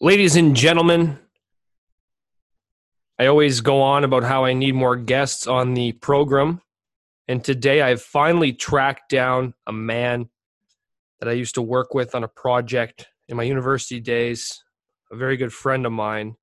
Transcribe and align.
Ladies 0.00 0.34
and 0.34 0.56
gentlemen, 0.56 1.18
I 3.16 3.26
always 3.26 3.60
go 3.60 3.80
on 3.80 4.02
about 4.02 4.24
how 4.24 4.44
I 4.44 4.52
need 4.52 4.74
more 4.74 4.96
guests 4.96 5.46
on 5.46 5.74
the 5.74 5.92
program. 5.92 6.60
And 7.28 7.44
today 7.44 7.80
I've 7.80 8.02
finally 8.02 8.52
tracked 8.52 9.08
down 9.08 9.54
a 9.68 9.72
man 9.72 10.28
that 11.20 11.28
I 11.28 11.32
used 11.32 11.54
to 11.54 11.62
work 11.62 11.94
with 11.94 12.16
on 12.16 12.24
a 12.24 12.28
project 12.28 13.06
in 13.28 13.36
my 13.36 13.44
university 13.44 14.00
days, 14.00 14.64
a 15.12 15.16
very 15.16 15.36
good 15.36 15.52
friend 15.52 15.86
of 15.86 15.92
mine. 15.92 16.34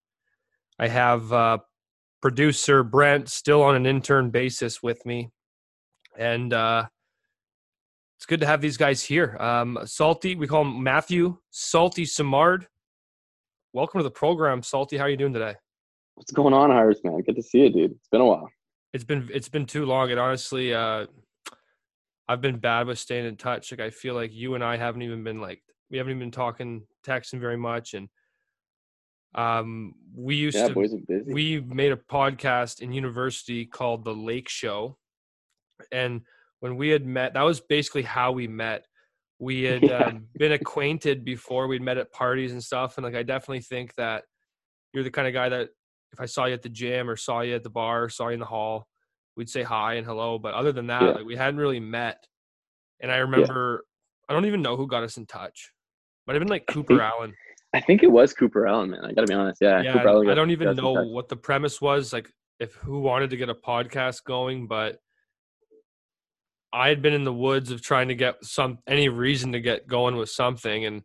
I 0.80 0.88
have 0.88 1.32
uh, 1.34 1.58
producer 2.22 2.84
Brent 2.84 3.28
still 3.28 3.64
on 3.64 3.76
an 3.76 3.86
intern 3.86 4.30
basis 4.30 4.82
with 4.82 5.06
me. 5.06 5.30
And 6.18 6.54
uh, 6.54 6.86
it's 8.18 8.26
good 8.26 8.40
to 8.40 8.48
have 8.48 8.62
these 8.62 8.78
guys 8.78 9.04
here. 9.04 9.36
Um, 9.42 9.78
Salty, 9.84 10.36
we 10.36 10.48
call 10.48 10.62
him 10.62 10.82
Matthew 10.82 11.38
Salty 11.50 12.06
Simard. 12.06 12.68
Welcome 13.74 14.00
to 14.00 14.04
the 14.04 14.12
program, 14.12 14.64
Salty. 14.64 14.98
How 14.98 15.06
are 15.06 15.10
you 15.10 15.16
doing 15.16 15.32
today? 15.32 15.56
What's 16.16 16.32
going 16.34 16.54
on, 16.54 16.72
Harris, 16.72 17.00
man? 17.06 17.22
Good 17.22 17.38
to 17.38 17.42
see 17.42 17.60
you, 17.60 17.70
dude. 17.70 17.92
It's 17.92 18.10
been 18.10 18.20
a 18.20 18.26
while. 18.26 18.50
It's 18.94 19.06
been 19.06 19.30
it's 19.34 19.48
been 19.48 19.66
too 19.66 19.86
long, 19.86 20.12
and 20.12 20.20
honestly, 20.20 20.74
uh, 20.74 21.06
I've 22.28 22.42
been 22.42 22.58
bad 22.58 22.88
with 22.88 23.00
staying 23.00 23.26
in 23.26 23.38
touch. 23.38 23.72
Like 23.72 23.80
I 23.80 23.90
feel 23.90 24.14
like 24.14 24.34
you 24.34 24.56
and 24.56 24.64
I 24.64 24.76
haven't 24.76 25.04
even 25.04 25.24
been 25.24 25.40
like 25.40 25.62
we 25.90 25.98
haven't 25.98 26.12
even 26.12 26.20
been 26.20 26.32
talking, 26.32 26.82
texting 27.08 27.40
very 27.40 27.56
much, 27.56 27.94
and 27.94 28.10
um, 29.36 29.94
we 30.14 30.36
used 30.36 30.58
Yeah, 30.58 30.68
to 30.68 30.74
boys 30.74 30.94
are 30.94 30.98
busy. 31.08 31.34
we 31.34 31.62
made 31.62 31.94
a 31.94 31.98
podcast 31.98 32.82
in 32.82 32.92
university 32.92 33.66
called 33.66 34.04
the 34.04 34.14
Lake 34.14 34.50
Show, 34.50 34.98
and 35.94 36.22
when 36.60 36.76
we 36.76 36.90
had 36.90 37.06
met, 37.06 37.36
that 37.36 37.44
was 37.44 37.62
basically 37.62 38.04
how 38.04 38.34
we 38.34 38.50
met. 38.50 38.86
We 39.42 39.64
had 39.72 39.84
Yeah. 39.84 40.04
um, 40.06 40.28
been 40.38 40.54
acquainted 40.54 41.26
before. 41.26 41.68
We'd 41.68 41.82
met 41.82 41.98
at 41.98 42.12
parties 42.14 42.52
and 42.54 42.64
stuff, 42.64 42.98
and 42.98 43.04
like 43.04 43.16
I 43.16 43.24
definitely 43.24 43.62
think 43.62 43.94
that 43.96 44.24
you're 44.94 45.04
the 45.04 45.12
kind 45.12 45.28
of 45.28 45.34
guy 45.34 45.50
that 45.50 45.70
if 46.14 46.20
I 46.22 46.26
saw 46.26 46.46
you 46.46 46.54
at 46.54 46.62
the 46.62 46.70
gym 46.70 47.10
or 47.10 47.16
saw 47.16 47.42
you 47.42 47.56
at 47.56 47.64
the 47.64 47.70
bar, 47.70 48.08
saw 48.08 48.28
you 48.28 48.36
in 48.36 48.40
the 48.40 48.46
hall, 48.46 48.88
we'd 49.36 49.50
say 49.50 49.64
hi 49.64 49.96
and 49.96 50.06
hello. 50.06 50.38
But 50.38 50.54
other 50.54 50.72
than 50.72 50.88
that, 50.88 51.02
Yeah. 51.02 51.10
like 51.12 51.26
we 51.26 51.36
hadn't 51.36 51.60
really 51.60 51.80
met. 51.80 52.24
And 53.02 53.12
I 53.12 53.18
remember, 53.18 53.84
I 54.30 54.34
don't 54.34 54.46
even 54.46 54.62
know 54.62 54.78
who 54.78 54.86
got 54.88 55.04
us 55.04 55.18
in 55.18 55.26
touch. 55.26 55.72
Might 56.28 56.34
have 56.36 56.42
been 56.42 56.50
like 56.50 56.68
Cooper 56.68 56.94
think- 56.98 57.02
Allen. 57.02 57.34
I 57.74 57.80
think 57.80 58.04
it 58.04 58.12
was 58.12 58.34
Cooper 58.34 58.68
Allen, 58.68 58.90
man. 58.92 59.06
I 59.06 59.14
gotta 59.14 59.28
be 59.28 59.34
honest. 59.34 59.60
Yeah, 59.62 59.82
Yeah, 59.82 60.04
Allen 60.04 60.30
I 60.30 60.36
don't 60.36 60.52
even 60.52 60.76
know 60.76 60.92
what 60.92 61.30
the 61.30 61.38
premise 61.38 61.80
was, 61.82 62.12
like 62.14 62.30
if 62.60 62.74
who 62.76 63.00
wanted 63.00 63.30
to 63.32 63.38
get 63.38 63.48
a 63.50 63.56
podcast 63.56 64.26
going, 64.26 64.68
but 64.68 64.98
I 66.74 66.90
had 66.90 67.02
been 67.02 67.14
in 67.14 67.24
the 67.24 67.34
woods 67.34 67.72
of 67.72 67.82
trying 67.82 68.08
to 68.08 68.16
get 68.16 68.44
some 68.44 68.80
any 68.88 69.10
reason 69.10 69.52
to 69.52 69.60
get 69.60 69.88
going 69.88 70.16
with 70.16 70.30
something, 70.30 70.86
and 70.86 71.04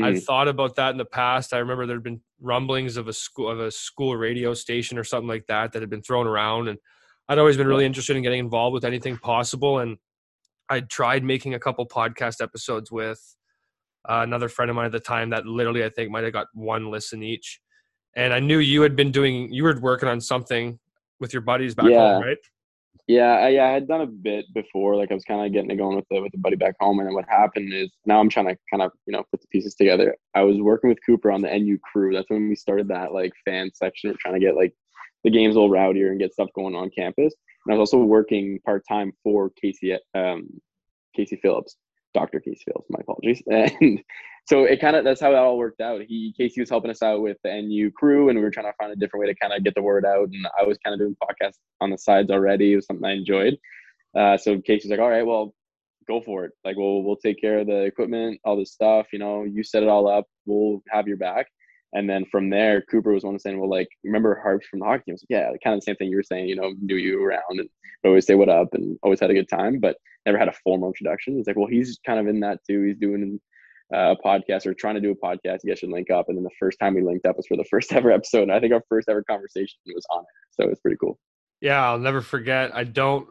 I'd 0.00 0.14
Mhm. 0.14 0.24
thought 0.24 0.48
about 0.48 0.76
that 0.76 0.90
in 0.90 0.96
the 0.96 1.04
past. 1.04 1.52
I 1.52 1.58
remember 1.58 1.86
there'd 1.86 2.02
been 2.02 2.22
rumblings 2.40 2.96
of 2.96 3.08
a 3.08 3.12
school 3.12 3.48
of 3.50 3.60
a 3.60 3.70
school 3.70 4.16
radio 4.16 4.54
station 4.54 4.96
or 4.98 5.04
something 5.04 5.28
like 5.28 5.46
that 5.48 5.72
that 5.72 5.82
had 5.82 5.90
been 5.90 6.02
thrown 6.02 6.26
around, 6.26 6.68
and 6.68 6.78
I'd 7.28 7.38
always 7.38 7.56
been 7.56 7.68
really 7.68 7.84
interested 7.86 8.16
in 8.16 8.22
getting 8.22 8.40
involved 8.40 8.74
with 8.74 8.84
anything 8.84 9.16
possible. 9.18 9.78
And 9.78 9.98
I'd 10.68 10.88
tried 10.88 11.22
making 11.24 11.54
a 11.54 11.58
couple 11.60 11.86
podcast 11.86 12.42
episodes 12.42 12.90
with 12.90 13.36
uh, 14.08 14.20
another 14.24 14.48
friend 14.48 14.68
of 14.68 14.74
mine 14.74 14.86
at 14.86 14.92
the 14.92 14.98
time 14.98 15.30
that 15.30 15.46
literally 15.46 15.84
I 15.84 15.88
think 15.88 16.10
might 16.10 16.24
have 16.24 16.32
got 16.32 16.48
one 16.54 16.90
listen 16.90 17.22
each. 17.22 17.60
And 18.16 18.32
I 18.32 18.40
knew 18.40 18.58
you 18.58 18.82
had 18.82 18.96
been 18.96 19.12
doing 19.12 19.52
you 19.52 19.62
were 19.62 19.78
working 19.78 20.08
on 20.08 20.20
something 20.20 20.80
with 21.20 21.32
your 21.32 21.42
buddies 21.42 21.74
back 21.76 21.90
Yeah. 21.90 21.98
home, 22.14 22.22
right? 22.22 22.38
Yeah, 23.08 23.32
I, 23.38 23.48
yeah, 23.48 23.66
I 23.66 23.72
had 23.72 23.88
done 23.88 24.00
a 24.00 24.06
bit 24.06 24.46
before. 24.54 24.96
Like 24.96 25.10
I 25.10 25.14
was 25.14 25.24
kind 25.24 25.44
of 25.44 25.52
getting 25.52 25.70
it 25.70 25.76
going 25.76 25.96
with 25.96 26.06
the 26.10 26.20
with 26.22 26.32
the 26.32 26.38
buddy 26.38 26.56
back 26.56 26.76
home, 26.80 26.98
and 26.98 27.08
then 27.08 27.14
what 27.14 27.28
happened 27.28 27.72
is 27.72 27.90
now 28.06 28.20
I'm 28.20 28.28
trying 28.28 28.46
to 28.46 28.56
kind 28.70 28.82
of 28.82 28.92
you 29.06 29.12
know 29.12 29.24
put 29.30 29.40
the 29.40 29.48
pieces 29.48 29.74
together. 29.74 30.16
I 30.34 30.42
was 30.42 30.58
working 30.60 30.88
with 30.88 31.04
Cooper 31.04 31.30
on 31.32 31.42
the 31.42 31.48
NU 31.48 31.78
crew. 31.92 32.14
That's 32.14 32.30
when 32.30 32.48
we 32.48 32.54
started 32.54 32.88
that 32.88 33.12
like 33.12 33.32
fan 33.44 33.70
section. 33.74 34.10
We're 34.10 34.16
trying 34.20 34.34
to 34.34 34.40
get 34.40 34.56
like 34.56 34.74
the 35.24 35.30
games 35.30 35.56
a 35.56 35.60
little 35.60 35.74
rowdier 35.74 36.10
and 36.10 36.20
get 36.20 36.32
stuff 36.32 36.48
going 36.54 36.74
on 36.74 36.90
campus. 36.90 37.34
And 37.66 37.74
I 37.74 37.78
was 37.78 37.92
also 37.92 38.04
working 38.04 38.58
part 38.64 38.84
time 38.88 39.12
for 39.22 39.50
Casey 39.60 39.96
um, 40.14 40.48
Casey 41.14 41.36
Phillips, 41.42 41.76
Doctor 42.14 42.40
Casey 42.40 42.62
Phillips. 42.66 42.90
My 42.90 43.00
apologies. 43.00 43.42
And 43.80 44.00
so 44.48 44.64
it 44.64 44.80
kind 44.80 44.96
of 44.96 45.04
that's 45.04 45.20
how 45.20 45.30
it 45.30 45.36
all 45.36 45.56
worked 45.56 45.80
out. 45.80 46.02
He 46.02 46.34
Casey 46.36 46.60
was 46.60 46.68
helping 46.70 46.90
us 46.90 47.02
out 47.02 47.22
with 47.22 47.36
the 47.44 47.62
NU 47.62 47.90
crew, 47.92 48.28
and 48.28 48.36
we 48.36 48.44
were 48.44 48.50
trying 48.50 48.66
to 48.66 48.72
find 48.76 48.92
a 48.92 48.96
different 48.96 49.20
way 49.20 49.32
to 49.32 49.38
kind 49.40 49.52
of 49.52 49.62
get 49.62 49.74
the 49.76 49.82
word 49.82 50.04
out. 50.04 50.28
And 50.32 50.46
I 50.58 50.64
was 50.64 50.78
kind 50.84 50.94
of 50.94 51.00
doing 51.00 51.16
podcasts 51.22 51.58
on 51.80 51.90
the 51.90 51.98
sides 51.98 52.30
already. 52.30 52.72
It 52.72 52.76
was 52.76 52.86
something 52.86 53.04
I 53.04 53.12
enjoyed. 53.12 53.56
Uh, 54.18 54.36
so 54.36 54.60
Casey's 54.60 54.90
like, 54.90 54.98
"All 55.00 55.10
right, 55.10 55.24
well, 55.24 55.54
go 56.08 56.20
for 56.20 56.44
it. 56.44 56.52
Like, 56.64 56.76
we'll 56.76 57.04
we'll 57.04 57.16
take 57.16 57.40
care 57.40 57.60
of 57.60 57.68
the 57.68 57.82
equipment, 57.82 58.40
all 58.44 58.56
this 58.56 58.72
stuff. 58.72 59.06
You 59.12 59.20
know, 59.20 59.44
you 59.44 59.62
set 59.62 59.84
it 59.84 59.88
all 59.88 60.08
up. 60.08 60.26
We'll 60.46 60.82
have 60.90 61.06
your 61.06 61.18
back." 61.18 61.46
And 61.94 62.08
then 62.08 62.24
from 62.30 62.50
there, 62.50 62.82
Cooper 62.90 63.12
was 63.12 63.22
one 63.22 63.36
of 63.36 63.40
saying, 63.40 63.60
"Well, 63.60 63.70
like, 63.70 63.88
remember 64.02 64.40
Harps 64.42 64.66
from 64.66 64.80
the 64.80 64.86
hockey 64.86 65.04
team?" 65.06 65.12
I 65.12 65.14
was 65.14 65.26
like, 65.30 65.38
"Yeah, 65.38 65.46
kind 65.62 65.74
of 65.74 65.80
the 65.80 65.84
same 65.84 65.96
thing 65.96 66.08
you 66.08 66.16
were 66.16 66.22
saying. 66.24 66.48
You 66.48 66.56
know, 66.56 66.74
knew 66.80 66.96
you 66.96 67.22
around 67.22 67.60
and 67.60 67.68
always 68.04 68.26
say 68.26 68.34
what 68.34 68.48
up 68.48 68.68
and 68.72 68.98
always 69.02 69.20
had 69.20 69.30
a 69.30 69.34
good 69.34 69.48
time, 69.48 69.78
but 69.78 69.96
never 70.26 70.38
had 70.38 70.48
a 70.48 70.54
formal 70.64 70.88
introduction." 70.88 71.38
It's 71.38 71.46
like, 71.46 71.56
"Well, 71.56 71.68
he's 71.68 71.98
kind 72.04 72.18
of 72.18 72.26
in 72.26 72.40
that 72.40 72.60
too. 72.68 72.82
He's 72.84 72.96
doing 72.96 73.40
uh, 73.94 74.14
a 74.14 74.16
podcast 74.16 74.66
or 74.66 74.74
trying 74.74 74.94
to 74.94 75.00
do 75.00 75.10
a 75.10 75.16
podcast. 75.16 75.60
You 75.64 75.70
guys 75.70 75.78
should 75.78 75.90
link 75.90 76.10
up." 76.10 76.28
And 76.28 76.36
then 76.36 76.44
the 76.44 76.50
first 76.58 76.78
time 76.80 76.94
we 76.94 77.02
linked 77.02 77.26
up 77.26 77.36
was 77.36 77.46
for 77.46 77.56
the 77.56 77.64
first 77.70 77.92
ever 77.92 78.10
episode. 78.10 78.42
And 78.42 78.52
I 78.52 78.60
think 78.60 78.72
our 78.72 78.82
first 78.88 79.08
ever 79.08 79.22
conversation 79.22 79.78
was 79.86 80.06
on 80.10 80.22
it, 80.22 80.26
so 80.50 80.68
it's 80.68 80.80
pretty 80.80 80.96
cool. 80.98 81.18
Yeah, 81.60 81.84
I'll 81.84 81.98
never 81.98 82.20
forget. 82.20 82.74
I 82.74 82.84
don't. 82.84 83.28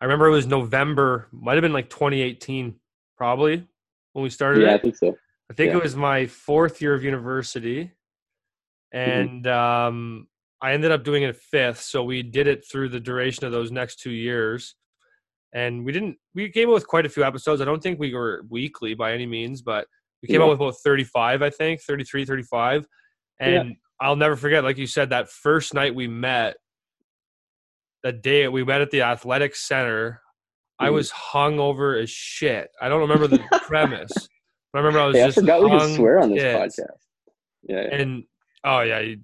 I 0.00 0.04
remember 0.04 0.26
it 0.26 0.32
was 0.32 0.46
November. 0.46 1.28
Might 1.32 1.54
have 1.54 1.62
been 1.62 1.72
like 1.72 1.88
2018, 1.88 2.74
probably 3.16 3.66
when 4.12 4.22
we 4.22 4.30
started 4.30 4.62
Yeah, 4.62 4.74
I 4.74 4.78
think 4.78 4.96
so. 4.96 5.16
I 5.50 5.54
think 5.54 5.70
yeah. 5.70 5.78
it 5.78 5.82
was 5.82 5.96
my 5.96 6.26
fourth 6.26 6.80
year 6.80 6.94
of 6.94 7.04
university, 7.04 7.92
and 8.92 9.46
um, 9.46 10.28
I 10.60 10.72
ended 10.72 10.92
up 10.92 11.04
doing 11.04 11.24
it 11.24 11.36
fifth. 11.36 11.80
So 11.80 12.04
we 12.04 12.22
did 12.22 12.46
it 12.46 12.64
through 12.70 12.88
the 12.90 13.00
duration 13.00 13.44
of 13.44 13.52
those 13.52 13.70
next 13.70 14.00
two 14.00 14.12
years, 14.12 14.74
and 15.54 15.84
we 15.84 15.92
didn't. 15.92 16.16
We 16.34 16.48
came 16.50 16.68
up 16.68 16.74
with 16.74 16.86
quite 16.86 17.06
a 17.06 17.08
few 17.08 17.24
episodes. 17.24 17.60
I 17.60 17.64
don't 17.64 17.82
think 17.82 17.98
we 17.98 18.14
were 18.14 18.42
weekly 18.48 18.94
by 18.94 19.12
any 19.12 19.26
means, 19.26 19.62
but 19.62 19.86
we 20.22 20.28
came 20.28 20.40
Yeah. 20.40 20.46
out 20.46 20.50
with 20.50 20.60
about 20.60 20.74
35, 20.84 21.42
I 21.42 21.50
think, 21.50 21.80
33, 21.82 22.24
35. 22.24 22.86
And 23.40 23.76
I'll 24.00 24.16
never 24.16 24.36
forget, 24.36 24.62
like 24.64 24.78
you 24.78 24.86
said, 24.86 25.10
that 25.10 25.28
first 25.28 25.74
night 25.74 25.94
we 25.94 26.06
met, 26.08 26.56
that 28.02 28.22
day 28.22 28.48
we 28.48 28.64
met 28.64 28.80
at 28.80 28.90
the 28.90 29.02
athletic 29.02 29.54
center. 29.56 30.20
I 30.78 30.88
Mhm. 30.88 30.94
was 30.94 31.10
hung 31.10 31.60
over 31.60 31.96
as 31.96 32.10
shit. 32.10 32.70
I 32.80 32.88
don't 32.88 33.00
remember 33.00 33.26
the 33.28 33.38
premise. 33.66 34.12
But 34.72 34.78
I 34.78 34.82
remember 34.82 35.00
I 35.00 35.06
was 35.06 35.16
Hey, 35.16 35.22
I 35.22 35.26
just 35.26 35.38
forgot 35.40 35.62
we 35.62 35.70
could 35.70 35.94
swear 35.94 36.18
on 36.20 36.30
this 36.34 36.42
podcast. 36.42 36.86
Yeah, 37.64 37.82
yeah. 37.82 37.94
And 37.94 38.24
oh 38.64 38.80
yeah, 38.80 39.00
you, 39.00 39.18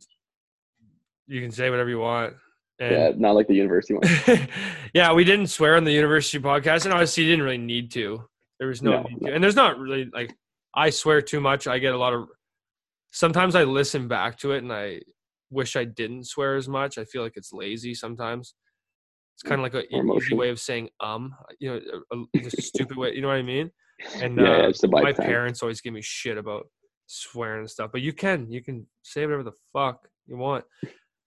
you 1.27 1.41
can 1.41 1.51
say 1.51 1.71
whatever 1.71 1.89
you 1.91 1.99
want. 1.99 2.35
Yeah, 2.81 3.13
not 3.17 3.35
like 3.35 3.49
the 3.49 3.55
university 3.55 3.95
one. 3.95 4.49
yeah, 4.95 5.13
we 5.13 5.25
didn't 5.25 5.49
swear 5.49 5.77
on 5.77 5.85
the 5.85 5.93
university 5.93 6.39
podcast, 6.39 6.85
and 6.85 6.93
obviously 6.93 7.25
you 7.25 7.31
didn't 7.31 7.45
really 7.45 7.59
need 7.59 7.91
to. 7.93 8.23
There 8.59 8.69
was 8.69 8.83
no, 8.83 9.03
No, 9.03 9.03
need 9.03 9.23
no. 9.23 9.33
and 9.33 9.43
there's 9.43 9.57
not 9.57 9.79
really 9.79 10.09
like 10.13 10.35
I 10.75 10.91
swear 10.91 11.21
too 11.23 11.41
much. 11.41 11.67
I 11.67 11.79
get 11.79 11.95
a 11.95 11.99
lot 11.99 12.13
of. 12.15 12.29
Sometimes 13.11 13.55
I 13.55 13.65
listen 13.65 14.07
back 14.09 14.39
to 14.41 14.53
it 14.53 14.63
and 14.63 14.73
I 14.73 15.01
wish 15.51 15.77
I 15.77 15.85
didn't 15.85 16.25
swear 16.25 16.57
as 16.57 16.69
much. 16.69 16.99
I 16.99 17.05
feel 17.05 17.23
like 17.23 17.37
it's 17.37 17.53
lazy 17.53 17.95
sometimes. 17.95 18.55
It's 19.35 19.43
kind 19.49 19.61
of 19.61 19.63
like 19.63 19.75
a 19.75 19.87
easy 19.95 20.35
way 20.35 20.51
of 20.51 20.59
saying 20.61 20.89
um, 21.01 21.35
you 21.61 21.71
know, 21.71 21.81
a, 22.13 22.17
a, 22.17 22.47
a 22.47 22.51
stupid 22.51 22.97
way. 22.97 23.15
You 23.15 23.23
know 23.23 23.29
what 23.29 23.37
I 23.39 23.43
mean? 23.43 23.71
And 24.17 24.39
uh, 24.41 24.43
yeah, 24.83 24.89
my 24.91 25.13
time. 25.13 25.27
parents 25.27 25.63
always 25.63 25.81
give 25.81 25.93
me 25.95 26.03
shit 26.03 26.37
about 26.39 26.67
swearing 27.07 27.61
and 27.61 27.71
stuff, 27.71 27.91
but 27.93 28.01
you 28.03 28.13
can 28.13 28.51
you 28.51 28.63
can 28.63 28.87
say 29.03 29.25
whatever 29.25 29.45
the 29.45 29.53
fuck 29.73 30.07
you 30.27 30.37
want. 30.37 30.65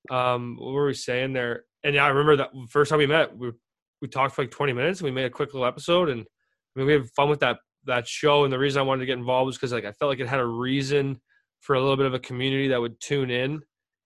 Um, 0.09 0.57
what 0.59 0.71
were 0.71 0.85
we 0.87 0.93
saying 0.93 1.33
there? 1.33 1.65
And 1.83 1.95
yeah, 1.95 2.05
I 2.05 2.09
remember 2.09 2.35
that 2.37 2.51
first 2.69 2.89
time 2.89 2.99
we 2.99 3.07
met, 3.07 3.35
we 3.37 3.51
we 4.01 4.07
talked 4.07 4.35
for 4.35 4.41
like 4.43 4.51
twenty 4.51 4.73
minutes 4.73 4.99
and 4.99 5.05
we 5.05 5.11
made 5.11 5.25
a 5.25 5.29
quick 5.29 5.53
little 5.53 5.67
episode, 5.67 6.09
and 6.09 6.21
I 6.21 6.79
mean 6.79 6.87
we 6.87 6.93
had 6.93 7.09
fun 7.11 7.29
with 7.29 7.39
that 7.41 7.59
that 7.85 8.07
show. 8.07 8.43
And 8.43 8.53
the 8.53 8.59
reason 8.59 8.79
I 8.79 8.83
wanted 8.83 9.01
to 9.01 9.05
get 9.07 9.17
involved 9.17 9.47
was 9.47 9.57
because 9.57 9.71
like 9.73 9.85
I 9.85 9.91
felt 9.93 10.09
like 10.09 10.19
it 10.19 10.27
had 10.27 10.39
a 10.39 10.45
reason 10.45 11.19
for 11.61 11.75
a 11.75 11.79
little 11.81 11.97
bit 11.97 12.05
of 12.07 12.13
a 12.13 12.19
community 12.19 12.67
that 12.69 12.81
would 12.81 12.99
tune 12.99 13.29
in. 13.29 13.61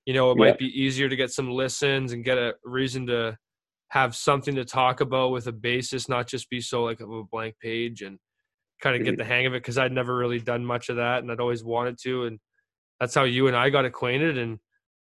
You 0.06 0.13
know, 0.13 0.31
it 0.31 0.36
Yeah. 0.38 0.45
might 0.45 0.57
be 0.59 0.68
easier 0.81 1.07
to 1.09 1.15
get 1.15 1.31
some 1.31 1.50
listens 1.50 2.12
and 2.13 2.24
get 2.24 2.38
a 2.38 2.56
reason 2.63 3.07
to 3.07 3.38
have 3.89 4.15
something 4.15 4.56
to 4.56 4.65
talk 4.65 5.00
about 5.01 5.31
with 5.31 5.48
a 5.48 5.51
basis, 5.51 6.09
not 6.09 6.27
just 6.27 6.50
be 6.50 6.59
so 6.62 6.83
like 6.83 7.00
of 7.00 7.09
a 7.12 7.24
blank 7.24 7.56
page 7.62 8.01
and 8.01 8.19
kind 8.81 8.95
of 8.98 9.03
get 9.03 9.15
Mhm. 9.15 9.18
the 9.19 9.25
hang 9.25 9.45
of 9.45 9.53
it 9.53 9.62
because 9.63 9.77
I'd 9.77 9.91
never 9.94 10.15
really 10.15 10.39
done 10.39 10.65
much 10.65 10.89
of 10.89 10.98
that 10.98 11.19
and 11.24 11.31
I'd 11.31 11.39
always 11.39 11.63
wanted 11.63 11.98
to. 12.03 12.25
And 12.25 12.39
that's 13.00 13.15
how 13.15 13.24
you 13.24 13.48
and 13.48 13.56
I 13.56 13.69
got 13.69 13.86
acquainted. 13.86 14.38
And 14.38 14.59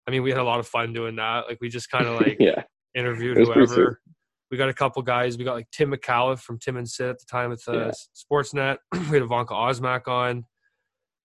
I 0.07 0.11
mean, 0.11 0.23
we 0.23 0.29
had 0.31 0.39
a 0.39 0.43
lot 0.43 0.59
of 0.59 0.67
fun 0.67 0.93
doing 0.93 1.15
that. 1.17 1.45
Like 1.47 1.59
we 1.61 1.69
just 1.69 1.89
kind 1.89 2.07
of 2.07 2.15
like 2.21 2.37
yeah, 2.39 2.63
interviewed 2.95 3.37
It 3.37 3.41
was 3.41 3.49
pretty 3.49 3.67
whoever. 3.67 4.01
We 4.49 4.57
got 4.57 4.69
a 4.69 4.73
couple 4.73 5.01
guys. 5.01 5.37
We 5.37 5.45
got 5.45 5.53
like 5.55 5.69
Tim 5.71 5.91
Micallef 5.91 6.39
from 6.39 6.59
Tim 6.59 6.75
and 6.75 6.89
Sid 6.89 7.09
at 7.09 7.19
the 7.19 7.25
time 7.25 7.51
with 7.51 7.63
uh, 7.67 7.85
Yeah. 7.87 7.91
Sportsnet. 8.15 8.77
we 8.91 8.99
had 8.99 9.21
Ivanka 9.21 9.53
Osmak 9.53 10.07
on. 10.07 10.45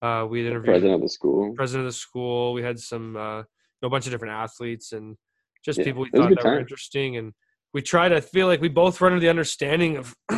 Uh, 0.00 0.26
we 0.26 0.40
had 0.40 0.48
interviewed 0.48 0.66
president 0.70 0.94
of 0.94 1.00
the 1.00 1.08
school. 1.08 1.52
president 1.54 1.86
of 1.86 1.92
the 1.92 1.98
school. 1.98 2.52
We 2.52 2.62
had 2.62 2.78
some, 2.78 3.16
uh, 3.16 3.42
a 3.82 3.88
bunch 3.88 4.06
of 4.06 4.12
different 4.12 4.34
athletes 4.34 4.92
and 4.92 5.16
just 5.64 5.78
Yeah, 5.78 5.86
people 5.86 6.02
we 6.02 6.08
it 6.12 6.18
was 6.18 6.26
a 6.26 6.34
thought 6.34 6.42
that 6.42 6.44
were 6.44 6.60
interesting. 6.60 7.16
And 7.16 7.32
we 7.74 7.82
tried. 7.82 8.12
I 8.12 8.20
feel 8.20 8.46
like 8.46 8.60
we 8.60 8.68
both 8.68 9.00
run 9.00 9.12
under 9.12 9.20
the 9.20 9.28
understanding 9.28 9.96
of 9.96 10.14
we 10.30 10.36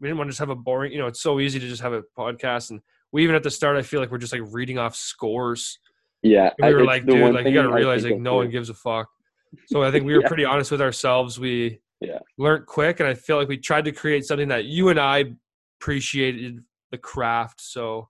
didn't 0.00 0.16
want 0.16 0.28
to 0.28 0.32
just 0.32 0.38
have 0.40 0.48
a 0.50 0.54
boring. 0.56 0.92
You 0.92 0.98
know, 0.98 1.06
it's 1.06 1.20
so 1.22 1.40
easy 1.40 1.60
to 1.60 1.68
just 1.68 1.82
have 1.82 1.92
a 1.92 2.02
podcast, 2.18 2.70
and 2.70 2.80
we 3.12 3.22
even 3.22 3.34
at 3.36 3.42
the 3.42 3.50
start, 3.50 3.76
I 3.76 3.82
feel 3.82 4.00
like 4.00 4.10
we're 4.10 4.18
just 4.18 4.32
like 4.32 4.42
reading 4.50 4.78
off 4.78 4.96
scores 4.96 5.78
Yeah, 6.22 6.50
And 6.58 6.68
we 6.68 6.74
were 6.74 6.84
like, 6.84 7.06
dude, 7.06 7.32
like 7.34 7.46
you 7.46 7.54
got 7.54 7.62
to 7.62 7.72
realize 7.72 8.04
like 8.04 8.18
no 8.18 8.36
one 8.36 8.50
gives 8.50 8.68
a 8.68 8.74
fuck. 8.74 9.08
So 9.66 9.82
I 9.82 9.90
think 9.90 10.04
we 10.04 10.14
were 10.14 10.20
Yeah. 10.22 10.28
pretty 10.28 10.44
honest 10.44 10.70
with 10.70 10.80
ourselves. 10.82 11.40
We 11.40 11.80
Yeah. 12.00 12.18
learned 12.38 12.66
quick, 12.66 13.00
and 13.00 13.08
I 13.08 13.14
feel 13.14 13.36
like 13.36 13.48
we 13.48 13.56
tried 13.56 13.84
to 13.86 13.92
create 13.92 14.24
something 14.24 14.48
that 14.48 14.64
you 14.66 14.88
and 14.90 14.98
I 15.00 15.34
appreciated 15.80 16.62
the 16.90 16.98
craft. 16.98 17.60
So 17.60 18.08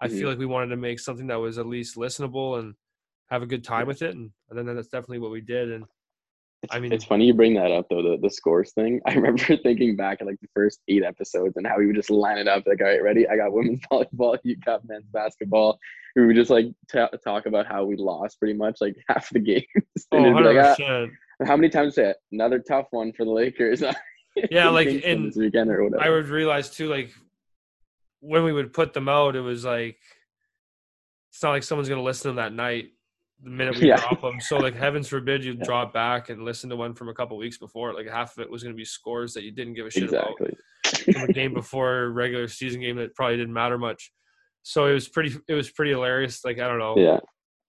I 0.00 0.08
Mhm. 0.08 0.18
feel 0.18 0.28
like 0.28 0.38
we 0.38 0.46
wanted 0.46 0.68
to 0.68 0.76
make 0.76 1.00
something 1.00 1.26
that 1.28 1.36
was 1.40 1.58
at 1.58 1.66
least 1.66 1.96
listenable 1.96 2.58
and 2.58 2.74
have 3.30 3.42
a 3.42 3.46
good 3.46 3.64
time 3.64 3.86
with 3.86 4.02
it, 4.02 4.14
and, 4.14 4.30
and 4.50 4.58
then 4.58 4.74
that's 4.76 4.88
definitely 4.88 5.18
what 5.20 5.30
we 5.30 5.40
did. 5.40 5.70
And 5.70 5.84
I 6.70 6.80
mean- 6.80 6.92
it's 6.92 7.04
funny 7.04 7.26
you 7.26 7.34
bring 7.34 7.54
that 7.54 7.70
up 7.70 7.86
though, 7.88 8.02
the, 8.02 8.18
the 8.20 8.30
scores 8.30 8.72
thing. 8.72 9.00
I 9.06 9.14
remember 9.14 9.56
thinking 9.56 9.96
back 9.96 10.18
at 10.20 10.26
like 10.26 10.40
the 10.40 10.48
first 10.54 10.80
eight 10.88 11.04
episodes 11.04 11.56
and 11.56 11.66
how 11.66 11.78
we 11.78 11.86
would 11.86 11.96
just 11.96 12.10
line 12.10 12.38
it 12.38 12.48
up 12.48 12.64
like, 12.66 12.80
all 12.80 12.86
right, 12.86 13.02
ready? 13.02 13.28
I 13.28 13.36
got 13.36 13.52
women's 13.52 13.80
volleyball, 13.92 14.38
you 14.42 14.56
got 14.56 14.86
men's 14.86 15.06
basketball. 15.12 15.78
We 16.14 16.26
would 16.26 16.36
just 16.36 16.50
like 16.50 16.66
ta 16.90 17.08
talk 17.24 17.46
about 17.46 17.66
how 17.66 17.84
we 17.84 17.96
lost 17.96 18.38
pretty 18.38 18.54
much 18.54 18.78
like 18.80 18.96
half 19.08 19.28
the 19.30 19.40
games. 19.40 19.66
oh, 20.12 20.16
and 20.16 20.34
100 20.34 20.54
like, 20.54 20.80
ah, 20.80 21.06
how 21.46 21.56
many 21.56 21.68
times 21.68 21.96
say 21.96 22.10
it? 22.10 22.16
Another 22.32 22.58
tough 22.58 22.86
one 22.90 23.12
for 23.12 23.24
the 23.24 23.30
Lakers. 23.30 23.82
Yeah, 24.50 24.68
like, 24.68 24.88
and 25.04 25.28
this 25.28 25.36
weekend 25.36 25.70
or 25.70 25.84
whatever. 25.84 26.02
I 26.02 26.10
would 26.10 26.28
realize 26.28 26.70
too, 26.70 26.88
like 26.88 27.10
when 28.20 28.44
we 28.44 28.52
would 28.52 28.72
put 28.72 28.92
them 28.92 29.08
out, 29.08 29.36
it 29.36 29.40
was 29.40 29.64
like 29.64 29.98
it's 31.30 31.42
not 31.42 31.50
like 31.50 31.62
someone's 31.62 31.88
gonna 31.88 32.02
listen 32.02 32.22
to 32.22 32.28
them 32.28 32.36
that 32.36 32.52
night 32.52 32.90
the 33.42 33.50
minute 33.50 33.76
we 33.76 33.82
Yeah. 33.88 33.96
drop 33.96 34.20
them. 34.22 34.40
So 34.40 34.56
like 34.58 34.74
heavens 34.74 35.08
forbid 35.08 35.44
you 35.44 35.54
drop 35.62 35.92
back 35.92 36.28
and 36.30 36.42
listen 36.44 36.70
to 36.70 36.76
one 36.76 36.94
from 36.94 37.08
a 37.08 37.14
couple 37.14 37.36
weeks 37.36 37.58
before. 37.58 37.94
Like 37.94 38.08
half 38.08 38.36
of 38.36 38.42
it 38.42 38.50
was 38.50 38.62
gonna 38.62 38.74
be 38.74 38.84
scores 38.84 39.34
that 39.34 39.42
you 39.44 39.52
didn't 39.52 39.74
give 39.74 39.86
a 39.86 39.90
shit 39.90 40.04
exactly. 40.04 40.54
about 40.84 41.00
from 41.14 41.30
a 41.30 41.32
game 41.32 41.52
before 41.54 42.04
a 42.04 42.08
regular 42.10 42.48
season 42.48 42.80
game 42.80 42.96
that 42.96 43.14
probably 43.14 43.36
didn't 43.36 43.52
matter 43.54 43.78
much. 43.78 44.12
So 44.62 44.86
it 44.86 44.94
was 44.94 45.08
pretty 45.08 45.36
it 45.48 45.54
was 45.54 45.70
pretty 45.70 45.92
hilarious. 45.92 46.44
Like 46.44 46.58
I 46.58 46.66
don't 46.68 46.78
know. 46.78 46.94
Yeah. 46.96 47.20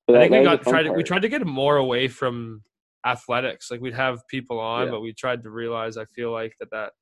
But 0.07 0.15
I 0.17 0.19
think 0.21 0.31
we 0.31 0.43
got 0.43 0.61
tried. 0.63 0.89
We 0.95 1.03
tried 1.03 1.23
to 1.23 1.29
get 1.29 1.45
more 1.45 1.75
away 1.77 2.07
from 2.07 2.63
athletics. 3.05 3.69
Like 3.69 3.81
we'd 3.81 3.93
have 3.93 4.21
people 4.29 4.59
on, 4.59 4.85
Yeah. 4.85 4.91
but 4.91 5.01
we 5.01 5.13
tried 5.13 5.43
to 5.43 5.49
realize. 5.49 5.97
I 5.97 6.05
feel 6.05 6.31
like 6.31 6.53
that 6.59 6.69
that 6.71 6.93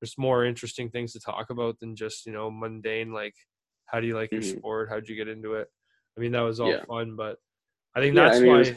there's 0.00 0.16
more 0.18 0.44
interesting 0.44 0.88
things 0.90 1.12
to 1.12 1.20
talk 1.20 1.50
about 1.50 1.78
than 1.80 1.94
just 1.94 2.24
you 2.26 2.32
know 2.32 2.50
mundane. 2.50 3.12
Like 3.12 3.34
how 3.86 4.00
do 4.00 4.06
you 4.06 4.14
like 4.16 4.32
your 4.32 4.40
Mhm. 4.40 4.56
sport? 4.58 4.88
How'd 4.88 5.08
you 5.08 5.14
get 5.16 5.28
into 5.28 5.54
it? 5.54 5.68
I 6.16 6.20
mean 6.20 6.32
that 6.32 6.40
was 6.40 6.58
all 6.58 6.70
Yeah. 6.70 6.84
fun, 6.86 7.16
but 7.16 7.36
I 7.94 8.00
think 8.00 8.14
Yeah, 8.16 8.22
I 8.22 8.28
that's 8.28 8.40
mean, 8.40 8.50
why. 8.50 8.58
was- 8.58 8.70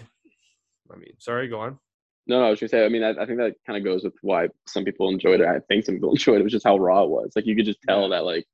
I 0.92 0.96
mean, 0.96 1.14
sorry, 1.20 1.48
go 1.48 1.60
on. 1.60 1.80
No, 2.28 2.40
no, 2.40 2.48
I 2.48 2.50
was 2.50 2.60
gonna 2.60 2.70
say. 2.70 2.86
I 2.86 2.90
mean, 2.90 3.04
I, 3.04 3.12
I 3.12 3.26
think 3.26 3.38
that 3.40 3.56
kind 3.66 3.78
of 3.78 3.84
goes 3.84 4.04
with 4.04 4.14
why 4.22 4.50
some 4.68 4.84
people 4.84 5.10
enjoyed 5.10 5.40
it. 5.42 5.48
I 5.48 5.60
think 5.68 5.86
some 5.86 5.96
people 5.96 6.10
enjoyed 6.16 6.36
it. 6.38 6.40
It 6.42 6.44
was 6.44 6.52
just 6.54 6.66
how 6.68 6.78
raw 6.78 7.04
it 7.04 7.10
was. 7.10 7.32
Like 7.36 7.46
you 7.46 7.56
could 7.56 7.66
just 7.66 7.80
tell 7.88 8.04
Yeah. 8.04 8.18
that 8.18 8.26
like 8.26 8.46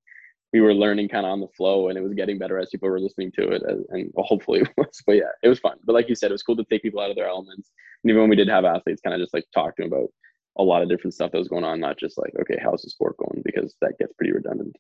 we 0.54 0.62
were 0.62 0.74
learning 0.74 1.10
kind 1.10 1.26
of 1.26 1.32
on 1.32 1.40
the 1.42 1.48
flow, 1.58 1.90
and 1.90 1.98
it 1.98 2.02
was 2.02 2.14
getting 2.14 2.38
better 2.38 2.60
as 2.60 2.70
people 2.70 2.88
were 2.90 3.00
listening 3.00 3.32
to 3.34 3.50
it. 3.50 3.64
And, 3.64 3.84
and 3.90 4.12
well, 4.14 4.26
hopefully 4.26 4.60
it 4.62 4.70
was. 4.78 5.02
But 5.06 5.14
yeah, 5.18 5.32
it 5.42 5.50
was 5.50 5.60
fun. 5.60 5.78
But 5.86 5.94
like 5.94 6.08
you 6.10 6.16
said, 6.16 6.30
it 6.30 6.34
was 6.34 6.44
cool 6.44 6.56
to 6.58 6.64
take 6.66 6.84
people 6.84 7.00
out 7.02 7.10
of 7.10 7.16
their 7.16 7.28
elements. 7.28 7.72
And 8.04 8.10
even 8.12 8.22
when 8.22 8.30
we 8.30 8.36
did 8.36 8.48
have 8.50 8.64
athletes, 8.66 9.02
kind 9.02 9.14
of 9.16 9.20
just 9.22 9.34
like 9.34 9.46
talk 9.54 9.76
to 9.78 9.84
them 9.84 9.92
about 9.94 10.10
a 10.58 10.64
lot 10.64 10.84
of 10.84 10.90
different 10.90 11.16
stuff 11.16 11.32
that 11.32 11.40
was 11.40 11.48
going 11.48 11.64
on, 11.64 11.80
not 11.80 11.98
just 11.98 12.18
like 12.20 12.34
okay, 12.42 12.60
how's 12.64 12.84
the 12.84 12.90
sport 12.92 13.18
going? 13.18 13.42
Because 13.44 13.76
that 13.82 13.98
gets 14.00 14.14
pretty 14.14 14.34
redundant. 14.34 14.76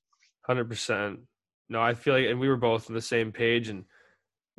Hundred 0.45 0.69
percent. 0.69 1.21
No, 1.69 1.81
I 1.81 1.93
feel 1.95 2.13
like, 2.13 2.27
and 2.27 2.39
we 2.39 2.47
were 2.47 2.57
both 2.57 2.89
on 2.89 2.95
the 2.95 3.01
same 3.01 3.31
page, 3.31 3.69
and. 3.69 3.85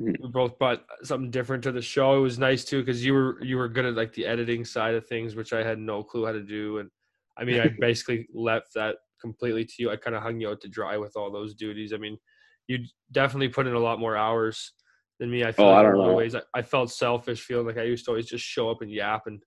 Mm. 0.01 0.17
we 0.21 0.29
both 0.29 0.59
brought 0.59 0.85
something 1.03 1.31
different 1.31 1.63
to 1.65 1.73
the 1.73 1.83
show. 1.83 2.17
It 2.17 2.21
was 2.21 2.39
nice 2.39 2.65
too 2.65 2.81
because 2.81 3.05
you 3.05 3.15
were 3.15 3.43
you 3.45 3.57
were 3.57 3.69
good 3.69 3.85
at 3.85 3.95
like 3.95 4.13
the 4.13 4.27
editing 4.27 4.65
side 4.65 4.95
of 4.95 5.07
things, 5.07 5.37
which 5.37 5.53
I 5.53 5.63
had 5.63 5.79
no 5.79 6.03
clue 6.03 6.27
how 6.27 6.33
to 6.33 6.43
do. 6.43 6.79
And 6.79 6.91
I 7.37 7.45
mean, 7.45 7.61
I 7.61 7.69
basically 7.79 8.29
left 8.35 8.75
that 8.75 8.97
completely 9.21 9.65
to 9.65 9.75
you. 9.79 9.91
I 9.91 9.97
kind 9.97 10.17
of 10.17 10.23
hung 10.23 10.41
you 10.41 10.51
out 10.51 10.61
to 10.63 10.69
dry 10.69 10.97
with 10.97 11.17
all 11.17 11.31
those 11.31 11.55
duties. 11.55 11.93
I 11.93 11.99
mean, 11.99 12.19
you 12.67 12.79
definitely 13.13 13.49
put 13.49 13.67
in 13.67 13.75
a 13.75 13.79
lot 13.79 14.01
more 14.01 14.17
hours 14.17 14.73
than 15.21 15.31
me. 15.31 15.45
I 15.45 15.53
feel 15.53 15.67
Oh, 15.67 15.71
like 15.71 15.79
I 15.79 15.83
in 15.85 15.87
a 15.87 15.91
don't 15.91 15.99
lot 15.99 16.09
of 16.09 16.13
know. 16.13 16.17
ways 16.17 16.35
I, 16.35 16.43
I 16.55 16.63
felt 16.63 16.91
selfish, 16.91 17.41
feeling 17.43 17.67
like 17.67 17.79
I 17.79 17.85
used 17.85 18.05
to 18.07 18.11
always 18.11 18.27
just 18.27 18.45
show 18.45 18.71
up 18.71 18.83
and 18.83 18.91
yap 18.91 19.23
and 19.27 19.41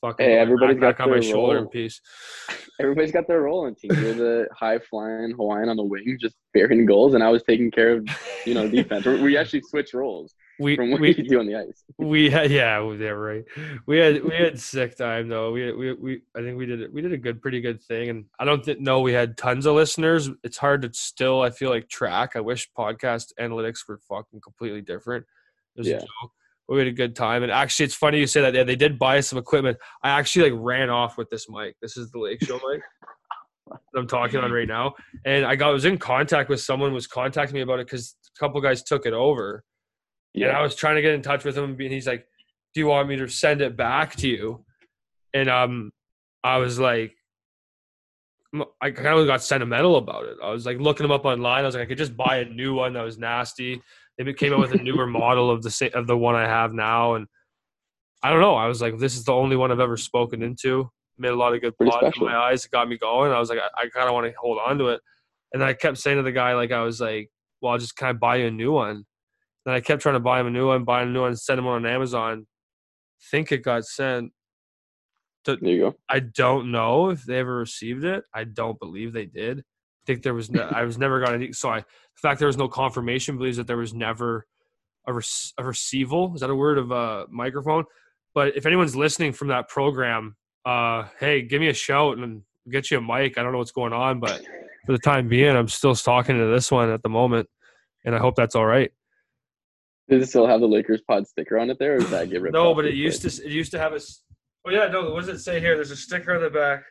fucking 0.00 0.26
Hey, 0.26 0.34
my 0.36 0.40
everybody's 0.40 0.76
backpack 0.76 0.98
got 0.98 1.00
on 1.00 1.10
my 1.10 1.14
their 1.20 1.22
shoulder 1.22 1.56
in 1.58 1.62
role. 1.64 1.70
peace. 1.70 2.00
Everybody's 2.80 3.12
got 3.12 3.28
their 3.28 3.42
role 3.42 3.66
in 3.66 3.74
team. 3.74 3.90
You're 3.94 4.14
the 4.14 4.48
high 4.56 4.78
flying 4.78 5.32
Hawaiian 5.32 5.68
on 5.68 5.76
the 5.76 5.82
wing, 5.82 6.16
just 6.18 6.36
burying 6.54 6.86
goals, 6.86 7.12
and 7.12 7.22
I 7.22 7.28
was 7.28 7.42
taking 7.42 7.70
care 7.70 7.92
of 7.98 8.08
you 8.46 8.54
know 8.54 8.68
defense. 8.68 9.04
We- 9.04 9.36
actually 9.36 9.60
switched 9.62 9.92
roles 9.94 10.34
We 10.60 10.76
from 10.76 10.90
what 10.90 11.00
we 11.00 11.14
you 11.14 11.28
do 11.28 11.40
on 11.40 11.46
the 11.46 11.56
ice. 11.56 11.84
we 11.98 12.30
had 12.30 12.50
yeah 12.50 12.82
we- 12.82 12.96
yeah 13.02 13.10
right 13.10 13.44
we 13.86 13.98
had 13.98 14.24
we 14.24 14.34
had 14.34 14.58
sick 14.60 14.96
time 14.96 15.28
though 15.28 15.52
we 15.52 15.72
we, 15.72 15.92
we 15.94 16.22
i 16.36 16.40
think 16.40 16.56
we 16.58 16.64
did 16.66 16.80
it 16.82 16.92
we 16.92 17.00
did 17.02 17.12
a 17.12 17.18
good 17.18 17.40
pretty 17.40 17.60
good 17.62 17.82
thing 17.82 18.08
and 18.10 18.24
i 18.38 18.44
don't 18.44 18.64
th- 18.64 18.78
know 18.78 19.00
we 19.00 19.12
had 19.12 19.36
tons 19.38 19.64
of 19.66 19.74
listeners 19.74 20.28
it's 20.44 20.58
hard 20.58 20.82
to 20.82 20.90
still 20.92 21.40
i 21.42 21.48
feel 21.50 21.70
like 21.70 21.88
track 21.88 22.32
i 22.36 22.40
wish 22.40 22.68
podcast 22.76 23.32
analytics 23.40 23.88
were 23.88 23.98
fucking 24.08 24.40
completely 24.42 24.80
different 24.82 25.24
it 25.76 25.80
was 25.80 25.88
Yeah. 25.88 25.96
a 25.96 26.00
joke 26.00 26.32
we 26.70 26.78
had 26.78 26.88
a 26.88 26.92
good 26.92 27.16
time 27.16 27.42
and 27.42 27.52
actually 27.52 27.84
it's 27.84 27.94
funny 27.94 28.18
you 28.18 28.26
say 28.26 28.40
that 28.40 28.54
yeah, 28.54 28.62
they 28.62 28.76
did 28.76 28.98
buy 28.98 29.20
some 29.20 29.38
equipment 29.38 29.76
i 30.02 30.10
actually 30.10 30.50
like 30.50 30.60
ran 30.62 30.88
off 30.88 31.18
with 31.18 31.28
this 31.30 31.48
mic 31.48 31.74
this 31.82 31.96
is 31.96 32.10
the 32.10 32.18
lake 32.18 32.42
show 32.42 32.60
mic 32.70 32.80
that 33.68 33.98
i'm 33.98 34.06
talking 34.06 34.40
on 34.40 34.52
right 34.52 34.68
now 34.68 34.92
and 35.24 35.44
i 35.44 35.56
got 35.56 35.72
was 35.72 35.84
in 35.84 35.98
contact 35.98 36.48
with 36.48 36.60
someone 36.60 36.92
was 36.92 37.06
contacting 37.06 37.54
me 37.54 37.60
about 37.60 37.80
it 37.80 37.86
because 37.86 38.16
a 38.36 38.38
couple 38.38 38.60
guys 38.60 38.82
took 38.82 39.04
it 39.04 39.12
over 39.12 39.64
and 40.34 40.56
I 40.56 40.62
was 40.62 40.74
trying 40.74 40.96
to 40.96 41.02
get 41.02 41.14
in 41.14 41.22
touch 41.22 41.44
with 41.44 41.56
him, 41.56 41.64
and 41.64 41.80
he's 41.80 42.06
like, 42.06 42.26
"Do 42.74 42.80
you 42.80 42.86
want 42.86 43.08
me 43.08 43.16
to 43.16 43.28
send 43.28 43.60
it 43.60 43.76
back 43.76 44.16
to 44.16 44.28
you?" 44.28 44.64
And 45.34 45.48
um, 45.48 45.92
I 46.42 46.58
was 46.58 46.78
like, 46.78 47.14
I 48.80 48.90
kind 48.90 49.18
of 49.18 49.26
got 49.26 49.42
sentimental 49.42 49.96
about 49.96 50.24
it. 50.24 50.36
I 50.42 50.50
was 50.50 50.66
like 50.66 50.78
looking 50.78 51.04
them 51.04 51.12
up 51.12 51.24
online. 51.24 51.62
I 51.62 51.66
was 51.66 51.74
like, 51.74 51.84
I 51.84 51.86
could 51.86 51.98
just 51.98 52.16
buy 52.16 52.38
a 52.38 52.44
new 52.44 52.74
one 52.74 52.94
that 52.94 53.02
was 53.02 53.18
nasty. 53.18 53.80
They 54.24 54.32
came 54.34 54.52
out 54.52 54.60
with 54.60 54.72
a 54.72 54.82
newer 54.82 55.06
model 55.20 55.50
of 55.50 55.62
the 55.62 55.70
sa- 55.70 55.86
of 55.94 56.06
the 56.06 56.16
one 56.16 56.34
I 56.34 56.46
have 56.46 56.72
now, 56.72 57.14
and 57.14 57.26
I 58.22 58.30
don't 58.30 58.40
know. 58.40 58.54
I 58.54 58.66
was 58.66 58.82
like, 58.82 58.98
this 58.98 59.16
is 59.16 59.24
the 59.24 59.32
only 59.32 59.56
one 59.56 59.72
I've 59.72 59.80
ever 59.80 59.96
spoken 59.96 60.42
into. 60.42 60.90
Made 61.16 61.30
a 61.30 61.36
lot 61.36 61.54
of 61.54 61.60
good 61.60 61.76
Pretty 61.76 61.90
plot 61.90 62.16
in 62.16 62.24
my 62.24 62.36
eyes. 62.36 62.64
It 62.64 62.70
got 62.70 62.88
me 62.88 62.98
going. 62.98 63.32
I 63.32 63.38
was 63.38 63.50
like, 63.50 63.58
I, 63.58 63.82
I 63.82 63.88
kind 63.88 64.08
of 64.08 64.14
want 64.14 64.26
to 64.26 64.32
hold 64.38 64.58
on 64.64 64.78
to 64.78 64.88
it. 64.88 65.00
And 65.52 65.62
I 65.62 65.72
kept 65.74 65.98
saying 65.98 66.16
to 66.16 66.22
the 66.22 66.32
guy, 66.32 66.54
like, 66.54 66.70
I 66.72 66.82
was 66.82 67.00
like, 67.00 67.30
well, 67.60 67.72
I'll 67.72 67.78
just 67.78 67.96
kind 67.96 68.14
of 68.14 68.20
buy 68.20 68.36
you 68.36 68.46
a 68.46 68.50
new 68.50 68.72
one. 68.72 69.04
Then 69.64 69.74
I 69.74 69.80
kept 69.80 70.02
trying 70.02 70.14
to 70.14 70.20
buy 70.20 70.40
him 70.40 70.46
a 70.46 70.50
new 70.50 70.68
one, 70.68 70.84
buy 70.84 71.02
him 71.02 71.08
a 71.08 71.12
new 71.12 71.22
one, 71.22 71.36
send 71.36 71.58
him 71.58 71.66
on 71.66 71.84
Amazon. 71.84 72.46
Think 73.30 73.52
it 73.52 73.58
got 73.58 73.84
sent. 73.84 74.32
there 75.44 75.58
you 75.62 75.78
go. 75.80 75.94
I 76.08 76.20
don't 76.20 76.70
know 76.70 77.10
if 77.10 77.24
they 77.24 77.38
ever 77.38 77.56
received 77.56 78.04
it. 78.04 78.24
I 78.32 78.44
don't 78.44 78.78
believe 78.78 79.12
they 79.12 79.26
did. 79.26 79.58
I 79.60 80.02
think 80.06 80.22
there 80.22 80.34
was 80.34 80.50
no, 80.50 80.62
I 80.62 80.84
was 80.84 80.96
never 80.96 81.20
gonna. 81.20 81.52
So 81.52 81.68
I, 81.68 81.84
the 82.20 82.28
fact 82.28 82.38
there 82.38 82.46
was 82.46 82.56
no 82.58 82.68
confirmation 82.68 83.36
believes 83.38 83.56
that 83.56 83.66
there 83.66 83.76
was 83.76 83.94
never 83.94 84.46
a, 85.06 85.12
rec, 85.12 85.24
a 85.58 85.64
receival. 85.64 86.34
Is 86.34 86.40
that 86.40 86.50
a 86.50 86.54
word 86.54 86.78
of 86.78 86.90
a 86.90 87.26
microphone? 87.30 87.84
But 88.34 88.56
if 88.56 88.66
anyone's 88.66 88.94
listening 88.94 89.32
from 89.32 89.48
that 89.48 89.68
program, 89.68 90.36
uh, 90.64 91.04
hey, 91.18 91.42
give 91.42 91.60
me 91.60 91.68
a 91.68 91.74
shout 91.74 92.18
and 92.18 92.42
get 92.70 92.90
you 92.90 92.98
a 92.98 93.00
mic. 93.00 93.38
I 93.38 93.42
don't 93.42 93.52
know 93.52 93.58
what's 93.58 93.72
going 93.72 93.92
on, 93.92 94.20
but 94.20 94.42
for 94.86 94.92
the 94.92 94.98
time 94.98 95.28
being, 95.28 95.56
I'm 95.56 95.68
still 95.68 95.94
talking 95.94 96.36
to 96.38 96.46
this 96.46 96.70
one 96.70 96.90
at 96.90 97.02
the 97.02 97.08
moment, 97.08 97.48
and 98.04 98.14
I 98.14 98.18
hope 98.18 98.36
that's 98.36 98.54
all 98.54 98.66
right. 98.66 98.90
Does 100.08 100.22
it 100.24 100.26
still 100.28 100.46
have 100.46 100.60
the 100.60 100.66
Lakers 100.68 101.00
pod 101.08 101.26
sticker 101.26 101.58
on 101.58 101.70
it 101.70 101.78
there, 101.78 101.94
or 101.96 101.98
does 102.00 102.10
that 102.10 102.28
get 102.28 102.42
ripped 102.42 102.52
No, 102.52 102.74
but 102.74 102.84
it 102.84 102.94
used 102.94 103.22
place? 103.22 103.38
to. 103.38 103.46
It 103.46 103.52
used 103.52 103.70
to 103.72 103.78
have 103.78 103.92
a. 103.92 104.00
Oh 104.66 104.70
yeah, 104.70 104.88
no. 104.88 105.10
What 105.12 105.20
does 105.24 105.28
it 105.28 105.38
say 105.38 105.60
here? 105.60 105.76
There's 105.76 105.92
a 105.92 105.96
sticker 105.96 106.34
on 106.34 106.42
the 106.42 106.50
back. 106.50 106.82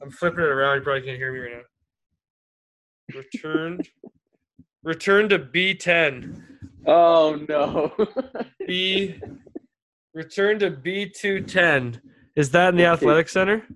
I'm 0.00 0.10
flipping 0.10 0.40
it 0.40 0.46
around. 0.48 0.76
You 0.78 0.82
probably 0.82 1.02
can't 1.02 1.18
hear 1.18 1.32
me 1.32 1.40
right 1.40 1.52
now. 3.12 3.20
Returned. 3.20 3.88
Return 4.86 5.28
to 5.30 5.40
B10. 5.40 6.42
Oh 6.86 7.44
no. 7.48 7.92
B. 8.68 9.16
Return 10.14 10.60
to 10.60 10.70
B210. 10.70 12.00
Is 12.36 12.50
that 12.52 12.68
in 12.68 12.76
the 12.76 12.86
athletic 12.86 13.28
center? 13.28 13.66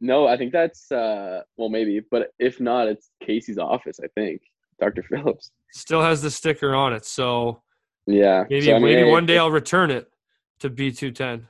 no, 0.00 0.26
I 0.26 0.36
think 0.36 0.50
that's 0.52 0.90
uh 0.90 1.42
well 1.56 1.68
maybe, 1.68 2.00
but 2.10 2.32
if 2.40 2.58
not, 2.58 2.88
it's 2.88 3.10
Casey's 3.22 3.56
office. 3.56 4.00
I 4.02 4.08
think 4.16 4.42
Dr. 4.80 5.04
Phillips. 5.08 5.52
Still 5.72 6.02
has 6.02 6.20
the 6.22 6.30
sticker 6.30 6.74
on 6.74 6.92
it. 6.92 7.04
So 7.04 7.62
Yeah. 8.08 8.46
maybe 8.50 8.66
So, 8.66 8.72
I 8.74 8.80
mean, 8.80 8.96
maybe 8.96 9.08
one 9.08 9.26
day 9.26 9.38
I'll 9.38 9.52
return 9.52 9.92
it 9.92 10.10
to 10.58 10.70
B210. 10.70 11.46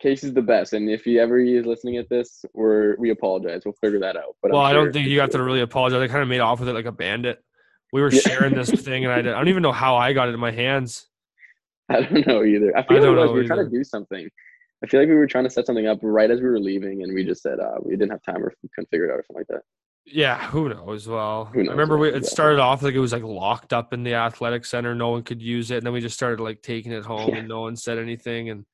Casey's 0.00 0.34
the 0.34 0.42
best, 0.42 0.72
and 0.72 0.90
if 0.90 1.04
he 1.04 1.20
ever 1.20 1.38
is 1.38 1.64
listening 1.64 1.96
at 1.96 2.08
this, 2.08 2.44
we're 2.54 2.96
we 2.96 3.10
apologize. 3.10 3.62
We'll 3.64 3.74
figure 3.80 4.00
that 4.00 4.16
out. 4.16 4.34
But 4.42 4.50
Well, 4.50 4.62
I 4.62 4.72
don't 4.72 4.92
think 4.92 5.06
you 5.06 5.20
have 5.20 5.30
to 5.30 5.42
really 5.44 5.60
apologize. 5.60 6.00
I 6.02 6.08
kind 6.08 6.22
of 6.22 6.28
made 6.28 6.40
off 6.40 6.58
with 6.58 6.68
it 6.68 6.72
like 6.74 6.84
a 6.84 6.92
bandit. 6.92 7.44
We 7.92 8.00
were 8.02 8.12
Yeah. 8.12 8.20
sharing 8.20 8.54
this 8.54 8.70
thing, 8.70 9.04
and 9.04 9.12
I, 9.12 9.22
did, 9.22 9.32
I 9.32 9.38
don't 9.38 9.48
even 9.48 9.62
know 9.62 9.72
how 9.72 9.96
I 9.96 10.12
got 10.12 10.28
it 10.28 10.34
in 10.34 10.40
my 10.40 10.50
hands. 10.50 11.06
I 11.88 12.02
don't 12.02 12.26
know 12.26 12.44
either. 12.44 12.76
I 12.76 12.82
feel 12.86 12.98
I 13.04 13.08
like 13.08 13.16
was- 13.18 13.32
we 13.32 13.38
were 13.40 13.44
trying 13.44 13.64
to 13.64 13.70
do 13.70 13.82
something. 13.84 14.28
I 14.82 14.86
feel 14.86 15.00
like 15.00 15.08
we 15.08 15.14
were 15.16 15.26
trying 15.26 15.44
to 15.44 15.50
set 15.50 15.66
something 15.66 15.86
up 15.88 15.98
right 16.02 16.30
as 16.30 16.40
we 16.40 16.46
were 16.46 16.60
leaving, 16.60 17.02
and 17.02 17.12
we 17.12 17.24
just 17.24 17.42
said 17.42 17.58
uh, 17.58 17.78
we 17.82 17.92
didn't 17.96 18.10
have 18.10 18.22
time 18.22 18.44
or 18.44 18.52
couldn't 18.74 18.88
figure 18.90 19.06
it 19.06 19.10
out 19.12 19.18
or 19.18 19.24
something 19.26 19.40
like 19.40 19.48
that. 19.48 19.62
Yeah, 20.04 20.46
who 20.50 20.68
knows? 20.68 21.08
Well, 21.08 21.46
Who 21.46 21.64
knows, 21.64 21.68
I 21.68 21.72
remember 21.72 21.98
we, 21.98 22.10
it 22.10 22.24
started 22.24 22.60
off 22.60 22.82
like 22.82 22.94
it 22.94 23.00
was 23.00 23.12
like 23.12 23.24
locked 23.24 23.72
up 23.72 23.92
in 23.92 24.04
the 24.04 24.14
athletic 24.14 24.64
center. 24.64 24.94
No 24.94 25.08
one 25.10 25.22
could 25.22 25.42
use 25.42 25.70
it, 25.70 25.78
and 25.78 25.86
then 25.86 25.92
we 25.92 26.00
just 26.00 26.14
started 26.14 26.40
like 26.40 26.62
taking 26.62 26.92
it 26.92 27.04
home, 27.04 27.30
Yeah. 27.30 27.36
and 27.38 27.48
no 27.48 27.60
one 27.62 27.74
said 27.76 27.98
anything. 27.98 28.50
And 28.50 28.64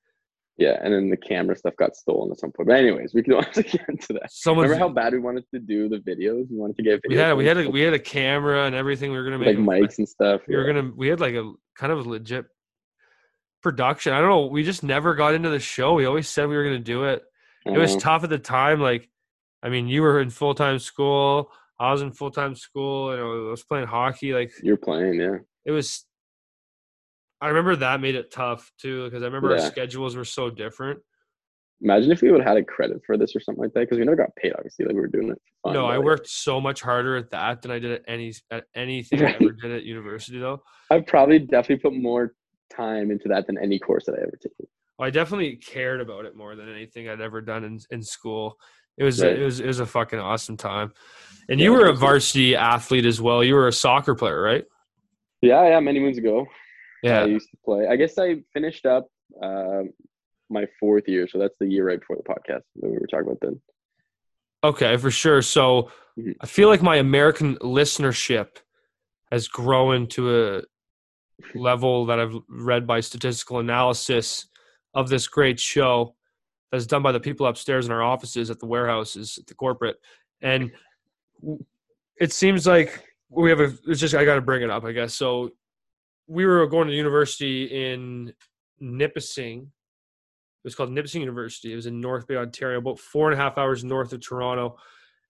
Yeah, 0.56 0.78
and 0.82 0.94
then 0.94 1.10
the 1.10 1.16
camera 1.16 1.56
stuff 1.56 1.74
got 1.76 1.96
stolen 1.96 2.30
at 2.30 2.38
some 2.38 2.52
point. 2.52 2.68
But 2.68 2.76
anyways, 2.76 3.12
we 3.12 3.22
can 3.24 3.32
also 3.40 3.62
get 3.62 3.88
into 3.88 4.12
that. 4.12 4.30
Someone 4.30 4.64
Remember 4.68 4.84
how 4.84 4.88
bad 4.92 5.12
we 5.12 5.18
wanted 5.18 5.44
to 5.52 5.58
do 5.58 5.88
the 5.88 5.98
videos? 5.98 6.48
We 6.50 6.56
wanted 6.56 6.76
to 6.76 6.82
get 6.84 7.00
videos. 7.02 7.08
we 7.08 7.16
had 7.16 7.32
we 7.36 7.46
had 7.46 7.56
a, 7.58 7.70
we 7.70 7.80
had 7.80 7.92
a 7.94 7.98
camera 7.98 8.64
and 8.66 8.74
everything. 8.74 9.10
We 9.10 9.16
were 9.18 9.24
gonna 9.24 9.38
make 9.38 9.56
like 9.56 9.66
mics 9.66 9.98
and 9.98 10.08
stuff. 10.08 10.42
we 10.46 10.54
were 10.56 10.64
gonna 10.64 10.92
we 10.94 11.08
had 11.08 11.18
like 11.20 11.34
a 11.34 11.52
kind 11.76 11.92
of 11.92 12.06
a 12.06 12.08
legit 12.08 12.46
production. 13.62 14.12
I 14.12 14.20
don't 14.20 14.28
know. 14.28 14.46
We 14.46 14.62
just 14.62 14.82
never 14.82 15.14
got 15.14 15.34
into 15.34 15.48
the 15.48 15.58
show. 15.58 15.94
We 15.94 16.04
always 16.04 16.28
said 16.28 16.48
we 16.48 16.56
were 16.56 16.64
gonna 16.64 16.78
do 16.78 17.04
it. 17.04 17.22
It 17.66 17.78
was 17.78 17.96
Uh, 17.96 18.00
tough 18.00 18.24
at 18.24 18.30
the 18.30 18.38
time. 18.38 18.80
Like, 18.80 19.08
I 19.62 19.70
mean, 19.70 19.88
you 19.88 20.02
were 20.02 20.20
in 20.20 20.30
full 20.30 20.54
time 20.54 20.78
school. 20.78 21.50
I 21.80 21.90
was 21.90 22.02
in 22.02 22.12
full 22.12 22.30
time 22.30 22.54
school. 22.54 23.10
And 23.10 23.20
I 23.20 23.24
was 23.50 23.64
playing 23.64 23.86
hockey. 23.86 24.34
Like, 24.34 24.52
You're 24.62 24.76
playing, 24.76 25.14
yeah. 25.20 25.38
it 25.64 25.70
was. 25.72 26.04
I 27.44 27.48
remember 27.48 27.76
that 27.76 28.00
made 28.00 28.14
it 28.14 28.30
tough 28.30 28.72
too 28.80 29.04
because 29.04 29.22
I 29.22 29.26
remember 29.26 29.52
our 29.52 29.58
schedules 29.58 30.16
were 30.16 30.24
so 30.24 30.48
different. 30.48 30.98
Imagine 31.82 32.10
if 32.10 32.22
we 32.22 32.30
would 32.30 32.40
have 32.40 32.48
had 32.48 32.56
a 32.56 32.64
credit 32.64 33.02
for 33.06 33.18
this 33.18 33.36
or 33.36 33.40
something 33.40 33.62
like 33.62 33.74
that, 33.74 33.80
because 33.80 33.98
we 33.98 34.04
never 34.04 34.16
got 34.16 34.34
paid. 34.36 34.54
Obviously, 34.56 34.86
like 34.86 34.94
we 34.94 35.00
were 35.02 35.08
doing 35.08 35.28
it. 35.28 35.38
Fun, 35.62 35.74
no, 35.74 35.84
I 35.84 35.96
like, 35.96 36.06
worked 36.06 36.26
so 36.26 36.58
much 36.58 36.80
harder 36.80 37.16
at 37.16 37.30
that 37.32 37.60
than 37.60 37.70
I 37.70 37.78
did 37.78 37.92
at 37.92 38.02
any 38.08 38.32
at 38.50 38.64
anything 38.74 39.22
I 39.22 39.32
ever 39.34 39.52
did 39.52 39.72
at 39.72 39.84
university 39.84 40.38
though. 40.38 40.62
I've 40.90 41.06
probably 41.06 41.38
definitely 41.38 41.82
put 41.82 41.94
more 41.94 42.34
time 42.74 43.10
into 43.10 43.28
that 43.28 43.46
than 43.46 43.58
any 43.58 43.78
course 43.78 44.06
that 44.06 44.14
I 44.14 44.22
ever 44.22 44.38
taken. 44.42 44.66
I 44.98 45.10
definitely 45.10 45.56
cared 45.56 46.00
about 46.00 46.24
it 46.24 46.34
more 46.34 46.56
than 46.56 46.70
anything 46.70 47.10
I'd 47.10 47.20
ever 47.20 47.42
done 47.42 47.64
in, 47.64 47.78
in 47.90 48.02
school. 48.02 48.56
It 48.96 49.04
was 49.04 49.22
Right. 49.22 49.38
it 49.38 49.44
was 49.44 49.60
it 49.60 49.66
was 49.66 49.80
a 49.80 49.86
fucking 49.86 50.18
awesome 50.18 50.56
time. 50.56 50.94
And 51.50 51.60
Yeah, 51.60 51.64
you 51.64 51.72
were 51.72 51.88
a 51.88 51.92
varsity 51.92 52.56
athlete 52.56 53.04
as 53.04 53.20
well. 53.20 53.44
You 53.44 53.54
were 53.54 53.68
a 53.68 53.72
soccer 53.72 54.14
player, 54.14 54.40
right? 54.40 54.64
Yeah, 55.42 55.68
yeah. 55.68 55.80
Many 55.80 56.00
moons 56.00 56.16
ago, 56.16 56.46
I 57.04 57.24
used 57.26 57.50
to 57.50 57.56
play. 57.64 57.86
I 57.86 57.96
guess 57.96 58.18
I 58.18 58.42
finished 58.52 58.86
up 58.86 59.08
uh, 59.42 59.82
my 60.50 60.66
fourth 60.80 61.08
year, 61.08 61.28
so 61.28 61.38
that's 61.38 61.56
the 61.58 61.66
year 61.66 61.86
right 61.86 62.00
before 62.00 62.16
the 62.16 62.22
podcast 62.22 62.62
that 62.76 62.90
we 62.90 62.98
were 62.98 63.06
talking 63.06 63.26
about 63.26 63.38
then. 63.40 63.60
Okay, 64.62 64.96
for 64.96 65.10
sure. 65.10 65.42
So 65.42 65.90
Mhm. 66.18 66.36
I 66.40 66.46
feel 66.46 66.68
like 66.68 66.82
my 66.82 66.96
American 66.96 67.56
listenership 67.56 68.58
has 69.30 69.48
grown 69.48 70.06
to 70.08 70.56
a 70.56 70.62
level 71.54 72.06
that 72.06 72.20
I've 72.20 72.34
read 72.48 72.86
by 72.86 73.00
statistical 73.00 73.58
analysis 73.58 74.46
of 74.94 75.08
this 75.08 75.26
great 75.26 75.58
show 75.58 76.14
that's 76.70 76.86
done 76.86 77.02
by 77.02 77.12
the 77.12 77.20
people 77.20 77.46
upstairs 77.46 77.86
in 77.86 77.92
our 77.92 78.02
offices 78.02 78.50
at 78.50 78.60
the 78.60 78.66
warehouses 78.66 79.38
at 79.38 79.46
the 79.46 79.54
corporate. 79.54 79.96
And 80.40 80.72
it 82.20 82.32
seems 82.32 82.66
like 82.66 83.04
we 83.28 83.50
have 83.50 83.60
a 83.60 83.72
it's 83.86 84.00
just 84.00 84.14
I 84.14 84.24
got 84.24 84.36
to 84.36 84.40
bring 84.40 84.62
it 84.62 84.70
up, 84.70 84.84
I 84.84 84.92
guess. 84.92 85.14
So 85.14 85.50
we 86.26 86.46
were 86.46 86.66
going 86.66 86.88
to 86.88 86.94
university 86.94 87.64
in 87.64 88.32
Nipissing. 88.80 89.60
It 89.60 90.66
was 90.66 90.74
called 90.74 90.90
Nipissing 90.90 91.20
University. 91.20 91.72
It 91.72 91.76
was 91.76 91.86
in 91.86 92.00
North 92.00 92.26
Bay, 92.26 92.36
Ontario, 92.36 92.78
about 92.78 92.98
four 92.98 93.30
and 93.30 93.38
a 93.38 93.42
half 93.42 93.58
hours 93.58 93.84
north 93.84 94.12
of 94.12 94.26
Toronto. 94.26 94.76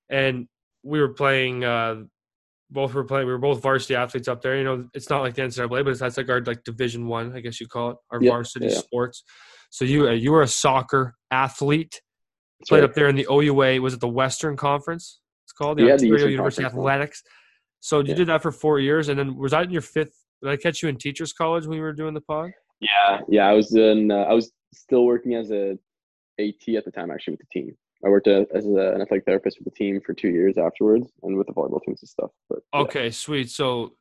And 0.09 0.47
we 0.83 1.01
were 1.01 1.15
playing. 1.15 1.65
Uh, 1.65 2.05
both 2.71 2.95
were 2.95 3.05
playing. 3.05 3.27
We 3.27 3.33
were 3.33 3.39
both 3.39 3.63
varsity 3.63 3.95
athletes 3.95 4.27
up 4.29 4.43
there. 4.43 4.57
You 4.57 4.65
know, 4.65 4.89
it's 4.95 5.11
not 5.11 5.23
like 5.23 5.35
the 5.35 5.43
NCAA, 5.43 5.69
but 5.85 5.89
it's 5.89 6.01
that's 6.01 6.17
like 6.17 6.29
our 6.29 6.41
like 6.41 6.65
Division 6.65 7.07
One, 7.07 7.35
I 7.37 7.41
guess 7.41 7.61
you 7.61 7.69
call 7.69 7.91
it, 7.91 7.97
our 8.11 8.21
Yeah, 8.23 8.31
varsity 8.31 8.67
yeah. 8.67 8.79
sports. 8.79 9.23
So 9.71 9.85
you 9.85 10.09
uh, 10.09 10.13
you 10.13 10.33
were 10.33 10.43
a 10.43 10.49
soccer 10.49 11.15
athlete. 11.31 12.01
That's 12.61 12.69
Played 12.71 12.81
right. 12.81 12.91
up 12.91 12.95
there 12.95 13.09
in 13.09 13.17
the 13.17 13.27
OUA. 13.31 13.81
Was 13.81 13.95
it 13.95 14.01
the 14.01 14.09
Western 14.09 14.57
Conference? 14.57 15.21
It's 15.45 15.53
called 15.53 15.79
the 15.79 15.85
Yeah, 15.85 15.93
Ontario 15.93 16.15
Eastern 16.15 16.31
University 16.31 16.63
Conference. 16.63 16.81
Athletics. 16.81 17.23
So 17.81 17.99
you 17.99 18.09
Yeah. 18.11 18.15
did 18.15 18.29
that 18.29 18.43
for 18.43 18.51
four 18.53 18.79
years, 18.81 19.09
and 19.09 19.19
then 19.19 19.37
was 19.37 19.53
that 19.53 19.65
in 19.65 19.71
your 19.71 19.83
fifth? 19.83 20.24
Did 20.43 20.51
I 20.51 20.57
catch 20.57 20.83
you 20.83 20.89
in 20.89 20.97
teachers 20.97 21.33
college 21.33 21.67
when 21.67 21.77
you 21.77 21.83
were 21.83 21.93
doing 21.93 22.15
the 22.15 22.21
pod? 22.21 22.51
Yeah, 22.81 23.21
yeah. 23.29 23.47
I 23.47 23.53
was 23.53 23.75
in. 23.75 24.11
Uh, 24.11 24.23
I 24.23 24.33
was 24.33 24.53
still 24.75 25.05
working 25.05 25.35
as 25.35 25.51
a 25.51 25.79
AT 26.39 26.69
at 26.77 26.85
the 26.85 26.91
time, 26.91 27.11
actually, 27.11 27.33
with 27.33 27.41
the 27.41 27.61
team. 27.61 27.77
I 28.05 28.09
worked 28.09 28.29
as 28.29 28.67
an 28.67 29.01
athletic 29.01 29.25
therapist 29.25 29.59
with 29.59 29.73
the 29.73 29.79
team 29.79 30.01
for 30.05 30.13
two 30.13 30.29
years 30.29 30.59
afterwards, 30.59 31.11
and 31.23 31.37
with 31.37 31.47
the 31.47 31.55
volleyball 31.55 31.83
teams 31.83 32.03
and 32.03 32.09
stuff. 32.09 32.31
But 32.51 32.61
yeah. 32.75 32.81
Okay, 32.81 33.11
sweet. 33.11 33.51
So 33.51 33.95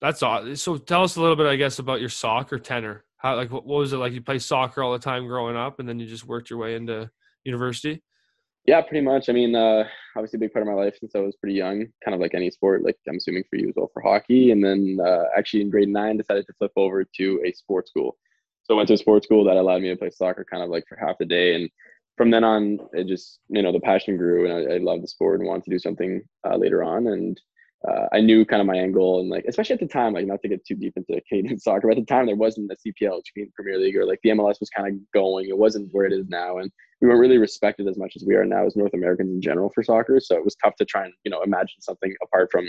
that's 0.00 0.22
all. 0.22 0.54
So 0.56 0.76
tell 0.76 1.04
us 1.04 1.16
a 1.16 1.20
little 1.20 1.36
bit, 1.36 1.46
I 1.46 1.56
guess, 1.56 1.78
about 1.78 2.00
your 2.00 2.10
soccer 2.10 2.58
tenor. 2.58 3.04
How 3.16 3.36
like 3.36 3.50
what, 3.50 3.64
what 3.66 3.78
was 3.78 3.92
it 3.92 3.96
like? 3.96 4.12
You 4.12 4.20
play 4.20 4.38
soccer 4.38 4.82
all 4.82 4.92
the 4.92 4.98
time 4.98 5.26
growing 5.26 5.56
up, 5.56 5.80
and 5.80 5.88
then 5.88 5.98
you 5.98 6.06
just 6.06 6.26
worked 6.26 6.50
your 6.50 6.58
way 6.58 6.74
into 6.74 7.10
university. 7.44 8.02
Yeah, 8.66 8.82
pretty 8.82 9.04
much. 9.04 9.28
I 9.28 9.32
mean, 9.32 9.54
uh, 9.54 9.84
obviously, 10.14 10.36
a 10.36 10.40
big 10.40 10.52
part 10.52 10.62
of 10.62 10.68
my 10.68 10.74
life 10.80 10.94
since 11.00 11.14
I 11.14 11.20
was 11.20 11.36
pretty 11.36 11.56
young, 11.56 11.86
kind 12.04 12.14
of 12.14 12.20
like 12.20 12.34
any 12.34 12.50
sport. 12.50 12.84
Like 12.84 12.96
I'm 13.08 13.16
assuming 13.16 13.44
for 13.48 13.56
you 13.56 13.68
as 13.68 13.74
well 13.76 13.90
for 13.94 14.02
hockey, 14.02 14.50
and 14.50 14.62
then 14.62 14.98
uh, 15.04 15.24
actually 15.36 15.62
in 15.62 15.70
grade 15.70 15.88
nine, 15.88 16.18
decided 16.18 16.46
to 16.46 16.52
flip 16.58 16.72
over 16.76 17.04
to 17.04 17.42
a 17.46 17.52
sports 17.52 17.90
school. 17.90 18.16
So 18.64 18.74
I 18.74 18.76
went 18.76 18.88
to 18.88 18.94
a 18.94 18.98
sports 18.98 19.24
school 19.26 19.44
that 19.44 19.56
allowed 19.56 19.80
me 19.80 19.88
to 19.88 19.96
play 19.96 20.10
soccer, 20.10 20.44
kind 20.50 20.62
of 20.62 20.68
like 20.68 20.84
for 20.86 20.96
half 20.98 21.16
the 21.18 21.24
day, 21.24 21.54
and 21.54 21.70
from 22.18 22.30
then 22.30 22.44
on, 22.44 22.78
it 22.92 23.06
just 23.06 23.40
you 23.48 23.62
know 23.62 23.72
the 23.72 23.80
passion 23.80 24.18
grew, 24.18 24.44
and 24.44 24.70
I, 24.70 24.74
I 24.74 24.78
loved 24.78 25.02
the 25.02 25.08
sport 25.08 25.40
and 25.40 25.48
wanted 25.48 25.64
to 25.64 25.70
do 25.70 25.78
something 25.78 26.20
uh, 26.46 26.56
later 26.56 26.82
on, 26.84 27.06
and 27.06 27.40
uh, 27.86 28.06
I 28.12 28.20
knew 28.20 28.44
kind 28.44 28.60
of 28.60 28.66
my 28.66 28.76
end 28.76 28.94
goal, 28.94 29.20
and 29.20 29.30
like 29.30 29.44
especially 29.46 29.74
at 29.74 29.80
the 29.80 29.86
time, 29.86 30.14
like 30.14 30.26
not 30.26 30.42
to 30.42 30.48
get 30.48 30.64
too 30.64 30.74
deep 30.74 30.94
into 30.96 31.20
Canadian 31.28 31.60
soccer, 31.60 31.88
but 31.88 31.96
at 31.96 32.06
the 32.06 32.12
time 32.12 32.26
there 32.26 32.34
wasn't 32.34 32.72
a 32.72 32.76
CPL, 32.76 33.22
Canadian 33.32 33.52
Premier 33.54 33.78
League, 33.78 33.96
or 33.96 34.04
like 34.04 34.18
the 34.24 34.30
MLS 34.30 34.58
was 34.58 34.70
kind 34.70 34.88
of 34.88 35.00
going. 35.12 35.48
It 35.48 35.56
wasn't 35.56 35.88
where 35.92 36.06
it 36.06 36.12
is 36.12 36.28
now, 36.28 36.58
and 36.58 36.70
we 37.00 37.06
weren't 37.06 37.20
really 37.20 37.38
respected 37.38 37.86
as 37.86 37.96
much 37.96 38.14
as 38.16 38.24
we 38.26 38.34
are 38.34 38.44
now 38.44 38.66
as 38.66 38.74
North 38.74 38.94
Americans 38.94 39.30
in 39.30 39.40
general 39.40 39.70
for 39.72 39.84
soccer. 39.84 40.18
So 40.18 40.36
it 40.36 40.44
was 40.44 40.56
tough 40.56 40.74
to 40.76 40.84
try 40.84 41.04
and 41.04 41.12
you 41.24 41.30
know 41.30 41.42
imagine 41.42 41.80
something 41.80 42.12
apart 42.22 42.48
from 42.50 42.68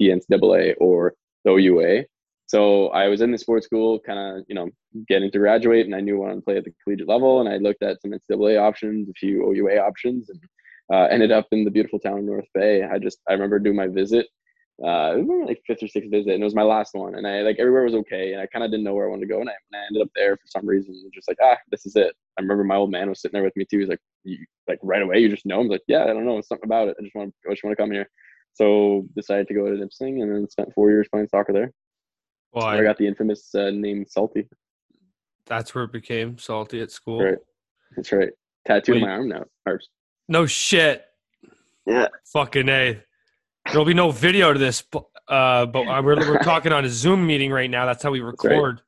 the 0.00 0.08
NCAA 0.08 0.74
or 0.80 1.14
the 1.44 1.52
OUA. 1.52 2.04
So 2.46 2.88
I 2.88 3.08
was 3.08 3.20
in 3.20 3.30
the 3.30 3.38
sports 3.38 3.66
school, 3.66 4.00
kind 4.00 4.18
of 4.18 4.44
you 4.48 4.56
know 4.56 4.68
getting 5.06 5.30
to 5.30 5.38
graduate, 5.38 5.86
and 5.86 5.94
I 5.94 6.00
knew 6.00 6.16
I 6.16 6.26
wanted 6.26 6.34
to 6.36 6.42
play 6.42 6.56
at 6.56 6.64
the 6.64 6.74
collegiate 6.82 7.06
level, 7.06 7.38
and 7.38 7.48
I 7.48 7.58
looked 7.58 7.84
at 7.84 8.02
some 8.02 8.10
NCAA 8.10 8.60
options, 8.60 9.08
a 9.08 9.12
few 9.12 9.44
OUA 9.52 9.78
options, 9.78 10.30
and 10.30 10.40
uh, 10.92 11.06
ended 11.12 11.30
up 11.30 11.46
in 11.52 11.64
the 11.64 11.70
beautiful 11.70 12.00
town 12.00 12.18
of 12.18 12.24
North 12.24 12.46
Bay. 12.54 12.82
I 12.82 12.98
just 12.98 13.18
I 13.28 13.34
remember 13.34 13.60
doing 13.60 13.76
my 13.76 13.86
visit. 13.86 14.26
Uh, 14.80 15.18
it 15.18 15.26
was 15.26 15.48
like 15.48 15.60
fifth 15.66 15.82
or 15.82 15.88
sixth 15.88 16.08
visit, 16.08 16.34
and 16.34 16.40
it 16.40 16.44
was 16.44 16.54
my 16.54 16.62
last 16.62 16.94
one. 16.94 17.16
And 17.16 17.26
I 17.26 17.40
like 17.40 17.56
everywhere 17.58 17.82
was 17.82 17.94
okay, 17.94 18.32
and 18.32 18.40
I 18.40 18.46
kind 18.46 18.64
of 18.64 18.70
didn't 18.70 18.84
know 18.84 18.94
where 18.94 19.06
I 19.06 19.10
wanted 19.10 19.26
to 19.26 19.32
go, 19.32 19.40
and 19.40 19.50
I, 19.50 19.54
and 19.72 19.80
I 19.80 19.86
ended 19.86 20.02
up 20.02 20.10
there 20.14 20.36
for 20.36 20.46
some 20.46 20.66
reason. 20.66 20.94
Just 21.12 21.26
like 21.26 21.38
ah, 21.42 21.56
this 21.70 21.84
is 21.84 21.96
it. 21.96 22.14
I 22.38 22.42
remember 22.42 22.62
my 22.62 22.76
old 22.76 22.92
man 22.92 23.08
was 23.08 23.20
sitting 23.20 23.32
there 23.34 23.42
with 23.42 23.56
me 23.56 23.64
too. 23.68 23.80
He's 23.80 23.88
like, 23.88 23.98
you, 24.22 24.38
like 24.68 24.78
right 24.82 25.02
away, 25.02 25.18
you 25.18 25.28
just 25.28 25.46
know. 25.46 25.60
I'm 25.60 25.68
like, 25.68 25.82
yeah, 25.88 26.04
I 26.04 26.08
don't 26.08 26.24
know, 26.24 26.40
something 26.40 26.66
about 26.66 26.88
it. 26.88 26.96
I 26.98 27.02
just 27.02 27.14
want 27.16 27.34
to, 27.42 27.50
I 27.50 27.52
just 27.54 27.64
want 27.64 27.76
to 27.76 27.82
come 27.82 27.90
here. 27.90 28.08
So 28.52 29.04
decided 29.16 29.48
to 29.48 29.54
go 29.54 29.66
to 29.66 29.76
Nipissing, 29.76 30.22
and 30.22 30.30
then 30.32 30.48
spent 30.48 30.72
four 30.74 30.90
years 30.90 31.08
playing 31.10 31.28
soccer 31.28 31.52
there. 31.52 31.72
Well, 32.52 32.64
I 32.64 32.78
I, 32.78 32.82
got 32.82 32.98
the 32.98 33.06
infamous 33.08 33.52
uh, 33.56 33.70
name 33.70 34.04
Salty. 34.08 34.48
that's 35.46 35.74
where 35.74 35.84
it 35.84 35.92
became 35.92 36.38
salty 36.38 36.80
at 36.80 36.92
school. 36.92 37.22
Right. 37.22 37.38
That's 37.96 38.12
right. 38.12 38.30
Tattooed 38.64 38.96
Wait. 38.96 39.02
on 39.02 39.08
my 39.08 39.14
arm 39.14 39.28
now. 39.28 39.44
No 40.28 40.46
shit. 40.46 41.04
Yeah. 41.86 42.08
Fucking 42.32 42.68
a. 42.68 43.02
There'll 43.70 43.84
be 43.84 43.94
no 43.94 44.10
video 44.10 44.52
to 44.52 44.58
this, 44.58 44.82
uh, 45.28 45.66
but 45.66 45.86
we're 46.04 46.16
we're 46.16 46.38
talking 46.38 46.72
on 46.72 46.84
a 46.84 46.88
Zoom 46.88 47.26
meeting 47.26 47.50
right 47.50 47.70
now. 47.70 47.86
That's 47.86 48.02
how 48.02 48.10
we 48.10 48.20
record. 48.20 48.80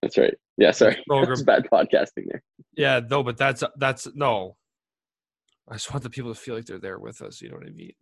That's 0.00 0.16
right. 0.16 0.34
Yeah, 0.56 0.70
sorry. 0.70 1.02
That's 1.08 1.42
bad 1.42 1.66
podcasting 1.72 2.26
there. 2.28 2.42
Yeah, 2.76 3.00
no, 3.08 3.22
but 3.22 3.36
that's 3.36 3.64
that's 3.76 4.08
no. 4.14 4.56
I 5.68 5.74
just 5.74 5.92
want 5.92 6.02
the 6.02 6.10
people 6.10 6.32
to 6.34 6.38
feel 6.38 6.54
like 6.54 6.66
they're 6.66 6.78
there 6.78 6.98
with 6.98 7.22
us. 7.22 7.40
You 7.40 7.50
know 7.50 7.56
what 7.56 7.66
I 7.66 7.70
mean? 7.70 7.92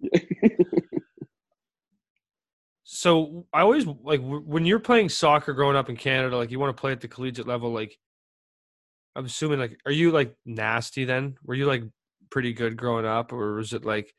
So 2.93 3.47
I 3.53 3.61
always 3.61 3.87
like 3.87 4.21
when 4.21 4.65
you're 4.65 4.81
playing 4.81 5.11
soccer 5.11 5.53
growing 5.53 5.77
up 5.77 5.89
in 5.89 5.97
Canada, 5.97 6.37
like 6.37 6.51
you 6.51 6.59
want 6.59 6.77
to 6.77 6.81
play 6.81 6.91
at 6.91 7.01
the 7.01 7.07
collegiate 7.09 7.47
level. 7.47 7.73
Like 7.73 7.97
I'm 9.15 9.25
assuming, 9.25 9.61
like, 9.61 9.79
are 9.87 9.93
you 9.93 10.11
like 10.11 10.35
nasty 10.45 11.05
then? 11.05 11.37
Were 11.45 11.55
you 11.55 11.67
like 11.67 11.85
pretty 12.31 12.53
good 12.53 12.77
growing 12.77 13.07
up, 13.07 13.33
or 13.33 13.55
was 13.55 13.73
it 13.73 13.85
like 13.85 14.13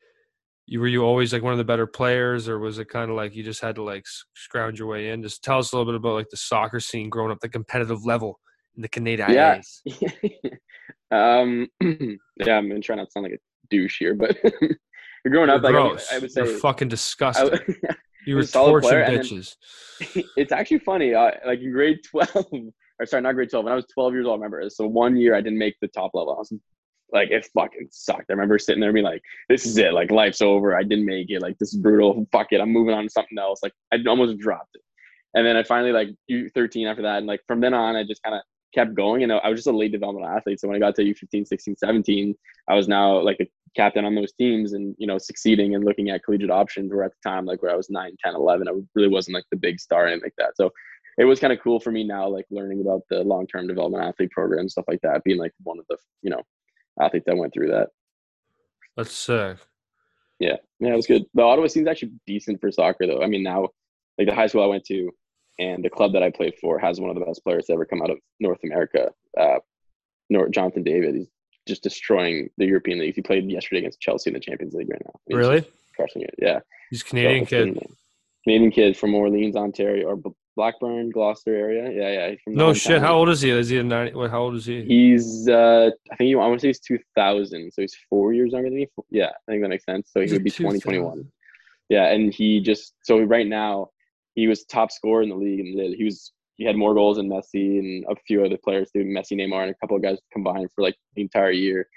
you 0.66 0.80
were 0.80 0.86
you 0.86 1.02
always 1.02 1.32
like 1.32 1.42
one 1.42 1.52
of 1.52 1.58
the 1.58 1.64
better 1.64 1.86
players, 1.86 2.48
or 2.48 2.58
was 2.58 2.78
it 2.78 2.88
kind 2.88 3.10
of 3.10 3.16
like 3.16 3.34
you 3.34 3.42
just 3.42 3.60
had 3.60 3.74
to 3.76 3.82
like 3.82 4.04
scrounge 4.34 4.78
your 4.78 4.88
way 4.88 5.10
in? 5.10 5.22
Just 5.22 5.42
tell 5.42 5.58
us 5.58 5.72
a 5.72 5.76
little 5.76 5.92
bit 5.92 5.96
about 5.96 6.14
like 6.14 6.30
the 6.30 6.36
soccer 6.36 6.80
scene 6.80 7.08
growing 7.08 7.32
up, 7.32 7.40
the 7.40 7.48
competitive 7.48 8.04
level 8.04 8.38
in 8.76 8.82
the 8.82 8.88
Canadian. 8.88 9.30
Yeah. 9.32 9.60
um, 11.10 11.68
yeah, 11.80 12.56
I'm 12.56 12.68
gonna 12.68 12.80
try 12.80 12.96
not 12.96 13.06
to 13.06 13.10
sound 13.10 13.24
like 13.24 13.34
a 13.34 13.38
douche 13.70 13.98
here, 13.98 14.14
but 14.14 14.36
growing 15.28 15.50
up, 15.50 15.62
like 15.62 15.74
I 15.74 15.82
would- 15.82 15.88
gross. 15.90 16.12
I 16.12 16.18
would 16.18 16.30
say, 16.32 16.44
you're 16.44 16.58
fucking 16.58 16.88
disgusting. 16.88 17.50
would- 17.50 17.76
you 18.26 18.36
were 18.36 18.44
torching 18.44 18.88
player, 18.88 19.04
then- 19.06 19.18
bitches. 19.20 19.56
it's 20.36 20.52
actually 20.52 20.78
funny. 20.78 21.14
Uh, 21.14 21.32
like 21.46 21.60
in 21.60 21.72
grade 21.72 21.98
12, 22.08 22.46
or 23.00 23.06
sorry, 23.06 23.22
not 23.22 23.32
grade 23.34 23.50
12, 23.50 23.64
when 23.64 23.72
I 23.72 23.76
was 23.76 23.86
12 23.92 24.12
years 24.14 24.26
old, 24.26 24.34
I 24.40 24.44
remember. 24.44 24.68
So 24.70 24.86
one 24.86 25.16
year 25.16 25.34
I 25.34 25.40
didn't 25.40 25.58
make 25.58 25.74
the 25.80 25.88
top 25.88 26.12
level. 26.14 26.34
I 26.34 26.38
was 26.38 26.52
like, 27.12 27.30
it 27.30 27.48
fucking 27.54 27.88
sucked. 27.90 28.30
I 28.30 28.32
remember 28.32 28.58
sitting 28.58 28.80
there 28.80 28.92
being 28.92 29.04
like, 29.04 29.22
this 29.48 29.66
is 29.66 29.76
it. 29.78 29.92
Like, 29.92 30.10
life's 30.10 30.40
over. 30.40 30.76
I 30.76 30.82
didn't 30.82 31.06
make 31.06 31.30
it. 31.30 31.42
Like, 31.42 31.58
this 31.58 31.72
is 31.72 31.80
brutal. 31.80 32.26
Fuck 32.32 32.48
it. 32.52 32.60
I'm 32.60 32.72
moving 32.72 32.94
on 32.94 33.04
to 33.04 33.10
something 33.10 33.38
else. 33.38 33.60
Like, 33.62 33.72
I 33.92 33.98
almost 34.08 34.38
dropped 34.38 34.74
it. 34.74 34.82
And 35.34 35.46
then 35.46 35.56
I 35.56 35.62
finally, 35.62 35.92
like, 35.92 36.08
U13 36.30 36.88
after 36.88 37.02
that. 37.02 37.18
And 37.18 37.26
like, 37.26 37.40
from 37.46 37.60
then 37.60 37.74
on, 37.74 37.96
I 37.96 38.04
just 38.04 38.22
kind 38.22 38.36
of 38.36 38.42
kept 38.74 38.94
going. 38.94 39.22
And 39.22 39.32
I 39.32 39.48
was 39.48 39.58
just 39.58 39.68
a 39.68 39.76
late 39.76 39.92
developmental 39.92 40.28
athlete. 40.28 40.60
So 40.60 40.68
when 40.68 40.76
I 40.76 40.80
got 40.80 40.94
to 40.96 41.02
U15, 41.02 41.46
16, 41.46 41.76
17, 41.76 42.34
I 42.68 42.74
was 42.74 42.88
now 42.88 43.18
like 43.20 43.38
a 43.40 43.48
captain 43.76 44.04
on 44.04 44.14
those 44.14 44.32
teams 44.32 44.72
and, 44.72 44.94
you 44.98 45.06
know, 45.06 45.18
succeeding 45.18 45.74
and 45.74 45.84
looking 45.84 46.10
at 46.10 46.24
collegiate 46.24 46.50
options 46.50 46.92
where 46.92 47.04
at 47.04 47.12
the 47.12 47.28
time, 47.28 47.46
like 47.46 47.62
where 47.62 47.72
I 47.72 47.76
was 47.76 47.90
9, 47.90 48.16
10, 48.22 48.34
11, 48.34 48.68
I 48.68 48.72
really 48.94 49.08
wasn't 49.08 49.34
like 49.34 49.44
the 49.50 49.56
big 49.56 49.80
star 49.80 50.06
and 50.06 50.20
like 50.22 50.34
that. 50.36 50.56
So 50.56 50.70
it 51.18 51.24
was 51.24 51.40
kind 51.40 51.52
of 51.52 51.60
cool 51.60 51.80
for 51.80 51.90
me 51.90 52.04
now, 52.04 52.28
like 52.28 52.46
learning 52.50 52.80
about 52.80 53.02
the 53.10 53.22
long 53.22 53.46
term 53.46 53.66
development 53.66 54.04
athlete 54.04 54.30
program, 54.30 54.68
stuff 54.68 54.86
like 54.88 55.00
that, 55.02 55.24
being 55.24 55.38
like 55.38 55.52
one 55.62 55.78
of 55.78 55.84
the 55.88 55.96
you 56.22 56.30
know 56.30 56.42
athletes 57.00 57.26
that 57.26 57.36
went 57.36 57.52
through 57.52 57.68
that. 57.68 57.88
That's 58.96 59.12
sick. 59.12 59.58
Yeah, 60.38 60.56
yeah, 60.80 60.92
it 60.92 60.96
was 60.96 61.06
good. 61.06 61.24
The 61.34 61.42
Ottawa 61.42 61.68
scene's 61.68 61.88
actually 61.88 62.12
decent 62.26 62.60
for 62.60 62.70
soccer, 62.70 63.06
though. 63.06 63.22
I 63.22 63.26
mean, 63.26 63.42
now 63.42 63.68
like 64.18 64.28
the 64.28 64.34
high 64.34 64.46
school 64.46 64.62
I 64.62 64.66
went 64.66 64.84
to 64.86 65.10
and 65.58 65.84
the 65.84 65.90
club 65.90 66.12
that 66.12 66.22
I 66.22 66.30
played 66.30 66.54
for 66.60 66.78
has 66.78 67.00
one 67.00 67.10
of 67.10 67.16
the 67.16 67.24
best 67.24 67.44
players 67.44 67.66
to 67.66 67.74
ever 67.74 67.84
come 67.84 68.02
out 68.02 68.10
of 68.10 68.18
North 68.40 68.60
America. 68.64 69.10
Uh, 69.38 69.58
North 70.30 70.50
Jonathan 70.50 70.82
David. 70.82 71.14
He's 71.14 71.28
just 71.66 71.82
destroying 71.82 72.48
the 72.58 72.66
European 72.66 72.98
leagues. 72.98 73.16
He 73.16 73.22
played 73.22 73.48
yesterday 73.50 73.80
against 73.80 74.00
Chelsea 74.00 74.30
in 74.30 74.34
the 74.34 74.40
Champions 74.40 74.74
League 74.74 74.90
right 74.90 75.02
now. 75.04 75.12
He's 75.26 75.36
really 75.36 75.66
crushing 75.94 76.22
it. 76.22 76.34
Yeah, 76.38 76.60
he's 76.90 77.02
Canadian 77.02 77.46
so 77.46 77.50
kid. 77.50 77.86
Canadian 78.44 78.70
kid 78.72 78.96
from 78.96 79.14
Orleans, 79.14 79.54
Ontario, 79.56 80.08
or 80.08 80.16
Blackburn, 80.56 81.10
Gloucester 81.10 81.54
area. 81.54 81.90
Yeah, 81.90 82.28
yeah. 82.30 82.36
no 82.46 82.72
shit. 82.72 83.00
How 83.00 83.14
old 83.14 83.28
is 83.28 83.40
he? 83.40 83.50
Is 83.50 83.68
he 83.68 83.78
a 83.78 83.82
90? 83.82 84.14
What? 84.14 84.30
How 84.30 84.42
old 84.42 84.54
is 84.54 84.66
he? 84.66 84.82
He's. 84.84 85.48
uh 85.48 85.90
I 86.10 86.16
think 86.16 86.28
he, 86.28 86.34
I 86.34 86.38
want 86.38 86.60
to 86.60 86.60
say 86.60 86.68
he's 86.68 86.80
two 86.80 86.98
thousand. 87.14 87.72
So 87.72 87.82
he's 87.82 87.96
four 88.08 88.32
years 88.32 88.52
younger 88.52 88.68
than 88.68 88.76
me. 88.76 88.88
Yeah, 89.10 89.30
I 89.30 89.52
think 89.52 89.62
that 89.62 89.68
makes 89.68 89.84
sense. 89.84 90.10
So 90.12 90.20
he 90.20 90.32
would 90.32 90.44
be 90.44 90.50
twenty 90.50 90.78
twenty 90.78 90.98
one. 90.98 91.26
Yeah, 91.88 92.06
and 92.06 92.32
he 92.32 92.60
just 92.60 92.94
so 93.02 93.20
right 93.20 93.46
now 93.46 93.90
he 94.34 94.46
was 94.46 94.64
top 94.64 94.90
scorer 94.90 95.22
in 95.22 95.28
the 95.28 95.36
league, 95.36 95.60
and 95.60 95.94
he 95.94 96.04
was 96.04 96.32
he 96.56 96.64
had 96.64 96.76
more 96.76 96.94
goals 96.94 97.16
than 97.16 97.28
Messi 97.28 97.78
and 97.78 98.04
a 98.08 98.14
few 98.26 98.44
other 98.44 98.58
players 98.62 98.90
too, 98.90 99.04
Messi, 99.04 99.32
Neymar, 99.32 99.62
and 99.62 99.70
a 99.70 99.74
couple 99.74 99.96
of 99.96 100.02
guys 100.02 100.18
combined 100.32 100.68
for 100.74 100.82
like 100.82 100.96
the 101.16 101.22
entire 101.22 101.50
year, 101.50 101.88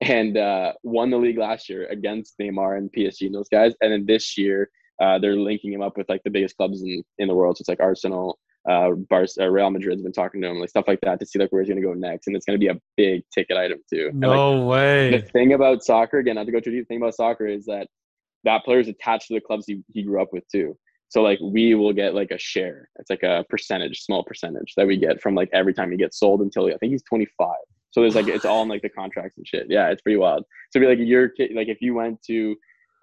and 0.00 0.36
uh, 0.36 0.72
won 0.82 1.10
the 1.10 1.16
league 1.16 1.38
last 1.38 1.68
year 1.68 1.86
against 1.86 2.38
Neymar 2.38 2.78
and 2.78 2.92
PSG 2.92 3.26
and 3.26 3.34
those 3.34 3.48
guys, 3.48 3.74
and 3.80 3.92
then 3.92 4.06
this 4.06 4.36
year 4.36 4.70
uh, 5.00 5.18
they're 5.18 5.36
linking 5.36 5.72
him 5.72 5.82
up 5.82 5.96
with 5.96 6.08
like 6.08 6.22
the 6.24 6.30
biggest 6.30 6.56
clubs 6.56 6.82
in, 6.82 7.02
in 7.18 7.28
the 7.28 7.34
world, 7.34 7.56
so 7.56 7.62
it's 7.62 7.68
like 7.68 7.80
Arsenal, 7.80 8.38
uh, 8.68 8.90
Bar- 9.08 9.26
uh, 9.40 9.48
Real 9.48 9.70
Madrid's 9.70 10.02
been 10.02 10.12
talking 10.12 10.40
to 10.42 10.48
him, 10.48 10.58
like 10.58 10.68
stuff 10.68 10.86
like 10.88 11.00
that, 11.02 11.20
to 11.20 11.26
see 11.26 11.38
like 11.38 11.50
where 11.50 11.62
he's 11.62 11.68
going 11.68 11.80
to 11.80 11.86
go 11.86 11.94
next, 11.94 12.26
and 12.26 12.36
it's 12.36 12.44
going 12.44 12.58
to 12.58 12.64
be 12.64 12.68
a 12.68 12.80
big 12.96 13.22
ticket 13.32 13.56
item 13.56 13.78
too. 13.92 14.10
No 14.12 14.52
and, 14.52 14.60
like, 14.60 14.68
way. 14.68 15.10
The 15.10 15.22
thing 15.22 15.52
about 15.52 15.82
soccer, 15.82 16.18
again, 16.18 16.34
not 16.34 16.46
to 16.46 16.52
go 16.52 16.60
too 16.60 16.70
deep, 16.70 16.82
the 16.82 16.86
thing 16.86 17.02
about 17.02 17.14
soccer 17.14 17.46
is 17.46 17.64
that 17.66 17.88
that 18.44 18.64
player 18.64 18.80
is 18.80 18.88
attached 18.88 19.28
to 19.28 19.34
the 19.34 19.40
clubs 19.40 19.64
he, 19.66 19.82
he 19.92 20.02
grew 20.02 20.20
up 20.20 20.32
with 20.32 20.44
too. 20.48 20.76
So 21.08 21.22
like 21.22 21.38
we 21.40 21.74
will 21.74 21.92
get 21.92 22.14
like 22.14 22.30
a 22.30 22.38
share. 22.38 22.88
It's 22.96 23.10
like 23.10 23.22
a 23.22 23.44
percentage, 23.48 24.02
small 24.02 24.22
percentage 24.24 24.74
that 24.76 24.86
we 24.86 24.98
get 24.98 25.20
from 25.20 25.34
like 25.34 25.48
every 25.52 25.72
time 25.72 25.90
he 25.90 25.96
gets 25.96 26.18
sold 26.18 26.42
until 26.42 26.66
I 26.66 26.76
think 26.76 26.92
he's 26.92 27.02
25. 27.04 27.48
So 27.90 28.02
there's 28.02 28.14
like 28.14 28.28
it's 28.28 28.44
all 28.44 28.62
in 28.62 28.68
like 28.68 28.82
the 28.82 28.90
contracts 28.90 29.38
and 29.38 29.46
shit. 29.46 29.66
Yeah, 29.70 29.88
it's 29.88 30.02
pretty 30.02 30.18
wild. 30.18 30.44
So 30.70 30.80
be 30.80 30.86
like 30.86 30.98
your 31.00 31.30
kid, 31.30 31.52
like 31.54 31.68
if 31.68 31.80
you 31.80 31.94
went 31.94 32.22
to 32.24 32.54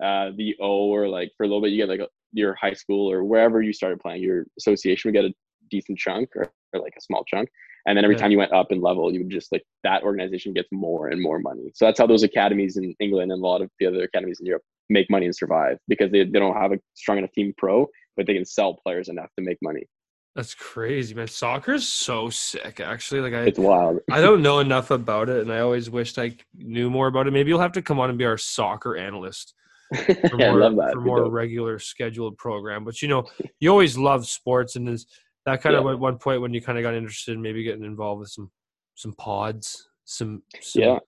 uh, 0.03 0.31
the 0.35 0.55
O 0.59 0.89
or 0.89 1.07
like 1.07 1.31
for 1.37 1.43
a 1.43 1.47
little 1.47 1.61
bit, 1.61 1.71
you 1.71 1.77
get 1.77 1.89
like 1.89 1.99
a, 1.99 2.07
your 2.33 2.53
high 2.55 2.73
school 2.73 3.09
or 3.09 3.23
wherever 3.23 3.61
you 3.61 3.73
started 3.73 3.99
playing, 3.99 4.21
your 4.21 4.45
association 4.57 5.09
would 5.09 5.15
get 5.15 5.25
a 5.25 5.33
decent 5.69 5.97
chunk 5.97 6.29
or, 6.35 6.51
or 6.73 6.81
like 6.81 6.93
a 6.97 7.01
small 7.01 7.23
chunk. 7.23 7.49
And 7.87 7.95
then 7.95 8.03
every 8.03 8.15
yeah. 8.15 8.21
time 8.21 8.31
you 8.31 8.39
went 8.39 8.51
up 8.51 8.71
in 8.71 8.81
level, 8.81 9.13
you 9.13 9.19
would 9.19 9.29
just 9.29 9.51
like 9.51 9.63
that 9.83 10.03
organization 10.03 10.53
gets 10.53 10.67
more 10.71 11.09
and 11.09 11.21
more 11.21 11.39
money. 11.39 11.71
So 11.75 11.85
that's 11.85 11.99
how 11.99 12.07
those 12.07 12.23
academies 12.23 12.77
in 12.77 12.95
England 12.99 13.31
and 13.31 13.43
a 13.43 13.45
lot 13.45 13.61
of 13.61 13.69
the 13.79 13.85
other 13.85 14.03
academies 14.03 14.39
in 14.39 14.47
Europe 14.47 14.63
make 14.89 15.09
money 15.09 15.25
and 15.25 15.35
survive 15.35 15.77
because 15.87 16.11
they, 16.11 16.23
they 16.23 16.39
don't 16.39 16.55
have 16.55 16.71
a 16.71 16.79
strong 16.95 17.19
enough 17.19 17.31
team 17.31 17.53
pro, 17.57 17.87
but 18.17 18.25
they 18.25 18.33
can 18.33 18.45
sell 18.45 18.73
players 18.73 19.07
enough 19.07 19.29
to 19.37 19.43
make 19.43 19.57
money. 19.61 19.87
That's 20.35 20.53
crazy, 20.53 21.13
man. 21.13 21.27
Soccer 21.27 21.75
is 21.75 21.87
so 21.87 22.29
sick, 22.29 22.81
actually. 22.81 23.21
Like 23.21 23.33
I, 23.33 23.43
it's 23.43 23.59
wild. 23.59 23.99
I 24.11 24.19
don't 24.19 24.41
know 24.41 24.59
enough 24.59 24.91
about 24.91 25.29
it, 25.29 25.41
and 25.41 25.51
I 25.51 25.59
always 25.59 25.89
wished 25.89 26.19
I 26.19 26.35
knew 26.53 26.89
more 26.89 27.07
about 27.07 27.27
it. 27.27 27.31
Maybe 27.31 27.49
you'll 27.49 27.61
have 27.61 27.71
to 27.73 27.81
come 27.81 28.01
on 28.01 28.09
and 28.09 28.19
be 28.19 28.25
our 28.25 28.37
soccer 28.37 28.97
analyst 28.97 29.53
for 30.29 30.37
more, 30.37 30.59
that. 30.59 30.91
for 30.93 31.01
more 31.01 31.29
regular 31.29 31.79
scheduled 31.79 32.37
program. 32.37 32.83
But 32.83 33.01
you 33.01 33.07
know, 33.07 33.27
you 33.59 33.69
always 33.69 33.97
love 33.97 34.27
sports, 34.27 34.75
and 34.75 34.89
is 34.89 35.05
that 35.45 35.61
kind 35.61 35.73
yeah. 35.73 35.81
of 35.81 35.87
at 35.87 35.99
one 35.99 36.17
point 36.17 36.41
when 36.41 36.53
you 36.53 36.61
kind 36.61 36.77
of 36.77 36.83
got 36.83 36.95
interested 36.95 37.33
in 37.33 37.41
maybe 37.41 37.63
getting 37.63 37.83
involved 37.83 38.21
with 38.21 38.29
some 38.29 38.51
some 38.95 39.13
pods, 39.13 39.89
some, 40.05 40.41
some 40.61 40.81
yeah 40.81 40.99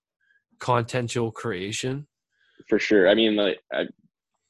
contential 0.59 1.31
creation. 1.31 2.07
For 2.67 2.79
sure. 2.79 3.09
I 3.09 3.13
mean, 3.13 3.35
like 3.35 3.59
I, 3.71 3.87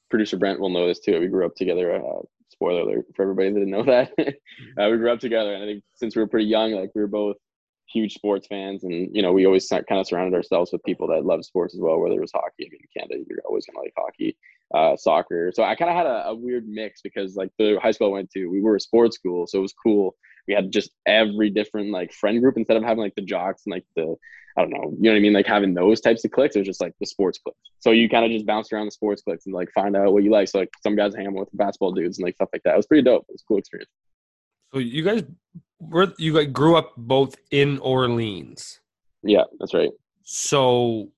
producer 0.09 0.37
Brent 0.37 0.59
will 0.59 0.69
know 0.69 0.87
this 0.87 0.99
too. 0.99 1.19
We 1.19 1.27
grew 1.27 1.45
up 1.45 1.55
together. 1.55 1.95
Uh, 1.95 2.21
spoiler 2.49 2.81
alert 2.81 3.05
for 3.15 3.23
everybody 3.23 3.49
that 3.49 3.59
didn't 3.59 3.71
know 3.71 3.83
that. 3.83 4.11
uh, 4.19 4.89
we 4.89 4.97
grew 4.97 5.11
up 5.11 5.19
together, 5.19 5.53
and 5.53 5.63
I 5.63 5.65
think 5.65 5.83
since 5.95 6.15
we 6.15 6.21
were 6.21 6.27
pretty 6.27 6.47
young, 6.47 6.71
like 6.71 6.91
we 6.95 7.01
were 7.01 7.07
both 7.07 7.37
huge 7.91 8.13
sports 8.13 8.47
fans, 8.47 8.83
and 8.83 9.13
you 9.15 9.21
know, 9.21 9.33
we 9.33 9.45
always 9.45 9.67
kind 9.67 9.85
of 9.89 10.07
surrounded 10.07 10.35
ourselves 10.35 10.71
with 10.71 10.83
people 10.83 11.07
that 11.07 11.25
love 11.25 11.45
sports 11.45 11.73
as 11.73 11.81
well. 11.81 11.99
Whether 11.99 12.15
it 12.15 12.21
was 12.21 12.31
hockey, 12.31 12.65
I 12.65 12.69
mean, 12.71 12.81
Canada, 12.95 13.23
you're 13.27 13.39
always 13.45 13.65
gonna 13.65 13.79
like 13.79 13.93
hockey, 13.97 14.37
uh, 14.73 14.95
soccer. 14.95 15.51
So 15.53 15.63
I 15.63 15.75
kind 15.75 15.89
of 15.89 15.97
had 15.97 16.05
a, 16.05 16.27
a, 16.27 16.35
weird 16.35 16.67
mix 16.67 17.01
because 17.01 17.35
like 17.35 17.51
the 17.57 17.79
high 17.81 17.91
school 17.91 18.07
I 18.07 18.13
went 18.13 18.31
to, 18.31 18.47
we 18.47 18.61
were 18.61 18.75
a 18.75 18.79
sports 18.79 19.15
school, 19.15 19.47
so 19.47 19.59
it 19.59 19.61
was 19.61 19.73
cool. 19.73 20.15
We 20.47 20.53
had 20.53 20.71
just 20.71 20.91
every 21.05 21.49
different 21.49 21.91
like 21.91 22.13
friend 22.13 22.41
group 22.41 22.57
instead 22.57 22.77
of 22.77 22.83
having 22.83 23.03
like 23.03 23.15
the 23.15 23.21
jocks 23.21 23.63
and 23.65 23.73
like 23.73 23.85
the 23.95 24.15
I 24.57 24.61
don't 24.61 24.71
know, 24.71 24.91
you 24.97 25.03
know 25.03 25.11
what 25.11 25.17
I 25.17 25.19
mean? 25.19 25.33
Like 25.33 25.45
having 25.45 25.75
those 25.75 26.01
types 26.01 26.25
of 26.25 26.31
clicks, 26.31 26.55
it 26.55 26.59
was 26.59 26.67
just 26.67 26.81
like 26.81 26.93
the 26.99 27.05
sports 27.05 27.37
clicks. 27.37 27.59
So 27.79 27.91
you 27.91 28.09
kind 28.09 28.25
of 28.25 28.31
just 28.31 28.47
bounce 28.47 28.73
around 28.73 28.87
the 28.87 28.91
sports 28.91 29.21
clicks 29.21 29.45
and 29.45 29.53
like 29.53 29.69
find 29.71 29.95
out 29.95 30.13
what 30.13 30.23
you 30.23 30.31
like. 30.31 30.47
So 30.47 30.57
like 30.57 30.71
some 30.81 30.95
guys 30.95 31.13
hang 31.13 31.31
with 31.31 31.49
basketball 31.53 31.91
dudes 31.91 32.17
and 32.17 32.25
like 32.25 32.35
stuff 32.35 32.49
like 32.51 32.63
that. 32.63 32.73
It 32.73 32.77
was 32.77 32.87
pretty 32.87 33.03
dope. 33.03 33.25
It 33.29 33.33
was 33.33 33.43
a 33.43 33.47
cool 33.47 33.59
experience. 33.59 33.91
So 34.73 34.79
you 34.79 35.03
guys 35.03 35.23
were 35.79 36.13
you 36.17 36.33
like 36.33 36.53
grew 36.53 36.75
up 36.75 36.93
both 36.97 37.35
in 37.51 37.79
Orleans. 37.79 38.79
Yeah, 39.23 39.43
that's 39.59 39.73
right. 39.73 39.91
So 40.23 41.09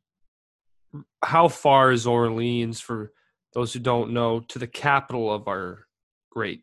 how 1.23 1.47
far 1.47 1.91
is 1.91 2.07
Orleans 2.07 2.79
for 2.79 3.11
those 3.53 3.73
who 3.73 3.79
don't 3.79 4.11
know 4.11 4.39
to 4.41 4.59
the 4.59 4.67
capital 4.67 5.33
of 5.33 5.47
our 5.47 5.87
great 6.31 6.61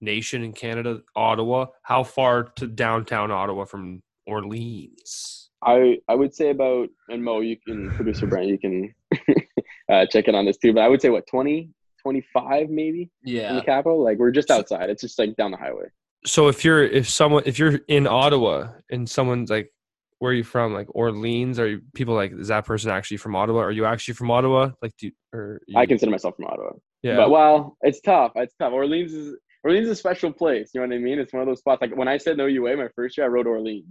nation 0.00 0.42
in 0.42 0.52
Canada, 0.52 1.02
Ottawa? 1.14 1.66
How 1.82 2.02
far 2.02 2.44
to 2.56 2.66
downtown 2.66 3.30
Ottawa 3.30 3.64
from 3.64 4.02
Orleans? 4.26 5.50
I 5.62 5.98
I 6.08 6.14
would 6.14 6.34
say 6.34 6.50
about 6.50 6.88
and 7.08 7.22
Mo, 7.22 7.40
you 7.40 7.56
can 7.56 7.90
producer 7.90 8.26
Brent, 8.26 8.48
you 8.48 8.58
can 8.58 8.94
uh, 9.92 10.06
check 10.06 10.28
in 10.28 10.34
on 10.34 10.46
this 10.46 10.56
too. 10.56 10.72
But 10.72 10.82
I 10.82 10.88
would 10.88 11.02
say 11.02 11.10
what 11.10 11.26
20, 11.26 11.68
25 12.00 12.70
maybe. 12.70 13.10
Yeah. 13.22 13.50
In 13.50 13.56
the 13.56 13.62
capital, 13.62 14.02
like 14.02 14.18
we're 14.18 14.32
just 14.32 14.50
outside. 14.50 14.90
It's 14.90 15.02
just 15.02 15.18
like 15.18 15.36
down 15.36 15.50
the 15.50 15.56
highway 15.56 15.88
so 16.24 16.48
if 16.48 16.64
you're 16.64 16.84
if 16.84 17.08
someone 17.08 17.42
if 17.46 17.58
you're 17.58 17.80
in 17.88 18.06
Ottawa 18.06 18.68
and 18.90 19.08
someone's 19.08 19.50
like 19.50 19.72
where 20.18 20.30
are 20.30 20.34
you 20.34 20.44
from? 20.44 20.72
Like 20.72 20.86
Orleans? 20.94 21.58
Are 21.58 21.66
you, 21.66 21.80
people 21.94 22.14
like 22.14 22.32
is 22.32 22.48
that 22.48 22.64
person 22.64 22.92
actually 22.92 23.16
from 23.16 23.34
Ottawa? 23.34 23.60
Are 23.60 23.72
you 23.72 23.84
actually 23.84 24.14
from 24.14 24.30
Ottawa? 24.30 24.70
Like 24.80 24.96
do 24.96 25.06
you, 25.06 25.12
or 25.32 25.60
you, 25.66 25.76
I 25.76 25.84
consider 25.84 26.12
myself 26.12 26.36
from 26.36 26.44
Ottawa. 26.46 26.70
Yeah. 27.02 27.16
But 27.16 27.30
well 27.30 27.76
it's 27.82 28.00
tough. 28.00 28.32
It's 28.36 28.54
tough. 28.54 28.72
Orleans 28.72 29.12
is 29.12 29.36
Orleans 29.64 29.86
is 29.86 29.92
a 29.92 29.96
special 29.96 30.32
place. 30.32 30.70
You 30.74 30.80
know 30.80 30.86
what 30.86 30.94
I 30.94 30.98
mean? 30.98 31.18
It's 31.18 31.32
one 31.32 31.42
of 31.42 31.48
those 31.48 31.58
spots. 31.58 31.82
Like 31.82 31.96
when 31.96 32.08
I 32.08 32.18
said 32.18 32.36
no 32.36 32.46
UA 32.46 32.76
my 32.76 32.88
first 32.94 33.16
year 33.16 33.26
I 33.26 33.28
wrote 33.28 33.46
Orleans 33.46 33.86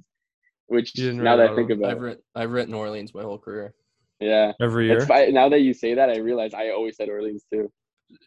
which 0.67 0.97
now 0.97 1.35
that 1.35 1.51
I 1.51 1.55
think 1.55 1.69
about 1.69 1.91
I've, 1.91 1.99
written, 1.99 2.23
I've 2.33 2.51
written 2.51 2.73
Orleans 2.73 3.13
my 3.13 3.23
whole 3.23 3.37
career. 3.37 3.73
Yeah. 4.21 4.53
Every 4.61 4.87
year? 4.87 5.05
now 5.31 5.49
that 5.49 5.59
you 5.59 5.73
say 5.73 5.95
that 5.95 6.09
I 6.09 6.19
realize 6.19 6.53
I 6.53 6.69
always 6.69 6.95
said 6.95 7.09
Orleans 7.09 7.43
too. 7.51 7.69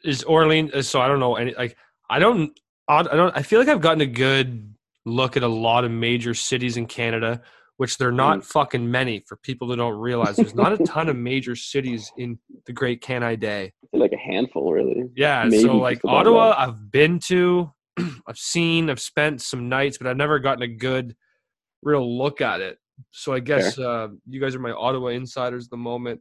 Is 0.04 0.22
Orleans 0.24 0.86
so 0.86 1.00
I 1.00 1.08
don't 1.08 1.20
know 1.20 1.36
any 1.36 1.54
like 1.54 1.74
I 2.10 2.18
don't 2.18 2.58
I 2.88 3.02
don't. 3.02 3.36
I 3.36 3.42
feel 3.42 3.58
like 3.58 3.68
I've 3.68 3.80
gotten 3.80 4.00
a 4.00 4.06
good 4.06 4.74
look 5.06 5.36
at 5.36 5.42
a 5.42 5.48
lot 5.48 5.84
of 5.84 5.90
major 5.90 6.34
cities 6.34 6.76
in 6.76 6.86
Canada, 6.86 7.42
which 7.76 7.98
they're 7.98 8.12
not 8.12 8.40
mm. 8.40 8.44
fucking 8.44 8.90
many 8.90 9.20
for 9.26 9.36
people 9.36 9.68
that 9.68 9.76
don't 9.76 9.98
realize. 9.98 10.36
There's 10.36 10.54
not 10.54 10.72
a 10.72 10.78
ton 10.84 11.08
of 11.08 11.16
major 11.16 11.56
cities 11.56 12.10
in 12.16 12.38
the 12.66 12.72
Great 12.72 13.00
Canada 13.00 13.36
Day. 13.36 13.72
Like 13.92 14.12
a 14.12 14.18
handful, 14.18 14.72
really. 14.72 15.04
Yeah. 15.14 15.44
Maybe 15.44 15.62
so 15.62 15.76
like 15.76 16.00
Ottawa, 16.04 16.50
that. 16.50 16.60
I've 16.60 16.90
been 16.90 17.18
to, 17.26 17.72
I've 18.26 18.38
seen, 18.38 18.90
I've 18.90 19.00
spent 19.00 19.42
some 19.42 19.68
nights, 19.68 19.98
but 19.98 20.06
I've 20.06 20.16
never 20.16 20.38
gotten 20.38 20.62
a 20.62 20.68
good, 20.68 21.14
real 21.82 22.18
look 22.18 22.40
at 22.40 22.60
it. 22.60 22.78
So 23.10 23.32
I 23.32 23.40
guess 23.40 23.78
uh, 23.78 24.08
you 24.28 24.40
guys 24.40 24.54
are 24.54 24.60
my 24.60 24.72
Ottawa 24.72 25.08
insiders 25.08 25.66
at 25.66 25.70
the 25.70 25.76
moment. 25.76 26.20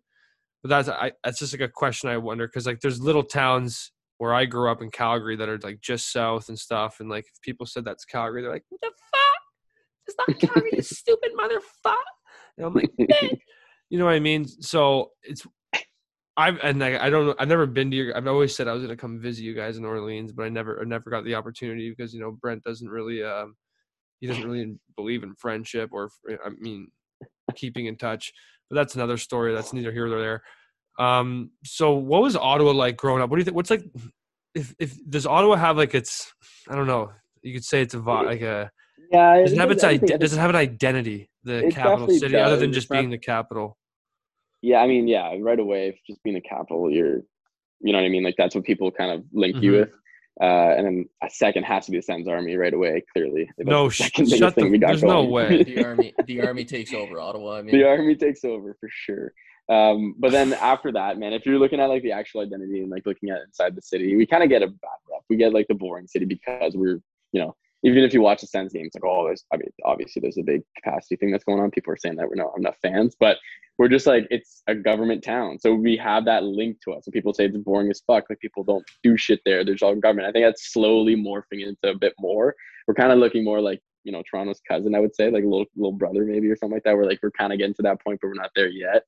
But 0.64 0.70
that's 0.70 0.90
I, 0.90 1.12
that's 1.24 1.40
just 1.40 1.54
like 1.54 1.62
a 1.62 1.68
question 1.68 2.10
I 2.10 2.18
wonder 2.18 2.48
because 2.48 2.66
like 2.66 2.80
there's 2.80 3.02
little 3.02 3.24
towns 3.24 3.92
where 4.18 4.34
I 4.34 4.46
grew 4.46 4.72
up 4.72 4.82
in 4.82 4.92
Calgary 4.92 5.36
that 5.36 5.50
are 5.50 5.60
like 5.60 5.82
just 5.82 6.12
south 6.12 6.50
and 6.50 6.58
stuff. 6.58 7.00
And 7.00 7.10
like 7.10 7.26
if 7.26 7.42
people 7.42 7.66
said 7.66 7.86
that's 7.86 8.06
Calgary, 8.06 8.42
they're 8.42 8.52
like, 8.52 8.66
what 8.70 8.82
the 8.82 8.92
fuck? 9.12 9.42
It's 10.08 10.18
not 10.18 10.40
Calgary, 10.40 10.72
you 10.74 10.82
stupid 10.82 11.32
motherfucker. 11.38 11.96
And 12.58 12.68
I'm 12.68 12.74
like, 12.74 12.92
you 13.90 14.00
know 14.00 14.06
what 14.06 14.14
I 14.14 14.20
mean? 14.20 14.48
So 14.48 15.12
it's 15.24 15.46
I've 16.36 16.58
and 16.64 16.84
I, 16.84 17.06
I 17.06 17.10
don't. 17.12 17.40
I've 17.40 17.48
never 17.48 17.68
been 17.68 17.92
to 17.92 17.98
your. 17.98 18.18
I've 18.18 18.26
always 18.26 18.56
said 18.56 18.68
I 18.68 18.74
was 18.74 18.82
gonna 18.82 18.98
come 18.98 19.22
visit 19.22 19.44
you 19.44 19.54
guys 19.54 19.78
in 19.78 19.86
Orleans, 19.86 20.32
but 20.32 20.44
I 20.44 20.50
never, 20.50 20.82
I 20.82 20.84
never 20.84 21.12
got 21.12 21.26
the 21.26 21.36
opportunity 21.36 21.92
because 21.92 22.12
you 22.14 22.20
know 22.20 22.32
Brent 22.32 22.64
doesn't 22.64 22.90
really, 22.90 23.24
um, 23.24 23.56
he 24.20 24.26
doesn't 24.26 24.50
really 24.50 24.76
believe 24.96 25.22
in 25.22 25.36
friendship 25.36 25.92
or, 25.94 26.10
I 26.44 26.50
mean, 26.58 26.88
keeping 27.56 27.86
in 27.86 27.98
touch. 27.98 28.34
But 28.70 28.78
that's 28.78 28.96
another 28.96 29.18
story. 29.18 29.54
That's 29.54 29.74
neither 29.74 29.92
here 29.92 30.08
nor 30.08 30.20
there. 30.20 30.44
Um, 31.00 31.52
so 31.64 31.94
what 31.94 32.22
was 32.22 32.36
Ottawa 32.36 32.72
like 32.72 32.98
growing 32.98 33.22
up? 33.22 33.30
What 33.30 33.38
do 33.38 33.42
you 33.42 33.46
think? 33.46 33.56
What's 33.56 33.70
like, 33.70 33.84
if 34.54 34.74
if 34.80 34.96
does 35.10 35.26
Ottawa 35.26 35.56
have 35.56 35.78
like 35.78 35.96
its, 35.96 36.32
I 36.70 36.76
don't 36.76 36.88
know, 36.88 37.12
you 37.42 37.54
could 37.54 37.66
say 37.66 37.82
it's 37.82 37.94
a 37.94 38.00
like 38.00 38.42
a. 38.42 38.72
Yeah. 39.12 39.38
Does 39.42 39.54
it 39.54 39.60
have 39.60 39.72
its 39.72 39.84
ide- 39.84 40.20
Does 40.20 40.34
it 40.34 40.40
have 40.40 40.50
an 40.50 40.56
identity? 40.56 41.30
The 41.44 41.70
capital 41.72 42.08
city, 42.08 42.34
does. 42.34 42.48
other 42.48 42.58
than 42.58 42.72
just 42.72 42.90
being 42.90 43.10
the 43.10 43.18
capital. 43.18 43.78
Yeah, 44.62 44.80
I 44.80 44.88
mean, 44.88 45.10
yeah, 45.10 45.36
right 45.42 45.60
away, 45.60 46.00
just 46.08 46.24
being 46.24 46.36
the 46.36 46.42
capital, 46.42 46.90
you're, 46.90 47.18
you 47.82 47.92
know 47.92 47.98
what 47.98 48.06
I 48.06 48.10
mean. 48.10 48.24
Like 48.24 48.36
that's 48.38 48.56
what 48.56 48.64
people 48.64 48.90
kind 48.92 49.12
of 49.12 49.26
link 49.34 49.56
mm-hmm. 49.56 49.64
you 49.64 49.72
with. 49.74 49.90
Uh, 50.42 50.74
and 50.78 50.86
then 50.86 51.10
a 51.22 51.30
second 51.30 51.64
has 51.64 51.86
to 51.86 51.92
be 51.92 51.98
the 51.98 52.02
Sens 52.02 52.28
Army 52.28 52.56
right 52.56 52.74
away. 52.74 53.04
Clearly, 53.14 53.48
That's 53.58 53.70
No, 53.70 53.88
the 53.88 53.94
sh- 53.94 53.98
second 54.00 54.30
shut 54.30 54.40
biggest 54.40 54.56
thing 54.56 54.66
the- 54.66 54.72
we 54.72 54.78
got 54.78 54.88
there's 54.88 55.04
no 55.04 55.26
way. 55.26 55.64
The 55.64 55.84
army, 55.84 56.14
the 56.26 56.42
army 56.48 56.66
takes 56.66 56.94
over 56.94 57.20
Ottawa. 57.20 57.58
I 57.58 57.62
mean, 57.64 57.76
the 57.76 57.84
army 57.84 58.16
takes 58.16 58.44
over 58.44 58.76
for 58.80 58.90
sure. 58.92 59.34
Um, 59.70 60.16
but 60.20 60.32
then 60.32 60.54
after 60.54 60.92
that, 60.92 61.18
man, 61.18 61.34
if 61.34 61.46
you're 61.46 61.60
looking 61.60 61.80
at 61.80 61.90
like 61.90 62.04
the 62.04 62.12
actual 62.12 62.42
identity 62.42 62.82
and 62.82 62.92
like 62.92 63.06
looking 63.06 63.30
at 63.30 63.42
inside 63.42 63.76
the 63.76 63.82
city, 63.82 64.16
we 64.16 64.26
kind 64.26 64.44
of 64.44 64.50
get 64.50 64.62
a 64.62 64.68
bad 64.68 65.00
rep. 65.10 65.22
We 65.30 65.38
get 65.38 65.54
like 65.54 65.68
the 65.68 65.76
boring 65.76 66.08
city 66.08 66.26
because 66.26 66.74
we're, 66.76 67.00
you 67.32 67.42
know, 67.42 67.56
even 67.86 68.04
if 68.04 68.14
you 68.14 68.22
watch 68.22 68.42
the 68.42 68.48
Sens 68.48 68.72
games, 68.72 68.92
like, 68.96 69.04
oh, 69.06 69.26
there's, 69.26 69.44
I 69.54 69.58
mean, 69.58 69.70
obviously 69.86 70.22
there's 70.22 70.38
a 70.38 70.44
big 70.44 70.62
capacity 70.78 71.18
thing 71.18 71.32
that's 71.32 71.44
going 71.44 71.60
on. 71.60 71.72
People 71.72 71.94
are 71.94 71.98
saying 71.98 72.16
that 72.16 72.28
we're 72.30 72.36
not 72.36 72.58
enough 72.58 72.78
fans, 72.82 73.16
but 73.20 73.38
we're 73.78 73.90
just 73.90 74.08
like, 74.08 74.26
it's 74.30 74.64
a 74.68 74.76
government 74.76 75.24
town. 75.24 75.60
So 75.60 75.74
we 75.74 75.98
have 75.98 76.26
that 76.26 76.44
link 76.44 76.78
to 76.84 76.94
us. 76.94 77.08
And 77.08 77.14
people 77.14 77.34
say 77.34 77.46
it's 77.46 77.58
boring 77.58 77.90
as 77.90 78.02
fuck. 78.06 78.26
Like 78.30 78.40
people 78.40 78.64
don't 78.64 78.86
do 79.02 79.18
shit 79.18 79.42
there. 79.46 79.66
There's 79.66 79.82
all 79.82 79.96
government. 79.96 80.28
I 80.28 80.32
think 80.32 80.46
that's 80.46 80.72
slowly 80.72 81.16
morphing 81.16 81.66
into 81.68 81.90
a 81.90 81.98
bit 81.98 82.14
more. 82.20 82.56
We're 82.88 82.94
kind 82.94 83.12
of 83.12 83.20
looking 83.20 83.44
more 83.44 83.60
like, 83.60 83.82
you 84.04 84.12
know, 84.12 84.24
Toronto's 84.30 84.62
cousin, 84.70 84.96
I 84.96 85.00
would 85.00 85.16
say, 85.16 85.32
like 85.32 85.44
a 85.44 85.48
little, 85.48 85.66
little 85.76 85.94
brother 85.94 86.24
maybe 86.24 86.50
or 86.50 86.56
something 86.56 86.76
like 86.76 86.84
that. 86.84 86.96
We're 86.96 87.06
like, 87.06 87.20
we're 87.24 87.32
kind 87.32 87.52
of 87.52 87.60
getting 87.60 87.74
to 87.76 87.82
that 87.84 88.02
point, 88.02 88.20
but 88.22 88.28
we're 88.28 88.34
not 88.36 88.52
there 88.56 88.70
yet. 88.70 89.04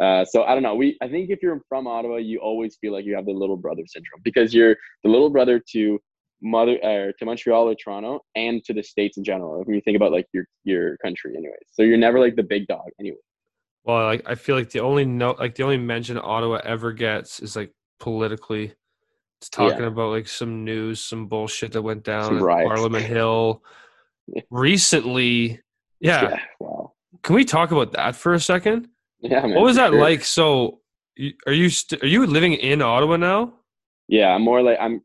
Uh, 0.00 0.24
so 0.24 0.42
I 0.42 0.54
don't 0.54 0.62
know. 0.62 0.74
We 0.74 0.96
I 1.02 1.08
think 1.08 1.30
if 1.30 1.42
you're 1.42 1.62
from 1.68 1.86
Ottawa, 1.86 2.16
you 2.16 2.38
always 2.40 2.76
feel 2.80 2.92
like 2.92 3.04
you 3.04 3.14
have 3.14 3.26
the 3.26 3.32
little 3.32 3.56
brother 3.56 3.82
syndrome 3.86 4.20
because 4.24 4.52
you're 4.52 4.76
the 5.04 5.10
little 5.10 5.30
brother 5.30 5.62
to 5.72 5.98
mother 6.42 6.76
uh, 6.84 7.12
to 7.18 7.24
Montreal 7.24 7.68
or 7.70 7.74
Toronto 7.76 8.20
and 8.34 8.62
to 8.64 8.72
the 8.74 8.82
states 8.82 9.16
in 9.18 9.24
general. 9.24 9.62
When 9.64 9.74
you 9.74 9.80
think 9.82 9.96
about 9.96 10.10
like 10.12 10.26
your 10.32 10.46
your 10.64 10.96
country, 10.98 11.34
anyways. 11.36 11.54
So 11.72 11.82
you're 11.82 11.96
never 11.96 12.18
like 12.18 12.34
the 12.36 12.42
big 12.42 12.66
dog, 12.66 12.86
anyway. 12.98 13.16
Well, 13.84 14.04
like 14.06 14.22
I 14.26 14.34
feel 14.34 14.56
like 14.56 14.70
the 14.70 14.80
only 14.80 15.04
note, 15.04 15.38
like 15.38 15.54
the 15.54 15.62
only 15.62 15.76
mention 15.78 16.18
Ottawa 16.18 16.60
ever 16.64 16.92
gets 16.92 17.38
is 17.40 17.54
like 17.54 17.72
politically. 18.00 18.74
It's 19.40 19.50
talking 19.50 19.84
about 19.84 20.10
like 20.10 20.26
some 20.26 20.64
news, 20.64 21.00
some 21.04 21.26
bullshit 21.26 21.72
that 21.72 21.82
went 21.82 22.02
down. 22.02 22.38
Parliament 22.40 23.04
Hill 23.16 23.62
Yeah. 24.26 24.42
recently. 24.50 25.60
Yeah. 26.00 26.38
Wow. 26.58 26.94
can 27.22 27.34
we 27.36 27.44
talk 27.44 27.70
about 27.70 27.92
that 27.92 28.16
for 28.16 28.32
a 28.34 28.40
second? 28.40 28.88
Yeah. 29.24 29.40
Man, 29.40 29.54
what 29.54 29.64
was 29.64 29.76
that 29.76 29.90
sure. 29.90 30.00
like? 30.00 30.22
So, 30.24 30.80
are 31.46 31.52
you 31.52 31.70
st- 31.70 32.02
are 32.02 32.06
you 32.06 32.26
living 32.26 32.52
in 32.54 32.82
Ottawa 32.82 33.16
now? 33.16 33.54
Yeah, 34.08 34.28
I'm 34.34 34.42
more 34.42 34.62
like 34.62 34.78
I'm 34.80 35.00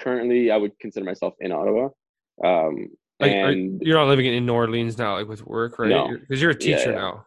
currently. 0.00 0.50
I 0.50 0.56
would 0.56 0.78
consider 0.78 1.06
myself 1.06 1.34
in 1.40 1.52
Ottawa. 1.52 1.88
Um, 2.44 2.88
Like, 3.20 3.32
are- 3.32 3.48
and 3.50 3.80
you're 3.80 3.96
not 3.96 4.08
living 4.08 4.26
in 4.26 4.44
New 4.46 4.52
Orleans 4.52 4.98
now, 4.98 5.16
like 5.16 5.28
with 5.28 5.46
work, 5.46 5.78
right? 5.78 5.90
No. 5.90 6.16
Because 6.18 6.42
you're 6.42 6.50
a 6.50 6.58
teacher 6.58 6.90
yeah. 6.92 6.98
now. 6.98 7.26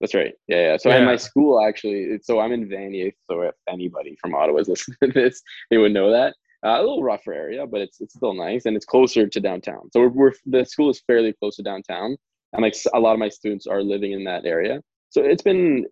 That's 0.00 0.14
right. 0.14 0.34
Yeah, 0.48 0.62
yeah. 0.68 0.76
So 0.78 0.90
in 0.90 1.04
my 1.04 1.16
school, 1.16 1.64
actually, 1.64 2.04
it's- 2.04 2.26
so 2.26 2.40
I'm 2.40 2.52
in 2.52 2.68
Vanier. 2.68 3.12
So 3.30 3.42
if 3.42 3.54
anybody 3.68 4.16
from 4.20 4.34
Ottawa 4.34 4.58
is 4.60 4.68
listening 4.72 4.96
to 5.02 5.08
this, 5.12 5.42
they 5.70 5.78
would 5.78 5.92
know 5.92 6.10
that. 6.10 6.34
Uh, 6.64 6.76
a 6.78 6.80
little 6.80 7.02
rougher 7.02 7.32
area, 7.32 7.66
but 7.66 7.80
it's 7.80 8.00
it's 8.00 8.14
still 8.14 8.34
nice 8.34 8.66
and 8.66 8.76
it's 8.76 8.86
closer 8.86 9.26
to 9.26 9.40
downtown. 9.40 9.90
So 9.92 10.00
we're, 10.00 10.08
we're 10.08 10.32
the 10.46 10.64
school 10.64 10.90
is 10.90 11.02
fairly 11.08 11.32
close 11.32 11.56
to 11.56 11.62
downtown, 11.64 12.16
and 12.52 12.62
like 12.62 12.76
a 12.94 13.00
lot 13.00 13.14
of 13.14 13.18
my 13.18 13.28
students 13.28 13.66
are 13.66 13.82
living 13.82 14.12
in 14.12 14.22
that 14.24 14.44
area. 14.46 14.80
So 15.12 15.22
it's 15.22 15.42
been 15.42 15.84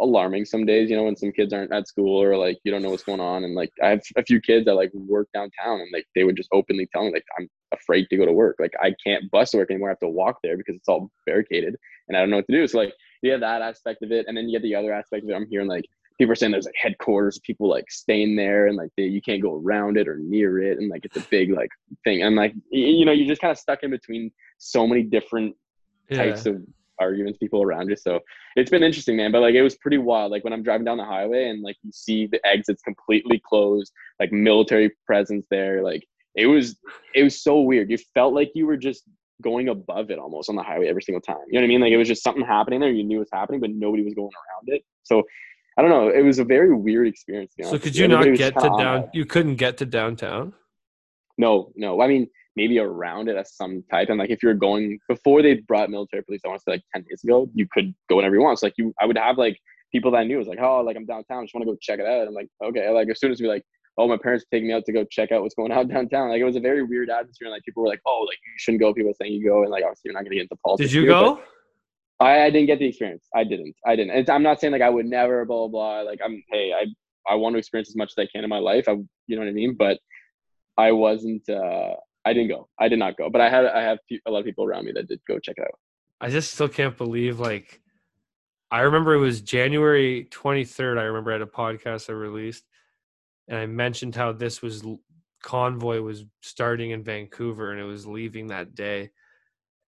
alarming 0.00 0.44
some 0.44 0.64
days, 0.64 0.88
you 0.88 0.96
know, 0.96 1.02
when 1.02 1.16
some 1.16 1.32
kids 1.32 1.52
aren't 1.52 1.72
at 1.72 1.88
school 1.88 2.22
or 2.22 2.36
like 2.36 2.56
you 2.62 2.70
don't 2.70 2.82
know 2.82 2.90
what's 2.90 3.02
going 3.02 3.20
on. 3.20 3.42
And 3.42 3.54
like 3.56 3.70
I 3.82 3.88
have 3.88 4.00
a 4.16 4.22
few 4.22 4.40
kids 4.40 4.64
that 4.66 4.76
like 4.76 4.92
work 4.94 5.28
downtown, 5.34 5.80
and 5.80 5.90
like 5.92 6.06
they 6.14 6.22
would 6.22 6.36
just 6.36 6.48
openly 6.52 6.88
tell 6.92 7.04
me 7.04 7.12
like 7.12 7.24
I'm 7.36 7.48
afraid 7.72 8.06
to 8.10 8.16
go 8.16 8.24
to 8.24 8.32
work. 8.32 8.56
Like 8.60 8.72
I 8.80 8.94
can't 9.04 9.28
bus 9.32 9.50
to 9.50 9.56
work 9.58 9.72
anymore. 9.72 9.88
I 9.88 9.92
have 9.92 9.98
to 9.98 10.08
walk 10.08 10.38
there 10.44 10.56
because 10.56 10.76
it's 10.76 10.88
all 10.88 11.10
barricaded, 11.26 11.74
and 12.06 12.16
I 12.16 12.20
don't 12.20 12.30
know 12.30 12.36
what 12.36 12.46
to 12.46 12.52
do. 12.52 12.66
So 12.68 12.78
like 12.78 12.94
you 13.22 13.32
have 13.32 13.40
that 13.40 13.60
aspect 13.60 14.04
of 14.04 14.12
it, 14.12 14.26
and 14.28 14.36
then 14.36 14.48
you 14.48 14.56
get 14.56 14.62
the 14.62 14.76
other 14.76 14.92
aspect 14.92 15.24
of 15.24 15.30
it. 15.30 15.34
I'm 15.34 15.48
hearing 15.50 15.66
like 15.66 15.84
people 16.16 16.30
are 16.30 16.36
saying 16.36 16.52
there's 16.52 16.66
like 16.66 16.74
headquarters, 16.80 17.40
people 17.40 17.68
like 17.68 17.90
staying 17.90 18.36
there, 18.36 18.68
and 18.68 18.76
like 18.76 18.90
they, 18.96 19.02
you 19.04 19.20
can't 19.20 19.42
go 19.42 19.56
around 19.56 19.96
it 19.98 20.06
or 20.06 20.18
near 20.18 20.62
it, 20.62 20.78
and 20.78 20.88
like 20.88 21.04
it's 21.04 21.16
a 21.16 21.28
big 21.28 21.50
like 21.50 21.70
thing. 22.04 22.22
And 22.22 22.36
like 22.36 22.54
you 22.70 23.04
know, 23.04 23.12
you're 23.12 23.26
just 23.26 23.40
kind 23.40 23.50
of 23.50 23.58
stuck 23.58 23.82
in 23.82 23.90
between 23.90 24.30
so 24.58 24.86
many 24.86 25.02
different 25.02 25.56
Yeah. 26.08 26.18
types 26.18 26.46
of 26.46 26.62
arguments, 27.00 27.38
people 27.38 27.62
around 27.62 27.88
you. 27.88 27.96
So 27.96 28.20
it's 28.56 28.70
been 28.70 28.82
interesting, 28.82 29.16
man. 29.16 29.32
But 29.32 29.40
like 29.40 29.54
it 29.54 29.62
was 29.62 29.76
pretty 29.76 29.98
wild. 29.98 30.30
Like 30.30 30.44
when 30.44 30.52
I'm 30.52 30.62
driving 30.62 30.84
down 30.84 30.98
the 30.98 31.04
highway 31.04 31.48
and 31.48 31.62
like 31.62 31.76
you 31.82 31.90
see 31.92 32.26
the 32.26 32.44
exits 32.46 32.82
completely 32.82 33.42
closed, 33.44 33.92
like 34.18 34.32
military 34.32 34.92
presence 35.06 35.46
there, 35.50 35.82
like 35.82 36.06
it 36.34 36.46
was 36.46 36.78
it 37.14 37.22
was 37.22 37.42
so 37.42 37.60
weird. 37.60 37.90
You 37.90 37.98
felt 38.14 38.34
like 38.34 38.52
you 38.54 38.66
were 38.66 38.76
just 38.76 39.04
going 39.42 39.68
above 39.68 40.10
it 40.10 40.18
almost 40.18 40.48
on 40.48 40.56
the 40.56 40.62
highway 40.62 40.88
every 40.88 41.02
single 41.02 41.20
time. 41.20 41.38
You 41.48 41.54
know 41.54 41.60
what 41.60 41.64
I 41.64 41.68
mean? 41.68 41.80
Like 41.80 41.92
it 41.92 41.96
was 41.96 42.08
just 42.08 42.22
something 42.22 42.44
happening 42.44 42.80
there. 42.80 42.90
You 42.90 43.04
knew 43.04 43.16
it 43.16 43.20
was 43.20 43.28
happening, 43.32 43.60
but 43.60 43.70
nobody 43.70 44.04
was 44.04 44.14
going 44.14 44.28
around 44.28 44.76
it. 44.76 44.82
So 45.02 45.22
I 45.78 45.82
don't 45.82 45.90
know. 45.90 46.10
It 46.10 46.22
was 46.22 46.38
a 46.38 46.44
very 46.44 46.74
weird 46.74 47.08
experience. 47.08 47.54
So 47.62 47.78
could 47.78 47.96
you 47.96 48.06
not 48.06 48.20
Everybody 48.20 48.30
was 48.30 48.38
get 48.38 48.60
to 48.60 48.76
down? 48.78 49.10
You 49.14 49.24
couldn't 49.24 49.56
get 49.56 49.78
to 49.78 49.86
downtown. 49.86 50.52
No, 51.38 51.72
no. 51.74 52.02
I 52.02 52.06
mean, 52.06 52.28
maybe 52.56 52.78
around 52.78 53.28
it 53.28 53.36
as 53.36 53.54
some 53.54 53.82
type. 53.90 54.08
And 54.08 54.18
like 54.18 54.30
if 54.30 54.42
you're 54.42 54.54
going 54.54 54.98
before 55.08 55.42
they 55.42 55.54
brought 55.54 55.90
military 55.90 56.22
police, 56.22 56.40
I 56.44 56.48
want 56.48 56.60
to 56.60 56.64
say 56.64 56.72
like 56.72 56.82
ten 56.94 57.04
days 57.08 57.22
ago, 57.24 57.50
you 57.54 57.66
could 57.72 57.94
go 58.08 58.16
whenever 58.16 58.34
you 58.34 58.42
want. 58.42 58.58
So 58.58 58.66
like 58.66 58.78
you, 58.78 58.94
I 59.00 59.06
would 59.06 59.18
have 59.18 59.38
like 59.38 59.58
people 59.92 60.10
that 60.12 60.18
I 60.18 60.24
knew 60.24 60.38
was 60.38 60.48
like, 60.48 60.60
oh, 60.60 60.80
like 60.80 60.96
I'm 60.96 61.06
downtown, 61.06 61.38
I 61.38 61.44
just 61.44 61.54
want 61.54 61.66
to 61.66 61.72
go 61.72 61.78
check 61.80 61.98
it 61.98 62.06
out. 62.06 62.28
I'm 62.28 62.34
like, 62.34 62.48
okay. 62.62 62.88
Like 62.90 63.08
as 63.08 63.20
soon 63.20 63.32
as 63.32 63.40
we 63.40 63.48
like, 63.48 63.64
oh, 63.98 64.08
my 64.08 64.16
parents 64.16 64.44
take 64.50 64.62
me 64.62 64.72
out 64.72 64.84
to 64.86 64.92
go 64.92 65.04
check 65.04 65.32
out 65.32 65.42
what's 65.42 65.54
going 65.54 65.72
on 65.72 65.88
downtown. 65.94 66.30
Like 66.30 66.40
it 66.40 66.44
was 66.44 66.56
a 66.56 66.60
very 66.60 66.82
weird 66.82 67.10
atmosphere. 67.10 67.46
And 67.46 67.52
like 67.52 67.64
people 67.64 67.82
were 67.82 67.88
like, 67.88 68.00
oh, 68.06 68.24
like 68.28 68.38
you 68.44 68.52
shouldn't 68.56 68.80
go. 68.80 68.94
People 68.94 69.12
saying 69.20 69.32
you 69.32 69.48
go, 69.48 69.62
and 69.62 69.70
like 69.70 69.84
obviously 69.84 70.02
you're 70.04 70.14
not 70.14 70.24
gonna 70.24 70.36
get 70.36 70.42
into 70.42 70.56
politics. 70.64 70.90
Did 70.90 70.96
you 70.96 71.06
go? 71.06 71.40
I, 72.18 72.42
I 72.42 72.50
didn't 72.50 72.66
get 72.66 72.78
the 72.78 72.86
experience. 72.86 73.26
I 73.34 73.44
didn't. 73.44 73.74
I 73.86 73.96
didn't. 73.96 74.14
It's, 74.16 74.28
I'm 74.28 74.42
not 74.42 74.60
saying 74.60 74.72
like 74.72 74.82
I 74.82 74.90
would 74.90 75.06
never 75.06 75.44
blah 75.44 75.68
blah 75.68 76.02
blah. 76.02 76.10
Like 76.10 76.20
I'm 76.24 76.42
hey, 76.50 76.72
I 76.72 76.86
I 77.30 77.34
want 77.36 77.54
to 77.54 77.58
experience 77.58 77.88
as 77.88 77.96
much 77.96 78.12
as 78.16 78.22
I 78.22 78.28
can 78.32 78.44
in 78.44 78.50
my 78.50 78.58
life. 78.58 78.88
I 78.88 78.92
you 79.26 79.36
know 79.36 79.42
what 79.42 79.48
I 79.48 79.52
mean? 79.52 79.74
But 79.74 79.98
I 80.76 80.92
wasn't 80.92 81.48
uh 81.48 81.94
I 82.24 82.32
didn't 82.32 82.48
go. 82.48 82.68
I 82.78 82.88
did 82.88 82.98
not 82.98 83.16
go. 83.16 83.30
But 83.30 83.40
I 83.40 83.48
had 83.48 83.66
I 83.66 83.82
have 83.82 83.98
a 84.26 84.30
lot 84.30 84.40
of 84.40 84.44
people 84.44 84.64
around 84.64 84.84
me 84.84 84.92
that 84.92 85.08
did 85.08 85.20
go 85.26 85.38
check 85.38 85.56
it 85.58 85.64
out. 85.64 85.78
I 86.20 86.28
just 86.28 86.52
still 86.52 86.68
can't 86.68 86.96
believe 86.96 87.40
like 87.40 87.80
I 88.70 88.82
remember 88.82 89.14
it 89.14 89.18
was 89.18 89.40
January 89.40 90.28
23rd. 90.30 90.98
I 90.98 91.04
remember 91.04 91.32
at 91.32 91.42
a 91.42 91.46
podcast 91.46 92.08
I 92.08 92.12
released, 92.12 92.64
and 93.48 93.58
I 93.58 93.66
mentioned 93.66 94.14
how 94.14 94.32
this 94.32 94.62
was 94.62 94.84
convoy 95.42 96.00
was 96.02 96.24
starting 96.42 96.90
in 96.90 97.02
Vancouver 97.02 97.72
and 97.72 97.80
it 97.80 97.84
was 97.84 98.06
leaving 98.06 98.48
that 98.48 98.74
day. 98.74 99.10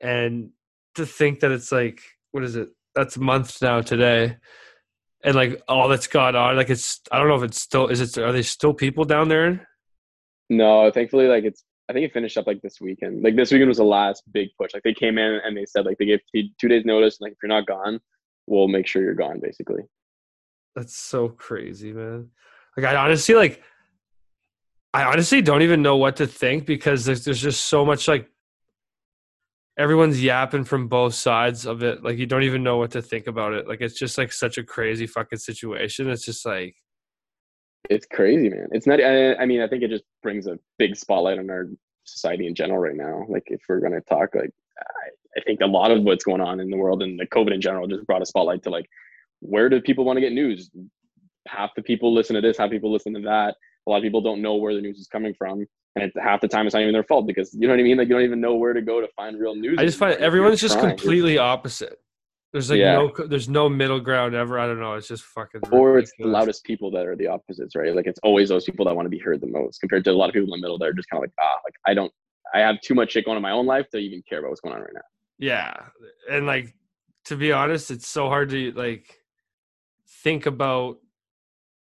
And 0.01 0.51
to 0.95 1.05
think 1.05 1.41
that 1.41 1.53
it's 1.53 1.71
like 1.71 2.03
what 2.33 2.45
is 2.45 2.57
it? 2.57 2.69
That's 2.95 3.17
months 3.17 3.63
now 3.63 3.81
today, 3.81 4.37
and 5.23 5.35
like 5.35 5.63
all 5.69 5.89
that's 5.89 6.07
gone 6.07 6.35
on. 6.35 6.57
Like 6.57 6.71
it's 6.71 7.01
I 7.11 7.19
don't 7.19 7.29
know 7.29 7.37
if 7.37 7.43
it's 7.43 7.61
still 7.61 7.89
is 7.89 8.01
it 8.01 8.19
are 8.19 8.33
they 8.33 8.43
still 8.43 8.75
people 8.75 9.05
down 9.05 9.29
there? 9.29 9.69
No, 10.51 10.91
thankfully 10.91 11.29
like 11.29 11.45
it's 11.45 11.65
I 11.93 11.95
think 11.95 12.07
it 12.07 12.15
finished 12.15 12.39
up 12.39 12.47
like 12.47 12.63
this 12.63 12.81
weekend. 12.81 13.23
Like 13.23 13.37
this 13.37 13.53
weekend 13.53 13.69
was 13.69 13.77
the 13.77 13.85
last 13.85 14.23
big 14.33 14.49
push. 14.59 14.73
Like 14.73 14.83
they 14.83 14.95
came 14.95 15.19
in 15.19 15.41
and 15.45 15.55
they 15.55 15.67
said 15.67 15.85
like 15.85 15.99
they 15.99 16.07
gave 16.07 16.21
two 16.59 16.69
days 16.69 16.87
notice. 16.87 17.19
And, 17.21 17.27
like 17.27 17.33
if 17.33 17.39
you're 17.43 17.51
not 17.51 17.67
gone, 17.67 18.01
we'll 18.47 18.67
make 18.67 18.87
sure 18.87 19.03
you're 19.03 19.13
gone. 19.13 19.41
Basically. 19.41 19.83
That's 20.75 20.97
so 20.97 21.29
crazy, 21.29 21.93
man. 21.93 22.31
Like 22.79 22.87
I 22.87 22.97
honestly 22.97 23.35
like 23.35 23.63
I 24.95 25.05
honestly 25.05 25.43
don't 25.43 25.61
even 25.61 25.83
know 25.83 25.99
what 25.99 26.17
to 26.17 26.27
think 26.27 26.65
because 26.65 27.05
there's 27.05 27.27
there's 27.27 27.43
just 27.43 27.65
so 27.65 27.85
much 27.85 28.09
like 28.09 28.27
everyone's 29.79 30.23
yapping 30.23 30.65
from 30.65 30.89
both 30.89 31.13
sides 31.13 31.67
of 31.67 31.83
it. 31.83 32.03
Like 32.03 32.17
you 32.17 32.25
don't 32.25 32.45
even 32.45 32.63
know 32.63 32.79
what 32.79 32.93
to 32.93 33.03
think 33.03 33.27
about 33.27 33.53
it. 33.53 33.69
Like 33.69 33.83
it's 33.83 33.99
just 33.99 34.17
like 34.17 34.33
such 34.33 34.57
a 34.57 34.65
crazy 34.65 35.07
fucking 35.07 35.41
situation. 35.41 36.09
It's 36.09 36.25
just 36.25 36.47
like 36.47 36.75
it's 37.91 38.07
crazy, 38.07 38.49
man. 38.49 38.69
It's 38.73 38.87
not. 38.87 39.01
I, 39.01 39.35
I 39.35 39.47
mean, 39.47 39.61
I 39.61 39.69
think 39.69 39.83
it 39.83 39.91
just 39.91 40.05
brings 40.23 40.47
a 40.47 40.59
big 40.79 40.97
spotlight 40.97 41.39
on 41.39 41.51
our 41.51 41.69
society 42.05 42.47
in 42.47 42.55
general 42.55 42.81
right 42.81 42.97
now. 42.97 43.25
Like, 43.29 43.45
if 43.47 43.63
we're 43.69 43.81
gonna 43.81 44.01
talk, 44.03 44.35
like, 44.35 44.51
I, 44.79 45.39
I 45.39 45.43
think 45.45 45.61
a 45.61 45.67
lot 45.67 45.91
of 45.91 46.03
what's 46.03 46.25
going 46.25 46.41
on 46.41 46.61
in 46.61 46.71
the 46.71 46.77
world 46.77 47.03
and 47.03 47.19
the 47.19 47.27
COVID 47.27 47.55
in 47.55 47.61
general 47.61 47.87
just 47.87 48.07
brought 48.07 48.23
a 48.23 48.27
spotlight 48.27 48.63
to 48.65 48.71
like, 48.71 48.87
where 49.41 49.69
do 49.69 49.81
people 49.81 50.05
want 50.05 50.17
to 50.17 50.21
get 50.21 50.33
news? 50.33 50.71
Half 51.49 51.71
the 51.75 51.83
people 51.83 52.15
listen 52.15 52.35
to 52.35 52.41
this, 52.41 52.59
half 52.59 52.71
people 52.71 52.93
listen 52.93 53.15
to 53.15 53.21
that. 53.23 53.57
A 53.87 53.91
lot 53.91 53.97
of 53.97 54.03
people 54.05 54.21
don't 54.21 54.43
know 54.43 54.55
where 54.55 54.75
the 54.75 54.81
news 54.81 54.99
is 54.99 55.09
coming 55.09 55.35
from, 55.35 55.67
and 55.97 56.13
half 56.23 56.41
the 56.41 56.47
time 56.47 56.67
it's 56.67 56.75
not 56.75 56.83
even 56.83 56.93
their 56.93 57.03
fault 57.03 57.27
because 57.27 57.53
you 57.53 57.67
know 57.67 57.75
what 57.75 57.81
I 57.81 57.83
mean. 57.83 57.99
Like, 57.99 58.09
you 58.09 58.15
don't 58.15 58.23
even 58.23 58.41
know 58.41 58.55
where 58.55 58.73
to 58.73 58.83
go 58.83 59.01
to 59.01 59.09
find 59.17 59.41
real 59.41 59.57
news. 59.57 59.77
I 59.79 59.85
just 59.85 59.99
find 59.99 60.15
everyone's 60.19 60.61
just 60.61 60.79
trying. 60.79 60.91
completely 60.91 61.37
opposite. 61.39 61.99
There's 62.53 62.71
like 62.71 62.79
Yeah. 62.81 62.93
no 62.95 63.27
there's 63.27 63.49
no 63.49 63.69
middle 63.69 63.99
ground 64.01 64.35
ever. 64.35 64.59
I 64.59 64.67
don't 64.67 64.79
know. 64.79 64.95
It's 64.95 65.09
just 65.09 65.25
fucking 65.25 65.63
or 65.71 65.99
it's 65.99 66.13
the 66.19 66.27
loudest 66.27 66.65
people 66.65 66.91
that 66.91 67.07
are 67.07 67.17
the 67.17 67.27
opposites, 67.27 67.75
right? 67.75 67.95
Like 67.97 68.07
it's 68.07 68.21
always 68.23 68.51
those 68.51 68.65
people 68.65 68.85
that 68.85 68.95
want 68.95 69.07
to 69.07 69.11
be 69.11 69.19
heard 69.19 69.41
the 69.41 69.47
most, 69.47 69.81
compared 69.81 70.05
to 70.05 70.11
a 70.11 70.13
lot 70.13 70.29
of 70.29 70.35
people 70.35 70.53
in 70.53 70.61
the 70.61 70.65
middle 70.65 70.79
that 70.79 70.85
are 70.87 70.93
just 70.93 71.09
kind 71.09 71.19
of 71.19 71.29
like, 71.29 71.33
ah, 71.41 71.59
like 71.65 71.75
I 71.87 71.95
don't, 71.95 72.13
I 72.53 72.61
have 72.61 72.81
too 72.83 72.95
much 72.95 73.13
shit 73.13 73.25
going 73.25 73.37
on 73.37 73.39
in 73.39 73.43
my 73.43 73.53
own 73.53 73.65
life 73.67 73.89
to 73.91 73.99
even 73.99 74.23
care 74.29 74.41
about 74.41 74.51
what's 74.51 74.61
going 74.61 74.75
on 74.75 74.83
right 74.83 74.93
now. 74.95 75.01
Yeah. 75.39 75.75
And 76.31 76.47
like 76.47 76.75
to 77.27 77.37
be 77.37 77.53
honest, 77.53 77.91
it's 77.91 78.07
so 78.09 78.29
hard 78.29 78.51
to 78.51 78.73
like 78.73 79.19
think 80.23 80.45
about 80.45 80.99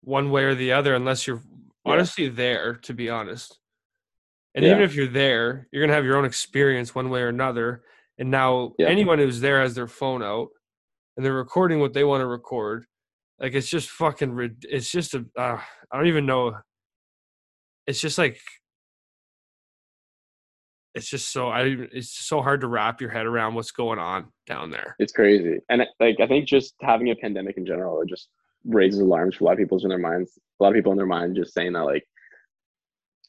one 0.05 0.31
way 0.31 0.45
or 0.45 0.55
the 0.55 0.73
other 0.73 0.95
unless 0.95 1.27
you're 1.27 1.43
Yeah. 1.85 1.93
honestly 1.93 2.29
there, 2.29 2.75
to 2.77 2.95
be 2.95 3.11
honest. 3.11 3.59
And 4.55 4.65
even 4.65 4.83
if 4.83 4.95
you're 4.95 5.09
there, 5.09 5.67
you're 5.73 5.83
gonna 5.83 5.95
have 5.95 6.05
your 6.05 6.17
own 6.19 6.25
experience 6.25 6.95
one 6.95 7.11
way 7.11 7.23
or 7.23 7.29
another. 7.29 7.83
And 8.19 8.31
now 8.31 8.73
Yeah. 8.79 8.89
anyone 8.89 9.19
who's 9.19 9.41
there 9.41 9.61
has 9.61 9.75
their 9.75 9.89
phone 9.89 10.23
out 10.23 10.49
and 11.17 11.25
they're 11.25 11.33
recording 11.33 11.81
what 11.81 11.93
they 11.93 12.05
want 12.05 12.21
to 12.21 12.27
record. 12.27 12.87
Like 13.39 13.55
it's 13.55 13.69
just 13.69 13.91
fucking 13.91 14.57
it's 14.63 14.91
just 14.91 15.15
a 15.15 15.25
uh, 15.37 15.59
I 15.91 15.97
don't 15.97 16.07
even 16.07 16.27
know 16.27 16.55
it's 17.87 18.01
just 18.01 18.19
like 18.19 18.39
it's 20.95 21.09
just 21.09 21.33
so 21.33 21.49
I 21.49 21.63
it's 21.93 22.11
so 22.11 22.43
hard 22.43 22.61
to 22.61 22.69
wrap 22.69 23.01
your 23.01 23.11
head 23.11 23.27
around 23.27 23.55
what's 23.55 23.71
going 23.71 23.99
on 23.99 24.27
down 24.47 24.71
there. 24.71 24.95
It's 24.99 25.13
crazy, 25.13 25.59
and 25.71 25.83
like 25.99 26.21
I 26.21 26.27
think 26.27 26.47
just 26.47 26.75
having 26.83 27.11
a 27.11 27.17
pandemic 27.17 27.57
in 27.57 27.65
general, 27.67 28.03
it 28.03 28.09
just 28.09 28.29
raises 28.65 29.01
alarms 29.01 29.37
for 29.37 29.45
a 29.45 29.47
lot 29.47 29.53
of 29.53 29.59
people 29.59 29.79
in 29.83 29.89
their 29.89 29.99
minds. 29.99 30.39
A 30.61 30.63
lot 30.63 30.69
of 30.69 30.75
people 30.75 30.93
in 30.93 30.99
their 30.99 31.07
mind 31.07 31.35
just 31.35 31.55
saying 31.55 31.73
that 31.73 31.85
like 31.85 32.05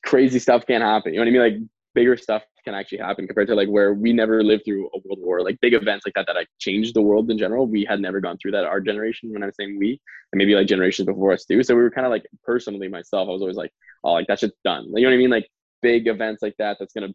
crazy 0.05 0.39
stuff 0.39 0.65
can't 0.67 0.83
happen. 0.83 1.13
You 1.13 1.19
know 1.19 1.25
what 1.31 1.41
I 1.41 1.49
mean? 1.49 1.61
Like 1.61 1.69
bigger 1.95 2.17
stuff 2.17 2.43
can 2.63 2.73
actually 2.73 2.99
happen 2.99 3.27
compared 3.27 3.47
to 3.47 3.55
like 3.55 3.67
where 3.67 3.93
we 3.93 4.13
never 4.13 4.43
lived 4.43 4.65
through 4.65 4.87
a 4.87 4.99
world 5.05 5.19
war, 5.19 5.41
like 5.41 5.59
big 5.61 5.73
events 5.73 6.05
like 6.05 6.13
that 6.15 6.25
that 6.27 6.35
like 6.35 6.47
changed 6.59 6.95
the 6.95 7.01
world 7.01 7.29
in 7.29 7.37
general. 7.37 7.67
We 7.67 7.85
had 7.85 7.99
never 7.99 8.19
gone 8.19 8.37
through 8.41 8.51
that. 8.51 8.65
Our 8.65 8.79
generation, 8.79 9.31
when 9.33 9.43
I'm 9.43 9.51
saying 9.53 9.77
we, 9.77 9.99
and 10.31 10.37
maybe 10.37 10.55
like 10.55 10.67
generations 10.67 11.05
before 11.05 11.33
us 11.33 11.45
too. 11.45 11.63
So 11.63 11.75
we 11.75 11.81
were 11.81 11.91
kind 11.91 12.05
of 12.05 12.11
like 12.11 12.25
personally 12.43 12.87
myself, 12.87 13.27
I 13.27 13.31
was 13.31 13.41
always 13.41 13.57
like, 13.57 13.71
oh, 14.03 14.13
like 14.13 14.27
that 14.27 14.39
shit's 14.39 14.57
done. 14.63 14.85
You 14.95 15.03
know 15.03 15.09
what 15.09 15.15
I 15.15 15.17
mean? 15.17 15.29
Like 15.29 15.47
big 15.81 16.07
events 16.07 16.41
like 16.41 16.55
that, 16.57 16.77
that's 16.79 16.93
gonna 16.93 17.13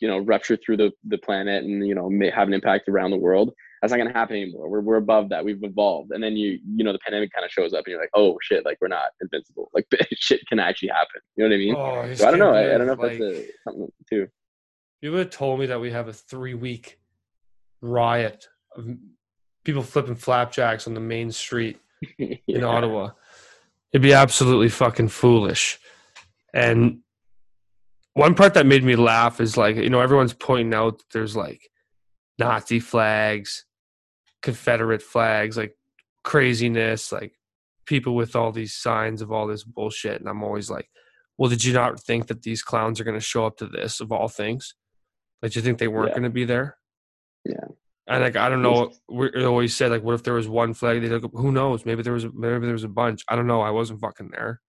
you 0.00 0.08
know 0.08 0.18
rupture 0.18 0.56
through 0.56 0.76
the 0.76 0.92
the 1.04 1.18
planet 1.18 1.64
and 1.64 1.86
you 1.86 1.94
know 1.94 2.10
may 2.10 2.30
have 2.30 2.48
an 2.48 2.54
impact 2.54 2.88
around 2.88 3.10
the 3.10 3.16
world. 3.16 3.52
That's 3.80 3.90
not 3.90 3.98
gonna 3.98 4.12
happen 4.12 4.36
anymore. 4.36 4.68
We're 4.68 4.80
we're 4.80 4.96
above 4.96 5.28
that. 5.28 5.44
We've 5.44 5.62
evolved. 5.62 6.12
And 6.12 6.22
then 6.22 6.36
you 6.36 6.58
you 6.76 6.84
know 6.84 6.92
the 6.92 6.98
pandemic 7.00 7.32
kind 7.32 7.44
of 7.44 7.50
shows 7.50 7.74
up 7.74 7.84
and 7.86 7.92
you're 7.92 8.00
like, 8.00 8.10
oh 8.14 8.38
shit, 8.42 8.64
like 8.64 8.78
we're 8.80 8.88
not 8.88 9.08
invincible. 9.20 9.70
Like 9.74 9.86
shit 10.14 10.40
can 10.46 10.58
actually 10.58 10.88
happen. 10.88 11.20
You 11.36 11.44
know 11.44 11.50
what 11.50 11.54
I 11.54 11.58
mean? 11.58 11.74
Oh, 11.76 12.14
So 12.14 12.26
I 12.26 12.30
don't 12.30 12.40
know. 12.40 12.54
I, 12.54 12.74
I 12.74 12.78
don't 12.78 12.86
know 12.86 12.94
if 12.94 12.98
like, 12.98 13.18
that's 13.18 13.22
a, 13.22 13.46
something 13.64 13.92
too. 14.08 14.28
You 15.04 15.12
would 15.12 15.18
have 15.18 15.30
told 15.30 15.60
me 15.60 15.66
that 15.66 15.82
we 15.82 15.90
have 15.90 16.08
a 16.08 16.14
three 16.14 16.54
week 16.54 16.98
riot 17.82 18.48
of 18.74 18.88
people 19.62 19.82
flipping 19.82 20.14
flapjacks 20.14 20.86
on 20.86 20.94
the 20.94 21.00
main 21.00 21.30
street 21.30 21.78
in 22.18 22.64
Ottawa. 22.64 23.10
It'd 23.92 24.00
be 24.00 24.14
absolutely 24.14 24.70
fucking 24.70 25.08
foolish. 25.08 25.78
And 26.54 27.00
one 28.14 28.34
part 28.34 28.54
that 28.54 28.64
made 28.64 28.82
me 28.82 28.96
laugh 28.96 29.42
is 29.42 29.58
like, 29.58 29.76
you 29.76 29.90
know, 29.90 30.00
everyone's 30.00 30.32
pointing 30.32 30.72
out 30.72 30.96
that 30.96 31.10
there's 31.12 31.36
like 31.36 31.68
Nazi 32.38 32.80
flags, 32.80 33.66
Confederate 34.40 35.02
flags, 35.02 35.58
like 35.58 35.76
craziness, 36.22 37.12
like 37.12 37.34
people 37.84 38.16
with 38.16 38.34
all 38.34 38.52
these 38.52 38.72
signs 38.72 39.20
of 39.20 39.30
all 39.30 39.46
this 39.46 39.64
bullshit. 39.64 40.18
And 40.18 40.30
I'm 40.30 40.42
always 40.42 40.70
like, 40.70 40.88
well, 41.36 41.50
did 41.50 41.62
you 41.62 41.74
not 41.74 42.00
think 42.00 42.28
that 42.28 42.40
these 42.40 42.62
clowns 42.62 42.98
are 42.98 43.04
going 43.04 43.20
to 43.20 43.20
show 43.20 43.44
up 43.44 43.58
to 43.58 43.66
this 43.66 44.00
of 44.00 44.10
all 44.10 44.28
things? 44.28 44.74
Like, 45.44 45.54
you 45.54 45.62
think 45.62 45.78
they 45.78 45.88
weren't 45.88 46.08
Yeah. 46.08 46.14
going 46.14 46.22
to 46.24 46.30
be 46.30 46.44
there? 46.46 46.78
Yeah. 47.44 47.66
And 48.06 48.22
like, 48.22 48.36
I 48.36 48.48
don't 48.48 48.62
know. 48.62 48.92
We 49.08 49.44
always 49.44 49.76
said 49.76 49.90
like, 49.90 50.02
what 50.02 50.14
if 50.14 50.22
there 50.22 50.34
was 50.34 50.48
one 50.48 50.72
flag? 50.74 51.00
They 51.02 51.08
took. 51.08 51.30
Who 51.34 51.52
knows? 51.52 51.84
Maybe 51.86 52.02
there 52.02 52.12
was. 52.14 52.24
Maybe 52.24 52.64
there 52.64 52.72
was 52.72 52.84
a 52.84 52.88
bunch. 52.88 53.22
I 53.28 53.36
don't 53.36 53.46
know. 53.46 53.60
I 53.60 53.70
wasn't 53.70 54.00
fucking 54.00 54.30
there. 54.30 54.60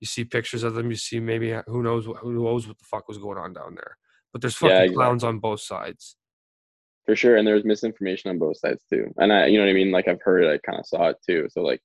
You 0.00 0.06
see 0.06 0.24
pictures 0.24 0.62
of 0.62 0.74
them. 0.74 0.90
You 0.90 0.96
see 0.96 1.18
maybe 1.20 1.52
uh, 1.54 1.62
who 1.66 1.82
knows 1.82 2.04
who 2.06 2.32
knows 2.32 2.68
what 2.68 2.78
the 2.78 2.84
fuck 2.84 3.08
was 3.08 3.18
going 3.18 3.38
on 3.38 3.52
down 3.54 3.74
there. 3.74 3.96
But 4.32 4.40
there's 4.42 4.54
fucking 4.56 4.70
Yeah, 4.76 4.82
exactly. 4.82 4.96
clowns 4.96 5.24
on 5.24 5.38
both 5.38 5.60
sides. 5.60 6.16
for 7.06 7.16
sure 7.16 7.36
and 7.36 7.46
there's 7.46 7.64
misinformation 7.64 8.30
on 8.30 8.38
both 8.38 8.58
sides 8.58 8.84
too 8.92 9.04
and 9.16 9.32
i 9.32 9.46
you 9.46 9.56
know 9.58 9.64
what 9.64 9.70
i 9.70 9.74
mean 9.80 9.90
like 9.90 10.06
i've 10.06 10.20
heard 10.22 10.44
i 10.44 10.56
kind 10.68 10.78
of 10.78 10.86
saw 10.86 11.08
it 11.08 11.16
too 11.26 11.48
so 11.50 11.60
like 11.62 11.80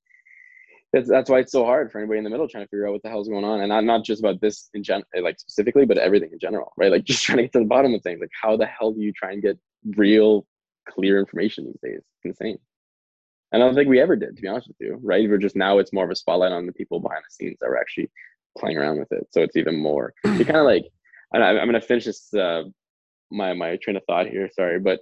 that's 0.96 1.10
that's 1.10 1.30
why 1.30 1.40
it's 1.40 1.52
so 1.52 1.66
hard 1.66 1.92
for 1.92 1.98
anybody 2.00 2.20
in 2.20 2.24
the 2.24 2.30
middle 2.30 2.48
trying 2.48 2.64
to 2.64 2.70
figure 2.70 2.88
out 2.88 2.94
what 2.94 3.04
the 3.04 3.10
hell's 3.10 3.28
going 3.28 3.44
on. 3.44 3.60
And 3.60 3.68
not, 3.68 3.84
not 3.84 4.06
just 4.06 4.22
about 4.22 4.40
this 4.40 4.70
in 4.74 4.82
gen 4.82 5.04
like 5.22 5.38
specifically 5.40 5.86
but 5.86 5.98
everything 5.98 6.30
in 6.32 6.40
general 6.40 6.72
right? 6.78 6.92
Like 6.92 7.04
just 7.12 7.24
trying 7.24 7.38
to 7.38 7.44
get 7.44 7.52
to 7.54 7.60
the 7.60 7.66
bottom 7.66 7.94
of 7.94 8.02
things. 8.02 8.22
Like 8.22 8.32
how 8.42 8.56
the 8.56 8.66
hell 8.66 8.94
do 8.94 9.02
you 9.02 9.12
try 9.12 9.34
and 9.34 9.42
get 9.42 9.60
real 9.98 10.48
clear 10.88 11.20
information 11.20 11.66
these 11.66 11.92
days? 11.92 12.00
It's 12.00 12.40
insane. 12.40 12.58
And 13.52 13.62
i 13.62 13.66
don't 13.66 13.76
think 13.76 13.90
we 13.90 14.00
ever 14.00 14.16
did 14.16 14.36
to 14.36 14.42
be 14.42 14.48
honest 14.48 14.70
with 14.70 14.78
you 14.80 14.98
right? 15.02 15.30
We're 15.30 15.38
just 15.38 15.58
now 15.58 15.80
it's 15.80 15.92
more 15.92 16.06
of 16.06 16.12
a 16.12 16.16
spotlight 16.16 16.54
on 16.54 16.66
the 16.66 16.74
people 16.74 17.02
behind 17.02 17.24
the 17.28 17.34
scenes 17.34 17.58
that 17.60 17.70
were 17.70 17.80
actually 17.80 18.10
playing 18.58 18.78
around 18.78 18.98
with 18.98 19.12
it. 19.12 19.28
So 19.32 19.42
it's 19.42 19.58
even 19.58 19.78
more 19.78 20.14
you 20.24 20.46
kind 20.46 20.58
of 20.58 20.66
like 20.66 20.86
and 21.34 21.44
I, 21.44 21.50
i'm 21.50 21.70
going 21.70 21.74
to 21.74 21.82
finish 21.82 22.06
this 22.06 22.34
uh, 22.34 22.64
my 23.32 23.54
my 23.54 23.76
train 23.82 23.98
of 23.98 24.04
thought 24.08 24.28
here 24.28 24.50
sorry 24.56 24.80
but 24.80 25.02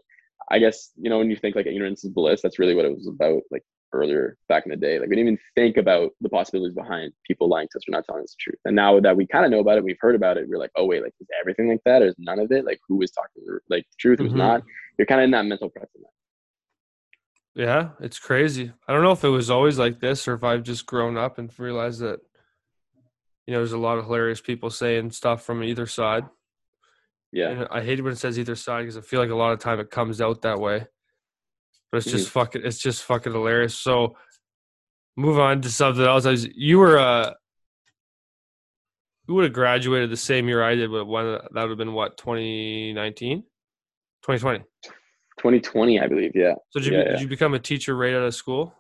I 0.50 0.60
guess 0.60 0.92
you 0.98 1.10
know 1.10 1.20
when 1.20 1.30
you 1.30 1.36
think 1.36 1.56
like 1.56 1.68
ignorance 1.68 2.04
is 2.04 2.12
bliss, 2.12 2.42
that's 2.42 2.60
really 2.60 2.76
what 2.76 2.86
it 2.86 2.96
was 2.96 3.08
about. 3.08 3.44
Like 3.52 3.64
earlier 3.94 4.38
back 4.50 4.66
in 4.66 4.72
the 4.72 4.76
day, 4.76 5.00
like 5.00 5.10
we 5.10 5.16
didn't 5.16 5.28
even 5.30 5.40
think 5.56 5.78
about 5.78 6.12
the 6.22 6.30
possibilities 6.30 6.76
behind 6.76 7.14
people 7.26 7.48
lying 7.48 7.68
to 7.72 7.78
us 7.78 7.84
or 7.88 7.92
not 7.92 8.06
telling 8.06 8.24
us 8.24 8.32
the 8.32 8.38
truth. 8.40 8.60
And 8.66 8.76
now 8.76 9.00
that 9.00 9.16
we 9.16 9.26
kind 9.28 9.46
of 9.46 9.52
know 9.52 9.60
about 9.60 9.78
it, 9.78 9.84
we've 9.84 9.98
heard 10.00 10.16
about 10.16 10.38
it. 10.38 10.48
We're 10.50 10.58
like, 10.58 10.72
oh 10.76 10.86
wait, 10.86 11.04
like 11.04 11.14
is 11.20 11.28
everything 11.40 11.70
like 11.70 11.82
that, 11.86 12.02
or 12.02 12.08
is 12.08 12.16
none 12.18 12.40
of 12.40 12.52
it? 12.52 12.66
Like 12.66 12.80
who 12.88 12.98
was 12.98 13.12
talking 13.12 13.44
like 13.70 13.84
the 13.84 13.96
truth, 14.00 14.20
who's 14.20 14.34
Mhm. 14.34 14.38
not? 14.38 14.64
You're 14.98 15.06
kind 15.06 15.22
of 15.22 15.26
in 15.26 15.32
that 15.32 15.46
mental. 15.46 15.72
Yeah, 17.56 17.90
it's 18.00 18.20
crazy. 18.20 18.72
I 18.88 18.94
don't 18.94 19.04
know 19.04 19.12
if 19.12 19.24
it 19.24 19.30
was 19.30 19.50
always 19.50 19.78
like 19.78 20.00
this 20.00 20.28
or 20.28 20.34
if 20.34 20.44
I've 20.44 20.64
just 20.64 20.86
grown 20.88 21.18
up 21.18 21.38
and 21.38 21.52
realized 21.60 22.00
that, 22.02 22.20
you 23.46 23.54
know, 23.54 23.60
there's 23.60 23.74
a 23.74 23.78
lot 23.78 24.00
of 24.00 24.06
hilarious 24.06 24.42
people 24.42 24.70
saying 24.72 25.12
stuff 25.12 25.44
from 25.44 25.64
either 25.64 25.86
side. 25.86 26.26
Yeah, 27.32 27.50
And 27.50 27.68
I 27.72 27.82
hate 27.84 28.00
it 28.00 28.02
when 28.04 28.14
it 28.14 28.20
says 28.20 28.38
either 28.40 28.56
side 28.56 28.82
because 28.82 28.98
I 28.98 29.02
feel 29.02 29.20
like 29.20 29.30
a 29.30 29.36
lot 29.36 29.54
of 29.54 29.60
time 29.60 29.80
it 29.80 29.92
comes 29.92 30.22
out 30.22 30.44
that 30.44 30.60
way. 30.60 30.88
But 31.94 32.00
it's 32.00 32.12
just 32.12 32.30
fucking 32.32 32.64
it's 32.66 32.80
just 32.80 33.04
fucking 33.04 33.34
hilarious. 33.34 33.76
So 33.78 34.18
move 35.16 35.38
on 35.38 35.62
to 35.62 35.70
something 35.70 36.04
else. 36.04 36.26
I 36.26 36.32
was, 36.32 36.48
you 36.56 36.80
were 36.80 36.98
uh 36.98 37.34
you 39.28 39.36
would 39.36 39.44
have 39.44 39.54
graduated 39.54 40.10
the 40.10 40.18
same 40.18 40.48
year 40.48 40.64
I 40.64 40.74
did, 40.74 40.90
but 40.90 41.06
when 41.06 41.26
that 41.26 41.52
would 41.54 41.70
have 41.70 41.78
been 41.78 41.94
what, 41.94 42.18
2019? 42.18 43.42
2020. 44.24 44.60
2020, 45.38 46.00
I 46.00 46.08
believe. 46.08 46.32
Yeah, 46.34 46.56
So 46.72 46.80
did 46.80 46.88
you, 46.88 46.98
Yeah, 46.98 47.04
did 47.04 47.14
yeah. 47.14 47.20
you 47.20 47.28
become 47.28 47.54
a 47.54 47.60
teacher 47.60 47.96
right 47.96 48.16
out 48.16 48.24
of 48.24 48.34
school? 48.34 48.74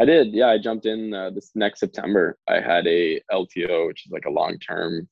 I 0.00 0.04
did. 0.04 0.32
Yeah, 0.32 0.50
I 0.50 0.58
jumped 0.58 0.86
in 0.86 1.12
uh, 1.12 1.30
this 1.30 1.50
next 1.56 1.80
September. 1.80 2.38
I 2.48 2.60
had 2.60 2.86
a 2.86 3.20
LTO, 3.32 3.88
which 3.88 4.06
is 4.06 4.12
like 4.12 4.26
a 4.26 4.30
long 4.30 4.60
term 4.60 5.08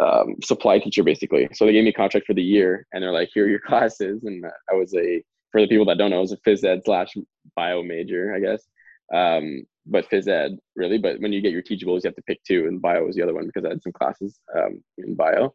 um, 0.00 0.36
supply 0.42 0.78
teacher, 0.78 1.02
basically. 1.02 1.50
So 1.52 1.66
they 1.66 1.72
gave 1.72 1.84
me 1.84 1.90
a 1.90 1.92
contract 1.92 2.26
for 2.26 2.32
the 2.34 2.42
year, 2.42 2.86
and 2.94 3.02
they're 3.02 3.12
like, 3.12 3.28
"Here 3.34 3.44
are 3.44 3.50
your 3.50 3.60
classes." 3.66 4.24
And 4.24 4.42
I 4.70 4.74
was 4.74 4.94
a, 4.94 5.22
for 5.52 5.60
the 5.60 5.68
people 5.68 5.84
that 5.86 5.98
don't 5.98 6.10
know, 6.10 6.18
I 6.18 6.20
was 6.20 6.32
a 6.32 6.38
phys 6.38 6.64
ed 6.64 6.82
slash 6.84 7.14
bio 7.54 7.82
major, 7.82 8.34
I 8.34 8.40
guess. 8.40 8.66
Um, 9.14 9.64
but 9.86 10.08
phys 10.10 10.28
ed, 10.28 10.58
really. 10.76 10.98
But 10.98 11.20
when 11.20 11.32
you 11.32 11.40
get 11.40 11.52
your 11.52 11.62
teachables, 11.62 12.02
you 12.02 12.08
have 12.08 12.16
to 12.16 12.22
pick 12.22 12.42
two, 12.44 12.66
and 12.66 12.80
bio 12.80 13.04
was 13.04 13.16
the 13.16 13.22
other 13.22 13.34
one 13.34 13.46
because 13.46 13.64
I 13.64 13.70
had 13.70 13.82
some 13.82 13.92
classes 13.92 14.40
um, 14.56 14.82
in 14.98 15.14
bio. 15.14 15.54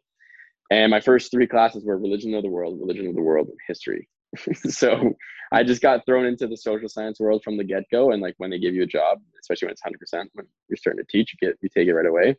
And 0.70 0.90
my 0.90 1.00
first 1.00 1.30
three 1.30 1.46
classes 1.46 1.84
were 1.84 1.98
religion 1.98 2.34
of 2.34 2.42
the 2.42 2.50
world, 2.50 2.78
religion 2.78 3.06
of 3.06 3.14
the 3.14 3.22
world, 3.22 3.48
and 3.48 3.56
history. 3.66 4.08
so 4.68 5.14
I 5.50 5.64
just 5.64 5.80
got 5.80 6.04
thrown 6.04 6.26
into 6.26 6.46
the 6.46 6.56
social 6.56 6.88
science 6.88 7.18
world 7.18 7.42
from 7.42 7.56
the 7.56 7.64
get 7.64 7.84
go. 7.90 8.12
And 8.12 8.20
like 8.20 8.34
when 8.36 8.50
they 8.50 8.58
give 8.58 8.74
you 8.74 8.82
a 8.82 8.86
job, 8.86 9.18
especially 9.40 9.66
when 9.66 9.72
it's 9.72 9.82
hundred 9.82 10.00
percent, 10.00 10.30
when 10.34 10.46
you're 10.68 10.76
starting 10.76 11.02
to 11.04 11.10
teach, 11.10 11.32
you 11.32 11.48
get 11.48 11.56
you 11.62 11.68
take 11.74 11.88
it 11.88 11.94
right 11.94 12.06
away, 12.06 12.36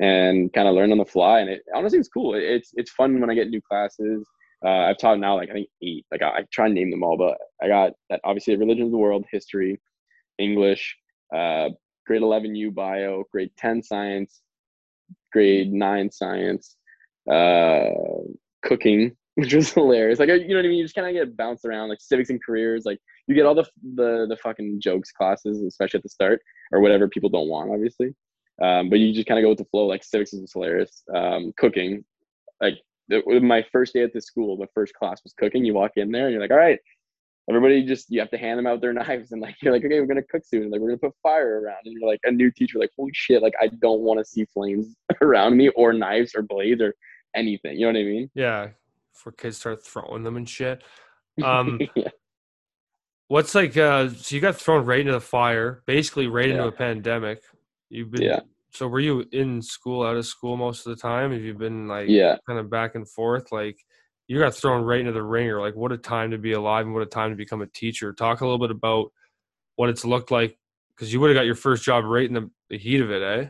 and 0.00 0.52
kind 0.52 0.68
of 0.68 0.74
learn 0.74 0.92
on 0.92 0.98
the 0.98 1.04
fly. 1.04 1.40
And 1.40 1.50
it 1.50 1.62
honestly 1.74 1.98
it's 1.98 2.08
cool. 2.08 2.34
It's 2.34 2.70
it's 2.74 2.92
fun 2.92 3.20
when 3.20 3.30
I 3.30 3.34
get 3.34 3.50
new 3.50 3.60
classes. 3.60 4.26
Uh, 4.66 4.88
I've 4.88 4.98
taught 4.98 5.20
now 5.20 5.36
like 5.36 5.50
I 5.50 5.52
think 5.52 5.68
eight. 5.80 6.04
Like 6.10 6.22
I, 6.22 6.38
I 6.38 6.44
try 6.52 6.66
and 6.66 6.74
name 6.74 6.90
them 6.90 7.04
all, 7.04 7.16
but 7.16 7.38
I 7.62 7.68
got 7.68 7.92
that 8.10 8.20
obviously 8.24 8.56
religion 8.56 8.86
of 8.86 8.90
the 8.90 8.96
world, 8.96 9.24
history, 9.30 9.80
English, 10.38 10.96
uh, 11.34 11.68
grade 12.04 12.22
eleven 12.22 12.56
U 12.56 12.72
bio, 12.72 13.22
grade 13.30 13.50
ten 13.56 13.80
science, 13.80 14.40
grade 15.32 15.72
nine 15.72 16.10
science, 16.10 16.76
uh, 17.30 17.90
cooking, 18.62 19.16
which 19.36 19.54
was 19.54 19.72
hilarious. 19.72 20.18
Like 20.18 20.30
you 20.30 20.48
know 20.48 20.56
what 20.56 20.64
I 20.64 20.68
mean? 20.68 20.78
You 20.78 20.84
just 20.84 20.96
kind 20.96 21.06
of 21.06 21.14
get 21.14 21.36
bounced 21.36 21.64
around 21.64 21.88
like 21.88 22.00
civics 22.00 22.30
and 22.30 22.42
careers. 22.42 22.84
Like 22.84 22.98
you 23.28 23.36
get 23.36 23.46
all 23.46 23.54
the 23.54 23.66
the 23.94 24.26
the 24.28 24.36
fucking 24.42 24.80
jokes 24.80 25.12
classes, 25.12 25.62
especially 25.62 25.98
at 25.98 26.02
the 26.02 26.08
start 26.08 26.40
or 26.72 26.80
whatever 26.80 27.08
people 27.08 27.30
don't 27.30 27.48
want, 27.48 27.70
obviously. 27.70 28.16
Um, 28.60 28.90
but 28.90 28.98
you 28.98 29.12
just 29.14 29.28
kind 29.28 29.38
of 29.38 29.44
go 29.44 29.50
with 29.50 29.58
the 29.58 29.64
flow. 29.66 29.86
Like 29.86 30.02
civics 30.02 30.32
is 30.32 30.52
hilarious. 30.52 31.04
Um, 31.14 31.52
cooking, 31.56 32.04
like 32.60 32.78
my 33.08 33.64
first 33.72 33.94
day 33.94 34.02
at 34.02 34.12
the 34.12 34.20
school, 34.20 34.56
the 34.56 34.68
first 34.74 34.94
class 34.94 35.22
was 35.22 35.32
cooking. 35.34 35.64
You 35.64 35.74
walk 35.74 35.92
in 35.96 36.10
there 36.10 36.24
and 36.24 36.32
you're 36.32 36.40
like, 36.40 36.50
all 36.50 36.56
right, 36.56 36.78
everybody 37.48 37.84
just 37.84 38.06
you 38.10 38.20
have 38.20 38.30
to 38.30 38.38
hand 38.38 38.58
them 38.58 38.66
out 38.66 38.80
their 38.80 38.92
knives 38.92 39.32
and 39.32 39.40
like 39.40 39.56
you're 39.62 39.72
like, 39.72 39.84
okay, 39.84 40.00
we're 40.00 40.06
gonna 40.06 40.22
cook 40.22 40.42
soon. 40.44 40.70
Like 40.70 40.80
we're 40.80 40.88
gonna 40.88 40.98
put 40.98 41.12
fire 41.22 41.60
around, 41.60 41.78
and 41.84 41.94
you're 41.94 42.08
like 42.08 42.20
a 42.24 42.30
new 42.30 42.50
teacher, 42.50 42.78
like 42.78 42.90
holy 42.96 43.12
shit, 43.14 43.42
like 43.42 43.54
I 43.60 43.68
don't 43.80 44.00
want 44.00 44.18
to 44.18 44.24
see 44.24 44.44
flames 44.46 44.94
around 45.20 45.56
me 45.56 45.68
or 45.70 45.92
knives 45.92 46.32
or 46.34 46.42
blades 46.42 46.80
or 46.80 46.94
anything. 47.34 47.78
You 47.78 47.86
know 47.86 47.98
what 47.98 48.00
I 48.00 48.04
mean? 48.04 48.30
Yeah, 48.34 48.68
before 49.12 49.32
kids 49.32 49.58
start 49.58 49.84
throwing 49.84 50.22
them 50.22 50.36
and 50.36 50.48
shit. 50.48 50.82
Um, 51.44 51.78
yeah. 51.94 52.08
what's 53.28 53.54
like? 53.54 53.76
Uh, 53.76 54.08
so 54.08 54.34
you 54.34 54.40
got 54.40 54.56
thrown 54.56 54.86
right 54.86 55.00
into 55.00 55.12
the 55.12 55.20
fire, 55.20 55.82
basically 55.84 56.28
right 56.28 56.48
into 56.48 56.66
a 56.66 56.72
pandemic. 56.72 57.42
You've 57.90 58.10
been. 58.10 58.22
Yeah. 58.22 58.40
So 58.76 58.86
were 58.88 59.00
you 59.00 59.24
in 59.32 59.62
school, 59.62 60.04
out 60.04 60.16
of 60.16 60.26
school 60.26 60.56
most 60.58 60.86
of 60.86 60.94
the 60.94 61.00
time? 61.00 61.32
Have 61.32 61.40
you 61.40 61.54
been 61.54 61.88
like 61.88 62.08
Yeah. 62.10 62.36
kind 62.46 62.58
of 62.58 62.68
back 62.68 62.94
and 62.94 63.08
forth? 63.08 63.50
Like 63.50 63.78
you 64.28 64.38
got 64.38 64.54
thrown 64.54 64.82
right 64.84 65.00
into 65.00 65.12
the 65.12 65.22
ringer. 65.22 65.60
Like 65.60 65.74
what 65.74 65.92
a 65.92 65.96
time 65.96 66.32
to 66.32 66.38
be 66.38 66.52
alive 66.52 66.84
and 66.84 66.92
what 66.94 67.02
a 67.02 67.06
time 67.06 67.30
to 67.30 67.36
become 67.36 67.62
a 67.62 67.66
teacher. 67.66 68.12
Talk 68.12 68.42
a 68.42 68.44
little 68.44 68.58
bit 68.58 68.70
about 68.70 69.12
what 69.76 69.88
it's 69.88 70.04
looked 70.04 70.30
like 70.30 70.58
because 70.94 71.10
you 71.10 71.20
would 71.20 71.30
have 71.30 71.36
got 71.36 71.46
your 71.46 71.54
first 71.54 71.84
job 71.84 72.04
right 72.04 72.26
in 72.28 72.34
the, 72.34 72.50
the 72.68 72.76
heat 72.76 73.00
of 73.00 73.10
it, 73.10 73.22
eh? 73.22 73.48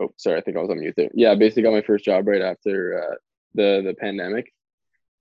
Oh, 0.00 0.10
sorry, 0.16 0.38
I 0.38 0.40
think 0.42 0.56
I 0.56 0.60
was 0.60 0.70
on 0.70 0.78
mute 0.78 0.94
there. 0.96 1.10
Yeah, 1.14 1.34
basically 1.34 1.64
got 1.64 1.72
my 1.72 1.82
first 1.82 2.04
job 2.04 2.28
right 2.28 2.42
after 2.42 3.02
uh, 3.02 3.14
the 3.54 3.82
the 3.84 3.94
pandemic, 3.94 4.52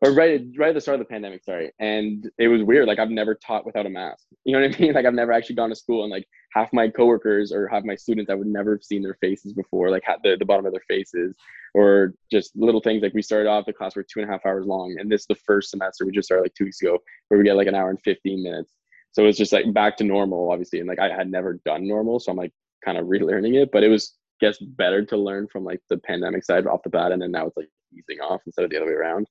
or 0.02 0.12
right 0.12 0.46
right 0.56 0.70
at 0.70 0.76
the 0.76 0.82
start 0.82 1.00
of 1.00 1.08
the 1.08 1.12
pandemic. 1.12 1.44
Sorry, 1.44 1.72
and 1.80 2.30
it 2.38 2.48
was 2.48 2.62
weird. 2.62 2.88
Like 2.88 3.00
I've 3.00 3.10
never 3.10 3.34
taught 3.34 3.66
without 3.66 3.88
a 3.88 3.90
mask. 3.90 4.26
You 4.46 4.54
know 4.54 4.62
what 4.62 4.76
I 4.76 4.80
mean? 4.80 4.94
Like 4.98 5.06
I've 5.08 5.16
never 5.16 5.32
actually 5.32 5.56
gone 5.56 5.70
to 5.70 5.76
school 5.76 6.04
and 6.04 6.12
like 6.12 6.28
half 6.58 6.74
my 6.74 6.88
coworkers 6.88 7.52
or 7.52 7.68
half 7.68 7.84
my 7.84 7.96
students 7.96 8.32
I 8.32 8.36
would 8.36 8.48
never 8.48 8.72
have 8.76 8.84
seen 8.84 9.04
their 9.04 9.18
faces 9.22 9.54
before, 9.54 9.92
like 9.92 10.04
the, 10.24 10.38
the 10.38 10.46
bottom 10.46 10.66
of 10.66 10.72
their 10.72 10.84
faces, 10.88 11.36
or 11.74 12.14
just 12.32 12.56
little 12.56 12.82
things 12.82 13.04
like 13.04 13.14
we 13.14 13.22
started 13.22 13.48
off 13.48 13.66
the 13.66 13.74
class 13.74 13.96
were 13.96 14.04
two 14.04 14.20
and 14.22 14.30
a 14.30 14.32
half 14.32 14.46
hours 14.46 14.66
long, 14.66 14.96
and 15.00 15.12
this 15.12 15.22
is 15.22 15.28
the 15.28 15.36
first 15.36 15.70
semester 15.70 16.06
we 16.06 16.12
just 16.12 16.28
started 16.28 16.44
like 16.44 16.54
two 16.56 16.66
weeks 16.66 16.82
ago 16.82 16.98
where 17.28 17.38
we 17.38 17.44
get 17.44 17.56
like 17.56 17.68
an 17.68 17.76
hour 17.76 17.90
and 17.90 18.02
fifteen 18.02 18.42
minutes. 18.42 18.74
So 19.12 19.24
it 19.24 19.28
was 19.28 19.38
just 19.38 19.54
like 19.54 19.72
back 19.74 19.98
to 19.98 20.04
normal, 20.04 20.52
obviously, 20.52 20.80
and 20.80 20.88
like 20.88 21.00
I 21.00 21.10
had 21.10 21.30
never 21.30 21.60
done 21.66 21.88
normal, 21.88 22.20
so 22.20 22.32
I'm 22.32 22.38
like 22.38 22.54
kind 22.84 22.98
of 22.98 23.06
relearning 23.06 23.62
it, 23.62 23.70
but 23.72 23.84
it 23.84 23.90
was 23.90 24.16
I 24.42 24.48
guess 24.48 24.58
better 24.60 25.06
to 25.06 25.18
learn 25.18 25.48
from 25.48 25.64
like 25.64 25.82
the 25.90 25.98
pandemic 25.98 26.44
side 26.44 26.66
off 26.68 26.84
the 26.84 26.90
bat, 26.90 27.12
and 27.12 27.22
then 27.22 27.32
now 27.32 27.48
it's 27.48 27.58
like 27.58 27.70
easing 27.94 28.20
off 28.22 28.42
instead 28.46 28.66
of 28.66 28.72
the 28.72 28.78
other 28.78 28.88
way 28.88 28.94
around 28.94 29.28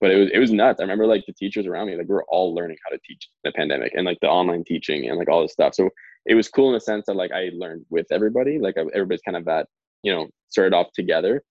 but 0.00 0.10
it 0.10 0.18
was 0.18 0.30
it 0.32 0.38
was 0.38 0.52
nuts. 0.52 0.80
I 0.80 0.84
remember 0.84 1.06
like 1.06 1.24
the 1.26 1.32
teachers 1.32 1.66
around 1.66 1.88
me, 1.88 1.96
like 1.96 2.08
we 2.08 2.14
are 2.14 2.24
all 2.28 2.54
learning 2.54 2.76
how 2.84 2.90
to 2.90 3.00
teach 3.06 3.28
the 3.44 3.52
pandemic 3.52 3.92
and 3.94 4.06
like 4.06 4.18
the 4.20 4.28
online 4.28 4.64
teaching 4.64 5.08
and 5.08 5.18
like 5.18 5.28
all 5.28 5.42
this 5.42 5.52
stuff. 5.52 5.74
So 5.74 5.90
it 6.26 6.34
was 6.34 6.48
cool 6.48 6.68
in 6.68 6.74
the 6.74 6.80
sense 6.80 7.06
that 7.06 7.14
like 7.14 7.32
I 7.32 7.50
learned 7.54 7.84
with 7.90 8.06
everybody, 8.12 8.58
like 8.58 8.76
everybody's 8.76 9.22
kind 9.22 9.36
of 9.36 9.44
that 9.46 9.66
you 10.02 10.12
know 10.14 10.28
started 10.48 10.74
off 10.74 10.88
together, 10.94 11.42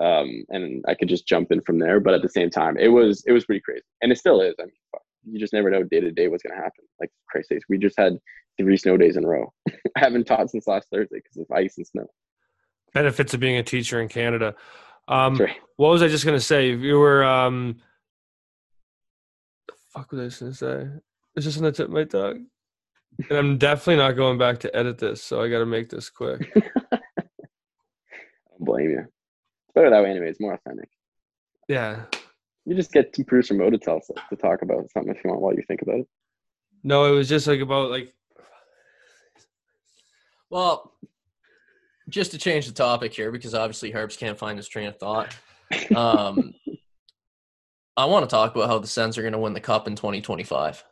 um, 0.00 0.44
and 0.50 0.84
I 0.86 0.94
could 0.94 1.08
just 1.08 1.26
jump 1.26 1.52
in 1.52 1.60
from 1.62 1.78
there. 1.78 2.00
But 2.00 2.14
at 2.14 2.22
the 2.22 2.28
same 2.28 2.50
time, 2.50 2.76
it 2.78 2.88
was 2.88 3.24
it 3.26 3.32
was 3.32 3.44
pretty 3.44 3.60
crazy, 3.60 3.82
and 4.02 4.12
it 4.12 4.18
still 4.18 4.40
is. 4.40 4.54
I 4.60 4.64
mean, 4.64 4.72
you 5.24 5.38
just 5.38 5.52
never 5.52 5.70
know 5.70 5.82
day 5.82 6.00
to 6.00 6.10
day 6.10 6.28
what's 6.28 6.42
gonna 6.42 6.60
happen. 6.60 6.84
Like 7.00 7.10
crazy, 7.28 7.58
we 7.68 7.78
just 7.78 7.98
had 7.98 8.18
three 8.58 8.76
snow 8.76 8.96
days 8.96 9.16
in 9.16 9.24
a 9.24 9.28
row. 9.28 9.52
I 9.70 10.00
haven't 10.00 10.26
taught 10.26 10.50
since 10.50 10.66
last 10.66 10.88
Thursday 10.92 11.16
because 11.16 11.36
of 11.38 11.50
ice 11.56 11.76
and 11.78 11.86
snow. 11.86 12.06
Benefits 12.92 13.34
of 13.34 13.40
being 13.40 13.56
a 13.56 13.62
teacher 13.62 14.00
in 14.00 14.08
Canada. 14.08 14.54
Um, 15.08 15.36
right. 15.36 15.56
What 15.76 15.90
was 15.90 16.02
I 16.02 16.08
just 16.08 16.24
gonna 16.24 16.40
say? 16.40 16.70
If 16.70 16.80
you 16.80 16.98
were 16.98 17.24
um, 17.24 17.76
fuck 19.94 20.10
was 20.10 20.20
I 20.20 20.24
just 20.24 20.40
gonna 20.40 20.54
say? 20.54 20.88
It's 21.36 21.46
just 21.46 21.58
on 21.58 21.64
the 21.64 21.72
tip 21.72 21.86
of 21.86 21.92
my 21.92 22.04
tongue. 22.04 22.46
And 23.30 23.38
I'm 23.38 23.58
definitely 23.58 23.96
not 23.96 24.12
going 24.12 24.38
back 24.38 24.58
to 24.60 24.76
edit 24.76 24.98
this, 24.98 25.22
so 25.22 25.40
I 25.40 25.48
gotta 25.48 25.66
make 25.66 25.88
this 25.88 26.10
quick. 26.10 26.50
I 26.92 26.98
don't 27.22 28.58
blame 28.58 28.90
you. 28.90 29.00
It's 29.00 29.74
better 29.74 29.90
that 29.90 30.02
way 30.02 30.10
anyway, 30.10 30.28
it's 30.28 30.40
more 30.40 30.54
authentic. 30.54 30.88
Yeah. 31.68 32.02
You 32.66 32.74
just 32.74 32.92
get 32.92 33.14
some 33.14 33.24
producer 33.24 33.54
Mo 33.54 33.70
to 33.70 33.78
tell 33.78 33.98
us 33.98 34.10
to 34.30 34.36
talk 34.36 34.62
about 34.62 34.90
something 34.90 35.14
if 35.14 35.22
you 35.22 35.30
want 35.30 35.42
while 35.42 35.54
you 35.54 35.62
think 35.68 35.82
about 35.82 36.00
it. 36.00 36.08
No, 36.82 37.04
it 37.06 37.16
was 37.16 37.28
just 37.28 37.46
like 37.46 37.60
about 37.60 37.90
like 37.90 38.12
Well, 40.50 40.92
just 42.08 42.32
to 42.32 42.38
change 42.38 42.66
the 42.66 42.72
topic 42.72 43.14
here, 43.14 43.30
because 43.30 43.54
obviously 43.54 43.94
Herbs 43.94 44.16
can't 44.16 44.38
find 44.38 44.58
his 44.58 44.68
train 44.68 44.88
of 44.88 44.96
thought. 44.98 45.34
Um, 45.94 46.54
I 47.96 48.06
want 48.06 48.28
to 48.28 48.30
talk 48.30 48.54
about 48.54 48.68
how 48.68 48.78
the 48.78 48.86
Sens 48.86 49.16
are 49.16 49.22
going 49.22 49.32
to 49.32 49.38
win 49.38 49.52
the 49.52 49.60
cup 49.60 49.86
in 49.86 49.94
2025. 49.94 50.84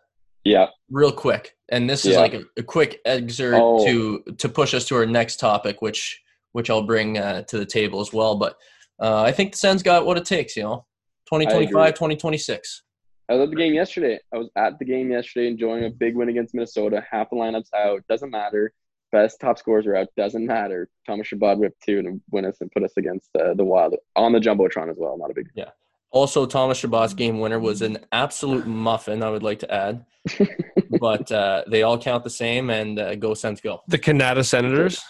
Yeah. 0.44 0.66
Real 0.90 1.12
quick. 1.12 1.56
And 1.70 1.88
this 1.88 2.04
is 2.04 2.14
yeah. 2.14 2.20
like 2.20 2.34
a, 2.34 2.44
a, 2.56 2.62
quick 2.62 3.00
excerpt 3.04 3.58
oh. 3.60 3.84
to 3.86 4.34
to 4.38 4.48
push 4.48 4.74
us 4.74 4.84
to 4.86 4.96
our 4.96 5.06
next 5.06 5.36
topic, 5.36 5.80
which 5.82 6.20
which 6.52 6.68
I'll 6.68 6.82
bring 6.82 7.18
uh, 7.18 7.42
to 7.42 7.58
the 7.58 7.66
table 7.66 8.00
as 8.00 8.12
well. 8.12 8.36
But 8.36 8.56
uh, 9.00 9.22
I 9.22 9.32
think 9.32 9.52
the 9.52 9.58
Sens 9.58 9.82
got 9.82 10.04
what 10.04 10.18
it 10.18 10.24
takes, 10.24 10.56
you 10.56 10.62
know, 10.62 10.86
2025, 11.26 11.94
2026. 11.94 12.82
I 13.28 13.34
was 13.34 13.44
at 13.44 13.50
the 13.50 13.56
game 13.56 13.72
yesterday. 13.72 14.18
I 14.34 14.38
was 14.38 14.50
at 14.56 14.78
the 14.78 14.84
game 14.84 15.10
yesterday 15.10 15.48
enjoying 15.48 15.84
a 15.84 15.90
big 15.90 16.16
win 16.16 16.28
against 16.28 16.54
Minnesota. 16.54 17.02
Half 17.10 17.30
the 17.30 17.36
lineup's 17.36 17.70
out. 17.74 18.02
Doesn't 18.08 18.30
matter. 18.30 18.72
Best 19.12 19.40
top 19.40 19.58
scores 19.58 19.86
are 19.86 19.96
out. 19.96 20.08
Doesn't 20.16 20.44
matter. 20.44 20.88
Thomas 21.06 21.28
Chabot 21.28 21.58
ripped 21.58 21.82
two 21.82 21.98
and 21.98 22.20
win 22.30 22.44
us 22.44 22.58
and 22.60 22.70
put 22.72 22.82
us 22.82 22.92
against 22.96 23.30
uh, 23.38 23.54
the 23.54 23.64
Wild 23.64 23.96
on 24.16 24.32
the 24.32 24.38
Jumbotron 24.38 24.90
as 24.90 24.96
well. 24.98 25.16
Not 25.16 25.30
a 25.30 25.34
big 25.34 25.48
Yeah. 25.54 25.70
Also, 26.12 26.44
Thomas 26.44 26.80
Chabot's 26.80 27.14
game 27.14 27.40
winner 27.40 27.58
was 27.58 27.80
an 27.80 27.98
absolute 28.12 28.66
muffin, 28.66 29.22
I 29.22 29.30
would 29.30 29.42
like 29.42 29.60
to 29.60 29.74
add. 29.74 30.04
but 31.00 31.32
uh, 31.32 31.64
they 31.66 31.82
all 31.82 31.98
count 31.98 32.22
the 32.22 32.30
same, 32.30 32.70
and 32.70 32.98
uh, 32.98 33.14
go 33.16 33.34
Sens 33.34 33.60
go. 33.60 33.80
The 33.88 33.98
Kanata 33.98 34.44
Senators? 34.44 35.02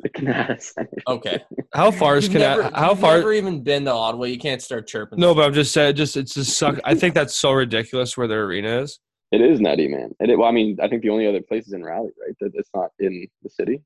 The 0.00 0.08
Kanata 0.10 0.62
Senators. 0.62 1.02
Okay. 1.08 1.44
How 1.74 1.90
far 1.90 2.16
is 2.16 2.28
Kanata? 2.28 2.72
How 2.72 2.94
far? 2.94 3.16
Never 3.16 3.32
even 3.32 3.62
been 3.62 3.84
to 3.84 3.92
Ottawa. 3.92 4.24
You 4.24 4.38
can't 4.38 4.62
start 4.62 4.86
chirping. 4.86 5.18
No, 5.18 5.34
but 5.34 5.44
I'm 5.44 5.52
just 5.52 5.72
saying, 5.72 5.96
just 5.96 6.16
it's 6.16 6.34
just 6.34 6.56
suck. 6.56 6.78
I 6.84 6.94
think 6.94 7.14
that's 7.14 7.34
so 7.34 7.50
ridiculous 7.52 8.16
where 8.16 8.28
their 8.28 8.44
arena 8.44 8.80
is. 8.80 9.00
It 9.32 9.40
is 9.40 9.60
nutty, 9.60 9.88
man. 9.88 10.12
It, 10.20 10.38
well, 10.38 10.48
I 10.48 10.52
mean, 10.52 10.78
I 10.80 10.86
think 10.86 11.02
the 11.02 11.10
only 11.10 11.26
other 11.26 11.42
place 11.42 11.66
is 11.66 11.72
in 11.72 11.82
Raleigh, 11.82 12.12
right? 12.24 12.36
That 12.40 12.52
it's 12.54 12.70
not 12.72 12.90
in 13.00 13.26
the 13.42 13.50
city. 13.50 13.82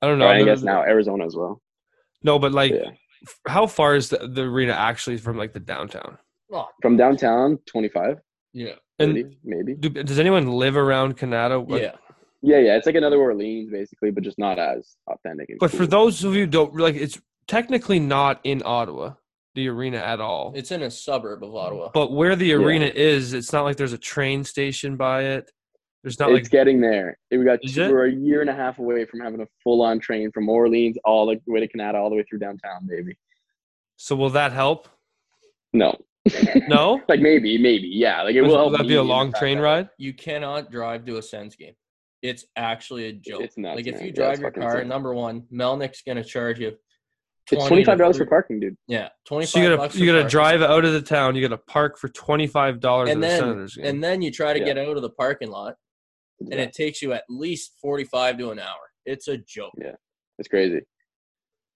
I 0.00 0.06
don't 0.06 0.18
know. 0.18 0.26
Or 0.26 0.32
I 0.32 0.42
guess 0.42 0.62
now 0.62 0.80
Arizona 0.80 1.26
as 1.26 1.36
well. 1.36 1.60
No, 2.22 2.38
but 2.38 2.52
like 2.52 2.72
yeah 2.72 2.90
how 3.46 3.66
far 3.66 3.94
is 3.94 4.08
the, 4.08 4.18
the 4.28 4.42
arena 4.42 4.72
actually 4.72 5.16
from 5.16 5.36
like 5.36 5.52
the 5.52 5.60
downtown? 5.60 6.18
From 6.82 6.96
downtown, 6.96 7.58
25. 7.66 8.18
Yeah. 8.52 8.74
30, 8.98 9.20
and 9.20 9.36
maybe. 9.44 9.74
Do, 9.74 9.88
does 9.88 10.18
anyone 10.18 10.46
live 10.46 10.76
around 10.76 11.16
Kanata? 11.16 11.64
Yeah. 11.80 11.92
Yeah, 12.42 12.58
yeah. 12.58 12.76
It's 12.76 12.86
like 12.86 12.94
another 12.94 13.18
Orleans, 13.18 13.70
basically, 13.70 14.10
but 14.10 14.24
just 14.24 14.38
not 14.38 14.58
as 14.58 14.96
authentic. 15.08 15.48
but 15.58 15.70
cool. 15.70 15.80
for 15.80 15.86
those 15.86 16.24
of 16.24 16.34
you 16.34 16.46
don't 16.46 16.74
like, 16.74 16.94
it's 16.94 17.20
technically 17.46 17.98
not 17.98 18.40
in 18.44 18.62
Ottawa, 18.64 19.14
the 19.54 19.68
arena 19.68 19.98
at 19.98 20.20
all. 20.20 20.52
It's 20.54 20.70
in 20.70 20.82
a 20.82 20.90
suburb 20.90 21.44
of 21.44 21.54
Ottawa. 21.54 21.90
But 21.92 22.12
where 22.12 22.36
the 22.36 22.54
arena 22.54 22.86
yeah. 22.86 22.92
is, 22.94 23.34
it's 23.34 23.52
not 23.52 23.64
like 23.64 23.76
there's 23.76 23.92
a 23.92 23.98
train 23.98 24.44
station 24.44 24.96
by 24.96 25.24
it. 25.24 25.50
There's 26.02 26.18
not 26.18 26.30
it's 26.30 26.46
like 26.46 26.50
getting 26.50 26.80
there. 26.80 27.18
We 27.30 27.44
got 27.44 27.58
two, 27.66 27.90
we're 27.90 28.06
a 28.06 28.12
year 28.12 28.40
and 28.40 28.48
a 28.48 28.54
half 28.54 28.78
away 28.78 29.04
from 29.04 29.20
having 29.20 29.42
a 29.42 29.46
full 29.62 29.82
on 29.82 30.00
train 30.00 30.32
from 30.32 30.48
Orleans 30.48 30.96
all 31.04 31.26
the 31.26 31.38
way 31.46 31.60
to 31.60 31.68
Kanata, 31.68 31.94
all 31.94 32.08
the 32.08 32.16
way 32.16 32.24
through 32.28 32.38
downtown, 32.38 32.86
baby. 32.88 33.18
So 33.96 34.16
will 34.16 34.30
that 34.30 34.52
help? 34.52 34.88
No. 35.74 35.94
No. 36.68 37.02
like 37.08 37.20
maybe, 37.20 37.58
maybe, 37.58 37.88
yeah. 37.88 38.22
Like 38.22 38.34
it 38.34 38.42
will. 38.42 38.70
Will 38.70 38.78
that 38.78 38.88
be 38.88 38.94
a 38.94 39.02
long 39.02 39.32
train 39.32 39.58
ride? 39.58 39.90
You 39.98 40.14
cannot 40.14 40.70
drive 40.70 41.04
to 41.06 41.18
a 41.18 41.22
Sens 41.22 41.54
game. 41.54 41.74
It's 42.22 42.44
actually 42.56 43.06
a 43.06 43.12
joke. 43.12 43.42
It's 43.42 43.56
nuts, 43.56 43.76
like 43.76 43.86
if 43.86 44.02
you 44.02 44.12
drive 44.12 44.38
yeah, 44.38 44.42
your 44.42 44.50
car, 44.50 44.76
insane. 44.76 44.88
number 44.88 45.14
one, 45.14 45.44
Melnyk's 45.52 46.02
gonna 46.06 46.24
charge 46.24 46.58
you. 46.58 46.76
It's 47.50 47.66
twenty 47.66 47.84
five 47.84 47.98
dollars 47.98 48.18
for 48.18 48.26
parking, 48.26 48.60
dude. 48.60 48.76
Yeah, 48.86 49.08
twenty 49.26 49.46
five. 49.46 49.50
So 49.50 49.60
you 49.60 49.76
gotta 49.76 49.98
you 49.98 50.06
gotta 50.06 50.28
drive 50.28 50.62
out 50.62 50.84
of 50.84 50.92
the 50.92 51.00
town. 51.00 51.34
You 51.34 51.42
gotta 51.42 51.60
park 51.60 51.98
for 51.98 52.08
twenty 52.08 52.46
five 52.46 52.80
dollars 52.80 53.10
and 53.10 53.22
then 53.22 53.66
the 53.66 53.80
and 53.82 54.04
then 54.04 54.22
you 54.22 54.30
try 54.30 54.52
to 54.52 54.60
yeah. 54.60 54.66
get 54.66 54.78
out 54.78 54.96
of 54.96 55.02
the 55.02 55.10
parking 55.10 55.50
lot, 55.50 55.76
and 56.40 56.54
it 56.54 56.72
takes 56.72 57.02
you 57.02 57.12
at 57.12 57.24
least 57.28 57.72
45 57.80 58.38
to 58.38 58.50
an 58.50 58.58
hour. 58.58 58.90
It's 59.06 59.28
a 59.28 59.36
joke. 59.36 59.72
Yeah, 59.78 59.96
it's 60.38 60.48
crazy. 60.48 60.80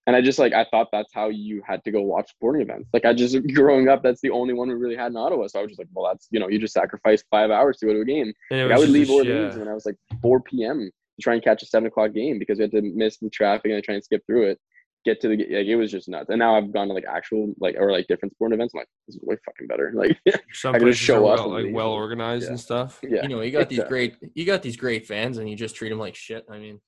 And 0.07 0.15
I 0.15 0.21
just 0.21 0.39
like 0.39 0.53
I 0.53 0.67
thought 0.71 0.89
that's 0.93 1.13
how 1.15 1.31
you 1.31 1.63
had 1.67 1.83
to 1.85 1.91
go 1.91 2.03
watch 2.03 2.31
sporting 2.31 2.63
events. 2.63 2.91
Like 2.93 3.05
I 3.07 3.15
just 3.15 3.37
growing 3.55 3.89
up, 3.89 4.03
that's 4.03 4.21
the 4.21 4.31
only 4.31 4.53
one 4.53 4.69
we 4.69 4.75
really 4.75 4.97
had 4.97 5.13
in 5.13 5.17
Ottawa. 5.17 5.47
So 5.47 5.59
I 5.59 5.63
was 5.63 5.71
just 5.71 5.79
like, 5.79 5.89
well, 5.95 6.11
that's 6.13 6.29
you 6.31 6.41
know, 6.41 6.49
you 6.49 6.59
just 6.59 6.75
sacrifice 6.75 7.25
five 7.31 7.51
hours 7.51 7.79
to 7.79 7.87
go 7.87 7.95
to 7.95 8.01
a 8.01 8.05
game. 8.05 8.33
Like, 8.51 8.71
I 8.71 8.79
would 8.79 8.91
leave 8.91 9.11
Orleans 9.11 9.55
yeah. 9.55 9.59
when 9.59 9.69
I 9.69 9.75
was 9.75 9.87
like 9.87 9.97
4 10.21 10.41
p.m. 10.41 10.91
to 11.17 11.23
try 11.23 11.35
and 11.35 11.43
catch 11.43 11.63
a 11.63 11.67
seven 11.67 11.87
o'clock 11.87 12.13
game 12.13 12.39
because 12.39 12.59
we 12.59 12.63
had 12.63 12.73
to 12.73 12.83
miss 12.83 13.17
the 13.19 13.31
traffic 13.31 13.67
and 13.67 13.77
I 13.77 13.81
try 13.81 13.95
and 13.95 14.05
skip 14.05 14.23
through 14.27 14.51
it, 14.51 14.61
get 15.05 15.21
to 15.21 15.29
the 15.29 15.37
like 15.37 15.67
it 15.67 15.77
was 15.77 15.91
just 15.91 16.09
nuts. 16.09 16.31
And 16.31 16.39
now 16.39 16.57
I've 16.57 16.73
gone 16.73 16.89
to 16.89 16.95
like 16.95 17.05
actual 17.09 17.55
like 17.61 17.77
or 17.79 17.93
like 17.93 18.07
different 18.07 18.35
sporting 18.35 18.59
events. 18.59 18.75
I'm 18.75 18.81
like, 18.81 18.89
this 19.07 19.17
is 19.17 19.23
way 19.23 19.37
fucking 19.45 19.67
better. 19.67 19.93
Like 19.95 20.19
Some 20.53 20.75
I 20.75 20.79
can 20.79 20.89
just 20.89 21.01
show 21.01 21.27
up 21.27 21.41
well, 21.41 21.63
like 21.63 21.73
well 21.73 21.91
organized 21.91 22.45
yeah. 22.45 22.51
and 22.51 22.61
stuff. 22.61 23.01
Yeah, 23.03 23.23
you 23.23 23.29
know, 23.29 23.41
you 23.41 23.53
got 23.53 23.69
these 23.69 23.85
great 23.85 24.17
you 24.35 24.45
got 24.45 24.63
these 24.63 24.77
great 24.77 25.07
fans 25.07 25.39
and 25.39 25.49
you 25.49 25.57
just 25.57 25.77
treat 25.77 25.91
them 25.91 25.99
like 25.99 26.15
shit. 26.15 26.45
I 26.51 26.59
mean. 26.59 26.81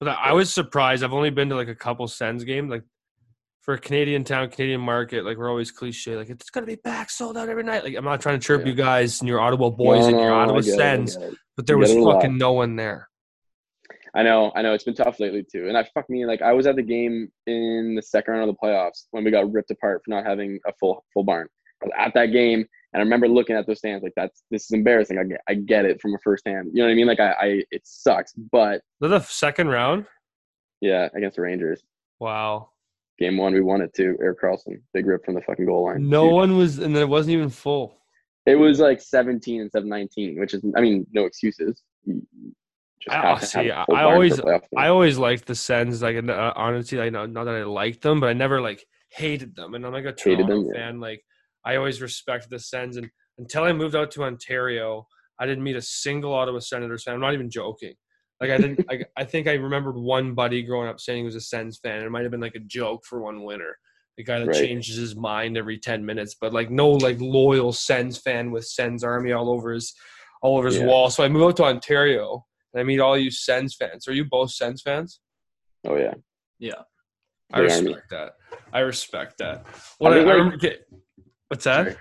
But 0.00 0.18
I 0.20 0.32
was 0.32 0.52
surprised. 0.52 1.04
I've 1.04 1.12
only 1.12 1.30
been 1.30 1.48
to 1.50 1.54
like 1.54 1.68
a 1.68 1.76
couple 1.76 2.08
Sens 2.08 2.42
games. 2.42 2.70
Like 2.70 2.82
for 3.62 3.74
a 3.74 3.78
Canadian 3.78 4.24
town, 4.24 4.50
Canadian 4.50 4.80
market, 4.80 5.24
like 5.24 5.38
we're 5.38 5.48
always 5.48 5.70
cliche, 5.70 6.16
like 6.16 6.28
it's 6.28 6.50
gonna 6.50 6.66
be 6.66 6.74
back 6.74 7.10
sold 7.10 7.36
out 7.36 7.48
every 7.48 7.62
night. 7.62 7.84
Like 7.84 7.94
I'm 7.94 8.04
not 8.04 8.20
trying 8.20 8.38
to 8.38 8.44
chirp 8.44 8.62
yeah. 8.62 8.68
you 8.68 8.74
guys 8.74 9.20
and 9.20 9.28
your 9.28 9.40
Ottawa 9.40 9.70
boys 9.70 10.00
no, 10.00 10.08
and 10.08 10.18
your 10.18 10.32
Ottawa 10.32 10.60
Sens, 10.60 11.16
but 11.56 11.66
there 11.66 11.78
was 11.78 11.92
fucking 11.92 12.36
no 12.36 12.52
one 12.52 12.76
there. 12.76 13.08
I 14.14 14.22
know, 14.22 14.52
I 14.54 14.62
know. 14.62 14.74
It's 14.74 14.84
been 14.84 14.94
tough 14.94 15.20
lately 15.20 15.44
too. 15.50 15.68
And 15.68 15.76
I 15.76 15.88
fuck 15.94 16.08
me, 16.10 16.26
like 16.26 16.42
I 16.42 16.52
was 16.52 16.66
at 16.66 16.76
the 16.76 16.82
game 16.82 17.28
in 17.46 17.94
the 17.94 18.02
second 18.02 18.34
round 18.34 18.48
of 18.48 18.54
the 18.54 18.66
playoffs 18.66 19.06
when 19.10 19.24
we 19.24 19.30
got 19.30 19.50
ripped 19.50 19.70
apart 19.70 20.02
for 20.04 20.10
not 20.10 20.26
having 20.26 20.58
a 20.66 20.72
full 20.78 21.04
full 21.14 21.24
barn. 21.24 21.48
I 21.82 21.86
was 21.86 21.92
at 21.98 22.14
that 22.14 22.26
game 22.26 22.66
and 22.92 23.00
I 23.00 23.04
remember 23.04 23.26
looking 23.28 23.56
at 23.56 23.66
those 23.66 23.78
stands 23.78 24.02
like 24.02 24.12
that's 24.16 24.42
this 24.50 24.64
is 24.64 24.72
embarrassing. 24.72 25.18
I 25.18 25.24
get 25.24 25.40
I 25.48 25.54
get 25.54 25.84
it 25.84 26.00
from 26.00 26.14
a 26.14 26.18
first 26.22 26.46
hand. 26.46 26.70
You 26.72 26.82
know 26.82 26.88
what 26.88 26.92
I 26.92 26.94
mean? 26.94 27.06
Like 27.06 27.20
I, 27.20 27.32
I 27.32 27.62
it 27.70 27.82
sucks, 27.84 28.32
but 28.34 28.82
the 29.00 29.20
second 29.20 29.68
round? 29.68 30.04
Yeah, 30.80 31.08
against 31.14 31.36
the 31.36 31.42
Rangers. 31.42 31.82
Wow. 32.20 32.70
Game 33.18 33.36
one, 33.36 33.54
we 33.54 33.60
won 33.60 33.80
it 33.80 33.94
too. 33.94 34.16
Erik 34.20 34.40
Karlsson, 34.40 34.80
big 34.92 35.06
rip 35.06 35.24
from 35.24 35.34
the 35.34 35.42
fucking 35.42 35.66
goal 35.66 35.86
line. 35.86 36.08
No 36.08 36.24
Huge. 36.24 36.32
one 36.32 36.56
was, 36.56 36.78
and 36.78 36.96
it 36.96 37.08
wasn't 37.08 37.34
even 37.34 37.50
full. 37.50 37.98
It 38.46 38.56
was 38.56 38.80
like 38.80 39.00
17 39.00 39.60
and 39.60 39.70
719, 39.70 40.40
which 40.40 40.54
is, 40.54 40.64
I 40.76 40.80
mean, 40.80 41.06
no 41.12 41.24
excuses. 41.24 41.82
I, 43.08 43.38
see, 43.40 43.70
I 43.70 44.04
always, 44.04 44.40
I 44.76 44.88
always 44.88 45.18
liked 45.18 45.46
the 45.46 45.54
Sens. 45.54 46.02
Like, 46.02 46.16
uh, 46.16 46.52
honestly, 46.56 47.00
I 47.00 47.10
know 47.10 47.26
not 47.26 47.44
that 47.44 47.54
I 47.54 47.64
liked 47.64 48.02
them, 48.02 48.20
but 48.20 48.28
I 48.28 48.32
never 48.32 48.60
like 48.60 48.84
hated 49.10 49.56
them. 49.56 49.74
And 49.74 49.84
I'm 49.84 49.92
like 49.92 50.04
a 50.04 50.12
Toronto 50.12 50.46
them, 50.46 50.72
fan. 50.74 50.94
Yeah. 50.94 51.00
Like, 51.00 51.22
I 51.64 51.76
always 51.76 52.00
respected 52.00 52.50
the 52.50 52.58
Sens. 52.58 52.96
And 52.96 53.08
until 53.38 53.64
I 53.64 53.72
moved 53.72 53.96
out 53.96 54.10
to 54.12 54.24
Ontario, 54.24 55.06
I 55.38 55.46
didn't 55.46 55.64
meet 55.64 55.76
a 55.76 55.82
single 55.82 56.34
Ottawa 56.34 56.60
Senators 56.60 57.04
fan. 57.04 57.14
I'm 57.14 57.20
not 57.20 57.34
even 57.34 57.50
joking. 57.50 57.94
Like 58.40 58.50
I 58.50 58.56
didn't. 58.58 58.84
I, 58.90 59.04
I 59.16 59.24
think 59.24 59.46
I 59.46 59.52
remembered 59.52 59.96
one 59.96 60.34
buddy 60.34 60.64
growing 60.64 60.88
up 60.88 60.98
saying 60.98 61.18
he 61.18 61.24
was 61.24 61.36
a 61.36 61.40
Sens 61.40 61.78
fan. 61.80 62.02
It 62.02 62.10
might 62.10 62.22
have 62.22 62.32
been 62.32 62.40
like 62.40 62.56
a 62.56 62.60
joke 62.60 63.04
for 63.08 63.22
one 63.22 63.44
winter. 63.44 63.76
The 64.18 64.24
guy 64.24 64.40
that 64.40 64.48
right. 64.48 64.56
changes 64.56 64.96
his 64.96 65.14
mind 65.14 65.56
every 65.56 65.78
ten 65.78 66.04
minutes, 66.04 66.34
but 66.40 66.52
like 66.52 66.68
no 66.68 66.90
like 66.90 67.20
loyal 67.20 67.72
Sens 67.72 68.18
fan 68.18 68.50
with 68.50 68.66
Sens 68.66 69.04
army 69.04 69.30
all 69.30 69.48
over 69.48 69.72
his 69.72 69.94
all 70.42 70.58
over 70.58 70.66
his 70.66 70.78
yeah. 70.78 70.86
wall. 70.86 71.08
So 71.08 71.22
I 71.22 71.28
moved 71.28 71.44
out 71.44 71.56
to 71.58 71.64
Ontario, 71.64 72.44
I 72.76 72.82
meet 72.82 73.00
all 73.00 73.18
you 73.18 73.30
Sens 73.30 73.74
fans. 73.74 74.08
Are 74.08 74.12
you 74.12 74.24
both 74.24 74.50
Sens 74.50 74.82
fans? 74.82 75.20
Oh 75.86 75.96
yeah. 75.96 76.14
Yeah. 76.58 76.82
I 77.52 77.60
respect 77.60 78.10
that. 78.10 78.34
I 78.72 78.80
respect 78.80 79.38
that. 79.38 79.66
What 79.98 80.14
I, 80.14 80.20
I, 80.20 80.42
like, 80.42 80.58
get, 80.58 80.88
what's 81.48 81.64
that? 81.64 81.84
Sorry. 81.84 81.96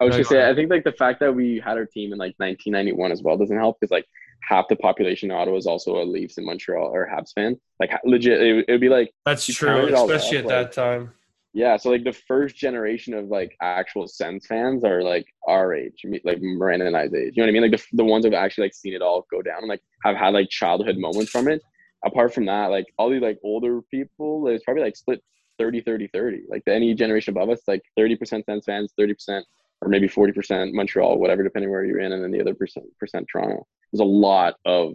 I 0.00 0.04
was 0.04 0.16
just 0.16 0.28
say 0.28 0.48
I 0.48 0.54
think 0.54 0.70
like 0.70 0.84
the 0.84 0.92
fact 0.92 1.20
that 1.20 1.34
we 1.34 1.62
had 1.64 1.78
our 1.78 1.86
team 1.86 2.12
in 2.12 2.18
like 2.18 2.34
1991 2.38 3.12
as 3.12 3.22
well 3.22 3.36
doesn't 3.36 3.56
help 3.56 3.78
because 3.80 3.90
like 3.90 4.04
half 4.42 4.68
the 4.68 4.76
population 4.76 5.30
in 5.30 5.36
Ottawa 5.36 5.56
is 5.56 5.66
also 5.66 6.02
a 6.02 6.04
Leafs 6.04 6.38
in 6.38 6.44
Montreal 6.44 6.90
or 6.92 7.08
Habs 7.08 7.32
fan. 7.34 7.58
Like 7.80 7.90
legit, 8.04 8.40
it 8.40 8.70
would 8.70 8.80
be 8.80 8.88
like 8.88 9.12
that's 9.24 9.46
true, 9.46 9.94
especially 9.94 10.38
up, 10.38 10.44
at 10.44 10.48
like, 10.50 10.72
that 10.72 10.72
time. 10.72 11.12
Yeah, 11.56 11.78
so 11.78 11.88
like 11.88 12.04
the 12.04 12.12
first 12.12 12.54
generation 12.54 13.14
of 13.14 13.28
like 13.28 13.56
actual 13.62 14.06
Sens 14.06 14.44
fans 14.46 14.84
are 14.84 15.02
like 15.02 15.24
our 15.48 15.72
age, 15.72 16.04
like 16.22 16.42
Miranda 16.42 16.86
and 16.86 16.94
I's 16.94 17.14
age. 17.14 17.32
You 17.34 17.42
know 17.42 17.44
what 17.44 17.48
I 17.48 17.52
mean? 17.52 17.62
Like 17.62 17.80
the, 17.80 17.96
the 17.96 18.04
ones 18.04 18.24
that 18.24 18.34
have 18.34 18.44
actually 18.44 18.66
like 18.66 18.74
seen 18.74 18.92
it 18.92 19.00
all 19.00 19.26
go 19.30 19.40
down 19.40 19.60
and 19.60 19.68
like 19.68 19.80
have 20.04 20.16
had 20.16 20.34
like 20.34 20.50
childhood 20.50 20.98
moments 20.98 21.30
from 21.30 21.48
it. 21.48 21.62
Apart 22.04 22.34
from 22.34 22.44
that, 22.44 22.66
like 22.66 22.84
all 22.98 23.08
these 23.08 23.22
like 23.22 23.38
older 23.42 23.80
people, 23.90 24.46
it's 24.48 24.64
probably 24.64 24.82
like 24.82 24.98
split 24.98 25.24
30, 25.58 25.80
30, 25.80 26.08
30. 26.08 26.42
Like 26.50 26.62
any 26.66 26.92
generation 26.92 27.30
above 27.30 27.48
us, 27.48 27.62
like 27.66 27.80
30% 27.98 28.44
Sens 28.44 28.64
fans, 28.66 28.92
30% 29.00 29.42
or 29.80 29.88
maybe 29.88 30.08
40% 30.08 30.74
Montreal, 30.74 31.18
whatever, 31.18 31.42
depending 31.42 31.70
where 31.70 31.86
you're 31.86 32.00
in, 32.00 32.12
and 32.12 32.22
then 32.22 32.32
the 32.32 32.40
other 32.42 32.54
percent 32.54 32.84
percent 33.00 33.26
Toronto. 33.32 33.66
There's 33.90 34.02
a 34.02 34.04
lot 34.04 34.56
of 34.66 34.92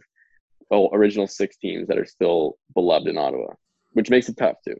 well, 0.69 0.91
original 0.93 1.25
six 1.25 1.57
teams 1.57 1.87
that 1.87 1.97
are 1.97 2.05
still 2.05 2.59
beloved 2.75 3.07
in 3.07 3.17
Ottawa, 3.17 3.55
which 3.93 4.11
makes 4.11 4.29
it 4.29 4.37
tough 4.37 4.57
too. 4.63 4.75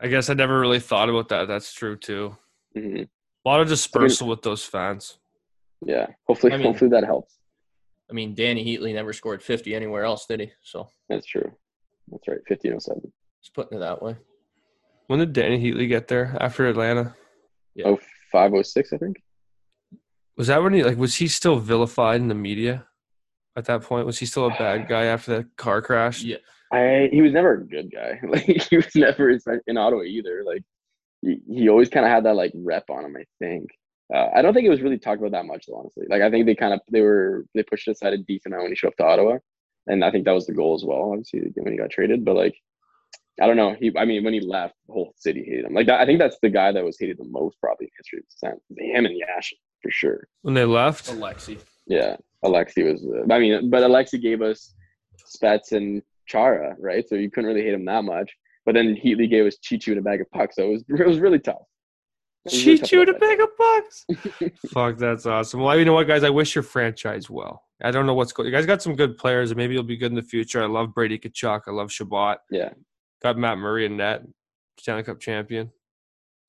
I 0.00 0.08
guess 0.08 0.30
I 0.30 0.34
never 0.34 0.58
really 0.58 0.80
thought 0.80 1.10
about 1.10 1.28
that. 1.28 1.48
That's 1.48 1.72
true 1.72 1.96
too. 1.96 2.36
Mm-hmm. 2.76 3.02
A 3.02 3.48
lot 3.48 3.60
of 3.60 3.68
dispersal 3.68 4.24
I 4.24 4.26
mean, 4.26 4.30
with 4.30 4.42
those 4.42 4.64
fans. 4.64 5.18
Yeah, 5.84 6.06
hopefully, 6.26 6.52
I 6.52 6.56
mean, 6.56 6.66
hopefully 6.66 6.90
that 6.90 7.04
helps. 7.04 7.38
I 8.10 8.12
mean, 8.12 8.34
Dany 8.34 8.66
Heatley 8.66 8.92
never 8.92 9.12
scored 9.12 9.42
50 9.42 9.74
anywhere 9.74 10.04
else, 10.04 10.26
did 10.26 10.40
he? 10.40 10.52
So 10.62 10.88
that's 11.08 11.26
true. 11.26 11.52
That's 12.08 12.26
right, 12.28 12.38
50 12.46 12.68
07. 12.78 13.12
Just 13.42 13.54
putting 13.54 13.78
it 13.78 13.80
that 13.80 14.02
way. 14.02 14.16
When 15.06 15.20
did 15.20 15.32
Dany 15.32 15.62
Heatley 15.62 15.88
get 15.88 16.08
there 16.08 16.36
after 16.40 16.66
Atlanta? 16.66 17.14
Yeah. 17.74 17.88
Oh, 17.88 17.98
506, 18.32 18.92
I 18.92 18.98
think. 18.98 19.22
Was 20.36 20.48
that 20.48 20.62
when 20.62 20.72
he 20.72 20.82
like 20.82 20.96
was 20.96 21.16
he 21.16 21.28
still 21.28 21.58
vilified 21.58 22.20
in 22.20 22.28
the 22.28 22.34
media 22.34 22.86
at 23.56 23.66
that 23.66 23.82
point? 23.82 24.06
Was 24.06 24.18
he 24.18 24.26
still 24.26 24.46
a 24.46 24.50
bad 24.50 24.88
guy 24.88 25.04
after 25.04 25.36
that 25.36 25.56
car 25.56 25.82
crash? 25.82 26.22
Yeah. 26.22 26.38
I 26.72 27.08
he 27.12 27.22
was 27.22 27.32
never 27.32 27.54
a 27.54 27.66
good 27.66 27.90
guy. 27.92 28.20
Like 28.28 28.44
he 28.44 28.76
was 28.76 28.94
never 28.94 29.30
in 29.30 29.76
Ottawa 29.76 30.02
either. 30.02 30.42
Like 30.44 30.62
he, 31.22 31.40
he 31.48 31.68
always 31.68 31.88
kind 31.88 32.06
of 32.06 32.12
had 32.12 32.24
that 32.24 32.36
like 32.36 32.52
rep 32.54 32.84
on 32.90 33.04
him. 33.04 33.16
I 33.16 33.24
think. 33.38 33.70
Uh, 34.12 34.28
I 34.34 34.42
don't 34.42 34.54
think 34.54 34.66
it 34.66 34.70
was 34.70 34.82
really 34.82 34.98
talked 34.98 35.20
about 35.20 35.32
that 35.32 35.46
much, 35.46 35.66
though, 35.66 35.76
honestly. 35.76 36.06
Like 36.08 36.22
I 36.22 36.30
think 36.30 36.46
they 36.46 36.54
kind 36.54 36.74
of 36.74 36.80
they 36.90 37.00
were 37.00 37.46
they 37.54 37.62
pushed 37.62 37.88
it 37.88 37.92
aside 37.92 38.12
a 38.12 38.18
decent 38.18 38.54
amount 38.54 38.64
when 38.64 38.72
he 38.72 38.76
showed 38.76 38.88
up 38.88 38.96
to 38.96 39.04
Ottawa, 39.04 39.38
and 39.86 40.04
I 40.04 40.10
think 40.10 40.24
that 40.24 40.32
was 40.32 40.46
the 40.46 40.54
goal 40.54 40.74
as 40.74 40.84
well. 40.84 41.12
Obviously, 41.12 41.52
when 41.54 41.72
he 41.72 41.78
got 41.78 41.90
traded, 41.90 42.24
but 42.24 42.36
like 42.36 42.56
I 43.40 43.46
don't 43.46 43.56
know. 43.56 43.74
He, 43.78 43.90
I 43.96 44.04
mean, 44.04 44.22
when 44.22 44.34
he 44.34 44.40
left, 44.40 44.74
the 44.86 44.92
whole 44.92 45.14
city 45.16 45.42
hated 45.44 45.64
him. 45.64 45.74
Like 45.74 45.86
that, 45.86 46.00
I 46.00 46.06
think 46.06 46.18
that's 46.18 46.36
the 46.42 46.50
guy 46.50 46.72
that 46.72 46.84
was 46.84 46.98
hated 46.98 47.18
the 47.18 47.24
most 47.24 47.58
probably 47.60 47.86
in 47.86 47.90
history 47.96 48.18
of 48.18 48.24
the 48.24 48.48
Sens. 48.48 48.60
Him 48.76 49.06
and 49.06 49.16
Yash 49.16 49.54
for 49.82 49.90
sure. 49.90 50.28
When 50.42 50.54
they 50.54 50.66
left, 50.66 51.06
Alexi. 51.06 51.58
Yeah, 51.86 52.16
Alexi 52.44 52.90
was. 52.90 53.04
Uh, 53.04 53.32
I 53.32 53.38
mean, 53.38 53.70
but 53.70 53.82
Alexi 53.82 54.20
gave 54.20 54.42
us 54.42 54.74
Spezz 55.24 55.72
and 55.72 56.02
Chara, 56.30 56.76
right? 56.78 57.08
So 57.08 57.16
you 57.16 57.30
couldn't 57.30 57.48
really 57.48 57.62
hate 57.62 57.74
him 57.74 57.84
that 57.86 58.04
much. 58.04 58.30
But 58.64 58.74
then 58.74 58.94
Heatley 58.94 59.28
gave 59.28 59.46
us 59.46 59.56
Cheechoo 59.58 59.88
and 59.88 59.98
a 59.98 60.02
bag 60.02 60.20
of 60.20 60.30
pucks, 60.30 60.56
so 60.56 60.64
it 60.64 60.70
was 60.70 60.84
it 61.00 61.06
was 61.06 61.18
really 61.18 61.38
tough. 61.38 61.62
Cheechoo 62.48 63.00
and 63.00 63.10
a 63.10 63.14
bag 63.14 63.40
of 63.40 63.48
pucks. 63.56 64.52
Fuck, 64.72 64.96
that's 64.96 65.26
awesome. 65.26 65.60
Well, 65.60 65.78
you 65.78 65.84
know 65.84 65.92
what, 65.92 66.06
guys? 66.06 66.24
I 66.24 66.30
wish 66.30 66.54
your 66.54 66.62
franchise 66.62 67.28
well. 67.28 67.64
I 67.82 67.90
don't 67.90 68.06
know 68.06 68.14
what's 68.14 68.32
going. 68.32 68.46
You 68.46 68.52
guys 68.52 68.66
got 68.66 68.82
some 68.82 68.96
good 68.96 69.16
players, 69.18 69.50
and 69.50 69.58
maybe 69.58 69.74
you'll 69.74 69.82
be 69.82 69.96
good 69.96 70.12
in 70.12 70.16
the 70.16 70.22
future. 70.22 70.62
I 70.62 70.66
love 70.66 70.94
Brady 70.94 71.18
Tkachuk. 71.18 71.62
I 71.66 71.70
love 71.70 71.90
Chabot. 71.90 72.38
Yeah. 72.50 72.70
Got 73.22 73.36
Matt 73.36 73.58
Murray 73.58 73.84
in 73.84 73.96
net, 73.98 74.22
Stanley 74.78 75.02
Cup 75.02 75.20
champion. 75.20 75.70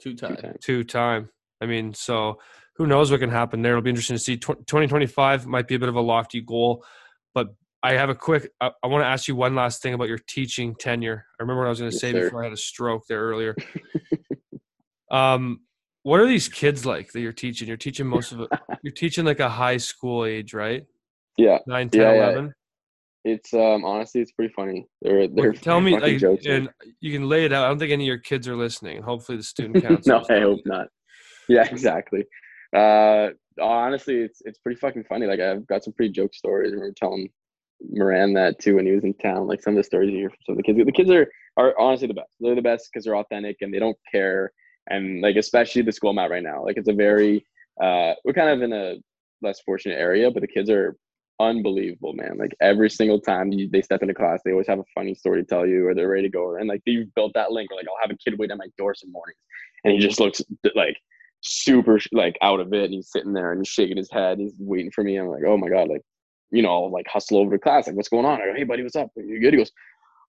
Two 0.01 0.15
time. 0.15 0.55
Two 0.61 0.83
time. 0.83 1.29
I 1.61 1.65
mean, 1.65 1.93
so 1.93 2.39
who 2.75 2.87
knows 2.87 3.11
what 3.11 3.19
can 3.19 3.29
happen 3.29 3.61
there? 3.61 3.73
It'll 3.73 3.83
be 3.83 3.89
interesting 3.89 4.15
to 4.15 4.23
see. 4.23 4.37
2025 4.37 5.45
might 5.45 5.67
be 5.67 5.75
a 5.75 5.79
bit 5.79 5.89
of 5.89 5.95
a 5.95 6.01
lofty 6.01 6.41
goal, 6.41 6.83
but 7.33 7.47
I 7.83 7.93
have 7.93 8.09
a 8.09 8.15
quick. 8.15 8.49
I, 8.59 8.71
I 8.83 8.87
want 8.87 9.03
to 9.03 9.07
ask 9.07 9.27
you 9.27 9.35
one 9.35 9.55
last 9.55 9.81
thing 9.81 9.93
about 9.93 10.07
your 10.07 10.19
teaching 10.19 10.75
tenure. 10.75 11.25
I 11.39 11.43
remember 11.43 11.61
what 11.61 11.67
I 11.67 11.69
was 11.69 11.79
going 11.79 11.91
to 11.91 11.95
yes, 11.95 12.01
say 12.01 12.11
sir. 12.11 12.25
before 12.25 12.41
I 12.41 12.45
had 12.45 12.53
a 12.53 12.57
stroke 12.57 13.03
there 13.07 13.21
earlier. 13.21 13.55
um, 15.11 15.61
what 16.03 16.19
are 16.19 16.27
these 16.27 16.47
kids 16.47 16.85
like 16.85 17.11
that 17.11 17.21
you're 17.21 17.31
teaching? 17.31 17.67
You're 17.67 17.77
teaching 17.77 18.07
most 18.07 18.31
of 18.31 18.41
it. 18.41 18.49
You're 18.83 18.93
teaching 18.93 19.25
like 19.25 19.39
a 19.39 19.49
high 19.49 19.77
school 19.77 20.25
age, 20.25 20.55
right? 20.55 20.83
Yeah. 21.37 21.59
9, 21.67 21.89
10, 21.89 22.01
yeah, 22.01 22.13
11? 22.13 22.45
Yeah. 22.45 22.51
It's 23.23 23.53
um 23.53 23.85
honestly 23.85 24.19
it's 24.19 24.31
pretty 24.31 24.51
funny. 24.51 24.87
They're 25.03 25.27
they're 25.27 25.53
tell 25.53 25.79
me 25.79 25.99
like, 25.99 26.17
jokes, 26.17 26.47
and 26.47 26.69
you 27.01 27.11
can 27.11 27.29
lay 27.29 27.45
it 27.45 27.53
out. 27.53 27.65
I 27.65 27.67
don't 27.67 27.77
think 27.77 27.91
any 27.91 28.05
of 28.05 28.07
your 28.07 28.17
kids 28.17 28.47
are 28.47 28.55
listening. 28.55 29.03
Hopefully 29.03 29.37
the 29.37 29.43
student 29.43 29.83
council. 29.87 30.23
no, 30.27 30.35
I 30.35 30.39
hope 30.39 30.59
not. 30.65 30.87
Yeah, 31.47 31.67
exactly. 31.69 32.25
Uh 32.75 33.29
honestly 33.61 34.21
it's 34.21 34.41
it's 34.45 34.57
pretty 34.57 34.79
fucking 34.79 35.03
funny. 35.03 35.27
Like 35.27 35.39
I've 35.39 35.67
got 35.67 35.83
some 35.83 35.93
pretty 35.93 36.11
joke 36.11 36.33
stories. 36.33 36.71
I 36.71 36.73
remember 36.73 36.95
telling 36.97 37.29
Moran 37.89 38.33
that 38.33 38.59
too 38.59 38.75
when 38.75 38.85
he 38.85 38.91
was 38.91 39.03
in 39.03 39.13
town. 39.15 39.47
Like 39.47 39.61
some 39.61 39.73
of 39.73 39.77
the 39.77 39.83
stories 39.83 40.11
you 40.11 40.17
hear 40.17 40.29
from 40.29 40.37
some 40.45 40.53
of 40.53 40.57
the 40.57 40.63
kids. 40.63 40.79
The 40.85 40.91
kids 40.91 41.09
are 41.11 41.27
are 41.57 41.77
honestly 41.79 42.07
the 42.07 42.13
best. 42.13 42.31
They're 42.39 42.55
the 42.55 42.61
best 42.61 42.89
because 42.91 43.05
they're 43.05 43.17
authentic 43.17 43.57
and 43.61 43.73
they 43.73 43.79
don't 43.79 43.97
care. 44.11 44.51
And 44.89 45.21
like 45.21 45.35
especially 45.35 45.81
the 45.81 45.91
school 45.91 46.11
I'm 46.11 46.19
at 46.19 46.31
right 46.31 46.43
now, 46.43 46.63
like 46.63 46.77
it's 46.77 46.89
a 46.89 46.93
very 46.93 47.45
uh 47.81 48.13
we're 48.23 48.33
kind 48.33 48.49
of 48.49 48.61
in 48.61 48.73
a 48.73 48.95
less 49.41 49.59
fortunate 49.61 49.99
area, 49.99 50.29
but 50.31 50.41
the 50.41 50.47
kids 50.47 50.69
are 50.69 50.95
unbelievable, 51.39 52.13
man. 52.13 52.37
Like 52.37 52.55
every 52.61 52.89
single 52.89 53.19
time 53.19 53.51
you, 53.51 53.67
they 53.69 53.81
step 53.81 54.01
into 54.01 54.13
class, 54.13 54.41
they 54.43 54.51
always 54.51 54.67
have 54.67 54.79
a 54.79 54.85
funny 54.93 55.15
story 55.15 55.41
to 55.41 55.47
tell 55.47 55.65
you, 55.65 55.87
or 55.87 55.95
they're 55.95 56.07
ready 56.07 56.23
to 56.23 56.29
go. 56.29 56.55
And 56.55 56.67
like 56.67 56.81
they've 56.85 57.13
built 57.15 57.33
that 57.33 57.51
link. 57.51 57.71
Or 57.71 57.75
like 57.75 57.87
I'll 57.87 58.01
have 58.01 58.11
a 58.11 58.17
kid 58.17 58.37
wait 58.37 58.51
at 58.51 58.57
my 58.57 58.67
door 58.77 58.93
some 58.95 59.11
mornings, 59.11 59.39
and 59.83 59.93
he 59.93 59.99
just 59.99 60.19
looks 60.19 60.41
like 60.75 60.97
super 61.41 61.99
like 62.11 62.37
out 62.41 62.59
of 62.59 62.73
it, 62.73 62.85
and 62.85 62.93
he's 62.93 63.11
sitting 63.11 63.33
there 63.33 63.51
and 63.51 63.61
he's 63.61 63.67
shaking 63.67 63.97
his 63.97 64.11
head. 64.11 64.39
He's 64.39 64.53
waiting 64.59 64.91
for 64.91 65.03
me. 65.03 65.17
I'm 65.17 65.27
like, 65.27 65.43
oh 65.45 65.57
my 65.57 65.69
god, 65.69 65.89
like 65.89 66.03
you 66.51 66.61
know, 66.61 66.83
like 66.83 67.07
hustle 67.07 67.37
over 67.37 67.51
to 67.51 67.59
class. 67.59 67.87
Like, 67.87 67.95
what's 67.95 68.09
going 68.09 68.25
on? 68.25 68.41
I 68.41 68.45
go, 68.45 68.53
hey, 68.55 68.63
buddy, 68.63 68.83
what's 68.83 68.95
up? 68.95 69.09
Are 69.17 69.21
you 69.21 69.39
good? 69.39 69.53
He 69.53 69.57
goes, 69.57 69.71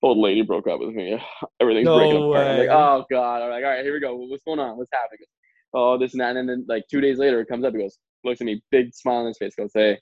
old 0.03 0.19
lady 0.19 0.43
broke 0.43 0.67
up 0.67 0.81
with 0.81 0.95
me. 0.95 1.19
Everything's 1.61 1.87
no 1.87 1.99
breaking 1.99 2.17
apart. 2.17 2.47
I'm 2.47 2.59
like, 2.59 2.69
oh 2.69 3.05
god. 3.11 3.43
I'm 3.43 3.51
like, 3.51 3.65
all 3.65 3.71
right, 3.71 3.85
here 3.85 3.95
we 3.95 4.01
go. 4.01 4.15
What's 4.17 4.43
going 4.45 4.59
on? 4.59 4.77
What's 4.77 4.91
happening? 4.93 5.27
Oh, 5.75 5.99
this 5.99 6.13
and 6.13 6.21
that. 6.21 6.37
And 6.37 6.49
then 6.49 6.65
like 6.69 6.85
two 6.91 7.01
days 7.01 7.19
later, 7.19 7.41
it 7.41 7.49
comes 7.49 7.65
up. 7.65 7.73
He 7.73 7.81
goes, 7.81 7.99
looks 8.25 8.41
at 8.41 8.45
me, 8.45 8.63
big 8.71 8.95
smile 8.95 9.17
on 9.17 9.27
his 9.27 9.39
face. 9.39 9.55
Goes, 9.57 9.71
hey, 9.75 9.99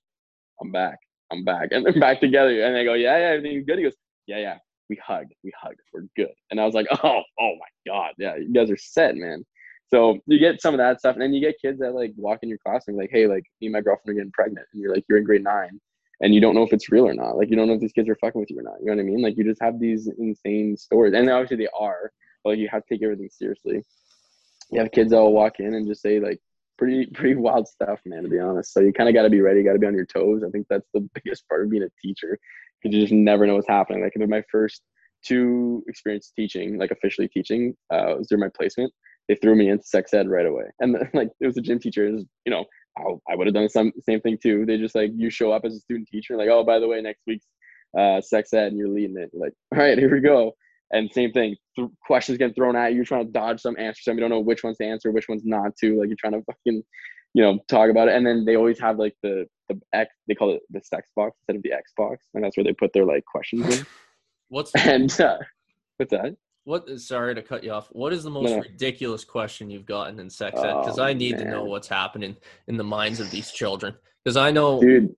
I'm 0.60 0.72
back. 0.72 0.98
I'm 1.32 1.44
back. 1.44 1.68
And 1.70 1.84
they're 1.84 1.92
back 2.00 2.20
together. 2.20 2.62
And 2.62 2.74
they 2.74 2.84
go, 2.84 2.94
yeah, 2.94 3.18
yeah, 3.18 3.26
everything's 3.26 3.66
good. 3.66 3.78
He 3.78 3.84
goes, 3.84 3.96
yeah, 4.26 4.38
yeah. 4.38 4.58
We 4.88 4.98
hug. 5.04 5.26
We 5.44 5.52
hug. 5.60 5.74
We're 5.92 6.06
good. 6.16 6.34
And 6.50 6.60
I 6.60 6.66
was 6.66 6.74
like, 6.74 6.86
oh, 7.04 7.22
oh 7.40 7.54
my 7.58 7.92
god, 7.92 8.12
yeah, 8.18 8.36
you 8.36 8.52
guys 8.52 8.70
are 8.70 8.76
set, 8.76 9.16
man. 9.16 9.44
So 9.86 10.18
you 10.26 10.38
get 10.38 10.60
some 10.60 10.74
of 10.74 10.78
that 10.78 11.00
stuff, 11.00 11.14
and 11.14 11.22
then 11.22 11.32
you 11.32 11.40
get 11.40 11.60
kids 11.60 11.80
that 11.80 11.94
like 11.94 12.12
walk 12.16 12.40
in 12.42 12.48
your 12.48 12.58
class 12.58 12.84
and 12.86 12.96
like, 12.96 13.10
hey, 13.12 13.26
like 13.26 13.44
me 13.60 13.66
and 13.66 13.72
my 13.72 13.80
girlfriend 13.80 14.10
are 14.10 14.20
getting 14.20 14.32
pregnant, 14.32 14.66
and 14.72 14.80
you're 14.80 14.94
like, 14.94 15.04
you're 15.08 15.18
in 15.18 15.24
grade 15.24 15.42
nine, 15.42 15.80
and 16.20 16.34
you 16.34 16.40
don't 16.40 16.54
know 16.54 16.62
if 16.62 16.72
it's 16.72 16.90
real 16.90 17.06
or 17.06 17.14
not. 17.14 17.36
Like 17.36 17.50
you 17.50 17.56
don't 17.56 17.66
know 17.66 17.74
if 17.74 17.80
these 17.80 17.92
kids 17.92 18.08
are 18.08 18.16
fucking 18.16 18.40
with 18.40 18.50
you 18.50 18.58
or 18.58 18.62
not. 18.62 18.80
You 18.80 18.86
know 18.86 18.94
what 18.94 19.00
I 19.00 19.04
mean? 19.04 19.22
Like 19.22 19.36
you 19.36 19.44
just 19.44 19.62
have 19.62 19.80
these 19.80 20.08
insane 20.18 20.76
stories, 20.76 21.14
and 21.14 21.28
obviously 21.30 21.56
they 21.56 21.68
are. 21.78 22.12
But 22.44 22.50
like 22.50 22.58
you 22.58 22.68
have 22.70 22.84
to 22.84 22.94
take 22.94 23.02
everything 23.02 23.28
seriously. 23.30 23.82
You 24.70 24.80
have 24.80 24.92
kids 24.92 25.10
that 25.10 25.18
will 25.18 25.32
walk 25.32 25.58
in 25.58 25.74
and 25.74 25.86
just 25.86 26.02
say 26.02 26.20
like 26.20 26.38
pretty 26.78 27.06
pretty 27.14 27.36
wild 27.36 27.68
stuff, 27.68 28.00
man. 28.04 28.22
To 28.22 28.28
be 28.28 28.38
honest, 28.38 28.72
so 28.72 28.80
you 28.80 28.92
kind 28.92 29.08
of 29.08 29.14
got 29.14 29.22
to 29.22 29.30
be 29.30 29.40
ready. 29.40 29.62
Got 29.62 29.74
to 29.74 29.78
be 29.78 29.86
on 29.86 29.94
your 29.94 30.06
toes. 30.06 30.42
I 30.46 30.50
think 30.50 30.66
that's 30.68 30.88
the 30.92 31.00
biggest 31.14 31.48
part 31.48 31.62
of 31.64 31.70
being 31.70 31.84
a 31.84 31.90
teacher 32.02 32.38
because 32.82 32.94
you 32.94 33.02
just 33.02 33.12
never 33.12 33.46
know 33.46 33.54
what's 33.54 33.68
happening. 33.68 34.02
Like 34.02 34.12
in 34.16 34.28
my 34.28 34.42
first 34.50 34.82
two 35.24 35.84
experience 35.86 36.32
teaching, 36.34 36.78
like 36.78 36.90
officially 36.90 37.28
teaching, 37.28 37.74
uh, 37.92 38.14
was 38.18 38.28
during 38.28 38.40
my 38.40 38.50
placement. 38.56 38.92
They 39.28 39.34
threw 39.36 39.54
me 39.54 39.68
into 39.68 39.84
sex 39.84 40.12
ed 40.12 40.28
right 40.28 40.46
away, 40.46 40.64
and 40.80 40.92
like 41.14 41.30
it 41.40 41.46
was 41.46 41.56
a 41.56 41.62
gym 41.62 41.78
teacher. 41.78 42.10
Was, 42.10 42.24
you 42.44 42.50
know, 42.50 42.64
I 42.99 43.34
would 43.34 43.47
have 43.47 43.55
done 43.55 43.68
the 43.72 43.93
same 44.03 44.20
thing 44.20 44.38
too. 44.43 44.66
They 44.66 44.76
just 44.76 44.95
like 44.95 45.11
you 45.14 45.30
show 45.30 45.53
up 45.53 45.64
as 45.64 45.74
a 45.74 45.80
student 45.80 46.09
teacher, 46.09 46.36
like, 46.36 46.49
oh, 46.49 46.64
by 46.64 46.78
the 46.78 46.88
way, 46.88 47.01
next 47.01 47.22
week's 47.26 47.47
uh, 47.99 48.20
sex 48.20 48.53
ed, 48.53 48.68
and 48.68 48.78
you're 48.78 48.88
leading 48.88 49.16
it. 49.16 49.30
You're 49.32 49.45
like, 49.45 49.53
all 49.72 49.78
right, 49.78 49.99
here 49.99 50.12
we 50.12 50.20
go. 50.20 50.53
And 50.93 51.11
same 51.12 51.32
thing, 51.32 51.57
th- 51.76 51.88
questions 52.05 52.38
get 52.38 52.55
thrown 52.55 52.74
at 52.74 52.91
you. 52.91 52.97
You're 52.97 53.05
trying 53.05 53.26
to 53.26 53.32
dodge 53.32 53.61
some, 53.61 53.76
answer 53.78 54.01
some. 54.03 54.16
You 54.16 54.20
don't 54.20 54.30
know 54.30 54.41
which 54.41 54.64
ones 54.64 54.76
to 54.78 54.84
answer, 54.84 55.12
which 55.12 55.28
ones 55.28 55.43
not 55.45 55.76
to. 55.76 55.99
Like 55.99 56.09
you're 56.09 56.16
trying 56.18 56.32
to 56.32 56.43
fucking, 56.43 56.82
you 57.34 57.43
know, 57.43 57.61
talk 57.68 57.91
about 57.91 58.09
it. 58.09 58.14
And 58.14 58.26
then 58.26 58.45
they 58.45 58.57
always 58.57 58.80
have 58.80 58.99
like 58.99 59.14
the 59.22 59.47
the 59.68 59.80
X. 59.93 60.12
They 60.26 60.34
call 60.34 60.53
it 60.55 60.62
the 60.70 60.80
sex 60.82 61.09
box 61.14 61.36
instead 61.43 61.57
of 61.57 61.62
the 61.62 61.72
X 61.72 61.93
box, 61.97 62.26
and 62.34 62.43
that's 62.43 62.57
where 62.57 62.64
they 62.64 62.72
put 62.72 62.93
their 62.93 63.05
like 63.05 63.24
questions 63.24 63.78
in. 63.78 63.86
What's 64.49 64.74
and 64.74 65.20
uh, 65.20 65.38
what's 65.97 66.11
that? 66.11 66.34
What? 66.70 66.88
Uh, 66.88 66.98
sorry 66.98 67.34
to 67.34 67.42
cut 67.42 67.64
you 67.64 67.72
off. 67.72 67.88
What 67.90 68.12
is 68.12 68.22
the 68.22 68.30
most 68.30 68.50
no. 68.50 68.60
ridiculous 68.60 69.24
question 69.24 69.70
you've 69.70 69.86
gotten 69.86 70.20
in 70.20 70.30
sex 70.30 70.56
ed? 70.60 70.72
Because 70.78 71.00
oh, 71.00 71.04
I 71.04 71.12
need 71.12 71.36
man. 71.36 71.46
to 71.46 71.50
know 71.50 71.64
what's 71.64 71.88
happening 71.88 72.36
in 72.68 72.76
the 72.76 72.84
minds 72.84 73.18
of 73.18 73.28
these 73.32 73.50
children. 73.50 73.92
Because 74.24 74.36
I 74.36 74.52
know, 74.52 74.80
dude. 74.80 75.12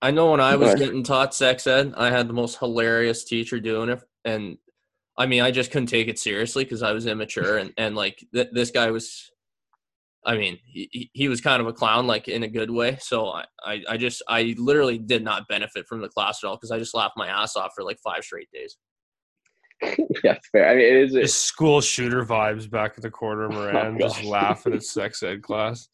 I 0.00 0.10
know 0.10 0.30
when 0.30 0.40
I 0.40 0.56
was 0.56 0.74
getting 0.74 1.02
taught 1.02 1.34
sex 1.34 1.66
ed, 1.66 1.92
I 1.98 2.10
had 2.10 2.28
the 2.28 2.32
most 2.32 2.58
hilarious 2.58 3.24
teacher 3.24 3.60
doing 3.60 3.90
it, 3.90 4.02
and 4.24 4.56
I 5.18 5.26
mean, 5.26 5.42
I 5.42 5.50
just 5.50 5.70
couldn't 5.70 5.88
take 5.88 6.08
it 6.08 6.18
seriously 6.18 6.64
because 6.64 6.82
I 6.82 6.92
was 6.92 7.06
immature, 7.06 7.58
and 7.58 7.74
and 7.76 7.94
like 7.94 8.24
th- 8.32 8.48
this 8.52 8.70
guy 8.70 8.90
was. 8.90 9.30
I 10.26 10.38
mean, 10.38 10.58
he, 10.64 11.10
he 11.12 11.28
was 11.28 11.42
kind 11.42 11.60
of 11.60 11.66
a 11.66 11.72
clown, 11.74 12.06
like 12.06 12.28
in 12.28 12.44
a 12.44 12.48
good 12.48 12.70
way. 12.70 12.96
So 12.98 13.28
I, 13.28 13.44
I, 13.62 13.82
I 13.90 13.96
just, 13.98 14.22
I 14.26 14.54
literally 14.56 14.96
did 14.96 15.22
not 15.22 15.46
benefit 15.48 15.86
from 15.86 16.00
the 16.00 16.08
class 16.08 16.42
at 16.42 16.46
all 16.48 16.56
because 16.56 16.70
I 16.70 16.78
just 16.78 16.94
laughed 16.94 17.18
my 17.18 17.28
ass 17.28 17.56
off 17.56 17.72
for 17.74 17.84
like 17.84 17.98
five 18.02 18.24
straight 18.24 18.48
days. 18.50 18.78
yeah, 19.82 20.32
it's 20.32 20.48
fair. 20.48 20.68
I 20.68 20.74
mean, 20.74 20.84
it 20.84 20.96
is 20.96 21.12
just 21.12 21.46
school 21.46 21.80
shooter 21.80 22.24
vibes 22.24 22.68
back 22.70 22.94
at 22.96 23.02
the 23.02 23.10
corner, 23.10 23.44
of 23.46 23.52
oh, 23.52 23.54
Moran, 23.54 23.96
oh, 23.96 23.98
just 23.98 24.24
laughing 24.24 24.74
at 24.74 24.82
sex 24.82 25.22
ed 25.22 25.42
class. 25.42 25.88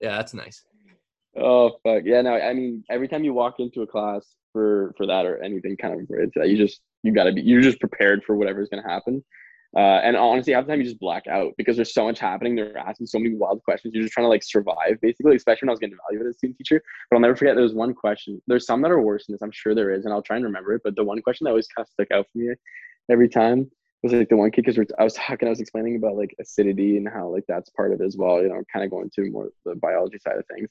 Yeah, 0.00 0.16
that's 0.16 0.34
nice. 0.34 0.64
Oh 1.38 1.78
fuck 1.82 2.02
yeah! 2.04 2.22
No, 2.22 2.34
I 2.34 2.54
mean, 2.54 2.82
every 2.90 3.08
time 3.08 3.22
you 3.22 3.34
walk 3.34 3.56
into 3.58 3.82
a 3.82 3.86
class 3.86 4.26
for 4.52 4.94
for 4.96 5.06
that 5.06 5.26
or 5.26 5.42
anything 5.42 5.76
kind 5.76 5.94
of 5.94 6.08
related 6.08 6.32
to 6.34 6.40
that, 6.40 6.48
you 6.48 6.56
just 6.56 6.80
you 7.02 7.12
got 7.12 7.24
to 7.24 7.32
be 7.32 7.42
you're 7.42 7.60
just 7.60 7.80
prepared 7.80 8.24
for 8.24 8.36
whatever's 8.36 8.68
gonna 8.68 8.88
happen. 8.88 9.22
Uh, 9.76 10.00
and 10.02 10.16
honestly, 10.16 10.54
half 10.54 10.64
the 10.64 10.72
time 10.72 10.80
you 10.80 10.86
just 10.86 10.98
black 10.98 11.26
out 11.26 11.52
because 11.58 11.76
there's 11.76 11.92
so 11.92 12.04
much 12.04 12.18
happening. 12.18 12.56
They're 12.56 12.78
asking 12.78 13.08
so 13.08 13.18
many 13.18 13.34
wild 13.34 13.62
questions. 13.62 13.92
You're 13.94 14.04
just 14.04 14.14
trying 14.14 14.24
to 14.24 14.30
like 14.30 14.42
survive, 14.42 14.98
basically. 15.02 15.36
Especially 15.36 15.66
when 15.66 15.70
I 15.70 15.72
was 15.72 15.80
getting 15.80 15.98
evaluated 16.00 16.30
as 16.30 16.36
a 16.36 16.38
student 16.38 16.56
teacher. 16.56 16.82
But 17.10 17.16
I'll 17.16 17.20
never 17.20 17.36
forget. 17.36 17.56
There 17.56 17.62
was 17.62 17.74
one 17.74 17.92
question. 17.92 18.40
There's 18.46 18.64
some 18.64 18.80
that 18.82 18.90
are 18.90 19.02
worse 19.02 19.26
than 19.26 19.34
this. 19.34 19.42
I'm 19.42 19.50
sure 19.52 19.74
there 19.74 19.92
is, 19.92 20.06
and 20.06 20.14
I'll 20.14 20.22
try 20.22 20.36
and 20.36 20.46
remember 20.46 20.72
it. 20.72 20.80
But 20.82 20.96
the 20.96 21.04
one 21.04 21.20
question 21.20 21.44
that 21.44 21.50
always 21.50 21.68
kind 21.68 21.84
of 21.84 21.90
stuck 21.90 22.10
out 22.10 22.26
for 22.32 22.38
me 22.38 22.54
every 23.10 23.28
time 23.28 23.70
was 24.02 24.14
like 24.14 24.30
the 24.30 24.36
one 24.36 24.50
kid 24.50 24.64
because 24.64 24.82
I 24.98 25.04
was 25.04 25.14
talking, 25.14 25.46
I 25.46 25.50
was 25.50 25.60
explaining 25.60 25.96
about 25.96 26.16
like 26.16 26.34
acidity 26.40 26.96
and 26.96 27.06
how 27.06 27.28
like 27.28 27.44
that's 27.46 27.68
part 27.70 27.92
of 27.92 28.00
it 28.00 28.04
as 28.04 28.16
well. 28.16 28.40
You 28.40 28.48
know, 28.48 28.62
kind 28.72 28.82
of 28.84 28.90
going 28.90 29.10
to 29.14 29.30
more 29.30 29.50
the 29.66 29.74
biology 29.74 30.18
side 30.18 30.38
of 30.38 30.46
things. 30.46 30.70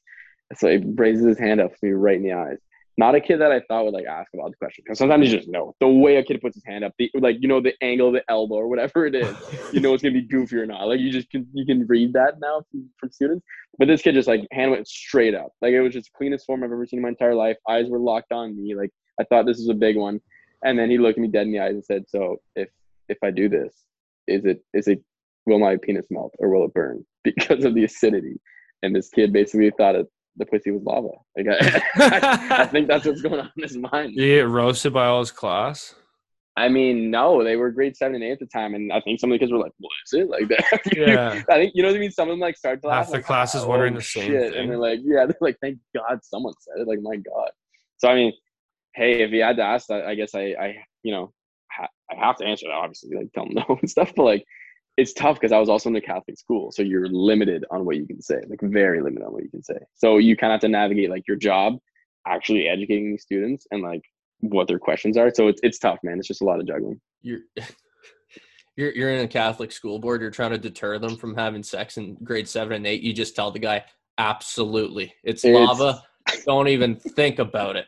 So 0.56 0.68
he 0.68 0.78
raises 0.78 1.26
his 1.26 1.38
hand 1.38 1.62
up 1.62 1.76
to 1.76 1.86
me 1.86 1.91
right 1.91 2.18
in 2.18 2.24
the 2.24 2.34
eyes 2.34 2.58
not 2.98 3.14
a 3.14 3.20
kid 3.20 3.41
that 3.41 3.52
I 3.52 3.60
thought 3.62 3.86
would 3.86 3.93
like 3.93 4.06
ask 4.06 4.30
about 4.34 4.52
the 4.52 4.58
question 4.58 4.84
because 4.86 5.00
sometimes 5.00 5.30
you 5.30 5.38
just 5.38 5.50
know 5.50 5.76
the 5.82 5.88
way 5.88 6.16
a 6.16 6.24
kid 6.24 6.39
puts 6.41 6.56
his 6.56 6.64
hand 6.66 6.84
up, 6.86 6.93
the 6.98 7.12
like 7.16 7.38
you 7.41 7.48
know 7.48 7.60
the 7.60 7.74
angle 7.82 8.08
of 8.08 8.14
the 8.14 8.24
elbow 8.30 8.56
or 8.56 8.68
whatever 8.70 9.06
it 9.06 9.16
is, 9.16 9.36
you 9.74 9.82
know 9.82 9.93
it's 9.93 10.02
gonna 10.02 10.14
be 10.14 10.22
goofy 10.22 10.58
or 10.58 10.66
not. 10.66 10.88
Like 10.88 11.02
you 11.02 11.12
just 11.12 11.30
can 11.30 11.46
you 11.54 11.66
can 11.66 11.86
read 11.88 12.14
that 12.14 12.39
now 12.39 12.64
from, 12.72 12.89
from 12.98 13.12
students. 13.12 13.46
But 13.78 13.89
this 13.89 14.02
kid 14.02 14.16
just 14.16 14.28
like 14.30 14.48
hand 14.52 14.72
went 14.72 14.88
straight 14.88 15.36
up, 15.36 15.52
like 15.62 15.74
it 15.74 15.82
was 15.82 15.93
just 15.93 16.14
cleanest 16.14 16.46
form 16.46 16.64
I've 16.64 16.72
ever 16.72 16.86
seen 16.86 17.00
in 17.00 17.04
my 17.04 17.10
entire 17.10 17.36
life. 17.36 17.58
Eyes 17.68 17.89
were 17.89 18.00
locked 18.00 18.32
on 18.32 18.56
me, 18.56 18.76
like 18.76 18.91
I 19.20 19.26
thought 19.26 19.46
this 19.46 19.58
was 19.58 19.70
a 19.70 19.74
big 19.74 19.98
one, 19.98 20.22
and 20.64 20.80
then 20.80 20.89
he 20.89 20.98
looked 20.98 21.20
me 21.20 21.28
dead 21.28 21.48
in 21.48 21.52
the 21.52 21.60
eyes 21.60 21.74
and 21.74 21.84
said, 21.84 22.06
"So 22.08 22.38
if 22.56 22.70
if 23.10 23.18
I 23.24 23.32
do 23.32 23.50
this, 23.50 23.84
is 24.28 24.46
it 24.46 24.64
is 24.74 24.88
it 24.88 25.04
will 25.46 25.60
my 25.60 25.76
penis 25.76 26.08
melt 26.10 26.34
or 26.39 26.50
will 26.50 26.66
it 26.66 26.74
burn 26.74 27.06
because 27.26 27.66
of 27.66 27.76
the 27.76 27.84
acidity?" 27.84 28.39
And 28.84 28.96
this 28.96 29.10
kid 29.10 29.34
basically 29.34 29.72
thought 29.72 29.96
it 29.96 30.08
the 30.38 30.45
pussy 30.45 30.71
was 30.71 30.83
lava. 30.83 31.09
Like 31.38 31.47
I, 31.49 31.81
I, 32.61 32.65
think 32.71 32.88
that's 32.88 33.05
what's 33.05 33.21
going 33.21 33.39
on 33.39 33.51
in 33.55 33.63
his 33.63 33.77
mind. 33.77 34.15
Did 34.15 34.23
he 34.23 34.36
get 34.36 34.47
roasted 34.47 34.93
by 34.93 35.07
all 35.07 35.19
his 35.19 35.31
class? 35.31 35.95
I 36.57 36.69
mean, 36.69 37.11
no, 37.11 37.43
they 37.43 37.57
were 37.57 37.69
grade 37.69 37.97
seven 37.97 38.15
and 38.15 38.23
eight 38.23 38.31
at 38.31 38.39
the 38.39 38.45
time, 38.45 38.75
and 38.75 38.93
I 38.93 39.01
think 39.01 39.19
some 39.19 39.29
of 39.29 39.36
the 39.36 39.39
kids 39.39 39.51
were 39.51 39.57
like, 39.57 39.73
"What 39.77 39.91
is 40.05 40.13
it?" 40.13 40.29
Like 40.29 40.47
that. 40.49 40.81
Yeah. 40.95 41.43
I 41.49 41.55
think 41.55 41.73
you 41.75 41.83
know 41.83 41.89
what 41.89 41.97
I 41.97 41.99
mean. 41.99 42.11
Some 42.11 42.29
of 42.29 42.33
them 42.33 42.39
like 42.39 42.57
start 42.57 42.81
to 42.81 42.88
laugh. 42.88 43.05
Half 43.05 43.07
the 43.07 43.13
like, 43.17 43.25
class 43.25 43.55
is 43.55 43.63
oh, 43.63 43.67
wondering 43.67 43.93
the 43.93 44.01
same 44.01 44.31
shit. 44.31 44.53
thing, 44.53 44.61
and 44.61 44.71
they're 44.71 44.77
like, 44.77 44.99
"Yeah," 45.03 45.25
they're 45.25 45.36
like, 45.41 45.57
"Thank 45.61 45.79
God 45.93 46.19
someone 46.23 46.53
said 46.59 46.81
it." 46.81 46.88
Like, 46.88 47.01
my 47.01 47.17
God. 47.17 47.49
So 47.97 48.07
I 48.07 48.15
mean, 48.15 48.33
hey, 48.95 49.21
if 49.21 49.31
he 49.31 49.39
had 49.39 49.57
to 49.57 49.63
ask 49.63 49.88
that, 49.88 50.05
I 50.05 50.15
guess 50.15 50.33
I, 50.33 50.55
I, 50.59 50.75
you 51.03 51.11
know, 51.11 51.33
ha- 51.71 51.89
I 52.09 52.25
have 52.25 52.38
to 52.38 52.45
answer 52.45 52.67
that. 52.67 52.73
Obviously, 52.73 53.15
like 53.15 53.31
tell 53.33 53.45
him 53.45 53.55
no 53.55 53.77
and 53.81 53.89
stuff. 53.89 54.13
But 54.15 54.23
like, 54.23 54.45
it's 54.98 55.14
tough 55.14 55.36
because 55.36 55.52
I 55.52 55.60
was 55.60 55.70
also 55.70 55.89
in 55.89 55.96
a 55.96 56.02
Catholic 56.02 56.38
school, 56.38 56.72
so 56.72 56.82
you're 56.82 57.08
limited 57.08 57.66
on 57.70 57.86
what 57.86 57.98
you 57.98 58.08
can 58.08 58.22
say, 58.22 58.41
like 58.48 58.62
very 58.62 59.02
limited 59.02 59.26
on 59.26 59.34
what 59.34 59.43
you 59.43 59.50
can 59.50 59.64
say. 59.64 59.78
So 59.93 60.18
you 60.18 60.38
kind 60.38 60.52
of 60.52 60.56
have 60.56 60.62
to 60.62 60.70
navigate 60.70 61.10
like 61.10 61.28
your 61.28 61.38
job, 61.38 61.78
actually 62.26 62.68
educating 62.68 63.12
these 63.12 63.24
students 63.24 63.68
and 63.72 63.82
like 63.82 64.02
what 64.39 64.68
their 64.68 64.80
questions 64.80 65.18
are. 65.18 65.32
So 65.34 65.48
it's 65.48 65.60
it's 65.64 65.80
tough, 65.80 66.00
man. 66.04 66.20
It's 66.20 66.28
just 66.28 66.41
a 66.41 66.46
lot 66.46 66.60
of 66.60 66.68
juggling. 66.68 67.02
You're 67.22 67.41
you're 68.78 68.91
you're 68.91 69.12
in 69.12 69.26
a 69.26 69.28
Catholic 69.28 69.72
school 69.72 70.00
board. 70.00 70.22
You're 70.22 70.32
trying 70.32 70.52
to 70.52 70.58
deter 70.58 70.98
them 70.98 71.18
from 71.18 71.36
having 71.36 71.64
sex 71.64 71.98
in 71.98 72.16
grade 72.24 72.48
seven 72.48 72.74
and 72.74 72.88
eight. 72.88 73.02
You 73.02 73.14
just 73.14 73.36
tell 73.36 73.52
the 73.52 73.60
guy, 73.60 73.84
absolutely, 74.18 75.14
it's, 75.24 75.43
it's 75.43 75.54
lava. 75.54 76.04
Don't 76.46 76.70
even 76.70 76.96
think 76.96 77.39
about 77.39 77.76
it 77.76 77.86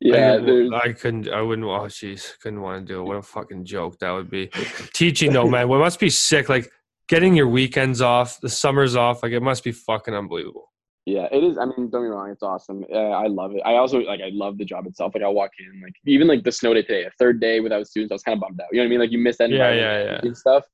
yeah, 0.00 0.38
I, 0.72 0.88
I, 0.88 0.92
couldn't. 0.92 1.28
I 1.28 1.42
wouldn't. 1.42 1.66
Oh, 1.66 1.86
jeez, 1.86 2.38
couldn't 2.40 2.60
want 2.60 2.86
to 2.86 2.92
do 2.92 3.00
it. 3.00 3.04
What 3.04 3.16
a 3.16 3.22
fucking 3.22 3.64
joke 3.64 3.98
that 3.98 4.10
would 4.10 4.30
be. 4.30 4.50
Teaching 4.92 5.32
though, 5.32 5.48
man, 5.48 5.68
what 5.68 5.78
must 5.78 5.98
be 5.98 6.10
sick. 6.10 6.48
Like 6.48 6.70
getting 7.08 7.34
your 7.34 7.48
weekends 7.48 8.00
off, 8.00 8.40
the 8.40 8.48
summers 8.48 8.96
off. 8.96 9.22
Like 9.22 9.32
it 9.32 9.42
must 9.42 9.64
be 9.64 9.72
fucking 9.72 10.14
unbelievable. 10.14 10.72
Yeah, 11.04 11.28
it 11.30 11.44
is. 11.44 11.56
I 11.56 11.66
mean, 11.66 11.88
don't 11.88 11.90
get 11.90 12.00
me 12.00 12.06
wrong, 12.08 12.30
it's 12.30 12.42
awesome. 12.42 12.84
Uh, 12.92 12.96
I 12.96 13.28
love 13.28 13.54
it. 13.54 13.62
I 13.64 13.76
also 13.76 14.00
like. 14.00 14.20
I 14.20 14.30
love 14.32 14.58
the 14.58 14.64
job 14.64 14.86
itself. 14.86 15.14
Like 15.14 15.22
I 15.22 15.28
walk 15.28 15.50
in, 15.58 15.80
like 15.80 15.94
even 16.04 16.26
like 16.26 16.42
the 16.42 16.52
snow 16.52 16.74
day 16.74 16.82
today, 16.82 17.04
a 17.04 17.10
third 17.18 17.40
day 17.40 17.60
without 17.60 17.86
students, 17.86 18.10
I 18.12 18.14
was 18.14 18.22
kind 18.22 18.36
of 18.36 18.40
bummed 18.40 18.60
out. 18.60 18.66
You 18.72 18.78
know 18.78 18.84
what 18.84 18.86
I 18.86 18.90
mean? 18.90 19.00
Like 19.00 19.12
you 19.12 19.18
miss 19.18 19.38
that 19.38 19.50
yeah, 19.50 19.72
yeah, 19.72 20.20
yeah. 20.22 20.32
stuff. 20.32 20.64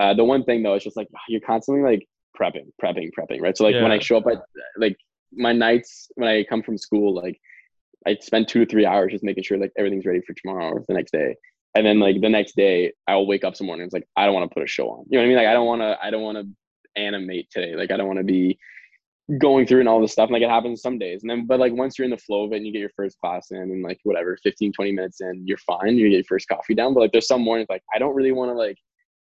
Uh, 0.00 0.14
the 0.14 0.24
one 0.24 0.44
thing 0.44 0.62
though, 0.62 0.74
it's 0.74 0.84
just 0.84 0.96
like 0.96 1.08
you're 1.28 1.40
constantly 1.40 1.82
like 1.82 2.06
prepping, 2.40 2.70
prepping, 2.82 3.10
prepping, 3.18 3.40
right? 3.40 3.56
So 3.56 3.64
like 3.64 3.74
yeah. 3.74 3.82
when 3.82 3.90
I 3.90 3.98
show 3.98 4.18
up 4.18 4.26
at 4.28 4.38
like 4.76 4.96
my 5.32 5.52
nights 5.52 6.08
when 6.14 6.28
I 6.28 6.44
come 6.44 6.62
from 6.62 6.78
school, 6.78 7.14
like 7.14 7.40
I 8.06 8.16
spend 8.20 8.48
two 8.48 8.64
to 8.64 8.70
three 8.70 8.86
hours 8.86 9.12
just 9.12 9.24
making 9.24 9.44
sure 9.44 9.58
like 9.58 9.72
everything's 9.78 10.06
ready 10.06 10.20
for 10.26 10.34
tomorrow 10.34 10.70
or 10.70 10.84
the 10.86 10.94
next 10.94 11.12
day. 11.12 11.36
And 11.74 11.86
then 11.86 12.00
like 12.00 12.20
the 12.20 12.28
next 12.28 12.56
day, 12.56 12.92
I'll 13.06 13.26
wake 13.26 13.44
up 13.44 13.56
some 13.56 13.66
morning. 13.66 13.84
It's 13.84 13.92
like 13.92 14.08
I 14.16 14.24
don't 14.24 14.34
want 14.34 14.50
to 14.50 14.54
put 14.54 14.64
a 14.64 14.66
show 14.66 14.90
on. 14.90 15.04
You 15.08 15.18
know 15.18 15.22
what 15.22 15.24
I 15.24 15.28
mean? 15.28 15.36
Like 15.36 15.46
I 15.46 15.52
don't 15.52 15.66
want 15.66 15.82
to. 15.82 15.98
I 16.02 16.10
don't 16.10 16.22
want 16.22 16.38
to 16.38 17.00
animate 17.00 17.50
today. 17.50 17.76
Like 17.76 17.90
I 17.90 17.96
don't 17.96 18.06
want 18.06 18.18
to 18.18 18.24
be 18.24 18.58
going 19.38 19.66
through 19.66 19.80
and 19.80 19.88
all 19.88 20.00
this 20.00 20.12
stuff. 20.12 20.28
And, 20.28 20.32
like 20.32 20.42
it 20.42 20.50
happens 20.50 20.82
some 20.82 20.98
days. 20.98 21.22
And 21.22 21.30
then, 21.30 21.46
but 21.46 21.60
like 21.60 21.72
once 21.72 21.98
you're 21.98 22.04
in 22.04 22.10
the 22.10 22.18
flow 22.18 22.44
of 22.44 22.52
it 22.52 22.56
and 22.56 22.66
you 22.66 22.72
get 22.72 22.80
your 22.80 22.90
first 22.96 23.18
class 23.20 23.50
in 23.50 23.58
and 23.58 23.82
like 23.82 24.00
whatever, 24.02 24.36
15, 24.42 24.72
20 24.72 24.92
minutes 24.92 25.20
in, 25.20 25.46
you're 25.46 25.58
fine. 25.58 25.96
You 25.96 26.08
get 26.08 26.16
your 26.16 26.24
first 26.24 26.48
coffee 26.48 26.74
down. 26.74 26.94
But 26.94 27.00
like 27.00 27.12
there's 27.12 27.28
some 27.28 27.42
mornings 27.42 27.68
like 27.68 27.82
I 27.94 27.98
don't 27.98 28.14
really 28.14 28.32
want 28.32 28.50
to 28.50 28.54
like 28.54 28.76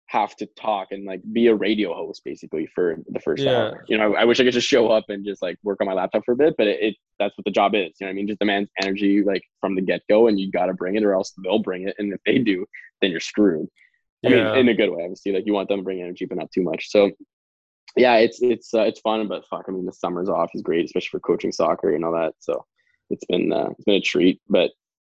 have 0.08 0.34
to 0.36 0.46
talk 0.56 0.88
and 0.90 1.04
like 1.04 1.20
be 1.32 1.48
a 1.48 1.54
radio 1.54 1.94
host 1.94 2.22
basically 2.24 2.66
for 2.74 2.96
the 3.08 3.20
first 3.20 3.42
yeah. 3.42 3.52
hour. 3.52 3.84
You 3.88 3.98
know, 3.98 4.14
I, 4.14 4.22
I, 4.22 4.24
wish 4.24 4.40
I 4.40 4.44
could 4.44 4.54
just 4.54 4.68
show 4.68 4.88
up 4.88 5.04
and 5.08 5.24
just 5.24 5.42
like 5.42 5.58
work 5.62 5.78
on 5.80 5.86
my 5.86 5.92
laptop 5.92 6.24
for 6.24 6.32
a 6.32 6.36
bit, 6.36 6.54
but 6.56 6.66
it, 6.66 6.78
it 6.80 6.94
that's 7.18 7.36
what 7.36 7.44
the 7.44 7.50
job 7.50 7.74
is. 7.74 7.92
You 8.00 8.06
know 8.06 8.10
I 8.10 8.14
mean? 8.14 8.26
Just 8.26 8.40
demands 8.40 8.70
energy 8.82 9.22
like 9.22 9.42
from 9.60 9.74
the 9.74 9.82
get 9.82 10.00
go 10.08 10.26
and 10.26 10.40
you 10.40 10.50
gotta 10.50 10.72
bring 10.72 10.96
it 10.96 11.04
or 11.04 11.12
else 11.12 11.34
they'll 11.44 11.58
bring 11.58 11.86
it. 11.86 11.94
And 11.98 12.12
if 12.12 12.20
they 12.24 12.38
do, 12.38 12.64
then 13.02 13.10
you're 13.10 13.20
screwed. 13.20 13.68
I 14.24 14.30
yeah. 14.30 14.52
mean, 14.52 14.60
in 14.60 14.68
a 14.68 14.74
good 14.74 14.90
way, 14.90 15.02
obviously. 15.02 15.32
Like 15.32 15.44
you 15.46 15.52
want 15.52 15.68
them 15.68 15.80
to 15.80 15.84
bring 15.84 16.00
energy, 16.00 16.24
but 16.24 16.38
not 16.38 16.50
too 16.52 16.62
much. 16.62 16.90
So 16.90 17.10
yeah, 17.96 18.16
it's 18.16 18.40
it's 18.40 18.72
uh, 18.72 18.82
it's 18.82 19.00
fun, 19.00 19.28
but 19.28 19.46
fuck, 19.48 19.66
I 19.68 19.72
mean, 19.72 19.84
the 19.84 19.92
summers 19.92 20.28
off 20.28 20.50
is 20.54 20.62
great, 20.62 20.86
especially 20.86 21.10
for 21.10 21.20
coaching 21.20 21.52
soccer 21.52 21.94
and 21.94 22.04
all 22.04 22.12
that. 22.12 22.34
So 22.38 22.64
it's 23.10 23.24
been 23.26 23.52
uh, 23.52 23.68
it's 23.70 23.84
been 23.84 23.96
a 23.96 24.00
treat. 24.00 24.40
But 24.48 24.70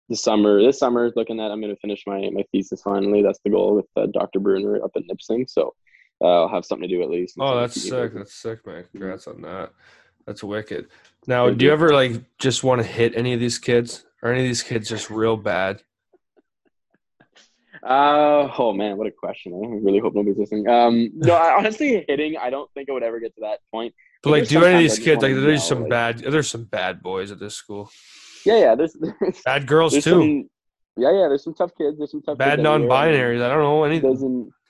the 0.09 0.17
summer 0.17 0.63
this 0.63 0.79
summer 0.79 1.11
looking 1.17 1.41
at 1.41 1.51
i'm 1.51 1.61
going 1.61 1.75
to 1.75 1.81
finish 1.81 2.05
my 2.07 2.29
my 2.33 2.45
thesis 2.53 2.83
finally. 2.83 3.23
That's 3.23 3.39
the 3.45 3.51
goal 3.51 3.77
with 3.77 3.87
uh, 3.97 4.07
dr 4.13 4.39
bruner 4.41 4.83
up 4.83 4.91
at 4.97 5.05
nipissing. 5.07 5.47
So 5.49 5.75
uh, 6.21 6.43
i'll 6.43 6.49
have 6.49 6.65
something 6.65 6.89
to 6.89 6.95
do 6.95 7.03
at 7.03 7.11
least. 7.11 7.37
Oh 7.39 7.59
that's 7.61 7.81
sick. 7.81 8.15
that's 8.15 8.35
sick 8.35 8.67
man. 8.67 8.85
Congrats 8.91 9.27
on 9.27 9.43
that. 9.43 9.73
That's 10.27 10.45
wicked. 10.45 10.89
Now 11.27 11.51
do 11.51 11.65
you 11.65 11.73
ever 11.73 11.93
like 11.93 12.23
just 12.39 12.65
want 12.65 12.81
to 12.81 12.87
hit 12.87 13.17
any 13.17 13.33
of 13.33 13.41
these 13.41 13.59
kids? 13.59 14.05
Or 14.23 14.31
any 14.31 14.43
of 14.43 14.49
these 14.49 14.63
kids 14.63 14.89
just 14.89 15.11
real 15.11 15.37
bad? 15.37 15.83
Uh 17.83 18.49
oh 18.59 18.73
man 18.73 18.97
what 18.97 19.07
a 19.07 19.11
question. 19.11 19.53
I 19.55 19.85
really 19.85 19.99
hope 19.99 20.15
nobody's 20.15 20.39
listening. 20.39 20.69
Um 20.69 21.11
no 21.15 21.35
I, 21.35 21.57
honestly 21.57 22.05
hitting 22.07 22.37
i 22.37 22.51
don't 22.51 22.71
think 22.75 22.89
i 22.89 22.93
would 22.93 23.03
ever 23.03 23.19
get 23.19 23.35
to 23.37 23.41
that 23.41 23.61
point. 23.73 23.95
But 24.23 24.31
like 24.31 24.49
do 24.49 24.65
any 24.65 24.85
of 24.85 24.91
these 24.91 25.05
kids 25.05 25.23
like 25.23 25.35
there's 25.35 25.65
some 25.65 25.83
like, 25.83 25.91
bad 25.91 26.19
there's 26.19 26.51
some 26.51 26.65
bad 26.65 27.03
boys 27.03 27.33
at 27.33 27.41
this 27.41 27.55
school 27.55 27.91
yeah, 28.45 28.59
yeah. 28.59 28.74
There's, 28.74 28.93
there's 29.20 29.40
bad 29.43 29.66
girls 29.66 29.95
too. 29.95 30.01
Some, 30.01 30.51
yeah, 30.97 31.12
yeah. 31.12 31.28
There's 31.28 31.45
some 31.45 31.55
tough 31.55 31.72
kids. 31.76 31.99
There's 31.99 32.11
some 32.11 32.22
tough 32.22 32.38
bad 32.38 32.61
non-binaries. 32.61 33.43
I 33.43 33.49
don't 33.49 33.62
know 33.62 33.84
anything. 33.84 34.11
Doesn't. 34.11 34.53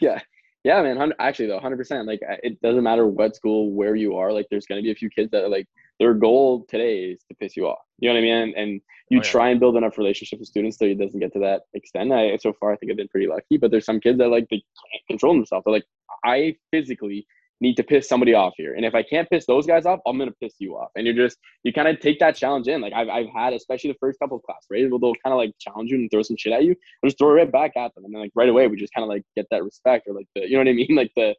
Yeah, 0.00 0.20
yeah, 0.64 0.82
man. 0.82 1.14
Actually, 1.18 1.46
though, 1.46 1.60
hundred 1.60 1.78
percent. 1.78 2.06
Like, 2.06 2.20
it 2.42 2.60
doesn't 2.60 2.82
matter 2.82 3.06
what 3.06 3.34
school, 3.34 3.70
where 3.70 3.94
you 3.94 4.16
are. 4.16 4.32
Like, 4.32 4.48
there's 4.50 4.66
gonna 4.66 4.82
be 4.82 4.90
a 4.90 4.94
few 4.94 5.08
kids 5.08 5.30
that 5.30 5.44
are 5.44 5.48
like 5.48 5.66
their 5.98 6.14
goal 6.14 6.66
today 6.68 7.04
is 7.04 7.22
to 7.28 7.34
piss 7.36 7.56
you 7.56 7.68
off. 7.68 7.78
You 7.98 8.08
know 8.08 8.14
what 8.14 8.18
I 8.18 8.22
mean? 8.22 8.54
And, 8.56 8.80
you 9.08 9.18
oh, 9.18 9.22
yeah. 9.22 9.30
try 9.30 9.50
and 9.50 9.60
build 9.60 9.76
enough 9.76 9.98
relationship 9.98 10.38
with 10.38 10.48
students 10.48 10.78
so 10.78 10.86
it 10.86 10.98
doesn't 10.98 11.20
get 11.20 11.32
to 11.34 11.38
that 11.40 11.62
extent. 11.74 12.12
I 12.12 12.36
so 12.38 12.52
far 12.54 12.72
I 12.72 12.76
think 12.76 12.90
I've 12.90 12.96
been 12.96 13.08
pretty 13.08 13.26
lucky, 13.26 13.58
but 13.58 13.70
there's 13.70 13.84
some 13.84 14.00
kids 14.00 14.18
that 14.18 14.28
like 14.28 14.48
they 14.48 14.56
can't 14.56 15.06
control 15.06 15.34
themselves. 15.34 15.64
They're 15.64 15.74
like, 15.74 15.84
I 16.24 16.56
physically 16.70 17.26
need 17.62 17.76
to 17.76 17.84
piss 17.84 18.08
somebody 18.08 18.34
off 18.34 18.54
here. 18.56 18.74
And 18.74 18.84
if 18.84 18.94
I 18.94 19.02
can't 19.04 19.30
piss 19.30 19.46
those 19.46 19.66
guys 19.66 19.86
off, 19.86 20.00
I'm 20.04 20.18
gonna 20.18 20.32
piss 20.42 20.54
you 20.58 20.76
off. 20.76 20.90
And 20.96 21.06
you're 21.06 21.14
just 21.14 21.38
you 21.62 21.72
kind 21.72 21.88
of 21.88 22.00
take 22.00 22.18
that 22.18 22.36
challenge 22.36 22.66
in. 22.66 22.80
Like 22.80 22.92
I've 22.92 23.08
I've 23.08 23.28
had, 23.34 23.54
especially 23.54 23.92
the 23.92 23.98
first 24.00 24.18
couple 24.18 24.36
of 24.36 24.42
class, 24.42 24.66
right? 24.70 24.90
Where 24.90 24.98
they'll 24.98 25.14
kind 25.24 25.32
of 25.32 25.38
like 25.38 25.52
challenge 25.58 25.90
you 25.90 25.96
and 25.96 26.10
throw 26.10 26.22
some 26.22 26.36
shit 26.36 26.52
at 26.52 26.64
you, 26.64 26.72
or 26.72 27.08
just 27.08 27.18
throw 27.18 27.30
it 27.30 27.34
right 27.34 27.52
back 27.52 27.76
at 27.76 27.94
them. 27.94 28.04
And 28.04 28.12
then 28.12 28.20
like 28.20 28.32
right 28.34 28.48
away 28.48 28.66
we 28.66 28.76
just 28.76 28.92
kind 28.92 29.04
of 29.04 29.08
like 29.08 29.22
get 29.36 29.46
that 29.50 29.62
respect 29.62 30.08
or 30.08 30.14
like 30.14 30.26
the 30.34 30.42
you 30.42 30.52
know 30.52 30.58
what 30.58 30.68
I 30.68 30.72
mean? 30.72 30.88
Like 31.02 31.12
the 31.16 31.34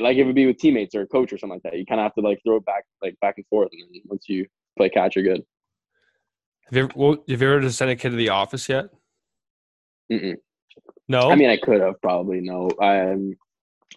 like 0.00 0.16
it 0.16 0.24
would 0.24 0.34
be 0.34 0.46
with 0.46 0.58
teammates 0.58 0.94
or 0.94 1.02
a 1.02 1.06
coach 1.06 1.32
or 1.32 1.38
something 1.38 1.56
like 1.56 1.72
that. 1.72 1.78
You 1.78 1.86
kind 1.86 2.00
of 2.00 2.04
have 2.04 2.14
to 2.14 2.20
like 2.20 2.40
throw 2.46 2.56
it 2.56 2.64
back 2.64 2.84
like 3.02 3.18
back 3.20 3.34
and 3.36 3.46
forth, 3.48 3.70
and 3.72 3.82
then 3.82 4.02
once 4.06 4.28
you 4.28 4.46
play 4.76 4.88
catch, 4.88 5.16
you're 5.16 5.24
good. 5.24 5.42
Have 6.66 6.76
you 6.76 6.82
ever, 6.84 6.92
well, 6.94 7.16
have 7.28 7.42
you 7.42 7.52
ever 7.52 7.70
sent 7.70 7.90
a 7.90 7.96
kid 7.96 8.10
to 8.10 8.16
the 8.16 8.28
office 8.28 8.68
yet? 8.68 8.86
Mm-mm. 10.10 10.36
No. 11.08 11.30
I 11.30 11.34
mean, 11.34 11.50
I 11.50 11.56
could 11.56 11.80
have 11.80 12.00
probably. 12.00 12.40
No. 12.40 12.70
Um, 12.80 13.34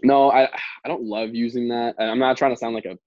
no, 0.04 0.32
I 0.32 0.44
I 0.46 0.88
don't 0.88 1.04
love 1.04 1.34
using 1.34 1.68
that. 1.70 1.96
I'm 2.00 2.20
not 2.20 2.38
trying 2.38 2.52
to 2.52 2.58
sound 2.58 2.76
like 2.76 2.86
a 2.86 2.98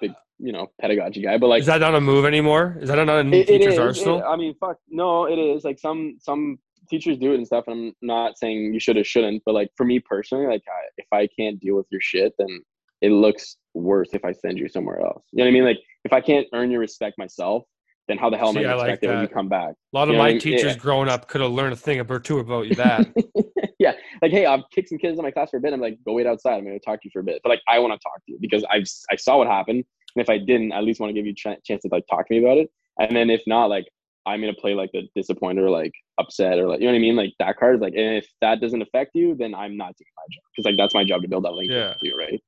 big 0.00 0.12
you 0.38 0.52
know 0.52 0.68
pedagogy 0.80 1.22
guy, 1.22 1.38
but 1.38 1.48
like 1.48 1.60
is 1.60 1.66
that 1.66 1.80
not 1.80 1.94
a 1.94 2.00
move 2.00 2.24
anymore? 2.24 2.76
Is 2.80 2.88
that 2.88 3.04
not 3.04 3.08
a 3.08 3.28
it, 3.28 3.46
teacher's 3.46 3.78
arsenal? 3.78 4.20
It, 4.20 4.24
I 4.24 4.36
mean, 4.36 4.54
fuck, 4.60 4.76
no, 4.88 5.26
it 5.26 5.38
is 5.38 5.64
like 5.64 5.78
some 5.78 6.16
some 6.20 6.58
teachers 6.88 7.18
do 7.18 7.32
it 7.32 7.36
and 7.36 7.46
stuff. 7.46 7.64
And 7.68 7.88
I'm 7.88 7.94
not 8.02 8.38
saying 8.38 8.74
you 8.74 8.80
should 8.80 8.96
or 8.96 9.04
shouldn't, 9.04 9.42
but 9.46 9.54
like 9.54 9.70
for 9.76 9.84
me 9.84 10.00
personally, 10.00 10.46
like 10.46 10.62
I, 10.68 10.80
if 10.98 11.06
I 11.12 11.28
can't 11.38 11.60
deal 11.60 11.76
with 11.76 11.86
your 11.90 12.00
shit, 12.00 12.34
then 12.38 12.62
it 13.00 13.10
looks 13.10 13.56
worse 13.74 14.10
if 14.12 14.24
I 14.24 14.32
send 14.32 14.58
you 14.58 14.68
somewhere 14.68 15.00
else. 15.00 15.24
You 15.32 15.38
know 15.38 15.44
what 15.44 15.50
I 15.50 15.52
mean? 15.52 15.64
Like 15.64 15.78
if 16.04 16.12
I 16.12 16.20
can't 16.20 16.46
earn 16.52 16.70
your 16.70 16.80
respect 16.80 17.16
myself, 17.18 17.64
then 18.10 18.18
how 18.18 18.28
the 18.28 18.36
hell 18.36 18.48
am 18.48 18.58
I 18.58 18.62
going 18.62 18.76
to 18.76 18.82
expect 18.82 19.02
like 19.02 19.10
it 19.10 19.14
when 19.14 19.22
you 19.22 19.28
come 19.28 19.48
back? 19.48 19.70
A 19.70 19.96
lot 19.96 20.08
of 20.08 20.16
my 20.16 20.36
teachers 20.36 20.72
yeah. 20.72 20.76
growing 20.76 21.08
up 21.08 21.28
could 21.28 21.40
have 21.40 21.52
learned 21.52 21.72
a 21.72 21.76
thing 21.76 22.00
or 22.00 22.18
two 22.18 22.40
about 22.40 22.66
you 22.66 22.74
that. 22.74 23.06
yeah, 23.78 23.92
like 24.20 24.32
hey, 24.32 24.46
I've 24.46 24.64
kicked 24.74 24.88
some 24.88 24.98
kids 24.98 25.18
in 25.18 25.24
my 25.24 25.30
class 25.30 25.50
for 25.50 25.58
a 25.58 25.60
bit. 25.60 25.72
I'm 25.72 25.80
like, 25.80 25.98
go 26.04 26.14
wait 26.14 26.26
outside. 26.26 26.54
I'm 26.54 26.64
going 26.64 26.78
to 26.78 26.84
talk 26.84 27.00
to 27.02 27.06
you 27.06 27.10
for 27.12 27.20
a 27.20 27.24
bit. 27.24 27.40
But 27.42 27.50
like, 27.50 27.62
I 27.68 27.78
want 27.78 27.92
to 27.92 27.98
talk 28.02 28.24
to 28.26 28.32
you 28.32 28.38
because 28.40 28.64
I've 28.70 28.86
I 29.10 29.16
saw 29.16 29.38
what 29.38 29.46
happened, 29.46 29.84
and 30.16 30.22
if 30.22 30.28
I 30.28 30.38
didn't, 30.38 30.72
I 30.72 30.78
at 30.78 30.84
least 30.84 31.00
want 31.00 31.10
to 31.10 31.14
give 31.14 31.24
you 31.24 31.32
a 31.32 31.34
ch- 31.34 31.62
chance 31.64 31.82
to 31.82 31.88
like 31.92 32.04
talk 32.10 32.26
to 32.26 32.34
me 32.34 32.44
about 32.44 32.58
it. 32.58 32.70
And 32.98 33.14
then 33.16 33.30
if 33.30 33.42
not, 33.46 33.66
like 33.66 33.86
I'm 34.26 34.40
gonna 34.40 34.54
play 34.54 34.74
like 34.74 34.90
the 34.92 35.08
disappointed 35.14 35.62
or 35.62 35.70
like 35.70 35.92
upset 36.18 36.58
or 36.58 36.68
like 36.68 36.80
you 36.80 36.86
know 36.86 36.92
what 36.92 36.98
I 36.98 37.00
mean. 37.00 37.16
Like 37.16 37.32
that 37.38 37.58
card 37.58 37.76
is 37.76 37.80
like, 37.80 37.94
and 37.94 38.16
if 38.16 38.26
that 38.40 38.60
doesn't 38.60 38.82
affect 38.82 39.14
you, 39.14 39.36
then 39.36 39.54
I'm 39.54 39.76
not 39.76 39.94
doing 39.96 40.10
my 40.16 40.24
job 40.32 40.42
because 40.56 40.64
like 40.68 40.76
that's 40.76 40.94
my 40.94 41.04
job 41.04 41.22
to 41.22 41.28
build 41.28 41.44
that 41.44 41.52
link 41.52 41.70
yeah. 41.70 41.90
with 41.90 41.98
you, 42.02 42.18
right? 42.18 42.42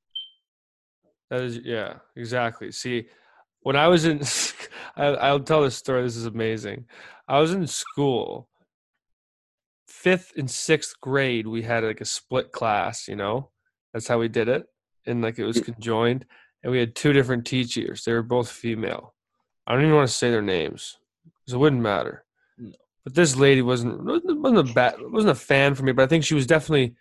That 1.31 1.41
is 1.41 1.59
yeah, 1.59 1.95
exactly. 2.17 2.73
See, 2.73 3.07
when 3.63 3.77
I 3.77 3.89
was 3.89 4.05
in, 4.05 4.23
I, 4.97 5.33
will 5.33 5.41
tell 5.41 5.63
this 5.63 5.77
story. 5.77 6.03
This 6.03 6.17
is 6.17 6.27
amazing. 6.27 6.87
I 7.29 7.41
was 7.41 7.53
in 7.53 7.67
school, 7.67 8.49
fifth 9.87 10.33
and 10.37 10.51
sixth 10.51 11.01
grade. 11.01 11.47
We 11.47 11.63
had 11.63 11.85
like 11.85 12.01
a 12.01 12.07
split 12.07 12.53
class. 12.53 13.09
You 13.09 13.17
know, 13.17 13.51
that's 13.93 14.09
how 14.09 14.19
we 14.19 14.29
did 14.29 14.49
it, 14.49 14.67
and 15.07 15.23
like 15.23 15.39
it 15.39 15.45
was 15.45 15.59
mm. 15.59 15.65
conjoined. 15.65 16.27
And 16.63 16.71
we 16.71 16.79
had 16.79 16.95
two 16.95 17.13
different 17.13 17.45
teachers. 17.45 18.05
They 18.05 18.13
were 18.13 18.23
both 18.23 18.49
female. 18.49 19.15
I 19.67 19.73
don't 19.73 19.83
even 19.83 19.95
want 19.95 20.09
to 20.09 20.15
say 20.15 20.31
their 20.31 20.43
names 20.43 20.97
because 21.25 21.55
it 21.55 21.59
wouldn't 21.59 21.83
matter. 21.83 22.25
No. 22.57 22.73
But 23.05 23.15
this 23.15 23.37
lady 23.37 23.63
wasn't 23.63 24.05
wasn't 24.05 24.71
a 24.71 24.73
bad 24.73 24.95
wasn't 25.01 25.33
a 25.33 25.37
fan 25.37 25.75
for 25.75 25.83
me, 25.83 25.93
but 25.93 26.03
I 26.03 26.07
think 26.07 26.25
she 26.25 26.35
was 26.35 26.47
definitely. 26.47 26.95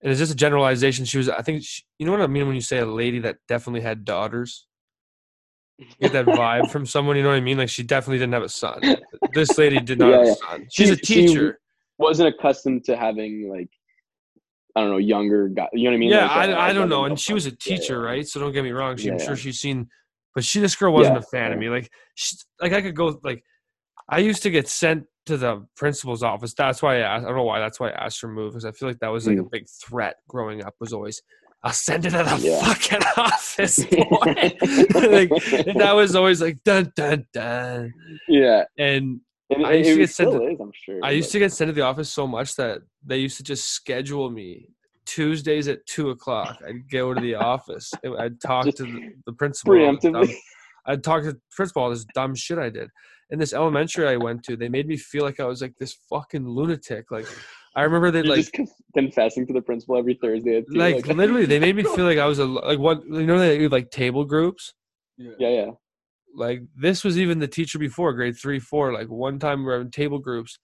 And 0.00 0.12
it's 0.12 0.20
just 0.20 0.32
a 0.32 0.36
generalization. 0.36 1.04
She 1.06 1.18
was, 1.18 1.28
I 1.28 1.42
think, 1.42 1.64
she, 1.64 1.82
you 1.98 2.06
know 2.06 2.12
what 2.12 2.20
I 2.20 2.28
mean 2.28 2.46
when 2.46 2.54
you 2.54 2.60
say 2.60 2.78
a 2.78 2.86
lady 2.86 3.18
that 3.18 3.38
definitely 3.48 3.80
had 3.80 4.04
daughters. 4.04 4.67
Get 6.00 6.12
that 6.12 6.26
vibe 6.26 6.70
from 6.70 6.86
someone, 6.86 7.16
you 7.16 7.22
know 7.22 7.30
what 7.30 7.36
I 7.36 7.40
mean? 7.40 7.58
Like 7.58 7.68
she 7.68 7.82
definitely 7.82 8.18
didn't 8.18 8.34
have 8.34 8.42
a 8.42 8.48
son. 8.48 8.80
This 9.32 9.56
lady 9.58 9.80
did 9.80 9.98
not 9.98 10.10
yeah, 10.10 10.16
have 10.16 10.26
a 10.26 10.34
son. 10.34 10.66
She's 10.70 10.88
she, 10.88 10.92
a 10.92 10.96
teacher. 10.96 11.58
She 11.60 12.02
wasn't 12.02 12.34
accustomed 12.34 12.84
to 12.84 12.96
having 12.96 13.48
like 13.50 13.68
I 14.76 14.82
don't 14.82 14.90
know, 14.90 14.98
younger 14.98 15.48
guy. 15.48 15.68
You 15.72 15.84
know 15.84 15.90
what 15.90 15.96
I 15.96 15.98
mean? 15.98 16.10
Yeah, 16.10 16.26
like, 16.26 16.50
I, 16.50 16.68
I, 16.68 16.72
don't 16.72 16.88
know. 16.88 17.04
And 17.04 17.18
she 17.18 17.32
was 17.32 17.46
a 17.46 17.50
teacher, 17.50 17.94
yeah, 17.94 18.00
yeah. 18.00 18.06
right? 18.06 18.28
So 18.28 18.38
don't 18.38 18.52
get 18.52 18.62
me 18.62 18.70
wrong. 18.70 18.96
She, 18.96 19.10
I'm 19.10 19.18
sure 19.18 19.34
she's 19.34 19.58
seen, 19.58 19.88
but 20.36 20.44
she, 20.44 20.60
this 20.60 20.76
girl 20.76 20.92
wasn't 20.92 21.16
a 21.16 21.22
fan 21.22 21.52
of 21.52 21.58
me. 21.58 21.68
Like, 21.68 21.90
she, 22.14 22.36
like 22.60 22.72
I 22.72 22.80
could 22.80 22.94
go, 22.94 23.18
like, 23.24 23.42
I 24.08 24.18
used 24.18 24.44
to 24.44 24.50
get 24.50 24.68
sent 24.68 25.06
to 25.26 25.36
the 25.36 25.66
principal's 25.76 26.22
office. 26.22 26.54
That's 26.54 26.80
why 26.80 26.98
I 26.98 27.00
asked, 27.00 27.24
I 27.24 27.28
don't 27.28 27.36
know 27.36 27.42
why. 27.42 27.58
That's 27.58 27.80
why 27.80 27.90
I 27.90 28.04
asked 28.06 28.20
her 28.22 28.28
move 28.28 28.52
because 28.52 28.64
I 28.64 28.70
feel 28.70 28.88
like 28.88 29.00
that 29.00 29.08
was 29.08 29.26
like 29.26 29.36
mm. 29.36 29.46
a 29.46 29.48
big 29.50 29.66
threat 29.68 30.16
growing 30.28 30.64
up. 30.64 30.74
Was 30.80 30.92
always 30.92 31.22
I'll 31.62 31.72
send 31.72 32.06
it 32.06 32.10
to 32.10 32.18
the 32.18 32.38
yeah. 32.40 32.60
fucking 32.72 33.06
office, 33.16 33.84
boy. 33.90 33.98
like, 35.10 35.30
that 35.74 35.92
was 35.94 36.14
always 36.14 36.40
like 36.40 36.62
dun 36.64 36.92
dun 36.94 37.26
dun. 37.32 37.92
Yeah, 38.28 38.64
and. 38.78 39.20
I 39.50 39.72
used 39.72 39.90
to 39.90 39.96
get 39.96 40.10
sent. 40.10 40.32
To, 40.32 40.46
is, 40.46 40.60
I'm 40.60 40.72
sure. 40.74 41.00
I 41.02 41.10
used 41.12 41.32
to 41.32 41.38
get 41.38 41.52
sent 41.52 41.70
to 41.70 41.72
the 41.72 41.80
office 41.80 42.10
so 42.10 42.26
much 42.26 42.54
that 42.56 42.82
they 43.02 43.16
used 43.16 43.38
to 43.38 43.42
just 43.42 43.70
schedule 43.70 44.30
me 44.30 44.68
Tuesdays 45.06 45.68
at 45.68 45.86
two 45.86 46.10
o'clock. 46.10 46.58
I'd 46.68 46.90
go 46.90 47.14
to 47.14 47.20
the 47.20 47.34
office. 47.34 47.90
I'd 48.18 48.38
talk 48.42 48.66
to 48.66 48.82
the, 48.82 49.12
the 49.24 49.32
principal. 49.32 49.72
Preemptively. 49.72 50.34
I'd 50.84 51.02
talk 51.02 51.22
to 51.22 51.32
the 51.32 51.40
principal 51.50 51.84
all 51.84 51.90
this 51.90 52.04
dumb 52.14 52.34
shit 52.34 52.58
I 52.58 52.68
did 52.68 52.90
in 53.30 53.38
this 53.38 53.52
elementary 53.52 54.08
I 54.08 54.16
went 54.16 54.42
to, 54.44 54.56
they 54.56 54.68
made 54.68 54.86
me 54.86 54.96
feel 54.96 55.22
like 55.22 55.40
I 55.40 55.44
was 55.44 55.60
like 55.60 55.76
this 55.78 55.96
fucking 56.08 56.48
lunatic. 56.48 57.10
Like 57.10 57.26
I 57.74 57.82
remember 57.82 58.10
they 58.10 58.22
like 58.22 58.38
just 58.38 58.56
confessing 58.94 59.46
to 59.46 59.52
the 59.52 59.62
principal 59.62 59.96
every 59.96 60.14
Thursday. 60.14 60.64
Like, 60.68 61.06
like 61.06 61.06
literally, 61.16 61.46
they 61.46 61.58
made 61.58 61.76
me 61.76 61.82
feel 61.82 62.04
like 62.04 62.18
I 62.18 62.26
was 62.26 62.38
a 62.38 62.44
like 62.44 62.78
what 62.78 63.04
you 63.04 63.26
know 63.26 63.38
they 63.38 63.58
do 63.58 63.68
like 63.68 63.90
table 63.90 64.24
groups. 64.24 64.74
Yeah. 65.16 65.32
yeah, 65.38 65.48
yeah. 65.48 65.70
Like 66.34 66.62
this 66.76 67.04
was 67.04 67.18
even 67.18 67.38
the 67.38 67.48
teacher 67.48 67.78
before 67.78 68.12
grade 68.12 68.36
three, 68.36 68.58
four. 68.58 68.92
Like 68.92 69.08
one 69.08 69.38
time 69.38 69.64
we 69.64 69.72
are 69.72 69.80
in 69.80 69.90
table 69.90 70.18
groups. 70.18 70.58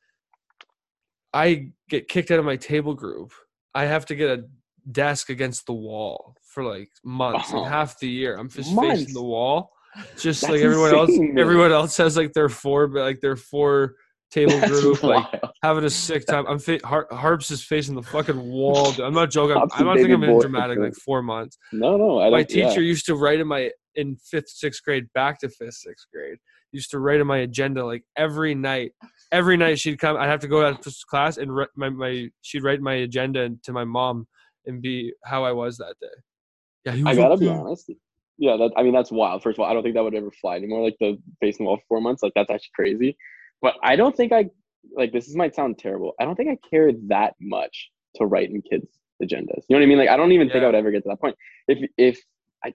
I 1.32 1.70
get 1.88 2.08
kicked 2.08 2.30
out 2.30 2.38
of 2.38 2.44
my 2.44 2.56
table 2.56 2.94
group. 2.94 3.32
I 3.74 3.84
have 3.86 4.06
to 4.06 4.14
get 4.14 4.38
a 4.38 4.44
desk 4.92 5.30
against 5.30 5.66
the 5.66 5.72
wall 5.72 6.36
for 6.42 6.62
like 6.62 6.90
months, 7.04 7.52
like 7.52 7.62
uh-huh. 7.62 7.70
half 7.70 7.98
the 7.98 8.08
year. 8.08 8.36
I'm 8.36 8.48
just 8.48 8.72
months. 8.72 9.00
facing 9.00 9.14
the 9.14 9.22
wall 9.22 9.72
just 10.18 10.40
That's 10.40 10.52
like 10.52 10.60
everyone 10.60 10.94
insane, 10.94 10.98
else 10.98 11.18
man. 11.18 11.38
everyone 11.38 11.72
else 11.72 11.96
has 11.96 12.16
like 12.16 12.32
their 12.32 12.48
four 12.48 12.86
but 12.88 13.02
like 13.02 13.20
their 13.20 13.36
four 13.36 13.94
table 14.34 14.52
That's 14.60 14.80
group 14.80 15.02
wild. 15.02 15.28
like 15.32 15.42
having 15.62 15.84
a 15.84 15.90
sick 15.90 16.26
time 16.26 16.44
i'm 16.48 16.58
fa- 16.58 16.80
Har- 16.84 17.08
harps 17.10 17.50
is 17.50 17.62
facing 17.62 17.94
the 17.94 18.02
fucking 18.02 18.40
wall 18.40 18.92
i'm 19.02 19.14
not 19.14 19.30
joking 19.30 19.56
i'm, 19.56 19.68
I'm 19.72 19.86
not 19.86 19.96
thinking 19.96 20.14
i'm 20.14 20.24
in 20.24 20.40
dramatic 20.40 20.78
like 20.78 20.94
four 20.94 21.22
months 21.22 21.56
no 21.72 21.96
no 21.96 22.30
my 22.30 22.42
teacher 22.42 22.80
yeah. 22.80 22.88
used 22.88 23.06
to 23.06 23.14
write 23.14 23.40
in 23.40 23.46
my 23.46 23.70
in 23.94 24.16
fifth 24.16 24.48
sixth 24.48 24.82
grade 24.82 25.06
back 25.14 25.38
to 25.40 25.48
fifth 25.48 25.74
sixth 25.74 26.06
grade 26.12 26.38
used 26.72 26.90
to 26.90 26.98
write 26.98 27.20
in 27.20 27.26
my 27.26 27.38
agenda 27.38 27.84
like 27.84 28.02
every 28.16 28.54
night 28.54 28.92
every 29.30 29.56
night 29.56 29.78
she'd 29.78 29.98
come 29.98 30.16
i'd 30.16 30.28
have 30.28 30.40
to 30.40 30.48
go 30.48 30.66
out 30.66 30.82
to 30.82 30.92
class 31.08 31.36
and 31.36 31.54
write 31.54 31.68
my, 31.76 31.88
my 31.88 32.28
she'd 32.42 32.64
write 32.64 32.80
my 32.80 32.94
agenda 32.94 33.48
to 33.62 33.72
my 33.72 33.84
mom 33.84 34.26
and 34.66 34.82
be 34.82 35.12
how 35.24 35.44
i 35.44 35.52
was 35.52 35.76
that 35.76 35.94
day 36.00 36.92
yeah 36.92 37.08
i 37.08 37.14
gotta 37.14 37.36
be 37.36 37.48
honest 37.48 37.90
yeah, 38.36 38.56
that 38.56 38.72
I 38.76 38.82
mean 38.82 38.92
that's 38.92 39.12
wild. 39.12 39.42
First 39.42 39.58
of 39.58 39.60
all, 39.60 39.70
I 39.70 39.74
don't 39.74 39.82
think 39.82 39.94
that 39.94 40.02
would 40.02 40.14
ever 40.14 40.30
fly 40.32 40.56
anymore. 40.56 40.82
Like 40.82 40.96
the 40.98 41.16
facing 41.40 41.64
the 41.64 41.68
wall 41.68 41.76
for 41.76 41.84
four 41.88 42.00
months, 42.00 42.22
like 42.22 42.32
that's 42.34 42.50
actually 42.50 42.72
crazy. 42.74 43.16
But 43.64 43.76
I 43.82 43.96
don't 43.96 44.14
think 44.14 44.30
I 44.30 44.50
like 44.94 45.10
this. 45.10 45.26
Is, 45.26 45.34
might 45.34 45.54
sound 45.54 45.78
terrible. 45.78 46.12
I 46.20 46.26
don't 46.26 46.34
think 46.34 46.50
I 46.50 46.68
care 46.68 46.92
that 47.08 47.32
much 47.40 47.88
to 48.16 48.26
write 48.26 48.50
in 48.50 48.60
kids' 48.60 48.98
agendas. 49.22 49.62
You 49.66 49.70
know 49.70 49.78
what 49.78 49.82
I 49.84 49.86
mean? 49.86 49.96
Like 49.96 50.10
I 50.10 50.18
don't 50.18 50.32
even 50.32 50.48
yeah. 50.48 50.52
think 50.52 50.64
I 50.64 50.66
would 50.66 50.74
ever 50.74 50.90
get 50.90 51.02
to 51.04 51.08
that 51.08 51.18
point. 51.18 51.34
If 51.66 51.78
if 51.96 52.20
I 52.62 52.74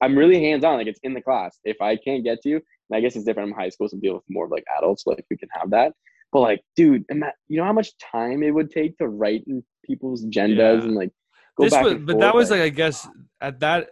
I'm 0.00 0.16
really 0.16 0.42
hands 0.42 0.64
on, 0.64 0.78
like 0.78 0.86
it's 0.86 0.98
in 1.02 1.12
the 1.12 1.20
class. 1.20 1.58
If 1.64 1.82
I 1.82 1.94
can't 1.94 2.24
get 2.24 2.40
to 2.40 2.48
you, 2.48 2.56
and 2.56 2.96
I 2.96 3.02
guess 3.02 3.16
it's 3.16 3.26
different. 3.26 3.50
I'm 3.50 3.54
high 3.54 3.68
school, 3.68 3.86
so 3.90 3.98
deal 3.98 4.14
with 4.14 4.22
more 4.30 4.46
of 4.46 4.50
like 4.50 4.64
adults. 4.78 5.02
Like 5.06 5.26
we 5.30 5.36
can 5.36 5.50
have 5.52 5.68
that. 5.72 5.92
But 6.32 6.40
like, 6.40 6.62
dude, 6.74 7.04
you 7.10 7.58
know 7.58 7.64
how 7.64 7.74
much 7.74 7.90
time 7.98 8.42
it 8.42 8.52
would 8.52 8.70
take 8.70 8.96
to 8.96 9.08
write 9.08 9.44
in 9.46 9.62
people's 9.84 10.24
agendas 10.24 10.78
yeah. 10.78 10.84
and 10.84 10.94
like 10.94 11.10
go 11.58 11.64
this 11.64 11.74
back. 11.74 11.84
Was, 11.84 11.94
but 11.96 12.18
that 12.18 12.34
was 12.34 12.50
like 12.50 12.62
I 12.62 12.70
guess 12.70 13.06
at 13.42 13.60
that 13.60 13.90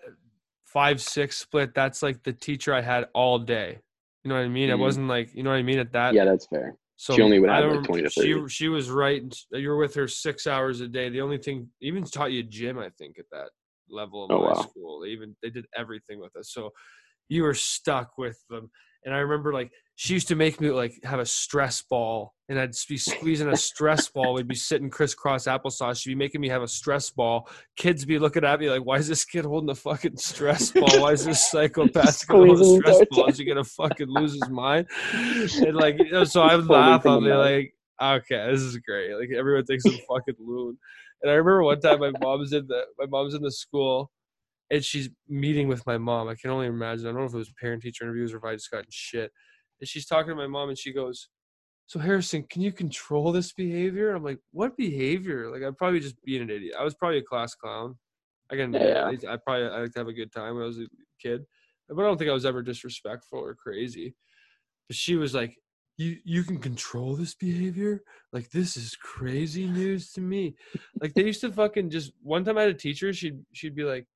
five 0.64 1.02
six 1.02 1.36
split, 1.36 1.74
that's 1.74 2.02
like 2.02 2.22
the 2.22 2.32
teacher 2.32 2.72
I 2.72 2.80
had 2.80 3.08
all 3.12 3.38
day. 3.38 3.80
You 4.28 4.34
know 4.34 4.40
what 4.40 4.44
I 4.44 4.48
mean? 4.48 4.68
Mm-hmm. 4.68 4.78
It 4.78 4.84
wasn't 4.84 5.08
like 5.08 5.34
you 5.34 5.42
know 5.42 5.48
what 5.48 5.56
I 5.56 5.62
mean 5.62 5.78
at 5.78 5.90
that. 5.92 6.12
Yeah, 6.12 6.26
that's 6.26 6.46
fair. 6.46 6.76
So 6.96 7.14
she 7.14 7.22
only 7.22 7.38
would 7.38 7.48
have 7.48 7.64
like 7.64 7.82
twenty 7.82 8.02
to 8.02 8.10
thirty. 8.10 8.34
She 8.34 8.48
she 8.48 8.68
was 8.68 8.90
right. 8.90 9.22
You 9.52 9.70
were 9.70 9.78
with 9.78 9.94
her 9.94 10.06
six 10.06 10.46
hours 10.46 10.82
a 10.82 10.86
day. 10.86 11.08
The 11.08 11.22
only 11.22 11.38
thing 11.38 11.70
even 11.80 12.04
taught 12.04 12.30
you 12.30 12.42
gym, 12.42 12.78
I 12.78 12.90
think, 12.98 13.18
at 13.18 13.24
that 13.32 13.48
level 13.88 14.26
of 14.26 14.30
oh, 14.30 14.42
high 14.42 14.52
wow. 14.52 14.62
school. 14.68 15.00
They 15.00 15.08
even 15.08 15.34
they 15.42 15.48
did 15.48 15.64
everything 15.74 16.20
with 16.20 16.36
us. 16.36 16.52
So 16.52 16.72
you 17.30 17.42
were 17.42 17.54
stuck 17.54 18.18
with 18.18 18.38
them. 18.50 18.70
And 19.04 19.14
I 19.14 19.18
remember 19.18 19.52
like 19.52 19.70
she 19.96 20.14
used 20.14 20.28
to 20.28 20.36
make 20.36 20.60
me 20.60 20.70
like 20.70 20.98
have 21.02 21.18
a 21.18 21.26
stress 21.26 21.82
ball 21.82 22.34
and 22.48 22.58
I'd 22.58 22.72
be 22.88 22.96
squeezing 22.96 23.48
a 23.48 23.56
stress 23.56 24.08
ball. 24.08 24.34
We'd 24.34 24.48
be 24.48 24.54
sitting 24.54 24.90
crisscross 24.90 25.46
applesauce. 25.46 26.00
She'd 26.00 26.10
be 26.10 26.14
making 26.14 26.40
me 26.40 26.48
have 26.48 26.62
a 26.62 26.68
stress 26.68 27.10
ball. 27.10 27.48
Kids 27.76 28.04
be 28.04 28.18
looking 28.18 28.44
at 28.44 28.60
me 28.60 28.70
like, 28.70 28.84
why 28.84 28.96
is 28.96 29.08
this 29.08 29.24
kid 29.24 29.44
holding 29.44 29.70
a 29.70 29.74
fucking 29.74 30.16
stress 30.16 30.70
ball? 30.70 31.00
Why 31.00 31.12
is 31.12 31.24
this 31.24 31.50
psychopath 31.50 32.26
holding 32.28 32.60
a 32.60 32.64
stress 32.64 33.02
ball? 33.10 33.26
Is 33.26 33.38
he 33.38 33.44
gonna 33.44 33.64
fucking 33.64 34.08
lose 34.08 34.32
his 34.34 34.48
mind? 34.48 34.86
And 35.58 35.74
like, 35.74 35.98
you 35.98 36.12
know, 36.12 36.24
so 36.24 36.42
I 36.42 36.54
would 36.54 36.68
laugh. 36.68 37.04
I'd 37.04 37.20
be 37.20 37.32
like, 37.32 37.74
okay, 38.00 38.50
this 38.50 38.60
is 38.60 38.76
great. 38.78 39.14
Like 39.14 39.30
everyone 39.36 39.64
thinks 39.64 39.84
I'm 39.84 39.98
fucking 40.08 40.36
loon. 40.38 40.78
And 41.22 41.30
I 41.30 41.34
remember 41.34 41.64
one 41.64 41.80
time 41.80 42.00
my 42.00 42.12
mom's 42.20 42.52
in 42.52 42.66
the 42.68 42.84
my 42.98 43.06
mom's 43.06 43.34
in 43.34 43.42
the 43.42 43.50
school 43.50 44.10
and 44.70 44.84
she's 44.84 45.08
meeting 45.28 45.68
with 45.68 45.86
my 45.86 45.98
mom. 45.98 46.28
I 46.28 46.34
can 46.34 46.50
only 46.50 46.66
imagine. 46.66 47.06
I 47.06 47.10
don't 47.10 47.20
know 47.20 47.26
if 47.26 47.34
it 47.34 47.38
was 47.38 47.52
parent 47.60 47.82
teacher 47.82 48.04
interviews 48.04 48.32
or 48.32 48.38
if 48.38 48.44
I 48.44 48.54
just 48.54 48.70
got 48.70 48.84
shit. 48.90 49.30
And 49.80 49.88
she's 49.88 50.06
talking 50.06 50.30
to 50.30 50.34
my 50.34 50.46
mom 50.46 50.68
and 50.68 50.78
she 50.78 50.92
goes, 50.92 51.28
So 51.86 51.98
Harrison, 51.98 52.44
can 52.50 52.62
you 52.62 52.72
control 52.72 53.32
this 53.32 53.52
behavior? 53.52 54.14
I'm 54.14 54.24
like, 54.24 54.38
What 54.52 54.76
behavior? 54.76 55.50
Like 55.50 55.62
I'd 55.62 55.76
probably 55.76 56.00
just 56.00 56.22
being 56.24 56.42
an 56.42 56.50
idiot. 56.50 56.74
I 56.78 56.84
was 56.84 56.94
probably 56.94 57.18
a 57.18 57.22
class 57.22 57.54
clown. 57.54 57.96
I 58.50 58.56
can 58.56 58.72
yeah. 58.72 59.08
I 59.08 59.36
probably 59.36 59.66
I 59.66 59.80
like 59.80 59.92
to 59.92 59.98
have 59.98 60.08
a 60.08 60.12
good 60.12 60.32
time 60.32 60.54
when 60.54 60.64
I 60.64 60.66
was 60.66 60.78
a 60.78 60.86
kid. 61.20 61.44
But 61.88 62.02
I 62.02 62.06
don't 62.06 62.18
think 62.18 62.30
I 62.30 62.34
was 62.34 62.46
ever 62.46 62.62
disrespectful 62.62 63.38
or 63.38 63.54
crazy. 63.54 64.14
But 64.88 64.96
she 64.96 65.16
was 65.16 65.34
like, 65.34 65.54
you 65.98 66.16
you 66.24 66.44
can 66.44 66.58
control 66.58 67.14
this 67.14 67.34
behavior 67.34 68.02
like 68.32 68.48
this 68.50 68.76
is 68.76 68.96
crazy 69.02 69.66
news 69.66 70.12
to 70.12 70.20
me 70.20 70.54
like 71.02 71.12
they 71.12 71.24
used 71.24 71.40
to 71.40 71.50
fucking 71.50 71.90
just 71.90 72.12
one 72.22 72.44
time 72.44 72.56
i 72.56 72.62
had 72.62 72.70
a 72.70 72.74
teacher 72.74 73.12
she'd 73.12 73.40
she'd 73.52 73.74
be 73.74 73.82
like 73.82 74.06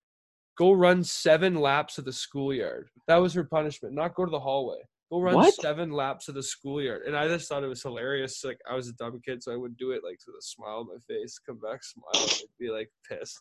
go 0.56 0.72
run 0.72 1.02
seven 1.04 1.54
laps 1.54 1.98
of 1.98 2.04
the 2.04 2.12
schoolyard. 2.12 2.88
That 3.08 3.16
was 3.16 3.34
her 3.34 3.44
punishment. 3.44 3.94
Not 3.94 4.14
go 4.14 4.24
to 4.24 4.30
the 4.30 4.40
hallway. 4.40 4.78
Go 5.10 5.20
run 5.20 5.34
what? 5.34 5.54
seven 5.54 5.92
laps 5.92 6.28
of 6.28 6.34
the 6.34 6.42
schoolyard. 6.42 7.02
And 7.06 7.16
I 7.16 7.28
just 7.28 7.48
thought 7.48 7.62
it 7.62 7.68
was 7.68 7.82
hilarious. 7.82 8.42
Like 8.44 8.58
I 8.70 8.74
was 8.74 8.88
a 8.88 8.94
dumb 8.94 9.20
kid, 9.24 9.42
so 9.42 9.52
I 9.52 9.56
would 9.56 9.76
do 9.76 9.90
it 9.90 10.02
like 10.04 10.18
with 10.26 10.36
a 10.38 10.42
smile 10.42 10.78
on 10.78 10.86
my 10.86 11.14
face, 11.14 11.38
come 11.38 11.58
back, 11.58 11.84
smile, 11.84 12.28
and 12.40 12.48
be 12.58 12.70
like 12.70 12.90
pissed. 13.08 13.40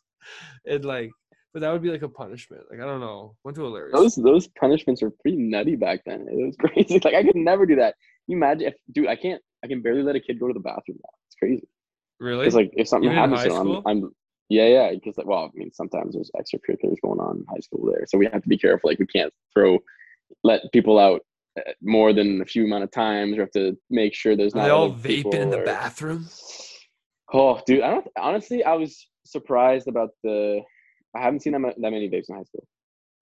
And 0.66 0.84
like 0.84 1.12
but 1.54 1.62
that 1.62 1.72
would 1.72 1.82
be 1.82 1.90
like 1.90 2.02
a 2.02 2.10
punishment. 2.10 2.64
Like 2.70 2.80
I 2.80 2.86
don't 2.86 3.02
know. 3.02 3.36
Went 3.44 3.56
to 3.56 3.64
hilarious. 3.64 3.94
Those 3.94 4.16
those 4.16 4.48
punishments 4.48 5.02
were 5.02 5.12
pretty 5.22 5.38
nutty 5.38 5.76
back 5.76 6.02
then. 6.06 6.28
It 6.30 6.46
was 6.46 6.56
crazy. 6.60 7.00
Like 7.04 7.16
I 7.16 7.24
could 7.24 7.36
never 7.36 7.66
do 7.66 7.76
that. 7.76 7.96
Can 8.26 8.34
you 8.34 8.38
imagine 8.38 8.68
if 8.68 8.76
dude, 8.92 9.08
I 9.08 9.16
can't 9.16 9.42
I 9.64 9.68
can 9.68 9.82
barely 9.82 10.04
let 10.04 10.16
a 10.16 10.20
kid 10.20 10.40
go 10.40 10.48
to 10.48 10.54
the 10.54 10.60
bathroom 10.60 11.00
now. 11.04 11.10
It's 11.28 11.36
crazy. 11.36 11.68
Really? 12.20 12.46
It's 12.46 12.56
like 12.56 12.72
if 12.74 12.88
something 12.88 13.12
Even 13.12 13.18
happens 13.18 13.44
to 13.44 13.50
them. 13.50 13.82
I'm, 13.86 13.88
I'm 13.88 14.12
yeah, 14.52 14.68
yeah. 14.68 14.92
Because 14.92 15.18
like, 15.18 15.28
well, 15.28 15.46
I 15.46 15.58
mean, 15.58 15.72
sometimes 15.72 16.14
there's 16.14 16.30
extracurriculars 16.36 16.98
going 17.02 17.20
on 17.20 17.38
in 17.38 17.46
high 17.50 17.62
school 17.62 17.90
there, 17.90 18.06
so 18.08 18.18
we 18.18 18.28
have 18.32 18.44
to 18.44 18.50
be 18.50 18.58
careful. 18.58 18.90
Like 18.90 19.00
we 19.00 19.06
can't 19.06 19.34
throw 19.54 19.80
let 20.44 20.62
people 20.74 21.00
out 21.00 21.22
uh, 21.58 21.72
more 21.82 22.12
than 22.12 22.42
a 22.42 22.46
few 22.46 22.66
amount 22.66 22.84
of 22.84 22.92
times. 22.92 23.32
We 23.32 23.40
have 23.40 23.52
to 23.52 23.78
make 23.90 24.14
sure 24.14 24.36
there's 24.36 24.54
Are 24.54 24.58
not 24.58 24.64
they 24.66 24.72
all 24.72 24.94
vaping 24.94 25.36
in 25.36 25.50
the 25.52 25.62
or- 25.62 25.66
bathroom? 25.66 26.28
Oh, 27.34 27.62
dude, 27.66 27.82
I 27.82 27.92
don't 27.92 28.08
honestly. 28.18 28.62
I 28.64 28.74
was 28.74 29.08
surprised 29.26 29.88
about 29.88 30.10
the. 30.22 30.62
I 31.16 31.22
haven't 31.22 31.42
seen 31.44 31.54
that, 31.54 31.62
that 31.62 31.92
many 31.92 32.10
vapes 32.10 32.30
in 32.30 32.36
high 32.36 32.44
school. 32.44 32.68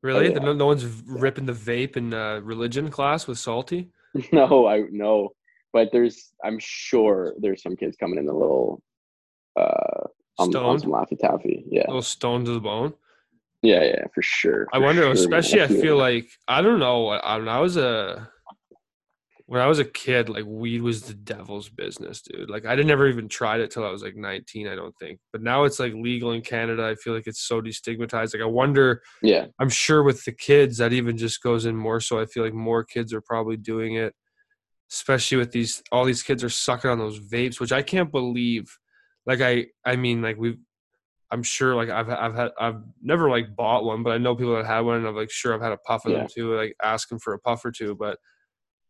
Really? 0.02 0.32
yeah. 0.32 0.40
No, 0.40 0.54
no 0.54 0.66
one's 0.66 0.86
ripping 1.06 1.46
the 1.46 1.54
vape 1.54 1.96
in 1.96 2.14
uh, 2.14 2.40
religion 2.40 2.90
class 2.90 3.28
with 3.28 3.38
salty. 3.38 3.92
no, 4.32 4.66
I 4.68 4.86
no, 4.90 5.30
but 5.74 5.90
there's. 5.92 6.32
I'm 6.44 6.58
sure 6.60 7.36
there's 7.40 7.62
some 7.62 7.76
kids 7.76 7.98
coming 8.00 8.18
in 8.18 8.28
a 8.28 8.34
little. 8.34 8.82
Uh, 9.56 10.08
on, 10.40 10.56
on 10.56 10.80
some 10.80 10.92
Laffy 10.92 11.18
Taffy. 11.20 11.66
Yeah, 11.70 11.84
a 11.86 11.88
little 11.88 12.02
stoned 12.02 12.46
to 12.48 12.54
the 12.54 12.60
bone. 12.60 12.94
yeah, 13.62 13.84
yeah, 13.84 14.06
for 14.14 14.22
sure. 14.22 14.68
I 14.74 14.80
wonder, 14.80 15.02
sure, 15.02 15.12
especially 15.12 15.62
I 15.62 15.68
feel 15.68 15.98
like 15.98 16.30
I 16.48 16.62
don't 16.62 16.80
know. 16.80 17.10
I, 17.10 17.38
when 17.38 17.50
I 17.50 17.60
was 17.60 17.78
a 17.78 18.30
when 19.50 19.62
I 19.62 19.66
was 19.66 19.80
a 19.80 19.86
kid, 19.86 20.30
like 20.30 20.46
weed 20.46 20.84
was 20.84 21.02
the 21.02 21.16
devil's 21.16 21.70
business, 21.70 22.22
dude. 22.22 22.52
Like 22.52 22.68
I 22.68 22.76
didn't 22.76 22.88
never 22.88 23.08
even 23.08 23.28
tried 23.28 23.62
it 23.62 23.72
till 23.72 23.84
I 23.84 23.90
was 23.90 24.04
like 24.04 24.16
19, 24.16 24.68
I 24.68 24.76
don't 24.76 24.94
think. 25.00 25.20
But 25.32 25.42
now 25.42 25.64
it's 25.64 25.80
like 25.80 25.92
legal 25.96 26.34
in 26.34 26.42
Canada. 26.42 26.86
I 26.86 26.94
feel 26.94 27.16
like 27.16 27.26
it's 27.26 27.48
so 27.48 27.60
destigmatized. 27.60 28.36
Like 28.36 28.44
I 28.44 28.46
wonder. 28.46 29.02
Yeah, 29.24 29.48
I'm 29.60 29.70
sure 29.70 30.04
with 30.04 30.24
the 30.24 30.34
kids 30.34 30.78
that 30.78 30.94
even 30.94 31.18
just 31.18 31.42
goes 31.42 31.66
in 31.66 31.76
more. 31.76 32.00
So 32.00 32.20
I 32.20 32.28
feel 32.28 32.44
like 32.44 32.54
more 32.54 32.84
kids 32.84 33.12
are 33.12 33.22
probably 33.22 33.58
doing 33.58 33.96
it, 33.96 34.14
especially 34.92 35.38
with 35.38 35.52
these. 35.52 35.82
All 35.92 36.06
these 36.06 36.22
kids 36.22 36.44
are 36.44 36.50
sucking 36.50 36.92
on 36.92 37.00
those 37.00 37.20
vapes, 37.20 37.60
which 37.60 37.72
I 37.72 37.82
can't 37.82 38.12
believe. 38.12 38.78
Like 39.30 39.42
I, 39.42 39.68
I 39.86 39.96
mean, 39.96 40.22
like 40.22 40.38
we've. 40.38 40.58
I'm 41.32 41.44
sure, 41.44 41.76
like 41.76 41.90
I've 41.90 42.10
I've 42.10 42.34
had 42.34 42.52
I've 42.60 42.82
never 43.04 43.30
like 43.30 43.56
bought 43.56 43.86
one, 43.86 44.02
but 44.02 44.14
I 44.14 44.18
know 44.18 44.36
people 44.36 44.56
that 44.56 44.66
had 44.66 44.80
one, 44.80 44.98
and 44.98 45.08
I'm 45.08 45.16
like 45.16 45.30
sure 45.30 45.54
I've 45.54 45.62
had 45.62 45.72
a 45.72 45.78
puff 45.78 46.06
of 46.06 46.14
Yeah. 46.14 46.20
them 46.22 46.28
too, 46.34 46.56
like 46.56 46.76
asking 46.82 47.20
for 47.20 47.36
a 47.36 47.40
puff 47.40 47.64
or 47.64 47.72
two. 47.72 47.94
But 47.94 48.18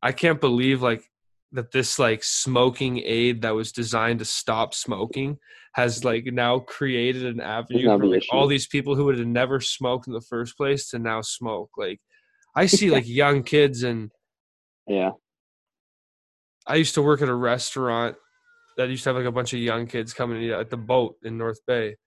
I 0.02 0.14
can't 0.14 0.40
believe 0.40 0.82
like 0.82 1.04
that 1.52 1.74
this 1.74 2.00
like 2.00 2.24
smoking 2.24 3.00
aid 3.04 3.42
that 3.42 3.56
was 3.56 3.74
designed 3.74 4.20
to 4.20 4.26
stop 4.26 4.74
smoking 4.74 5.38
has 5.74 6.06
like 6.06 6.26
now 6.28 6.60
created 6.60 7.26
an 7.26 7.42
avenue 7.42 7.90
for 7.98 8.06
like 8.06 8.24
all 8.32 8.48
these 8.48 8.68
people 8.68 8.96
who 8.96 9.06
would 9.06 9.18
have 9.18 9.28
never 9.28 9.60
smoked 9.60 10.08
in 10.08 10.14
the 10.14 10.22
first 10.22 10.56
place 10.56 10.90
to 10.92 11.00
now 11.00 11.20
smoke. 11.22 11.72
Like 11.78 12.00
I 12.56 12.66
see 12.68 12.90
like 12.90 13.06
young 13.06 13.44
kids 13.44 13.84
and 13.84 14.12
yeah, 14.88 15.12
I 16.66 16.76
used 16.76 16.96
to 16.96 17.02
work 17.02 17.22
at 17.22 17.28
a 17.30 17.36
restaurant 17.36 18.16
that 18.80 18.90
used 18.90 19.04
to 19.04 19.10
have 19.10 19.18
like 19.18 19.26
a 19.26 19.32
bunch 19.32 19.52
of 19.52 19.60
young 19.60 19.86
kids 19.88 20.14
coming 20.14 20.50
at 20.52 20.70
the 20.70 20.78
boat 20.78 21.18
in 21.24 21.38
North 21.38 21.60
Bay. 21.68 21.98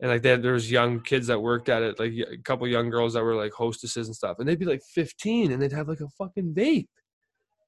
And 0.00 0.10
like 0.10 0.24
had, 0.24 0.42
there 0.42 0.54
was 0.54 0.70
young 0.70 1.00
kids 1.00 1.28
that 1.28 1.40
worked 1.40 1.68
at 1.68 1.82
it, 1.82 2.00
like 2.00 2.12
a 2.12 2.36
couple 2.42 2.66
young 2.66 2.90
girls 2.90 3.14
that 3.14 3.22
were 3.22 3.36
like 3.36 3.52
hostesses 3.52 4.08
and 4.08 4.16
stuff. 4.16 4.38
And 4.40 4.48
they'd 4.48 4.58
be 4.58 4.64
like 4.64 4.82
15 4.92 5.52
and 5.52 5.62
they'd 5.62 5.72
have 5.72 5.88
like 5.88 6.00
a 6.00 6.08
fucking 6.18 6.52
vape. 6.52 6.88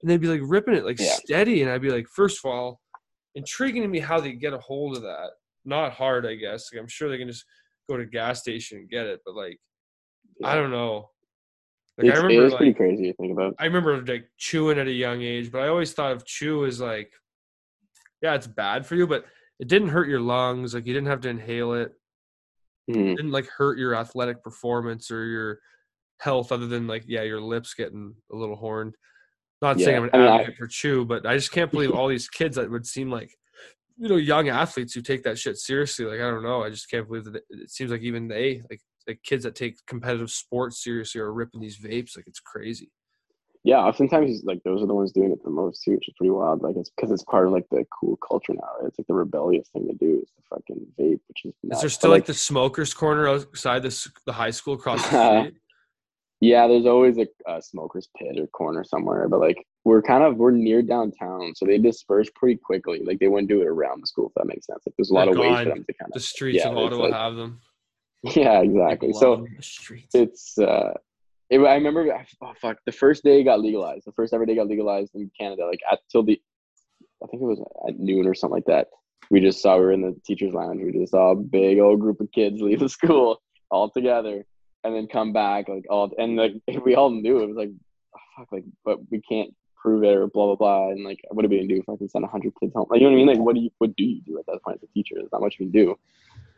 And 0.02 0.10
they'd 0.10 0.20
be 0.20 0.26
like 0.26 0.40
ripping 0.42 0.74
it 0.74 0.84
like 0.84 0.98
Yeah. 0.98 1.14
steady. 1.24 1.62
And 1.62 1.70
I'd 1.70 1.82
be 1.82 1.90
like, 1.90 2.08
first 2.08 2.44
of 2.44 2.50
all, 2.50 2.80
intriguing 3.36 3.82
to 3.82 3.88
me 3.88 4.00
how 4.00 4.18
they 4.18 4.32
get 4.32 4.52
a 4.52 4.58
hold 4.58 4.96
of 4.96 5.02
that. 5.04 5.30
Not 5.64 5.92
hard, 5.92 6.26
I 6.26 6.34
guess. 6.34 6.72
Like 6.72 6.82
I'm 6.82 6.88
sure 6.88 7.08
they 7.08 7.18
can 7.18 7.28
just 7.28 7.44
go 7.88 7.96
to 7.96 8.02
a 8.02 8.06
gas 8.06 8.40
station 8.40 8.78
and 8.78 8.90
get 8.90 9.06
it, 9.06 9.20
but 9.24 9.36
like 9.36 9.58
I 10.44 10.56
don't 10.56 10.72
know. 10.72 11.10
Like 11.96 12.08
it's, 12.08 12.18
I 12.18 12.22
remember 12.22 12.46
it's 12.46 12.54
pretty 12.56 12.70
like 12.72 12.76
crazy 12.76 13.04
to 13.06 13.14
think 13.14 13.32
about. 13.32 13.54
I 13.58 13.66
remember 13.66 14.04
like 14.04 14.28
chewing 14.36 14.78
at 14.80 14.88
a 14.88 14.92
young 14.92 15.22
age, 15.22 15.50
but 15.52 15.62
I 15.62 15.68
always 15.68 15.92
thought 15.92 16.12
of 16.12 16.26
chew 16.26 16.66
as 16.66 16.80
like, 16.80 17.12
yeah, 18.22 18.34
it's 18.34 18.46
bad 18.46 18.86
for 18.86 18.94
you, 18.96 19.06
but 19.06 19.24
it 19.60 19.68
didn't 19.68 19.88
hurt 19.88 20.08
your 20.08 20.20
lungs. 20.20 20.74
Like 20.74 20.86
you 20.86 20.94
didn't 20.94 21.08
have 21.08 21.20
to 21.22 21.28
inhale 21.28 21.74
it. 21.74 21.92
Mhm. 22.90 23.12
It 23.12 23.16
didn't 23.16 23.32
like 23.32 23.46
hurt 23.48 23.78
your 23.78 23.94
athletic 23.94 24.42
performance 24.42 25.10
or 25.10 25.24
your 25.26 25.60
health, 26.20 26.52
other 26.52 26.66
than 26.66 26.86
like 26.86 27.04
yeah, 27.06 27.22
your 27.22 27.40
lips 27.40 27.74
getting 27.74 28.14
a 28.32 28.36
little 28.36 28.56
horned. 28.56 28.94
Not 29.60 29.78
saying 29.80 29.96
I'm 29.96 30.04
an 30.04 30.10
I 30.12 30.18
mean, 30.18 30.26
I- 30.26 30.34
advocate 30.36 30.56
for 30.58 30.66
chew, 30.68 31.04
but 31.04 31.26
I 31.26 31.34
just 31.36 31.52
can't 31.52 31.70
believe 31.70 31.90
all 31.90 32.08
these 32.08 32.28
kids 32.28 32.56
that 32.56 32.70
would 32.70 32.86
seem 32.86 33.10
like 33.10 33.34
you 33.96 34.08
know 34.08 34.16
young 34.16 34.48
athletes 34.48 34.94
who 34.94 35.02
take 35.02 35.24
that 35.24 35.38
shit 35.38 35.58
seriously. 35.58 36.04
Like 36.06 36.20
I 36.20 36.30
don't 36.30 36.44
know, 36.44 36.62
I 36.62 36.70
just 36.70 36.88
can't 36.90 37.06
believe 37.06 37.24
that 37.24 37.36
it, 37.36 37.44
it 37.50 37.70
seems 37.70 37.90
like 37.90 38.02
even 38.02 38.28
they 38.28 38.62
like 38.70 38.80
the 39.06 39.16
kids 39.16 39.44
that 39.44 39.54
take 39.56 39.84
competitive 39.86 40.30
sports 40.30 40.82
seriously 40.82 41.20
are 41.20 41.32
ripping 41.32 41.60
these 41.60 41.78
vapes. 41.78 42.16
Like 42.16 42.26
it's 42.28 42.40
crazy. 42.40 42.90
Yeah, 43.68 43.80
oftentimes 43.80 44.44
like 44.44 44.62
those 44.64 44.82
are 44.82 44.86
the 44.86 44.94
ones 44.94 45.12
doing 45.12 45.30
it 45.30 45.44
the 45.44 45.50
most 45.50 45.82
too, 45.82 45.90
which 45.96 46.08
is 46.08 46.14
pretty 46.16 46.30
wild. 46.30 46.62
Like 46.62 46.76
it's 46.76 46.88
because 46.88 47.10
it's 47.10 47.22
part 47.24 47.46
of 47.46 47.52
like 47.52 47.66
the 47.70 47.84
cool 47.98 48.16
culture 48.26 48.54
now. 48.54 48.68
Right? 48.78 48.88
It's 48.88 48.98
like 48.98 49.06
the 49.08 49.12
rebellious 49.12 49.68
thing 49.68 49.86
to 49.88 49.94
do 49.94 50.20
is 50.22 50.30
the 50.36 50.42
fucking 50.48 50.86
vape, 50.98 51.20
which 51.28 51.44
is. 51.44 51.52
Is 51.52 51.54
nuts. 51.64 51.80
there 51.82 51.88
But, 51.88 51.92
still 51.92 52.10
like 52.10 52.24
the 52.24 52.32
smokers 52.32 52.94
corner 52.94 53.28
outside 53.28 53.82
the 53.82 54.08
the 54.24 54.32
high 54.32 54.52
school 54.52 54.72
across 54.72 55.02
the 55.10 55.40
street? 55.42 55.56
Yeah, 56.40 56.66
there's 56.66 56.86
always 56.86 57.18
like 57.18 57.32
a 57.46 57.60
smoker's 57.60 58.08
pit 58.16 58.38
or 58.38 58.46
corner 58.46 58.84
somewhere, 58.84 59.28
but 59.28 59.40
like 59.40 59.66
we're 59.84 60.00
kind 60.00 60.24
of 60.24 60.36
we're 60.38 60.50
near 60.52 60.80
downtown, 60.80 61.52
so 61.54 61.66
they 61.66 61.76
disperse 61.76 62.30
pretty 62.36 62.56
quickly. 62.56 63.02
Like 63.04 63.18
they 63.18 63.28
wouldn't 63.28 63.50
do 63.50 63.60
it 63.60 63.66
around 63.66 64.02
the 64.02 64.06
school 64.06 64.28
if 64.28 64.34
that 64.36 64.46
makes 64.46 64.64
sense. 64.66 64.82
Like 64.86 64.94
there's 64.96 65.10
a 65.10 65.14
lot 65.14 65.26
They're 65.26 65.34
of 65.34 65.40
ways 65.40 65.58
for 65.64 65.74
them 65.74 65.84
to 65.84 65.92
kind 65.92 66.10
of 66.10 66.14
The 66.14 66.20
streets 66.20 66.58
Yeah, 66.64 66.70
of 66.70 66.78
Ottawa 66.78 67.02
like- 67.02 67.12
have 67.12 67.36
them. 67.36 67.60
Yeah, 68.22 68.62
exactly. 68.62 69.12
So 69.12 69.46
the 69.56 69.62
streets. 69.62 70.14
it's 70.14 70.58
uh 70.58 70.94
it, 71.50 71.58
i 71.60 71.74
remember 71.74 72.06
oh 72.42 72.52
fuck 72.60 72.78
the 72.86 72.92
first 72.92 73.24
day 73.24 73.40
it 73.40 73.44
got 73.44 73.60
legalized 73.60 74.06
the 74.06 74.12
first 74.12 74.32
ever 74.32 74.46
day 74.46 74.56
got 74.56 74.66
legalized 74.66 75.14
in 75.14 75.30
canada 75.38 75.66
like 75.66 75.80
at 75.90 76.00
till 76.10 76.22
the 76.22 76.40
i 77.22 77.26
think 77.26 77.42
it 77.42 77.46
was 77.46 77.60
at 77.88 77.98
noon 77.98 78.26
or 78.26 78.34
something 78.34 78.56
like 78.56 78.66
that 78.66 78.88
we 79.30 79.40
just 79.40 79.60
saw 79.60 79.76
we 79.76 79.84
were 79.84 79.92
in 79.92 80.02
the 80.02 80.16
teachers 80.24 80.52
lounge 80.52 80.80
we 80.82 80.92
just 80.92 81.12
saw 81.12 81.32
a 81.32 81.36
big 81.36 81.78
old 81.78 82.00
group 82.00 82.20
of 82.20 82.30
kids 82.32 82.60
leave 82.60 82.80
the 82.80 82.88
school 82.88 83.40
all 83.70 83.90
together 83.90 84.44
and 84.84 84.94
then 84.94 85.06
come 85.06 85.32
back 85.32 85.68
like 85.68 85.84
all 85.90 86.10
and 86.18 86.36
like 86.36 86.52
we 86.84 86.94
all 86.94 87.10
knew 87.10 87.38
it 87.40 87.46
was 87.46 87.56
like 87.56 87.70
oh, 88.16 88.20
fuck 88.36 88.52
like 88.52 88.64
but 88.84 88.98
we 89.10 89.20
can't 89.20 89.54
prove 89.80 90.02
it 90.02 90.16
or 90.16 90.26
blah 90.26 90.46
blah 90.46 90.56
blah 90.56 90.90
and 90.90 91.04
like 91.04 91.20
what 91.30 91.44
are 91.44 91.48
we 91.48 91.56
gonna 91.56 91.68
do 91.68 91.76
if 91.76 91.88
i 91.88 91.96
can 91.96 92.08
send 92.08 92.22
100 92.22 92.52
kids 92.60 92.72
home? 92.74 92.86
Like 92.90 93.00
you 93.00 93.06
know 93.06 93.12
what 93.12 93.22
i 93.22 93.24
mean? 93.24 93.28
Like 93.28 93.38
what 93.38 93.54
do 93.54 93.60
you 93.60 93.70
what 93.78 93.94
do 93.96 94.04
you 94.04 94.20
do 94.22 94.38
at 94.38 94.46
that 94.46 94.62
point 94.62 94.78
as 94.82 94.88
a 94.88 94.92
teacher? 94.92 95.14
There's 95.16 95.32
not 95.32 95.40
much 95.40 95.56
you 95.58 95.66
can 95.66 95.72
do. 95.72 95.98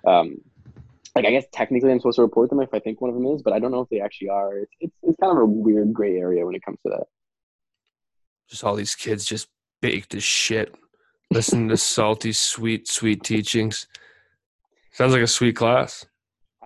Um 0.07 0.39
like 1.15 1.25
I 1.25 1.31
guess 1.31 1.45
technically 1.53 1.91
I'm 1.91 1.99
supposed 1.99 2.17
to 2.17 2.23
report 2.23 2.51
them 2.51 2.61
if 2.61 2.73
I 2.73 2.79
think 2.79 3.01
one 3.01 3.11
of 3.11 3.17
them 3.17 3.27
is, 3.27 3.43
but 3.43 3.53
I 3.53 3.59
don't 3.59 3.73
know 3.73 3.81
if 3.81 3.89
they 3.89 4.01
actually 4.01 4.29
are. 4.29 4.59
It's 4.59 4.73
it's, 4.81 4.95
it's 5.03 5.17
kind 5.21 5.37
of 5.37 5.43
a 5.43 5.47
weird 5.47 5.93
gray 5.93 6.17
area 6.17 6.45
when 6.47 6.55
it 6.55 6.65
comes 6.65 6.79
to 6.87 6.91
that. 6.91 7.07
Just 8.49 8.65
all 8.65 8.75
these 8.75 8.95
kids 8.95 9.25
just 9.25 9.49
baked 9.81 10.15
as 10.15 10.25
shit, 10.25 10.75
listening 11.31 11.69
to 11.69 11.77
salty, 11.77 12.33
sweet, 12.33 12.89
sweet 12.89 13.23
teachings. 13.23 13.87
Sounds 14.93 15.13
like 15.13 15.23
a 15.23 15.27
sweet 15.27 15.57
class. 15.57 16.05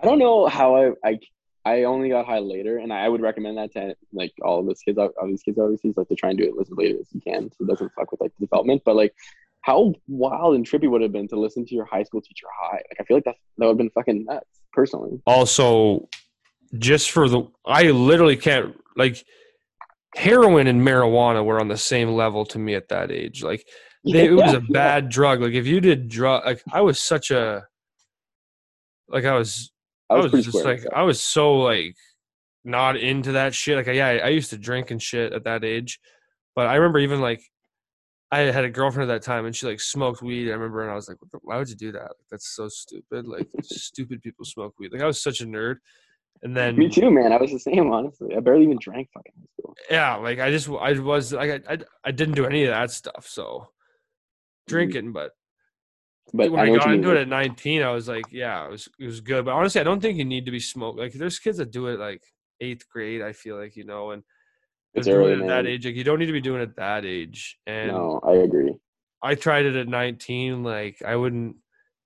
I 0.01 0.05
don't 0.05 0.19
know 0.19 0.47
how 0.47 0.75
I 0.75 0.91
I, 1.03 1.19
I 1.63 1.83
only 1.83 2.09
got 2.09 2.25
high 2.25 2.39
later, 2.39 2.77
and 2.77 2.91
I 2.93 3.07
would 3.09 3.21
recommend 3.21 3.57
that 3.57 3.73
to 3.73 3.95
like 4.13 4.33
all 4.43 4.59
of 4.59 4.67
these 4.67 4.81
kids, 4.81 4.97
all 4.97 5.27
these 5.27 5.43
kids 5.43 5.57
overseas, 5.57 5.95
like 5.97 6.07
to 6.09 6.15
try 6.15 6.29
and 6.29 6.37
do 6.37 6.43
it 6.43 6.61
as 6.61 6.69
late 6.71 6.95
as 6.99 7.07
you 7.13 7.21
can, 7.21 7.49
so 7.51 7.57
it 7.63 7.67
doesn't 7.67 7.91
fuck 7.93 8.11
with 8.11 8.21
like 8.21 8.33
the 8.39 8.45
development. 8.45 8.83
But 8.85 8.95
like, 8.95 9.15
how 9.65 9.95
wild 10.07 10.53
and 10.53 10.63
trippy 10.63 10.87
would 10.87 11.01
it 11.01 11.05
have 11.05 11.11
been 11.11 11.27
to 11.27 11.39
listen 11.39 11.65
to 11.65 11.73
your 11.73 11.85
high 11.85 12.03
school 12.03 12.21
teacher 12.21 12.45
high? 12.61 12.83
Like, 12.87 12.97
I 12.99 13.03
feel 13.03 13.17
like 13.17 13.23
that 13.23 13.35
that 13.57 13.65
would 13.65 13.71
have 13.71 13.77
been 13.77 13.89
fucking 13.89 14.25
nuts, 14.25 14.61
personally. 14.71 15.19
Also, 15.25 16.07
just 16.77 17.09
for 17.09 17.27
the, 17.27 17.47
I 17.65 17.89
literally 17.89 18.37
can't 18.37 18.75
like 18.95 19.25
heroin 20.13 20.67
and 20.67 20.81
marijuana 20.81 21.43
were 21.43 21.59
on 21.59 21.67
the 21.67 21.77
same 21.77 22.09
level 22.09 22.45
to 22.45 22.59
me 22.59 22.75
at 22.75 22.89
that 22.89 23.11
age. 23.11 23.41
Like 23.41 23.67
they, 24.05 24.27
it 24.27 24.33
was 24.33 24.53
a 24.53 24.61
bad 24.61 25.09
drug. 25.09 25.41
Like 25.41 25.53
if 25.53 25.65
you 25.65 25.81
did 25.81 26.09
drug, 26.09 26.45
like 26.45 26.61
I 26.71 26.81
was 26.81 26.99
such 26.99 27.31
a, 27.31 27.65
like 29.07 29.25
I 29.25 29.35
was 29.35 29.71
I 30.11 30.17
was, 30.17 30.29
pretty 30.29 30.43
just 30.43 30.59
square 30.59 30.75
like 30.75 30.83
that. 30.83 30.95
I 30.95 31.01
was 31.01 31.23
so 31.23 31.55
like 31.55 31.95
not 32.63 32.97
into 32.97 33.31
that 33.31 33.55
shit. 33.55 33.77
Like 33.77 33.87
yeah, 33.95 34.09
I, 34.09 34.17
I 34.17 34.27
used 34.27 34.51
to 34.51 34.59
drink 34.59 34.91
and 34.91 35.01
shit 35.01 35.33
at 35.33 35.45
that 35.45 35.63
age, 35.63 35.99
but 36.55 36.67
I 36.67 36.75
remember 36.75 36.99
even 36.99 37.19
like 37.19 37.41
I 38.35 38.51
had 38.51 38.65
a 38.65 38.69
girlfriend 38.69 39.09
at 39.09 39.13
that 39.13 39.25
time 39.25 39.45
and 39.45 39.55
she 39.55 39.65
like 39.65 39.79
smoked 39.79 40.21
weed. 40.21 40.49
I 40.49 40.53
remember 40.53 40.81
and 40.81 40.91
I 40.91 40.95
was 40.95 41.07
like, 41.07 41.17
the, 41.31 41.39
why 41.43 41.57
would 41.57 41.69
you 41.69 41.75
do 41.75 41.91
that? 41.93 42.01
Like, 42.01 42.27
that's 42.31 42.55
so 42.55 42.67
stupid. 42.67 43.27
Like 43.27 43.47
stupid 43.63 44.21
people 44.21 44.45
smoke 44.45 44.73
weed. 44.79 44.91
Like 44.91 45.01
I 45.01 45.05
was 45.05 45.21
such 45.21 45.41
a 45.41 45.45
nerd. 45.45 45.77
And 46.43 46.55
then 46.55 46.77
Me 46.77 46.89
too, 46.89 47.09
man. 47.09 47.31
I 47.31 47.37
was 47.37 47.51
the 47.51 47.59
same, 47.59 47.91
honestly. 47.91 48.35
I 48.35 48.39
barely 48.41 48.65
even 48.65 48.77
drank 48.79 49.09
fucking 49.13 49.31
high 49.39 49.45
school. 49.59 49.75
yeah, 49.89 50.15
like 50.15 50.39
I 50.39 50.51
just 50.51 50.69
I 50.69 50.99
was 50.99 51.31
like 51.33 51.63
I, 51.69 51.73
I 51.73 51.77
I 52.03 52.11
didn't 52.11 52.35
do 52.35 52.45
any 52.45 52.63
of 52.65 52.71
that 52.71 52.91
stuff. 52.91 53.25
So 53.27 53.43
mm-hmm. 53.43 53.65
drinking, 54.67 55.13
but 55.13 55.31
But 56.33 56.51
when 56.51 56.59
I 56.59 56.73
I, 56.73 56.77
got 56.77 56.87
mean. 56.87 56.97
into 56.97 57.11
it 57.11 57.21
at 57.21 57.27
19, 57.29 57.81
I 57.83 57.91
was 57.91 58.07
like, 58.07 58.25
yeah, 58.31 58.65
it 58.65 58.71
was 58.71 58.89
it 58.99 59.05
was 59.05 59.21
good. 59.21 59.45
But 59.45 59.53
honestly, 59.53 59.79
I 59.79 59.85
don't 59.85 60.01
think 60.01 60.17
you 60.17 60.25
need 60.25 60.45
to 60.45 60.51
be 60.51 60.59
smoked. 60.59 60.99
Like 60.99 61.13
there's 61.13 61.39
kids 61.39 61.57
that 61.57 61.71
do 61.71 61.87
it 61.87 61.99
like 61.99 62.21
eighth 62.59 62.87
grade. 62.89 63.21
I 63.21 63.31
feel 63.31 63.57
like 63.57 63.75
you 63.75 63.85
know, 63.85 64.11
and 64.11 64.23
It's 64.95 65.07
early, 65.07 65.33
at 65.33 65.47
that 65.47 65.65
age. 65.67 65.85
Like 65.85 65.95
you 65.95 66.03
don't 66.03 66.19
need 66.19 66.27
to 66.27 66.31
be 66.31 66.41
doing 66.41 66.61
it 66.61 66.69
at 66.69 66.75
that 66.77 67.05
age. 67.05 67.57
And 67.67 67.91
No, 67.91 68.19
I 68.23 68.33
agree. 68.33 68.75
I 69.21 69.35
tried 69.35 69.65
it 69.65 69.75
at 69.75 69.87
19. 69.87 70.63
Like 70.63 71.01
I 71.05 71.15
wouldn't. 71.15 71.55
I 71.55 71.59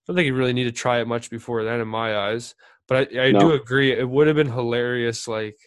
don't 0.07 0.15
think 0.15 0.25
you 0.25 0.35
really 0.35 0.53
need 0.53 0.63
to 0.63 0.71
try 0.71 0.99
it 0.99 1.07
much 1.07 1.29
before 1.29 1.63
then, 1.63 1.79
in 1.81 1.87
my 1.87 2.17
eyes. 2.17 2.55
But 2.87 3.15
I, 3.15 3.27
I 3.27 3.31
No. 3.31 3.39
do 3.39 3.51
agree. 3.51 3.91
It 3.91 4.09
would 4.09 4.27
have 4.27 4.35
been 4.35 4.51
hilarious. 4.51 5.27
Like 5.27 5.57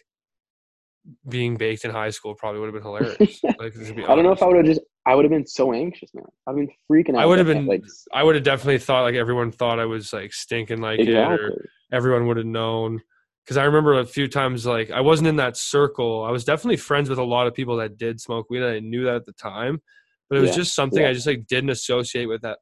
being 1.27 1.57
baked 1.57 1.85
in 1.85 1.91
high 1.91 2.09
school 2.09 2.33
probably 2.33 2.59
would 2.59 2.67
have 2.67 2.73
been 2.73 2.83
hilarious. 2.83 3.41
like 3.59 3.73
be 3.73 4.03
I 4.05 4.15
don't 4.15 4.23
know 4.23 4.31
if 4.31 4.41
I 4.41 4.47
would 4.47 4.57
have 4.57 4.65
just 4.65 4.81
I 5.05 5.15
would 5.15 5.25
have 5.25 5.31
been 5.31 5.45
so 5.47 5.73
anxious, 5.73 6.13
man. 6.13 6.25
I've 6.47 6.55
been 6.55 6.69
freaking 6.89 7.15
out. 7.15 7.23
I 7.23 7.25
would 7.25 7.37
have 7.37 7.47
been 7.47 7.65
like 7.65 7.83
I 8.13 8.23
would 8.23 8.35
have 8.35 8.43
definitely 8.43 8.79
thought 8.79 9.03
like 9.03 9.15
everyone 9.15 9.51
thought 9.51 9.79
I 9.79 9.85
was 9.85 10.13
like 10.13 10.33
stinking 10.33 10.81
like 10.81 10.99
exactly. 10.99 11.35
it 11.35 11.41
or 11.41 11.69
everyone 11.91 12.27
would 12.27 12.37
have 12.37 12.45
known. 12.45 13.01
Cause 13.47 13.57
I 13.57 13.65
remember 13.65 13.99
a 13.99 14.05
few 14.05 14.29
times 14.29 14.65
like 14.65 14.89
I 14.89 15.01
wasn't 15.01 15.27
in 15.27 15.35
that 15.35 15.57
circle. 15.57 16.23
I 16.23 16.31
was 16.31 16.45
definitely 16.45 16.77
friends 16.77 17.09
with 17.09 17.19
a 17.19 17.23
lot 17.23 17.45
of 17.45 17.53
people 17.53 17.75
that 17.77 17.97
did 17.97 18.21
smoke 18.21 18.49
weed. 18.49 18.63
I 18.63 18.79
knew 18.79 19.03
that 19.03 19.15
at 19.15 19.25
the 19.25 19.33
time, 19.33 19.81
but 20.29 20.37
it 20.37 20.41
was 20.41 20.51
yeah. 20.51 20.55
just 20.55 20.75
something 20.75 21.01
yeah. 21.01 21.09
I 21.09 21.13
just 21.13 21.27
like 21.27 21.45
didn't 21.47 21.69
associate 21.69 22.27
with 22.27 22.41
that 22.43 22.59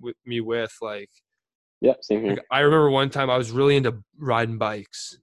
with 0.00 0.16
me 0.26 0.40
with 0.40 0.76
like. 0.82 1.10
Yeah, 1.80 1.92
same 2.00 2.22
here. 2.22 2.30
Like, 2.30 2.44
I 2.50 2.60
remember 2.60 2.90
one 2.90 3.10
time 3.10 3.30
I 3.30 3.36
was 3.36 3.50
really 3.50 3.76
into 3.76 4.02
riding 4.18 4.58
bikes. 4.58 5.18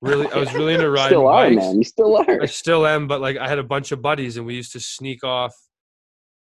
Really, 0.00 0.26
I 0.32 0.38
was 0.38 0.52
really 0.54 0.74
into 0.74 0.90
riding 0.90 1.10
still 1.10 1.28
are, 1.28 1.48
bikes. 1.48 1.62
Man. 1.62 1.76
You 1.76 1.84
still 1.84 2.16
are. 2.16 2.42
I 2.42 2.46
still 2.46 2.86
am, 2.86 3.06
but 3.06 3.20
like 3.20 3.36
I 3.36 3.48
had 3.48 3.60
a 3.60 3.64
bunch 3.64 3.92
of 3.92 4.02
buddies, 4.02 4.38
and 4.38 4.44
we 4.44 4.54
used 4.54 4.72
to 4.72 4.80
sneak 4.80 5.22
off 5.22 5.54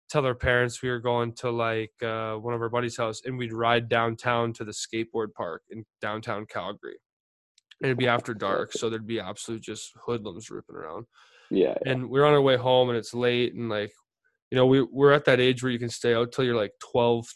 tell 0.08 0.24
our 0.24 0.34
parents 0.34 0.82
we 0.82 0.88
were 0.88 1.00
going 1.00 1.32
to 1.34 1.50
like 1.50 1.92
uh, 2.02 2.34
one 2.34 2.54
of 2.54 2.60
our 2.60 2.68
buddies' 2.68 2.96
house, 2.96 3.20
and 3.24 3.38
we'd 3.38 3.52
ride 3.52 3.88
downtown 3.88 4.52
to 4.54 4.64
the 4.64 4.72
skateboard 4.72 5.32
park 5.34 5.62
in 5.70 5.84
downtown 6.00 6.46
Calgary. 6.46 6.98
It'd 7.82 7.98
be 7.98 8.08
after 8.08 8.34
dark, 8.48 8.72
so 8.72 8.90
there'd 8.90 9.06
be 9.06 9.20
absolute 9.20 9.62
just 9.62 9.92
hoodlums 10.04 10.50
ripping 10.50 10.76
around. 10.76 11.06
Yeah, 11.50 11.74
yeah. 11.84 11.92
And 11.92 12.10
we're 12.10 12.24
on 12.24 12.34
our 12.34 12.42
way 12.42 12.56
home, 12.56 12.88
and 12.88 12.98
it's 12.98 13.14
late, 13.14 13.54
and 13.54 13.68
like, 13.68 13.92
you 14.50 14.56
know, 14.56 14.66
we 14.66 14.82
we're 14.82 15.12
at 15.12 15.24
that 15.26 15.40
age 15.40 15.62
where 15.62 15.72
you 15.72 15.78
can 15.78 15.90
stay 15.90 16.14
out 16.14 16.32
till 16.32 16.44
you're 16.44 16.56
like 16.56 16.72
twelve. 16.80 17.26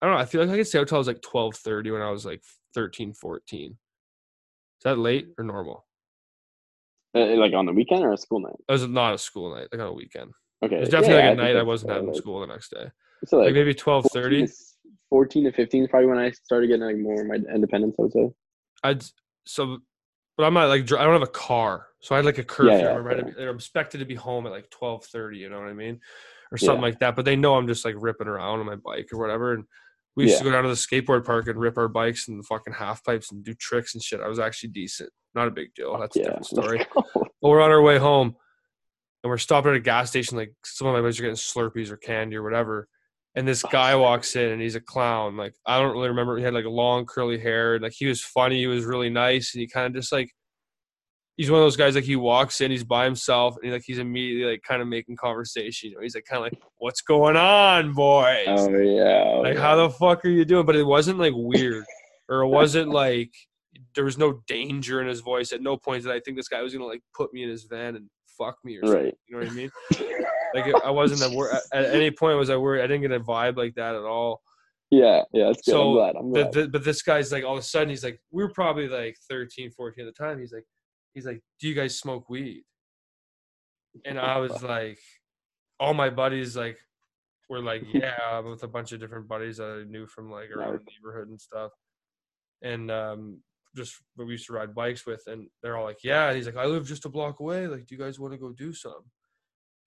I 0.00 0.06
don't 0.06 0.16
know. 0.16 0.20
I 0.20 0.26
feel 0.26 0.40
like 0.42 0.50
I 0.50 0.56
could 0.56 0.66
stay 0.66 0.78
out 0.78 0.88
till 0.88 0.96
I 0.96 0.98
was 0.98 1.06
like 1.06 1.22
twelve 1.22 1.56
thirty 1.56 1.90
when 1.90 2.02
I 2.02 2.10
was 2.10 2.26
like 2.26 2.42
13, 2.74 3.14
14. 3.14 3.70
Is 3.70 3.76
that 4.82 4.98
late 4.98 5.28
or 5.38 5.44
normal? 5.44 5.86
Uh, 7.16 7.36
like 7.36 7.54
on 7.54 7.66
the 7.66 7.72
weekend 7.72 8.04
or 8.04 8.12
a 8.12 8.18
school 8.18 8.40
night? 8.40 8.56
It 8.68 8.72
was 8.72 8.86
not 8.86 9.14
a 9.14 9.18
school 9.18 9.54
night, 9.54 9.68
like 9.72 9.80
on 9.80 9.86
a 9.86 9.92
weekend. 9.92 10.32
Okay. 10.62 10.76
It's 10.76 10.90
definitely 10.90 11.18
yeah, 11.18 11.30
like 11.30 11.38
a 11.38 11.42
night 11.42 11.56
I 11.56 11.62
wasn't 11.62 11.92
having 11.92 12.08
like, 12.08 12.16
school 12.16 12.40
the 12.40 12.48
next 12.48 12.70
day. 12.70 12.86
So 13.26 13.38
like, 13.38 13.46
like 13.46 13.54
maybe 13.54 13.74
twelve 13.74 14.06
thirty. 14.12 14.46
14 15.10 15.44
to 15.44 15.52
15 15.52 15.84
is 15.84 15.88
probably 15.88 16.08
when 16.08 16.18
I 16.18 16.32
started 16.32 16.66
getting 16.66 16.82
like 16.82 16.98
more 16.98 17.22
my 17.24 17.36
independence, 17.36 17.94
I 18.00 18.02
would 18.02 18.12
say. 18.12 18.30
I'd 18.82 19.04
so, 19.46 19.78
but 20.36 20.44
I'm 20.44 20.54
not 20.54 20.68
like 20.68 20.82
I 20.92 21.04
don't 21.04 21.12
have 21.12 21.22
a 21.22 21.26
car, 21.26 21.86
so 22.00 22.14
I 22.14 22.18
had 22.18 22.24
like 22.24 22.38
a 22.38 22.44
curfew. 22.44 22.72
Yeah, 22.72 22.78
yeah, 22.78 22.96
right? 22.96 23.36
They're 23.36 23.50
expected 23.50 23.98
to 23.98 24.04
be 24.04 24.14
home 24.14 24.46
at 24.46 24.52
like 24.52 24.70
12:30. 24.70 25.38
You 25.38 25.48
know 25.48 25.58
what 25.58 25.68
I 25.68 25.74
mean, 25.74 26.00
or 26.50 26.58
something 26.58 26.76
yeah. 26.76 26.88
like 26.88 26.98
that. 27.00 27.16
But 27.16 27.24
they 27.24 27.36
know 27.36 27.56
I'm 27.56 27.66
just 27.66 27.84
like 27.84 27.94
ripping 27.98 28.28
around 28.28 28.60
on 28.60 28.66
my 28.66 28.76
bike 28.76 29.08
or 29.12 29.18
whatever. 29.18 29.54
And 29.54 29.64
we 30.16 30.24
used 30.24 30.38
to 30.38 30.44
go 30.44 30.52
down 30.52 30.62
to 30.62 30.68
the 30.68 30.74
skateboard 30.74 31.24
park 31.24 31.48
and 31.48 31.58
rip 31.58 31.76
our 31.76 31.88
bikes 31.88 32.28
and 32.28 32.38
the 32.38 32.44
fucking 32.44 32.74
half 32.74 33.04
pipes 33.04 33.32
and 33.32 33.44
do 33.44 33.54
tricks 33.54 33.94
and 33.94 34.02
shit. 34.02 34.20
I 34.20 34.28
was 34.28 34.38
actually 34.38 34.70
decent. 34.70 35.10
Not 35.34 35.48
a 35.48 35.52
big 35.52 35.74
deal. 35.74 35.98
That's 35.98 36.16
a 36.16 36.22
different 36.22 36.46
story. 36.46 36.86
But 37.42 37.50
we're 37.50 37.60
on 37.60 37.70
our 37.70 37.82
way 37.82 37.98
home 37.98 38.36
and 39.22 39.30
we're 39.30 39.36
stopping 39.36 39.72
at 39.72 39.76
a 39.76 39.80
gas 39.80 40.08
station. 40.08 40.38
Like 40.38 40.54
some 40.64 40.86
of 40.86 40.94
my 40.94 41.02
buddies 41.02 41.18
are 41.18 41.24
getting 41.24 41.36
Slurpees 41.36 41.90
or 41.90 41.98
candy 41.98 42.36
or 42.36 42.42
whatever. 42.42 42.88
And 43.36 43.48
this 43.48 43.64
oh, 43.64 43.68
guy 43.70 43.96
walks 43.96 44.36
in 44.36 44.52
and 44.52 44.62
he's 44.62 44.76
a 44.76 44.80
clown. 44.80 45.36
Like 45.36 45.54
I 45.66 45.80
don't 45.80 45.92
really 45.92 46.08
remember. 46.08 46.36
He 46.36 46.44
had 46.44 46.54
like 46.54 46.66
a 46.66 46.70
long 46.70 47.04
curly 47.04 47.38
hair. 47.38 47.80
Like 47.80 47.92
he 47.96 48.06
was 48.06 48.22
funny. 48.22 48.58
He 48.60 48.66
was 48.66 48.84
really 48.84 49.10
nice. 49.10 49.54
And 49.54 49.60
he 49.60 49.66
kind 49.66 49.86
of 49.86 49.94
just 49.94 50.12
like 50.12 50.30
he's 51.36 51.50
one 51.50 51.60
of 51.60 51.64
those 51.64 51.76
guys 51.76 51.94
like 51.94 52.04
he 52.04 52.16
walks 52.16 52.60
in, 52.60 52.70
he's 52.70 52.84
by 52.84 53.04
himself, 53.04 53.56
and 53.56 53.66
he, 53.66 53.72
like 53.72 53.82
he's 53.84 53.98
immediately 53.98 54.52
like 54.52 54.62
kind 54.62 54.80
of 54.82 54.88
making 54.88 55.16
conversation. 55.16 55.90
You 55.90 55.96
know, 55.96 56.02
he's 56.02 56.14
like 56.14 56.24
kind 56.24 56.44
of 56.44 56.52
like, 56.52 56.62
"What's 56.78 57.02
going 57.02 57.36
on, 57.36 57.92
boys?" 57.92 58.46
Oh 58.46 58.70
yeah. 58.78 59.24
Oh, 59.26 59.40
like 59.40 59.54
yeah. 59.54 59.60
how 59.60 59.76
the 59.76 59.90
fuck 59.90 60.24
are 60.24 60.28
you 60.28 60.44
doing? 60.44 60.66
But 60.66 60.76
it 60.76 60.84
wasn't 60.84 61.18
like 61.18 61.32
weird, 61.34 61.84
or 62.28 62.42
it 62.42 62.48
wasn't 62.48 62.90
like 62.90 63.32
there 63.94 64.04
was 64.04 64.18
no 64.18 64.40
danger 64.46 65.00
in 65.00 65.08
his 65.08 65.20
voice. 65.20 65.52
At 65.52 65.62
no 65.62 65.76
point 65.76 66.04
did 66.04 66.12
I 66.12 66.20
think 66.20 66.36
this 66.36 66.48
guy 66.48 66.62
was 66.62 66.72
gonna 66.72 66.86
like 66.86 67.02
put 67.14 67.32
me 67.32 67.42
in 67.42 67.50
his 67.50 67.64
van 67.64 67.96
and 67.96 68.08
fuck 68.38 68.56
me 68.64 68.76
or 68.76 68.86
something. 68.86 69.04
Right. 69.04 69.14
You 69.26 69.36
know 69.36 69.42
what 69.44 69.52
I 69.52 69.54
mean? 69.54 69.70
like 70.54 70.84
I 70.84 70.90
wasn't 70.90 71.20
that 71.20 71.30
wor- 71.30 71.52
at 71.52 71.94
any 71.94 72.10
point 72.10 72.38
was 72.38 72.50
I 72.50 72.56
worried. 72.56 72.82
I 72.82 72.86
didn't 72.86 73.02
get 73.02 73.12
a 73.12 73.20
vibe 73.20 73.56
like 73.56 73.74
that 73.74 73.94
at 73.94 74.02
all. 74.02 74.42
Yeah, 74.90 75.22
yeah, 75.32 75.46
that's 75.46 75.62
good. 75.62 75.72
So, 75.72 75.88
I'm 75.88 75.94
glad. 75.94 76.16
I'm 76.16 76.32
glad. 76.32 76.52
The, 76.52 76.62
the, 76.62 76.68
but 76.68 76.84
this 76.84 77.02
guy's 77.02 77.32
like 77.32 77.44
all 77.44 77.54
of 77.54 77.58
a 77.58 77.62
sudden 77.62 77.88
he's 77.88 78.04
like 78.04 78.20
we 78.30 78.42
were 78.42 78.52
probably 78.52 78.88
like 78.88 79.16
13, 79.28 79.70
14 79.70 80.06
at 80.06 80.14
the 80.14 80.24
time. 80.24 80.38
He's 80.38 80.52
like 80.52 80.64
he's 81.14 81.26
like, 81.26 81.40
"Do 81.60 81.68
you 81.68 81.74
guys 81.74 81.98
smoke 81.98 82.28
weed?" 82.28 82.64
And 84.04 84.18
I 84.18 84.38
was 84.38 84.62
like, 84.62 84.98
all 85.80 85.94
my 85.94 86.10
buddies 86.10 86.56
like 86.56 86.78
were 87.48 87.60
like, 87.60 87.82
"Yeah," 87.92 88.38
with 88.40 88.62
a 88.62 88.68
bunch 88.68 88.92
of 88.92 89.00
different 89.00 89.26
buddies 89.26 89.56
that 89.56 89.84
I 89.84 89.90
knew 89.90 90.06
from 90.06 90.30
like 90.30 90.50
around 90.50 90.74
the 90.74 90.84
neighborhood 90.90 91.28
and 91.28 91.40
stuff. 91.40 91.72
And 92.62 92.90
um, 92.90 93.38
just 93.74 94.00
what 94.16 94.26
we 94.26 94.32
used 94.32 94.46
to 94.46 94.52
ride 94.52 94.74
bikes 94.74 95.06
with, 95.06 95.22
and 95.26 95.48
they're 95.62 95.76
all 95.76 95.84
like, 95.84 96.02
"Yeah." 96.02 96.28
And 96.28 96.36
he's 96.36 96.46
like, 96.46 96.56
"I 96.56 96.66
live 96.66 96.86
just 96.86 97.04
a 97.04 97.08
block 97.08 97.40
away. 97.40 97.66
Like, 97.66 97.86
do 97.86 97.94
you 97.94 98.00
guys 98.00 98.18
want 98.18 98.32
to 98.32 98.38
go 98.38 98.52
do 98.52 98.72
some?" 98.72 99.02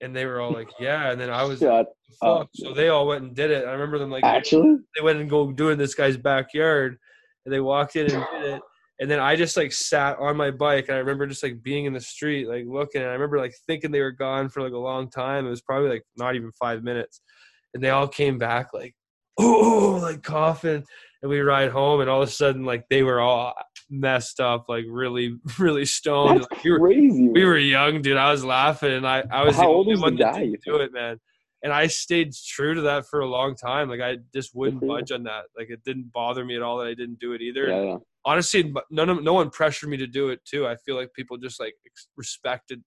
And 0.01 0.15
they 0.15 0.25
were 0.25 0.39
all 0.39 0.51
like, 0.51 0.69
"Yeah." 0.79 1.11
And 1.11 1.19
then 1.19 1.29
I 1.29 1.43
was 1.43 1.61
like, 1.61 1.87
"Fuck!" 2.21 2.49
So 2.53 2.73
they 2.73 2.89
all 2.89 3.07
went 3.07 3.23
and 3.23 3.35
did 3.35 3.51
it. 3.51 3.65
I 3.67 3.71
remember 3.71 3.99
them 3.99 4.11
like 4.11 4.23
actually 4.23 4.77
they 4.95 5.01
went 5.01 5.19
and 5.19 5.29
go 5.29 5.51
doing 5.51 5.77
this 5.77 5.95
guy's 5.95 6.17
backyard, 6.17 6.97
and 7.45 7.53
they 7.53 7.59
walked 7.59 7.95
in 7.95 8.11
and 8.11 8.25
did 8.33 8.53
it. 8.55 8.61
And 8.99 9.11
then 9.11 9.19
I 9.19 9.35
just 9.35 9.55
like 9.55 9.71
sat 9.71 10.17
on 10.17 10.37
my 10.37 10.51
bike, 10.51 10.85
and 10.87 10.95
I 10.95 10.99
remember 10.99 11.27
just 11.27 11.43
like 11.43 11.61
being 11.61 11.85
in 11.85 11.93
the 11.93 12.01
street, 12.01 12.47
like 12.47 12.65
looking. 12.67 13.01
And 13.01 13.09
I 13.11 13.13
remember 13.13 13.37
like 13.37 13.53
thinking 13.67 13.91
they 13.91 14.01
were 14.01 14.11
gone 14.11 14.49
for 14.49 14.61
like 14.61 14.73
a 14.73 14.77
long 14.77 15.09
time. 15.09 15.45
It 15.45 15.51
was 15.51 15.61
probably 15.61 15.89
like 15.89 16.03
not 16.17 16.35
even 16.35 16.51
five 16.59 16.83
minutes, 16.83 17.21
and 17.73 17.83
they 17.83 17.91
all 17.91 18.07
came 18.07 18.37
back 18.39 18.73
like, 18.73 18.95
oh, 19.37 19.99
like 20.01 20.23
coughing. 20.23 20.83
And 21.21 21.31
we 21.31 21.39
ride 21.39 21.71
home, 21.71 22.01
and 22.01 22.09
all 22.09 22.21
of 22.21 22.29
a 22.29 22.31
sudden, 22.31 22.63
like 22.63 22.85
they 22.89 23.03
were 23.03 23.19
all 23.19 23.55
messed 23.89 24.39
up, 24.39 24.65
like 24.69 24.85
really, 24.87 25.37
really 25.59 25.85
stoned. 25.85 26.41
That's 26.41 26.51
like, 26.51 26.63
we 26.63 26.71
were, 26.71 26.79
crazy. 26.79 27.29
We 27.29 27.45
were 27.45 27.57
young, 27.57 28.01
dude. 28.01 28.17
I 28.17 28.31
was 28.31 28.43
laughing, 28.43 28.91
and 28.91 29.07
I, 29.07 29.23
I 29.31 29.43
was 29.43 29.55
How 29.55 29.63
the 29.63 29.69
only 29.69 29.95
one 29.97 30.15
that 30.17 30.35
didn't 30.35 30.61
do 30.63 30.75
it, 30.77 30.93
man. 30.93 31.19
And 31.63 31.73
I 31.73 31.87
stayed 31.87 32.33
true 32.33 32.75
to 32.75 32.81
that 32.81 33.07
for 33.09 33.21
a 33.21 33.27
long 33.27 33.55
time. 33.55 33.89
Like 33.89 33.99
I 33.99 34.17
just 34.33 34.55
wouldn't 34.55 34.87
budge 34.87 35.11
on 35.11 35.23
that. 35.23 35.45
Like 35.57 35.69
it 35.71 35.83
didn't 35.83 36.13
bother 36.13 36.45
me 36.45 36.55
at 36.55 36.61
all 36.61 36.77
that 36.77 36.87
I 36.87 36.93
didn't 36.93 37.19
do 37.19 37.33
it 37.33 37.41
either. 37.41 37.67
Yeah, 37.67 37.81
yeah. 37.81 37.97
Honestly, 38.25 38.73
none 38.91 39.09
of 39.09 39.23
no 39.23 39.33
one 39.33 39.49
pressured 39.49 39.89
me 39.89 39.97
to 39.97 40.07
do 40.07 40.29
it 40.29 40.39
too. 40.45 40.67
I 40.67 40.75
feel 40.75 40.95
like 40.95 41.11
people 41.13 41.37
just 41.37 41.59
like 41.59 41.73
respected 42.15 42.83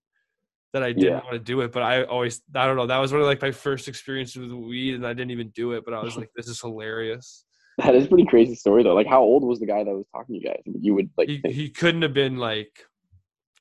that 0.72 0.82
I 0.82 0.92
didn't 0.92 1.04
yeah. 1.04 1.20
want 1.24 1.32
to 1.32 1.38
do 1.40 1.62
it. 1.62 1.72
But 1.72 1.82
I 1.82 2.04
always, 2.04 2.42
I 2.54 2.66
don't 2.66 2.76
know. 2.76 2.86
That 2.86 2.98
was 2.98 3.12
one 3.12 3.20
of 3.20 3.26
like 3.26 3.42
my 3.42 3.50
first 3.50 3.88
experiences 3.88 4.36
with 4.36 4.52
weed, 4.52 4.94
and 4.94 5.06
I 5.06 5.14
didn't 5.14 5.32
even 5.32 5.50
do 5.50 5.72
it. 5.72 5.84
But 5.84 5.94
I 5.94 6.02
was 6.02 6.16
like, 6.16 6.30
this 6.36 6.48
is 6.48 6.60
hilarious. 6.60 7.44
That 7.84 7.94
is 7.94 8.08
pretty 8.08 8.26
crazy 8.26 8.54
story 8.54 8.82
though. 8.82 8.94
Like, 8.94 9.06
how 9.06 9.20
old 9.20 9.44
was 9.44 9.60
the 9.60 9.66
guy 9.66 9.84
that 9.84 9.90
was 9.90 10.06
talking 10.12 10.34
to 10.34 10.40
you 10.40 10.48
guys? 10.48 10.62
You 10.66 10.94
would 10.94 11.10
like. 11.16 11.28
He, 11.28 11.40
he 11.46 11.70
couldn't 11.70 12.02
have 12.02 12.14
been 12.14 12.36
like. 12.36 12.86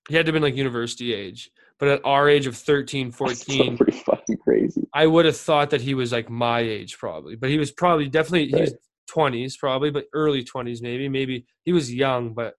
He 0.07 0.15
had 0.15 0.25
to 0.25 0.31
have 0.31 0.33
been 0.33 0.43
like 0.43 0.55
university 0.55 1.13
age, 1.13 1.51
but 1.77 1.87
at 1.87 2.01
our 2.03 2.27
age 2.27 2.47
of 2.47 2.57
13, 2.57 3.11
14, 3.13 3.77
pretty 3.77 3.99
fucking 3.99 4.37
crazy. 4.37 4.87
I 4.93 5.05
would 5.05 5.25
have 5.25 5.37
thought 5.37 5.69
that 5.69 5.81
he 5.81 5.93
was 5.93 6.11
like 6.11 6.29
my 6.29 6.59
age 6.59 6.97
probably, 6.97 7.35
but 7.35 7.49
he 7.49 7.59
was 7.59 7.71
probably 7.71 8.09
definitely 8.09 8.47
he 8.47 8.61
was 8.61 8.73
twenties 9.07 9.57
probably, 9.57 9.91
but 9.91 10.05
early 10.13 10.43
twenties 10.43 10.81
maybe. 10.81 11.07
Maybe 11.07 11.45
he 11.63 11.71
was 11.71 11.93
young, 11.93 12.33
but 12.33 12.55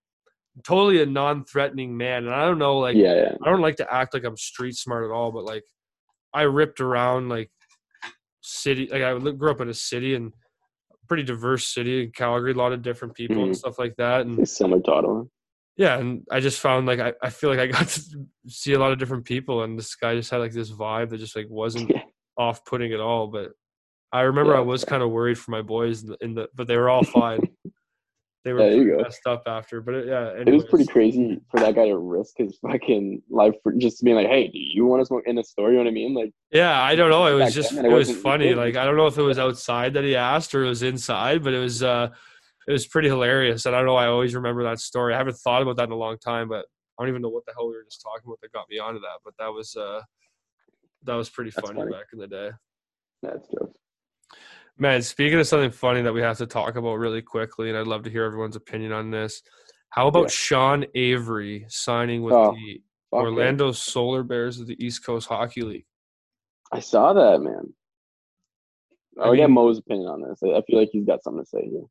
totally 0.64 1.02
a 1.02 1.06
non-threatening 1.06 1.96
man. 1.96 2.26
And 2.26 2.34
I 2.34 2.44
don't 2.44 2.58
know, 2.58 2.78
like, 2.78 2.96
yeah, 2.96 3.14
yeah. 3.14 3.34
I 3.44 3.50
don't 3.50 3.60
like 3.60 3.76
to 3.76 3.92
act 3.92 4.14
like 4.14 4.24
I'm 4.24 4.36
street 4.36 4.76
smart 4.76 5.04
at 5.04 5.10
all, 5.10 5.32
but 5.32 5.44
like, 5.44 5.64
I 6.32 6.42
ripped 6.42 6.80
around 6.80 7.28
like 7.28 7.50
city. 8.40 8.88
Like 8.90 9.02
I 9.02 9.18
grew 9.18 9.50
up 9.50 9.60
in 9.60 9.68
a 9.68 9.74
city 9.74 10.14
and 10.14 10.32
pretty 11.10 11.24
diverse 11.24 11.66
city 11.66 12.04
in 12.04 12.12
Calgary, 12.12 12.52
a 12.52 12.54
lot 12.54 12.72
of 12.72 12.82
different 12.82 13.14
people 13.14 13.38
mm-hmm. 13.38 13.46
and 13.46 13.56
stuff 13.56 13.80
like 13.80 13.96
that. 13.96 14.20
And 14.20 14.38
it's 14.38 14.56
similar 14.56 14.80
to 14.80 14.92
Ottawa. 14.92 15.24
Yeah, 15.76 15.98
and 15.98 16.24
I 16.30 16.38
just 16.38 16.60
found 16.60 16.86
like 16.86 17.00
I, 17.00 17.14
I 17.20 17.30
feel 17.30 17.50
like 17.50 17.58
I 17.58 17.66
got 17.66 17.88
to 17.88 18.02
see 18.46 18.74
a 18.74 18.78
lot 18.78 18.92
of 18.92 19.00
different 19.00 19.24
people, 19.24 19.64
and 19.64 19.76
this 19.76 19.96
guy 19.96 20.14
just 20.14 20.30
had 20.30 20.36
like 20.36 20.52
this 20.52 20.70
vibe 20.70 21.10
that 21.10 21.18
just 21.18 21.34
like 21.34 21.46
wasn't 21.48 21.90
yeah. 21.90 22.02
off 22.38 22.64
putting 22.64 22.92
at 22.92 23.00
all. 23.00 23.26
But 23.26 23.50
I 24.12 24.20
remember 24.20 24.52
yeah, 24.52 24.58
I 24.58 24.62
was 24.62 24.84
kind 24.84 25.02
of 25.02 25.10
worried 25.10 25.36
for 25.36 25.50
my 25.50 25.62
boys 25.62 26.04
in 26.04 26.10
the, 26.10 26.16
in 26.20 26.34
the 26.34 26.48
but 26.54 26.68
they 26.68 26.76
were 26.76 26.88
all 26.88 27.02
fine. 27.02 27.40
They 28.42 28.54
were 28.54 28.70
yeah, 28.70 29.02
messed 29.02 29.26
up 29.26 29.42
after, 29.46 29.82
but 29.82 29.94
it, 29.94 30.06
yeah, 30.06 30.30
anyways. 30.30 30.46
it 30.46 30.52
was 30.52 30.64
pretty 30.64 30.86
crazy 30.86 31.40
for 31.50 31.60
that 31.60 31.74
guy 31.74 31.88
to 31.88 31.98
risk 31.98 32.38
his 32.38 32.56
fucking 32.62 33.22
life 33.28 33.54
for 33.62 33.72
just 33.72 34.02
being 34.02 34.16
like, 34.16 34.28
"Hey, 34.28 34.48
do 34.48 34.58
you 34.58 34.86
want 34.86 35.02
to 35.02 35.06
smoke 35.06 35.24
in 35.26 35.36
a 35.36 35.44
store?" 35.44 35.70
You 35.70 35.76
know 35.76 35.84
what 35.84 35.90
I 35.90 35.92
mean? 35.92 36.14
Like, 36.14 36.32
yeah, 36.50 36.80
I 36.80 36.94
don't 36.94 37.10
know. 37.10 37.26
It 37.26 37.34
was 37.34 37.54
just 37.54 37.72
it, 37.72 37.84
it 37.84 37.92
was 37.92 38.10
funny. 38.10 38.54
Like, 38.54 38.76
I 38.76 38.84
don't 38.86 38.96
know 38.96 39.06
if 39.06 39.18
it 39.18 39.22
was 39.22 39.38
outside 39.38 39.92
that 39.94 40.04
he 40.04 40.16
asked 40.16 40.54
or 40.54 40.64
it 40.64 40.68
was 40.68 40.82
inside, 40.82 41.44
but 41.44 41.52
it 41.52 41.58
was 41.58 41.82
uh, 41.82 42.08
it 42.66 42.72
was 42.72 42.86
pretty 42.86 43.08
hilarious. 43.08 43.66
And 43.66 43.74
I 43.74 43.78
don't 43.78 43.86
know. 43.86 43.96
I 43.96 44.06
always 44.06 44.34
remember 44.34 44.62
that 44.64 44.80
story. 44.80 45.12
I 45.12 45.18
haven't 45.18 45.36
thought 45.36 45.60
about 45.60 45.76
that 45.76 45.84
in 45.84 45.92
a 45.92 45.96
long 45.96 46.16
time, 46.16 46.48
but 46.48 46.64
I 46.98 47.02
don't 47.02 47.10
even 47.10 47.20
know 47.20 47.28
what 47.28 47.44
the 47.44 47.52
hell 47.52 47.68
we 47.68 47.74
were 47.74 47.84
just 47.84 48.00
talking 48.02 48.22
about 48.26 48.40
that 48.40 48.52
got 48.52 48.70
me 48.70 48.78
onto 48.78 49.00
that. 49.00 49.18
But 49.22 49.34
that 49.38 49.48
was 49.48 49.76
uh, 49.76 50.00
that 51.04 51.14
was 51.14 51.28
pretty 51.28 51.50
funny, 51.50 51.78
funny, 51.78 51.92
back 51.92 52.06
in 52.14 52.18
the 52.18 52.26
day. 52.26 52.50
That's 53.22 53.46
true. 53.48 53.70
Man, 54.80 55.02
speaking 55.02 55.38
of 55.38 55.46
something 55.46 55.70
funny 55.70 56.00
that 56.00 56.12
we 56.12 56.22
have 56.22 56.38
to 56.38 56.46
talk 56.46 56.76
about 56.76 56.94
really 56.94 57.20
quickly, 57.20 57.68
and 57.68 57.76
I'd 57.76 57.86
love 57.86 58.02
to 58.04 58.10
hear 58.10 58.24
everyone's 58.24 58.56
opinion 58.56 58.92
on 58.92 59.10
this. 59.10 59.42
How 59.90 60.08
about 60.08 60.22
yeah. 60.22 60.28
Sean 60.28 60.86
Avery 60.94 61.66
signing 61.68 62.22
with 62.22 62.32
oh, 62.32 62.54
the 62.54 62.80
Orlando. 63.12 63.72
Solar 63.72 64.22
Bears 64.22 64.58
of 64.58 64.66
the 64.66 64.82
East 64.82 65.04
Coast 65.04 65.28
Hockey 65.28 65.60
League? 65.60 65.84
I 66.72 66.80
saw 66.80 67.12
that, 67.12 67.42
man. 67.42 67.74
I'll 69.20 69.36
get 69.36 69.50
Mo's 69.50 69.76
opinion 69.76 70.08
on 70.08 70.22
this. 70.22 70.42
I 70.42 70.62
feel 70.62 70.78
like 70.78 70.88
he's 70.90 71.04
got 71.04 71.22
something 71.22 71.44
to 71.44 71.48
say 71.48 71.68
here. 71.68 71.84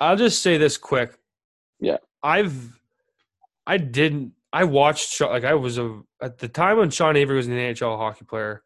I'll 0.00 0.16
just 0.16 0.42
say 0.42 0.58
this 0.58 0.76
quick. 0.76 1.16
Yeah. 1.78 1.98
I've 2.20 2.80
I 3.64 3.76
didn't 3.76 4.32
I 4.52 4.64
watched 4.64 5.20
like 5.20 5.44
I 5.44 5.54
was 5.54 5.78
a 5.78 6.00
at 6.20 6.38
the 6.38 6.48
time 6.48 6.78
when 6.78 6.90
Sean 6.90 7.16
Avery 7.16 7.36
was 7.36 7.46
an 7.46 7.52
NHL 7.52 7.96
hockey 7.96 8.24
player 8.24 8.64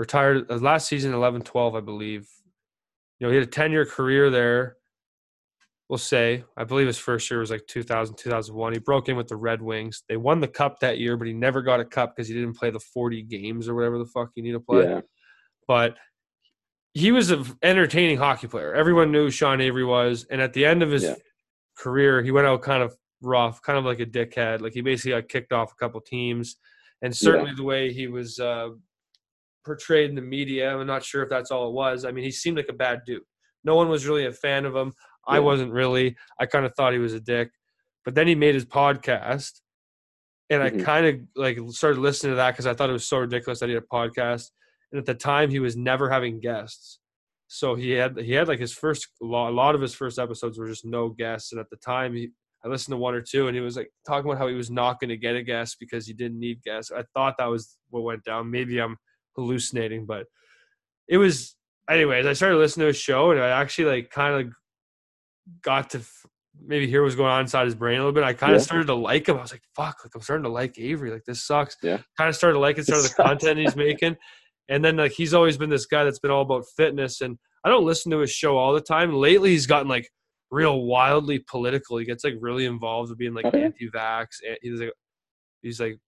retired 0.00 0.50
uh, 0.50 0.56
last 0.56 0.88
season 0.88 1.12
11 1.12 1.42
12 1.42 1.74
i 1.74 1.80
believe 1.80 2.26
you 3.20 3.26
know 3.26 3.30
he 3.30 3.38
had 3.38 3.46
a 3.46 3.50
10 3.50 3.70
year 3.70 3.86
career 3.86 4.30
there 4.30 4.76
we'll 5.88 5.98
say 5.98 6.42
i 6.56 6.64
believe 6.64 6.86
his 6.86 6.98
first 6.98 7.30
year 7.30 7.40
was 7.40 7.50
like 7.50 7.66
2000 7.68 8.16
2001 8.16 8.72
he 8.72 8.78
broke 8.78 9.08
in 9.08 9.16
with 9.16 9.28
the 9.28 9.36
red 9.36 9.62
wings 9.62 10.02
they 10.08 10.16
won 10.16 10.40
the 10.40 10.48
cup 10.48 10.80
that 10.80 10.98
year 10.98 11.16
but 11.16 11.26
he 11.26 11.32
never 11.32 11.62
got 11.62 11.80
a 11.80 11.84
cup 11.84 12.16
because 12.16 12.28
he 12.28 12.34
didn't 12.34 12.56
play 12.56 12.70
the 12.70 12.80
40 12.80 13.22
games 13.22 13.68
or 13.68 13.74
whatever 13.74 13.98
the 13.98 14.06
fuck 14.06 14.30
you 14.34 14.42
need 14.42 14.52
to 14.52 14.60
play 14.60 14.84
yeah. 14.84 15.00
but 15.68 15.96
he 16.94 17.12
was 17.12 17.30
an 17.30 17.44
entertaining 17.62 18.18
hockey 18.18 18.48
player 18.48 18.74
everyone 18.74 19.12
knew 19.12 19.30
sean 19.30 19.60
avery 19.60 19.84
was 19.84 20.26
and 20.30 20.40
at 20.40 20.52
the 20.52 20.64
end 20.64 20.82
of 20.82 20.90
his 20.90 21.04
yeah. 21.04 21.14
career 21.76 22.22
he 22.22 22.30
went 22.30 22.46
out 22.46 22.62
kind 22.62 22.82
of 22.82 22.96
rough 23.22 23.60
kind 23.62 23.78
of 23.78 23.84
like 23.84 24.00
a 24.00 24.06
dickhead 24.06 24.60
like 24.60 24.72
he 24.72 24.80
basically 24.80 25.10
got 25.12 25.28
kicked 25.28 25.52
off 25.52 25.72
a 25.72 25.76
couple 25.76 26.00
teams 26.00 26.56
and 27.02 27.14
certainly 27.14 27.50
yeah. 27.50 27.56
the 27.56 27.62
way 27.62 27.92
he 27.92 28.06
was 28.06 28.38
uh, 28.38 28.68
portrayed 29.64 30.10
in 30.10 30.16
the 30.16 30.22
media. 30.22 30.74
I'm 30.74 30.86
not 30.86 31.04
sure 31.04 31.22
if 31.22 31.28
that's 31.28 31.50
all 31.50 31.68
it 31.68 31.74
was. 31.74 32.04
I 32.04 32.12
mean, 32.12 32.24
he 32.24 32.30
seemed 32.30 32.56
like 32.56 32.68
a 32.68 32.74
bad 32.74 33.00
dude. 33.06 33.22
No 33.64 33.74
one 33.74 33.88
was 33.88 34.06
really 34.06 34.26
a 34.26 34.32
fan 34.32 34.64
of 34.64 34.74
him. 34.74 34.92
I 35.26 35.38
wasn't 35.38 35.72
really. 35.72 36.16
I 36.38 36.46
kind 36.46 36.64
of 36.64 36.74
thought 36.74 36.92
he 36.92 36.98
was 36.98 37.14
a 37.14 37.20
dick. 37.20 37.50
But 38.04 38.14
then 38.14 38.26
he 38.26 38.34
made 38.34 38.54
his 38.54 38.64
podcast, 38.64 39.60
and 40.48 40.62
mm-hmm. 40.62 40.80
I 40.80 40.82
kind 40.82 41.06
of 41.06 41.16
like 41.36 41.58
started 41.68 42.00
listening 42.00 42.32
to 42.32 42.36
that 42.36 42.52
because 42.52 42.66
I 42.66 42.74
thought 42.74 42.88
it 42.88 42.94
was 42.94 43.06
so 43.06 43.18
ridiculous 43.18 43.60
that 43.60 43.68
he 43.68 43.74
had 43.74 43.84
a 43.84 43.94
podcast. 43.94 44.50
And 44.90 44.98
at 44.98 45.06
the 45.06 45.14
time, 45.14 45.50
he 45.50 45.60
was 45.60 45.76
never 45.76 46.10
having 46.10 46.40
guests. 46.40 46.98
So 47.48 47.74
he 47.74 47.90
had 47.90 48.18
he 48.18 48.32
had 48.32 48.48
like 48.48 48.58
his 48.58 48.72
first 48.72 49.08
a 49.22 49.26
lot 49.26 49.74
of 49.74 49.80
his 49.80 49.94
first 49.94 50.18
episodes 50.18 50.58
were 50.58 50.68
just 50.68 50.86
no 50.86 51.10
guests. 51.10 51.52
And 51.52 51.60
at 51.60 51.68
the 51.68 51.76
time, 51.76 52.14
he 52.14 52.30
I 52.64 52.68
listened 52.68 52.92
to 52.92 52.98
one 52.98 53.14
or 53.14 53.22
two, 53.22 53.48
and 53.48 53.56
he 53.56 53.62
was 53.62 53.76
like 53.76 53.90
talking 54.06 54.30
about 54.30 54.38
how 54.38 54.48
he 54.48 54.54
was 54.54 54.70
not 54.70 55.00
going 55.00 55.08
to 55.08 55.16
get 55.16 55.36
a 55.36 55.42
guest 55.42 55.76
because 55.80 56.06
he 56.06 56.12
didn't 56.12 56.38
need 56.38 56.62
guests. 56.62 56.92
I 56.92 57.04
thought 57.14 57.36
that 57.38 57.46
was 57.46 57.76
what 57.88 58.02
went 58.02 58.24
down. 58.24 58.50
Maybe 58.50 58.78
I'm 58.78 58.96
hallucinating, 59.36 60.06
but 60.06 60.26
it 61.08 61.18
was. 61.18 61.56
Anyways, 61.88 62.26
I 62.26 62.34
started 62.34 62.58
listening 62.58 62.84
to 62.84 62.88
his 62.88 62.96
show, 62.96 63.32
and 63.32 63.40
I 63.40 63.48
actually 63.48 63.86
like 63.86 64.10
kind 64.10 64.46
of 64.46 64.52
got 65.62 65.90
to 65.90 66.00
maybe 66.64 66.86
hear 66.86 67.02
what's 67.02 67.16
going 67.16 67.30
on 67.30 67.40
inside 67.40 67.64
his 67.64 67.74
brain 67.74 67.96
a 67.96 67.98
little 67.98 68.12
bit. 68.12 68.22
I 68.22 68.32
kind 68.32 68.52
of 68.52 68.60
yeah. 68.60 68.64
started 68.64 68.86
to 68.86 68.94
like 68.94 69.28
him. 69.28 69.38
I 69.38 69.42
was 69.42 69.52
like, 69.52 69.62
"Fuck!" 69.74 69.96
Like 70.04 70.14
I'm 70.14 70.20
starting 70.20 70.44
to 70.44 70.50
like 70.50 70.78
Avery. 70.78 71.10
Like 71.10 71.24
this 71.24 71.44
sucks. 71.44 71.76
Yeah. 71.82 71.98
Kind 72.16 72.28
of 72.28 72.36
started 72.36 72.54
to 72.54 72.60
like 72.60 72.78
it. 72.78 72.84
Started 72.84 73.10
the 73.10 73.22
content 73.22 73.58
he's 73.58 73.76
making, 73.76 74.16
and 74.68 74.84
then 74.84 74.96
like 74.96 75.12
he's 75.12 75.34
always 75.34 75.56
been 75.56 75.70
this 75.70 75.86
guy 75.86 76.04
that's 76.04 76.20
been 76.20 76.30
all 76.30 76.42
about 76.42 76.64
fitness. 76.76 77.20
And 77.20 77.38
I 77.64 77.68
don't 77.68 77.84
listen 77.84 78.12
to 78.12 78.18
his 78.18 78.30
show 78.30 78.56
all 78.56 78.72
the 78.72 78.80
time. 78.80 79.12
Lately, 79.12 79.50
he's 79.50 79.66
gotten 79.66 79.88
like 79.88 80.08
real 80.50 80.82
wildly 80.82 81.38
political. 81.40 81.96
He 81.96 82.04
gets 82.04 82.24
like 82.24 82.34
really 82.40 82.66
involved 82.66 83.10
with 83.10 83.18
being 83.18 83.34
like 83.34 83.46
oh, 83.46 83.48
okay. 83.48 83.64
anti-vax. 83.64 84.26
And 84.46 84.58
he's 84.62 84.80
like, 84.80 84.92
he's 85.62 85.80
like, 85.80 85.98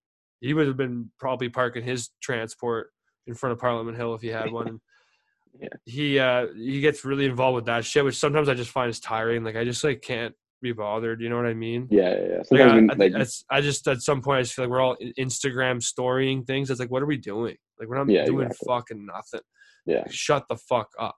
he 0.41 0.55
would 0.55 0.67
have 0.67 0.77
been 0.77 1.11
probably 1.19 1.49
parking 1.49 1.85
his 1.85 2.11
transport 2.23 2.91
in 3.27 3.35
front 3.35 3.53
of 3.53 3.59
Parliament 3.59 3.97
Hill 3.97 4.15
if 4.15 4.23
he 4.23 4.29
had 4.29 4.51
one. 4.51 4.81
yeah. 5.61 5.69
He 5.85 6.19
uh 6.19 6.47
he 6.57 6.81
gets 6.81 7.05
really 7.05 7.27
involved 7.27 7.57
with 7.57 7.67
that 7.67 7.85
shit, 7.85 8.05
which 8.05 8.17
sometimes 8.17 8.49
I 8.49 8.55
just 8.55 8.71
find 8.71 8.91
is 8.91 9.01
tiring. 9.01 9.45
Like 9.45 9.57
I 9.57 9.65
just 9.65 9.83
like 9.85 10.03
can't 10.03 10.35
be 10.63 10.73
bothered. 10.73 11.21
You 11.21 11.29
know 11.29 11.37
what 11.37 11.47
I 11.47 11.55
mean? 11.55 11.89
Yeah, 11.91 12.15
yeah. 12.15 12.43
yeah. 12.51 12.65
Like, 12.65 12.91
I, 12.91 12.95
like, 12.95 13.15
I, 13.15 13.57
I, 13.57 13.61
just 13.61 13.87
at 13.89 14.01
some 14.01 14.23
point 14.23 14.39
I 14.39 14.43
just 14.43 14.55
feel 14.55 14.65
like 14.65 14.71
we're 14.71 14.81
all 14.81 14.97
Instagram 15.19 15.83
storying 15.83 16.45
things. 16.45 16.71
It's 16.71 16.81
like, 16.81 16.91
what 16.91 17.03
are 17.03 17.07
we 17.07 17.19
doing? 17.19 17.57
Like 17.79 17.89
we're 17.89 17.99
not 17.99 18.09
yeah, 18.09 18.25
doing 18.25 18.47
exactly. 18.47 18.67
fucking 18.69 19.07
nothing. 19.07 19.41
Yeah. 19.87 20.03
Like, 20.03 20.13
shut 20.13 20.45
the 20.49 20.57
fuck 20.57 20.89
up. 20.99 21.17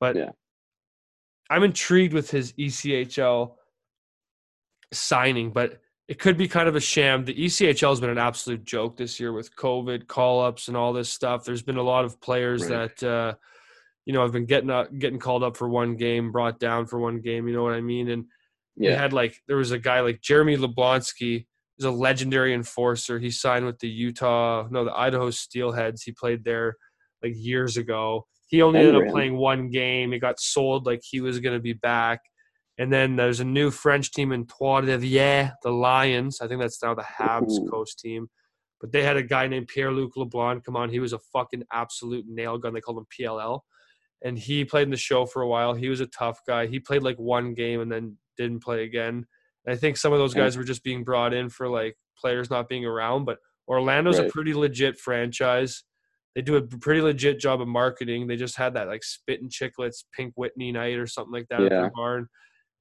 But 0.00 0.16
yeah. 0.16 0.30
I'm 1.48 1.62
intrigued 1.62 2.12
with 2.12 2.30
his 2.30 2.52
ECHL 2.54 3.54
signing, 4.92 5.50
but 5.50 5.81
it 6.12 6.18
could 6.18 6.36
be 6.36 6.46
kind 6.46 6.68
of 6.68 6.76
a 6.76 6.80
sham. 6.80 7.24
The 7.24 7.34
ECHL 7.34 7.88
has 7.88 7.98
been 7.98 8.10
an 8.10 8.18
absolute 8.18 8.66
joke 8.66 8.98
this 8.98 9.18
year 9.18 9.32
with 9.32 9.56
COVID 9.56 10.08
call 10.08 10.42
ups 10.42 10.68
and 10.68 10.76
all 10.76 10.92
this 10.92 11.08
stuff. 11.08 11.42
There's 11.42 11.62
been 11.62 11.78
a 11.78 11.82
lot 11.82 12.04
of 12.04 12.20
players 12.20 12.68
right. 12.68 12.94
that 12.94 13.02
uh, 13.02 13.34
you 14.04 14.12
know 14.12 14.20
have 14.20 14.32
been 14.32 14.44
getting 14.44 14.68
up, 14.68 14.88
getting 14.98 15.18
called 15.18 15.42
up 15.42 15.56
for 15.56 15.70
one 15.70 15.96
game, 15.96 16.30
brought 16.30 16.60
down 16.60 16.84
for 16.84 16.98
one 16.98 17.22
game. 17.22 17.48
You 17.48 17.54
know 17.54 17.62
what 17.62 17.72
I 17.72 17.80
mean? 17.80 18.10
And 18.10 18.26
yeah. 18.76 18.94
had 18.94 19.14
like 19.14 19.38
there 19.48 19.56
was 19.56 19.70
a 19.70 19.78
guy 19.78 20.00
like 20.00 20.20
Jeremy 20.20 20.58
Yablonski, 20.58 21.46
who's 21.78 21.86
a 21.86 21.90
legendary 21.90 22.52
enforcer. 22.52 23.18
He 23.18 23.30
signed 23.30 23.64
with 23.64 23.78
the 23.78 23.88
Utah, 23.88 24.68
no, 24.70 24.84
the 24.84 24.92
Idaho 24.92 25.30
Steelheads. 25.30 26.02
He 26.04 26.12
played 26.12 26.44
there 26.44 26.76
like 27.22 27.32
years 27.36 27.78
ago. 27.78 28.26
He 28.48 28.60
only 28.60 28.80
ended 28.80 28.96
up 28.96 29.10
playing 29.10 29.38
one 29.38 29.70
game. 29.70 30.12
He 30.12 30.18
got 30.18 30.38
sold 30.38 30.84
like 30.84 31.00
he 31.02 31.22
was 31.22 31.40
going 31.40 31.54
to 31.54 31.62
be 31.62 31.72
back. 31.72 32.20
And 32.78 32.92
then 32.92 33.16
there's 33.16 33.40
a 33.40 33.44
new 33.44 33.70
French 33.70 34.12
team 34.12 34.32
in 34.32 34.46
Trois 34.46 34.80
Rivières, 34.80 35.52
the 35.62 35.70
Lions. 35.70 36.40
I 36.40 36.48
think 36.48 36.60
that's 36.60 36.82
now 36.82 36.94
the 36.94 37.02
Habs 37.02 37.52
Ooh. 37.52 37.68
Coast 37.70 37.98
team. 37.98 38.28
But 38.80 38.92
they 38.92 39.02
had 39.02 39.16
a 39.16 39.22
guy 39.22 39.46
named 39.46 39.68
Pierre 39.68 39.92
Luc 39.92 40.14
Leblond 40.16 40.64
come 40.64 40.76
on. 40.76 40.90
He 40.90 40.98
was 40.98 41.12
a 41.12 41.18
fucking 41.18 41.64
absolute 41.72 42.24
nail 42.26 42.58
gun. 42.58 42.74
They 42.74 42.80
called 42.80 42.98
him 42.98 43.06
PLL. 43.18 43.60
And 44.24 44.38
he 44.38 44.64
played 44.64 44.84
in 44.84 44.90
the 44.90 44.96
show 44.96 45.26
for 45.26 45.42
a 45.42 45.48
while. 45.48 45.74
He 45.74 45.88
was 45.88 46.00
a 46.00 46.06
tough 46.06 46.40
guy. 46.46 46.66
He 46.66 46.80
played 46.80 47.02
like 47.02 47.16
one 47.16 47.54
game 47.54 47.80
and 47.80 47.90
then 47.90 48.16
didn't 48.36 48.62
play 48.62 48.84
again. 48.84 49.26
And 49.66 49.74
I 49.74 49.76
think 49.76 49.96
some 49.96 50.12
of 50.12 50.18
those 50.18 50.34
guys 50.34 50.56
were 50.56 50.64
just 50.64 50.82
being 50.82 51.04
brought 51.04 51.34
in 51.34 51.48
for 51.48 51.68
like 51.68 51.96
players 52.16 52.50
not 52.50 52.68
being 52.68 52.84
around. 52.84 53.24
But 53.24 53.38
Orlando's 53.68 54.18
right. 54.18 54.28
a 54.28 54.32
pretty 54.32 54.54
legit 54.54 54.98
franchise 54.98 55.84
they 56.34 56.42
do 56.42 56.56
a 56.56 56.62
pretty 56.62 57.02
legit 57.02 57.38
job 57.38 57.60
of 57.60 57.68
marketing. 57.68 58.26
They 58.26 58.36
just 58.36 58.56
had 58.56 58.74
that 58.74 58.88
like 58.88 59.04
Spittin' 59.04 59.48
Chiclets 59.48 60.04
Pink 60.16 60.32
Whitney 60.36 60.72
night 60.72 60.96
or 60.96 61.06
something 61.06 61.32
like 61.32 61.48
that 61.50 61.60
yeah. 61.60 61.66
at 61.66 61.70
their 61.70 61.90
barn. 61.94 62.26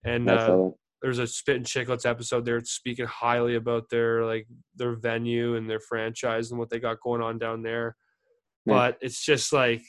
And 0.03 0.29
uh, 0.29 0.69
there's 1.01 1.19
a 1.19 1.27
Spittin' 1.27 1.63
Chiclets 1.63 2.05
episode 2.05 2.45
there 2.45 2.61
speaking 2.63 3.05
highly 3.05 3.55
about 3.55 3.89
their 3.89 4.25
like 4.25 4.47
their 4.75 4.95
venue 4.95 5.55
and 5.55 5.69
their 5.69 5.79
franchise 5.79 6.51
and 6.51 6.59
what 6.59 6.69
they 6.69 6.79
got 6.79 7.01
going 7.01 7.21
on 7.21 7.37
down 7.37 7.61
there. 7.61 7.95
Yeah. 8.65 8.73
But 8.73 8.97
it's 9.01 9.23
just 9.23 9.53
like 9.53 9.81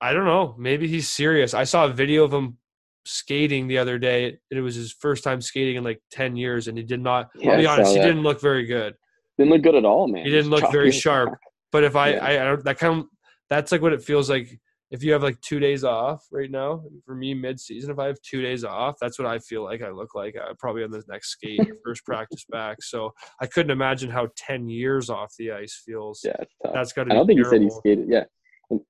I 0.00 0.12
don't 0.12 0.26
know. 0.26 0.54
Maybe 0.58 0.86
he's 0.86 1.08
serious. 1.08 1.54
I 1.54 1.64
saw 1.64 1.86
a 1.86 1.92
video 1.92 2.24
of 2.24 2.32
him 2.32 2.58
skating 3.06 3.68
the 3.68 3.78
other 3.78 3.98
day. 3.98 4.38
It 4.50 4.60
was 4.60 4.74
his 4.74 4.92
first 4.92 5.24
time 5.24 5.40
skating 5.40 5.76
in 5.76 5.84
like 5.84 6.00
ten 6.10 6.36
years, 6.36 6.68
and 6.68 6.76
he 6.76 6.84
did 6.84 7.00
not. 7.00 7.30
Yeah, 7.36 7.52
I'll 7.52 7.58
be 7.58 7.66
honest, 7.66 7.92
he 7.92 7.98
didn't 8.00 8.22
look 8.22 8.40
very 8.40 8.66
good. 8.66 8.94
Didn't 9.38 9.52
look 9.52 9.62
good 9.62 9.74
at 9.74 9.84
all, 9.84 10.08
man. 10.08 10.24
He 10.24 10.30
didn't 10.30 10.50
look 10.50 10.70
very 10.70 10.92
sharp. 10.92 11.38
But 11.72 11.84
if 11.84 11.96
I, 11.96 12.10
yeah. 12.10 12.24
I, 12.24 12.30
I 12.30 12.44
don't, 12.44 12.64
that 12.64 12.78
kind 12.78 13.00
of 13.00 13.06
that's 13.50 13.72
like 13.72 13.82
what 13.82 13.92
it 13.92 14.02
feels 14.02 14.30
like 14.30 14.60
if 14.94 15.02
you 15.02 15.12
have 15.12 15.24
like 15.24 15.40
two 15.40 15.58
days 15.58 15.82
off 15.82 16.24
right 16.30 16.52
now 16.52 16.80
for 17.04 17.16
me 17.16 17.34
mid-season 17.34 17.90
if 17.90 17.98
i 17.98 18.06
have 18.06 18.20
two 18.22 18.40
days 18.40 18.62
off 18.64 18.94
that's 19.00 19.18
what 19.18 19.26
i 19.26 19.38
feel 19.40 19.64
like 19.64 19.82
i 19.82 19.90
look 19.90 20.14
like 20.14 20.36
uh, 20.36 20.54
probably 20.58 20.84
on 20.84 20.90
the 20.90 21.02
next 21.08 21.30
skate 21.30 21.60
first 21.84 22.04
practice 22.04 22.46
back. 22.48 22.80
So 22.80 23.12
i 23.40 23.46
couldn't 23.46 23.72
imagine 23.72 24.08
how 24.08 24.28
10 24.36 24.68
years 24.68 25.10
off 25.10 25.34
the 25.36 25.50
ice 25.50 25.82
feels. 25.84 26.20
Yeah 26.24 26.36
that's 26.72 26.92
got 26.92 27.04
to 27.04 27.12
i 27.12 27.14
don't 27.14 27.26
think 27.26 27.42
terrible. 27.42 27.60
he 27.60 27.70
said 27.70 27.74
he 27.74 27.80
skated 27.80 28.08
yeah. 28.08 28.24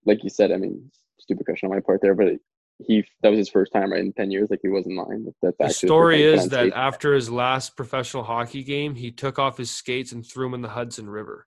Like 0.05 0.23
you 0.23 0.31
said 0.31 0.53
i 0.53 0.57
mean 0.57 0.91
stupid 1.19 1.47
question 1.47 1.69
on 1.69 1.75
my 1.75 1.81
part 1.81 2.01
there 2.03 2.15
but 2.15 2.35
he 2.79 3.05
that 3.23 3.31
was 3.31 3.39
his 3.39 3.49
first 3.49 3.73
time 3.73 3.93
right 3.93 4.01
in 4.01 4.13
10 4.13 4.31
years 4.31 4.51
like 4.51 4.61
he 4.63 4.69
was 4.69 4.87
in 4.87 4.97
line 4.97 5.27
that's 5.43 5.81
the 5.81 5.87
story 5.87 6.23
is 6.23 6.49
that 6.49 6.73
after 6.75 7.15
his 7.15 7.31
last 7.31 7.77
professional 7.77 8.25
hockey 8.25 8.63
game 8.63 8.95
he 8.95 9.11
took 9.11 9.39
off 9.39 9.57
his 9.57 9.71
skates 9.71 10.13
and 10.13 10.27
threw 10.27 10.47
them 10.47 10.55
in 10.55 10.61
the 10.61 10.69
hudson 10.69 11.09
river 11.09 11.47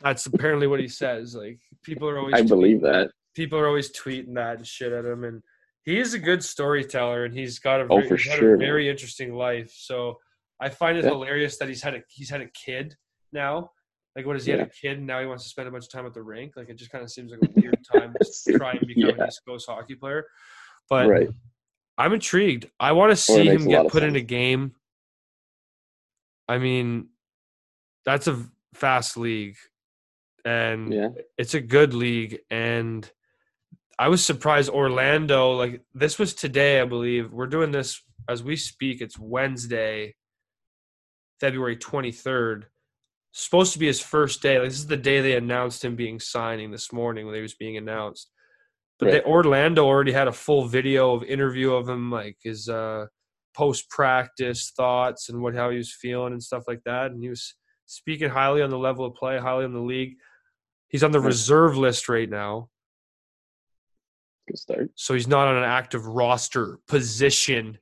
that's 0.00 0.26
apparently 0.26 0.66
what 0.66 0.80
he 0.80 0.88
says. 0.88 1.34
Like 1.34 1.58
people 1.82 2.08
are 2.08 2.18
always. 2.18 2.34
I 2.34 2.42
believe 2.42 2.80
that. 2.82 3.10
People 3.34 3.58
are 3.58 3.66
always 3.66 3.90
tweeting 3.92 4.34
that 4.34 4.58
and 4.58 4.66
shit 4.66 4.92
at 4.92 5.04
him, 5.04 5.24
and 5.24 5.42
he 5.84 5.98
is 5.98 6.14
a 6.14 6.18
good 6.18 6.44
storyteller, 6.44 7.24
and 7.24 7.34
he's 7.34 7.58
got 7.58 7.80
a 7.80 7.86
oh, 7.90 8.00
very, 8.00 8.18
sure, 8.18 8.54
a 8.54 8.58
very 8.58 8.88
interesting 8.88 9.34
life. 9.34 9.72
So 9.74 10.18
I 10.60 10.68
find 10.68 10.98
it 10.98 11.04
yeah. 11.04 11.10
hilarious 11.10 11.58
that 11.58 11.68
he's 11.68 11.82
had 11.82 11.94
a 11.94 12.02
he's 12.08 12.30
had 12.30 12.40
a 12.40 12.48
kid 12.48 12.94
now. 13.32 13.70
Like, 14.14 14.26
what 14.26 14.36
is 14.36 14.44
he 14.44 14.52
yeah. 14.52 14.58
had 14.58 14.66
a 14.66 14.70
kid, 14.70 14.98
and 14.98 15.06
now 15.06 15.20
he 15.20 15.26
wants 15.26 15.44
to 15.44 15.48
spend 15.48 15.68
a 15.68 15.70
bunch 15.70 15.84
of 15.84 15.90
time 15.90 16.06
at 16.06 16.12
the 16.12 16.22
rink? 16.22 16.52
Like, 16.56 16.68
it 16.68 16.76
just 16.76 16.90
kind 16.90 17.02
of 17.02 17.10
seems 17.10 17.32
like 17.32 17.40
a 17.42 17.60
weird 17.60 17.78
time 17.92 18.14
to 18.20 18.58
try 18.58 18.72
and 18.72 18.80
become 18.86 19.16
yeah. 19.16 19.22
an 19.24 19.28
East 19.28 19.40
Coast 19.48 19.66
hockey 19.68 19.94
player. 19.94 20.26
But 20.90 21.08
right. 21.08 21.28
I'm 21.96 22.12
intrigued. 22.12 22.70
I 22.78 22.92
want 22.92 23.10
to 23.10 23.16
see 23.16 23.48
him 23.48 23.66
get 23.66 23.88
put 23.88 24.02
in 24.02 24.14
a 24.16 24.20
game. 24.20 24.72
I 26.46 26.58
mean, 26.58 27.08
that's 28.04 28.26
a 28.26 28.44
fast 28.74 29.16
league 29.16 29.56
and 30.44 30.92
yeah. 30.92 31.08
it's 31.38 31.54
a 31.54 31.60
good 31.60 31.94
league. 31.94 32.40
And 32.50 33.08
I 33.98 34.08
was 34.08 34.24
surprised 34.24 34.70
Orlando, 34.70 35.52
like 35.52 35.82
this 35.94 36.18
was 36.18 36.34
today, 36.34 36.80
I 36.80 36.84
believe. 36.84 37.32
We're 37.32 37.46
doing 37.46 37.70
this 37.70 38.02
as 38.28 38.42
we 38.42 38.56
speak. 38.56 39.00
It's 39.00 39.18
Wednesday, 39.18 40.14
February 41.40 41.76
23rd. 41.76 42.64
Supposed 43.32 43.72
to 43.72 43.78
be 43.78 43.86
his 43.86 44.00
first 44.00 44.42
day. 44.42 44.58
Like 44.58 44.68
this 44.68 44.78
is 44.78 44.86
the 44.86 44.96
day 44.96 45.20
they 45.20 45.36
announced 45.36 45.84
him 45.84 45.96
being 45.96 46.20
signing 46.20 46.70
this 46.70 46.92
morning 46.92 47.26
when 47.26 47.34
he 47.34 47.40
was 47.40 47.54
being 47.54 47.76
announced. 47.76 48.30
But 48.98 49.06
right. 49.06 49.12
they, 49.24 49.30
Orlando 49.30 49.86
already 49.86 50.12
had 50.12 50.28
a 50.28 50.32
full 50.32 50.66
video 50.66 51.14
of 51.14 51.24
interview 51.24 51.72
of 51.72 51.88
him, 51.88 52.10
like 52.10 52.36
his 52.42 52.68
uh, 52.68 53.06
post 53.54 53.88
practice 53.90 54.72
thoughts 54.76 55.28
and 55.28 55.42
what 55.42 55.54
how 55.54 55.70
he 55.70 55.76
was 55.76 55.92
feeling 55.92 56.32
and 56.32 56.42
stuff 56.42 56.64
like 56.68 56.82
that. 56.84 57.10
And 57.10 57.22
he 57.22 57.28
was 57.28 57.54
speaking 57.86 58.30
highly 58.30 58.62
on 58.62 58.70
the 58.70 58.78
level 58.78 59.04
of 59.04 59.14
play, 59.14 59.38
highly 59.38 59.64
on 59.64 59.72
the 59.72 59.80
league. 59.80 60.16
He's 60.92 61.02
on 61.02 61.10
the 61.10 61.20
reserve 61.20 61.76
list 61.76 62.08
right 62.08 62.28
now. 62.28 62.68
Good 64.46 64.58
start. 64.58 64.90
So 64.94 65.14
he's 65.14 65.26
not 65.26 65.48
on 65.48 65.56
an 65.56 65.64
active 65.64 66.06
roster 66.06 66.78
position. 66.86 67.78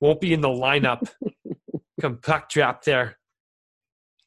Won't 0.00 0.20
be 0.20 0.32
in 0.32 0.40
the 0.40 0.48
lineup. 0.48 1.10
Come 2.00 2.18
puck 2.18 2.48
drop 2.48 2.84
there. 2.84 3.18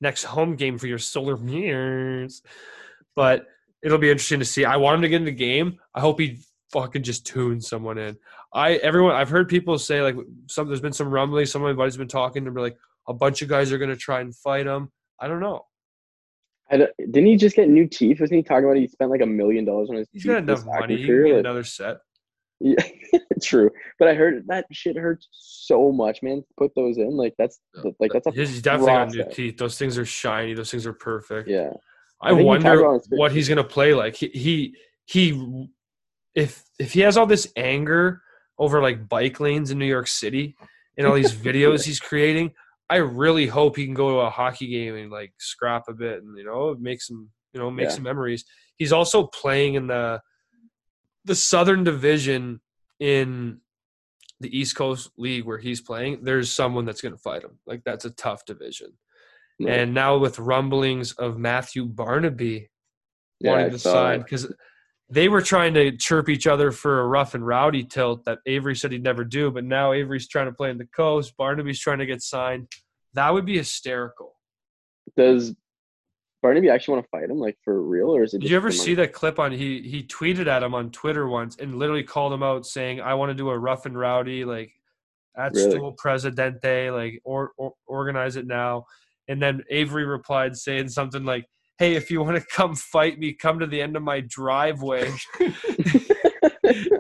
Next 0.01 0.25
home 0.25 0.57
game 0.57 0.77
for 0.77 0.87
your 0.87 0.97
Solar 0.97 1.37
Bears. 1.37 2.41
But 3.15 3.47
it'll 3.81 3.97
be 3.97 4.11
interesting 4.11 4.39
to 4.39 4.45
see. 4.45 4.65
I 4.65 4.75
want 4.75 4.95
him 4.95 5.01
to 5.03 5.09
get 5.09 5.21
in 5.21 5.25
the 5.25 5.31
game. 5.31 5.79
I 5.95 6.01
hope 6.01 6.19
he 6.19 6.39
fucking 6.73 7.03
just 7.03 7.25
tunes 7.25 7.67
someone 7.67 7.97
in. 7.97 8.17
I 8.53 8.73
everyone 8.73 9.15
I've 9.15 9.29
heard 9.29 9.47
people 9.47 9.77
say 9.77 10.01
like 10.01 10.15
some 10.49 10.67
there's 10.67 10.81
been 10.81 10.93
some 10.93 11.09
rumbling. 11.09 11.45
Some 11.45 11.63
of 11.63 11.67
my 11.67 11.79
buddies 11.79 11.97
been 11.97 12.07
talking 12.07 12.45
to 12.45 12.51
me 12.51 12.61
like 12.61 12.77
a 13.07 13.13
bunch 13.13 13.41
of 13.41 13.47
guys 13.47 13.71
are 13.71 13.77
gonna 13.77 13.95
try 13.95 14.21
and 14.21 14.35
fight 14.35 14.65
him. 14.65 14.91
I 15.19 15.27
don't 15.27 15.39
know. 15.39 15.65
Didn't 16.77 17.25
he 17.25 17.35
just 17.35 17.55
get 17.55 17.69
new 17.69 17.87
teeth? 17.87 18.19
Wasn't 18.19 18.35
he 18.35 18.43
talking 18.43 18.65
about 18.65 18.77
he 18.77 18.87
spent 18.87 19.11
like 19.11 19.21
a 19.21 19.25
million 19.25 19.65
dollars 19.65 19.89
on 19.89 19.95
his? 19.95 20.07
teeth? 20.09 20.23
He's 20.23 20.31
got 20.31 20.43
enough 20.43 20.65
money. 20.65 20.97
He 20.97 21.05
can 21.05 21.25
get 21.25 21.39
another 21.39 21.63
set. 21.63 21.97
Yeah, 22.59 22.75
true. 23.41 23.69
But 23.97 24.09
I 24.09 24.13
heard 24.13 24.45
that 24.47 24.65
shit 24.71 24.97
hurts 24.97 25.29
so 25.31 25.91
much, 25.91 26.21
man. 26.21 26.43
Put 26.57 26.75
those 26.75 26.97
in, 26.97 27.11
like 27.15 27.33
that's 27.37 27.59
like 27.99 28.11
that's 28.13 28.27
a. 28.27 28.31
He's 28.31 28.61
definitely 28.61 28.93
got 28.93 29.09
new 29.11 29.33
teeth. 29.33 29.57
Those 29.57 29.77
things 29.77 29.97
are 29.97 30.05
shiny. 30.05 30.53
Those 30.53 30.69
things 30.69 30.85
are 30.85 30.93
perfect. 30.93 31.47
Yeah. 31.47 31.71
I, 32.21 32.29
I 32.29 32.33
wonder 32.33 32.99
what 33.09 33.31
he's 33.31 33.47
gonna 33.47 33.63
play 33.63 33.93
like. 33.93 34.15
He, 34.15 34.27
he 34.27 34.75
he 35.05 35.69
if 36.35 36.63
if 36.79 36.93
he 36.93 36.99
has 37.01 37.17
all 37.17 37.25
this 37.25 37.51
anger 37.55 38.21
over 38.57 38.81
like 38.81 39.07
bike 39.07 39.39
lanes 39.39 39.71
in 39.71 39.79
New 39.79 39.85
York 39.85 40.07
City 40.07 40.55
and 40.97 41.07
all 41.07 41.13
these 41.13 41.31
videos 41.47 41.85
he's 41.85 41.99
creating, 41.99 42.51
I 42.89 42.97
really 42.97 43.45
hope 43.47 43.75
he 43.75 43.85
can 43.85 43.93
go 43.93 44.09
to 44.09 44.25
a 44.25 44.29
hockey 44.29 44.67
game 44.67 44.95
and 44.95 45.11
like 45.11 45.33
scrap 45.37 45.83
a 45.87 45.93
bit 45.93 46.23
and 46.23 46.37
you 46.37 46.43
know 46.43 46.75
make 46.79 47.01
some 47.01 47.29
you 47.53 47.59
know 47.59 47.69
make 47.69 47.89
yeah. 47.89 47.95
some 47.95 48.03
memories. 48.03 48.45
He's 48.77 48.93
also 48.93 49.27
playing 49.27 49.75
in 49.75 49.87
the 49.87 50.21
the 51.25 51.35
Southern 51.35 51.83
Division 51.83 52.61
in 52.99 53.59
the 54.39 54.57
East 54.57 54.75
Coast 54.75 55.11
League 55.17 55.45
where 55.45 55.57
he's 55.57 55.81
playing. 55.81 56.23
There's 56.23 56.51
someone 56.51 56.85
that's 56.85 57.01
going 57.01 57.13
to 57.13 57.21
fight 57.21 57.43
him. 57.43 57.59
Like 57.67 57.83
that's 57.83 58.05
a 58.05 58.11
tough 58.11 58.45
division. 58.45 58.93
And 59.67 59.93
now 59.93 60.17
with 60.17 60.39
rumblings 60.39 61.11
of 61.13 61.37
Matthew 61.37 61.83
Barnaby 61.83 62.69
yeah, 63.41 63.51
wanting 63.51 63.71
to 63.71 63.79
sign 63.79 64.19
because 64.19 64.51
they 65.09 65.27
were 65.27 65.41
trying 65.41 65.73
to 65.73 65.95
chirp 65.97 66.29
each 66.29 66.45
other 66.45 66.71
for 66.71 67.01
a 67.01 67.07
rough 67.07 67.33
and 67.33 67.45
rowdy 67.45 67.83
tilt 67.83 68.25
that 68.25 68.39
Avery 68.45 68.75
said 68.75 68.91
he'd 68.91 69.03
never 69.03 69.23
do, 69.23 69.49
but 69.49 69.63
now 69.63 69.91
Avery's 69.91 70.27
trying 70.27 70.45
to 70.45 70.51
play 70.51 70.69
in 70.69 70.77
the 70.77 70.85
coast. 70.85 71.35
Barnaby's 71.35 71.79
trying 71.79 71.99
to 71.99 72.05
get 72.05 72.21
signed. 72.21 72.67
That 73.13 73.33
would 73.33 73.45
be 73.45 73.57
hysterical. 73.57 74.35
Does 75.17 75.55
Barnaby 76.43 76.69
actually 76.69 76.95
want 76.95 77.05
to 77.05 77.09
fight 77.09 77.29
him, 77.29 77.39
like 77.39 77.57
for 77.63 77.81
real, 77.81 78.15
or 78.15 78.23
is 78.23 78.35
it? 78.35 78.41
Did 78.41 78.51
you 78.51 78.55
ever 78.55 78.71
see 78.71 78.93
that 78.95 79.11
clip 79.11 79.39
on 79.39 79.51
he 79.51 79.81
he 79.81 80.03
tweeted 80.03 80.47
at 80.47 80.61
him 80.61 80.75
on 80.75 80.91
Twitter 80.91 81.27
once 81.27 81.57
and 81.57 81.75
literally 81.75 82.03
called 82.03 82.31
him 82.31 82.43
out 82.43 82.65
saying, 82.65 83.01
"I 83.01 83.15
want 83.15 83.31
to 83.31 83.33
do 83.33 83.49
a 83.49 83.57
rough 83.57 83.85
and 83.87 83.97
rowdy 83.97 84.45
like 84.45 84.71
at 85.35 85.53
really? 85.53 85.71
Stool 85.71 85.93
Presidente, 85.93 86.91
like 86.91 87.19
or, 87.23 87.51
or 87.57 87.73
organize 87.87 88.35
it 88.35 88.45
now." 88.45 88.85
And 89.27 89.41
then 89.41 89.63
Avery 89.69 90.05
replied 90.05 90.55
saying 90.55 90.89
something 90.89 91.23
like, 91.23 91.45
hey, 91.79 91.95
if 91.95 92.11
you 92.11 92.21
want 92.21 92.37
to 92.37 92.45
come 92.53 92.75
fight 92.75 93.17
me, 93.17 93.33
come 93.33 93.57
to 93.59 93.65
the 93.65 93.81
end 93.81 93.95
of 93.95 94.03
my 94.03 94.19
driveway. 94.19 95.11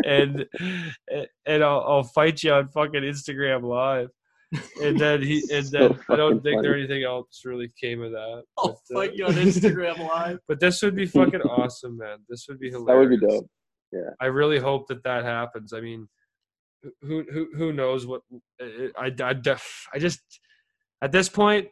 and 0.05 0.45
and 1.45 1.63
I'll, 1.63 1.81
I'll 1.81 2.03
fight 2.03 2.41
you 2.41 2.53
on 2.53 2.69
fucking 2.69 3.03
Instagram 3.03 3.63
live. 3.63 4.09
And 4.81 4.99
then 4.99 5.21
he 5.21 5.43
and 5.51 5.67
then 5.71 5.93
so 5.93 5.99
I 6.09 6.15
don't 6.15 6.41
think 6.41 6.55
funny. 6.55 6.67
there 6.67 6.75
anything 6.75 7.03
else 7.03 7.41
really 7.45 7.71
came 7.79 8.01
of 8.01 8.11
that. 8.11 8.43
I'll 8.57 8.81
but, 8.89 8.95
uh, 8.95 8.99
fight 8.99 9.09
uh, 9.11 9.13
you 9.13 9.25
on 9.25 9.33
Instagram 9.33 9.99
live. 10.07 10.39
But 10.47 10.59
this 10.59 10.81
would 10.81 10.95
be 10.95 11.05
fucking 11.05 11.41
awesome, 11.41 11.97
man. 11.97 12.19
This 12.29 12.47
would 12.47 12.59
be 12.59 12.71
hilarious. 12.71 12.87
That 12.87 12.97
would 12.97 13.19
be 13.19 13.27
dope. 13.27 13.49
Yeah. 13.91 14.09
I 14.21 14.27
really 14.27 14.59
hope 14.59 14.87
that 14.87 15.03
that 15.03 15.25
happens. 15.25 15.73
I 15.73 15.81
mean, 15.81 16.07
who 17.01 17.25
who 17.31 17.49
who 17.55 17.73
knows 17.73 18.07
what 18.07 18.21
I 18.61 18.91
I, 18.97 19.11
I, 19.21 19.35
I 19.93 19.99
just 19.99 20.21
at 21.01 21.11
this 21.11 21.29
point 21.29 21.67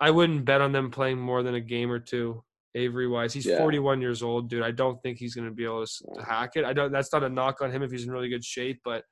I 0.00 0.10
wouldn't 0.10 0.44
bet 0.44 0.60
on 0.60 0.72
them 0.72 0.90
playing 0.90 1.18
more 1.18 1.42
than 1.42 1.54
a 1.54 1.60
game 1.60 1.90
or 1.90 1.98
two. 1.98 2.42
Avery 2.76 3.08
wise, 3.08 3.32
he's 3.32 3.46
yeah. 3.46 3.58
41 3.58 4.00
years 4.02 4.22
old, 4.22 4.50
dude. 4.50 4.62
I 4.62 4.70
don't 4.70 5.02
think 5.02 5.18
he's 5.18 5.34
going 5.34 5.48
to 5.48 5.54
be 5.54 5.64
able 5.64 5.84
to, 5.84 6.22
hack 6.22 6.52
it. 6.56 6.64
I 6.64 6.74
don't. 6.74 6.92
That's 6.92 7.12
not 7.12 7.24
a 7.24 7.28
knock 7.28 7.62
on 7.62 7.72
him 7.72 7.82
if 7.82 7.90
he's 7.90 8.04
in 8.04 8.10
really 8.10 8.28
good 8.28 8.44
shape, 8.44 8.80
but 8.84 9.02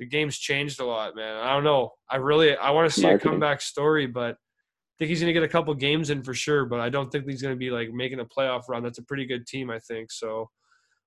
the 0.00 0.06
game's 0.06 0.36
changed 0.36 0.80
a 0.80 0.84
lot, 0.84 1.14
man. 1.14 1.36
I 1.36 1.54
don't 1.54 1.64
know. 1.64 1.92
I 2.10 2.16
really 2.16 2.56
I 2.56 2.70
want 2.70 2.90
to 2.90 2.94
see 2.94 3.06
Marketing. 3.06 3.28
a 3.28 3.30
comeback 3.32 3.60
story, 3.60 4.06
but 4.06 4.32
I 4.32 4.94
think 4.98 5.08
he's 5.10 5.20
going 5.20 5.28
to 5.28 5.32
get 5.32 5.44
a 5.44 5.48
couple 5.48 5.72
games 5.74 6.10
in 6.10 6.22
for 6.22 6.34
sure. 6.34 6.66
But 6.66 6.80
I 6.80 6.88
don't 6.88 7.10
think 7.10 7.28
he's 7.28 7.42
going 7.42 7.54
to 7.54 7.58
be 7.58 7.70
like 7.70 7.92
making 7.92 8.20
a 8.20 8.24
playoff 8.24 8.62
run. 8.68 8.82
That's 8.82 8.98
a 8.98 9.04
pretty 9.04 9.24
good 9.24 9.46
team, 9.46 9.70
I 9.70 9.78
think. 9.78 10.10
So 10.10 10.50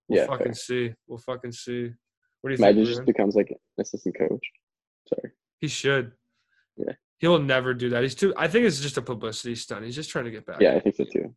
we'll 0.07 0.21
yeah, 0.21 0.25
fucking 0.25 0.45
fair. 0.45 0.53
see. 0.53 0.93
We'll 1.07 1.19
fucking 1.19 1.51
see. 1.51 1.91
What 2.41 2.49
do 2.49 2.53
you 2.55 2.57
Imagine 2.57 2.85
think? 2.85 2.87
just 2.87 3.05
becomes 3.05 3.35
like 3.35 3.49
an 3.49 3.57
assistant 3.77 4.17
coach. 4.17 4.45
Sorry. 5.07 5.33
He 5.59 5.67
should. 5.67 6.13
Yeah. 6.77 6.93
He'll 7.19 7.39
never 7.39 7.73
do 7.73 7.89
that. 7.89 8.01
He's 8.03 8.15
too. 8.15 8.33
I 8.37 8.47
think 8.47 8.65
it's 8.65 8.79
just 8.79 8.97
a 8.97 9.01
publicity 9.01 9.55
stunt. 9.55 9.83
He's 9.83 9.95
just 9.95 10.09
trying 10.09 10.25
to 10.25 10.31
get 10.31 10.45
back. 10.45 10.61
Yeah, 10.61 10.75
I 10.75 10.79
think 10.79 10.95
so 10.95 11.03
too. 11.03 11.28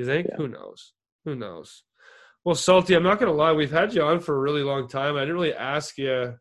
You 0.00 0.06
think? 0.06 0.28
Yeah. 0.30 0.36
Who 0.38 0.48
knows? 0.48 0.94
Who 1.26 1.34
knows? 1.34 1.82
Well, 2.42 2.54
Salty, 2.54 2.94
I'm 2.94 3.02
not 3.02 3.18
gonna 3.20 3.34
lie. 3.34 3.52
We've 3.52 3.70
had 3.70 3.92
you 3.92 4.00
on 4.00 4.18
for 4.20 4.34
a 4.34 4.38
really 4.38 4.62
long 4.62 4.88
time. 4.88 5.16
I 5.16 5.20
didn't 5.20 5.34
really 5.34 5.52
ask 5.52 5.98
you 5.98 6.38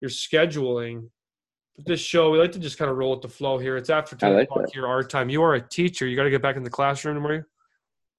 your 0.00 0.10
scheduling. 0.10 1.08
But 1.74 1.86
this 1.86 1.98
show, 1.98 2.30
we 2.30 2.38
like 2.38 2.52
to 2.52 2.60
just 2.60 2.78
kind 2.78 2.88
of 2.88 2.96
roll 2.96 3.10
with 3.10 3.22
the 3.22 3.28
flow 3.28 3.58
here. 3.58 3.76
It's 3.76 3.90
after 3.90 4.14
ten 4.14 4.34
like 4.34 4.44
o'clock 4.44 4.66
here 4.72 4.86
our 4.86 5.02
time. 5.02 5.28
You 5.28 5.42
are 5.42 5.54
a 5.54 5.60
teacher. 5.60 6.06
You 6.06 6.14
got 6.14 6.22
to 6.22 6.30
get 6.30 6.40
back 6.40 6.54
in 6.54 6.62
the 6.62 6.70
classroom 6.70 7.16
tomorrow. 7.16 7.42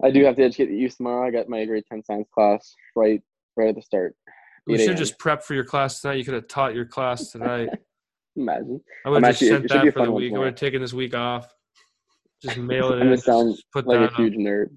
I 0.03 0.11
do 0.11 0.25
have 0.25 0.35
to 0.35 0.43
educate 0.43 0.65
the 0.65 0.75
youth 0.75 0.97
tomorrow. 0.97 1.25
I 1.25 1.31
got 1.31 1.47
my 1.47 1.63
grade 1.63 1.85
ten 1.89 2.03
science 2.03 2.27
class 2.33 2.75
right 2.97 3.21
right 3.55 3.69
at 3.69 3.75
the 3.75 3.81
start. 3.81 4.17
We 4.67 4.77
should 4.77 4.97
just 4.97 5.17
prep 5.19 5.41
for 5.41 5.53
your 5.53 5.63
class 5.63 6.01
tonight. 6.01 6.15
You 6.15 6.25
could 6.25 6.33
have 6.33 6.49
taught 6.49 6.75
your 6.75 6.85
class 6.85 7.31
tonight. 7.31 7.69
Imagine. 8.35 8.81
I 9.05 9.09
would 9.09 9.23
have 9.23 9.37
just 9.37 9.49
sent 9.49 9.69
that 9.69 9.93
for 9.93 10.05
the 10.05 10.11
week. 10.11 10.33
I 10.33 10.37
would 10.37 10.47
have 10.47 10.55
taken 10.55 10.81
this 10.81 10.91
week 10.91 11.15
off. 11.15 11.53
Just 12.41 12.57
mail 12.57 12.93
it 12.93 13.01
in. 13.05 13.17
Sound 13.17 13.55
put 13.73 13.87
like 13.87 13.99
that 13.99 14.13
a 14.13 14.15
huge 14.15 14.35
nerd. 14.35 14.69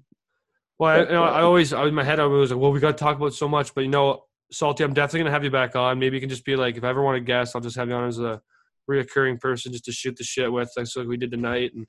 Well, 0.77 0.89
I, 0.91 0.99
you 0.99 1.11
know, 1.11 1.23
I 1.23 1.41
always, 1.41 1.71
I, 1.71 1.85
in 1.87 1.93
my 1.93 2.03
head, 2.03 2.19
I 2.19 2.25
was 2.25 2.51
like, 2.51 2.59
well, 2.59 2.71
we 2.71 2.79
got 2.79 2.97
to 2.97 3.03
talk 3.03 3.15
about 3.15 3.33
so 3.33 3.47
much, 3.47 3.73
but 3.73 3.81
you 3.81 3.89
know, 3.89 4.23
Salty, 4.51 4.83
I'm 4.83 4.93
definitely 4.93 5.21
gonna 5.21 5.31
have 5.31 5.43
you 5.43 5.49
back 5.49 5.75
on. 5.75 5.99
Maybe 5.99 6.17
you 6.17 6.21
can 6.21 6.29
just 6.29 6.45
be 6.45 6.55
like, 6.55 6.77
if 6.77 6.83
I 6.83 6.89
ever 6.89 7.01
want 7.01 7.15
to 7.15 7.21
guest, 7.21 7.55
I'll 7.55 7.61
just 7.61 7.77
have 7.77 7.87
you 7.87 7.95
on 7.95 8.07
as 8.07 8.19
a 8.19 8.41
reoccurring 8.89 9.39
person 9.39 9.71
just 9.71 9.85
to 9.85 9.91
shoot 9.91 10.15
the 10.17 10.23
shit 10.23 10.51
with, 10.51 10.69
like, 10.77 10.87
so 10.87 10.99
like 10.99 11.09
we 11.09 11.17
did 11.17 11.31
tonight, 11.31 11.71
and 11.73 11.87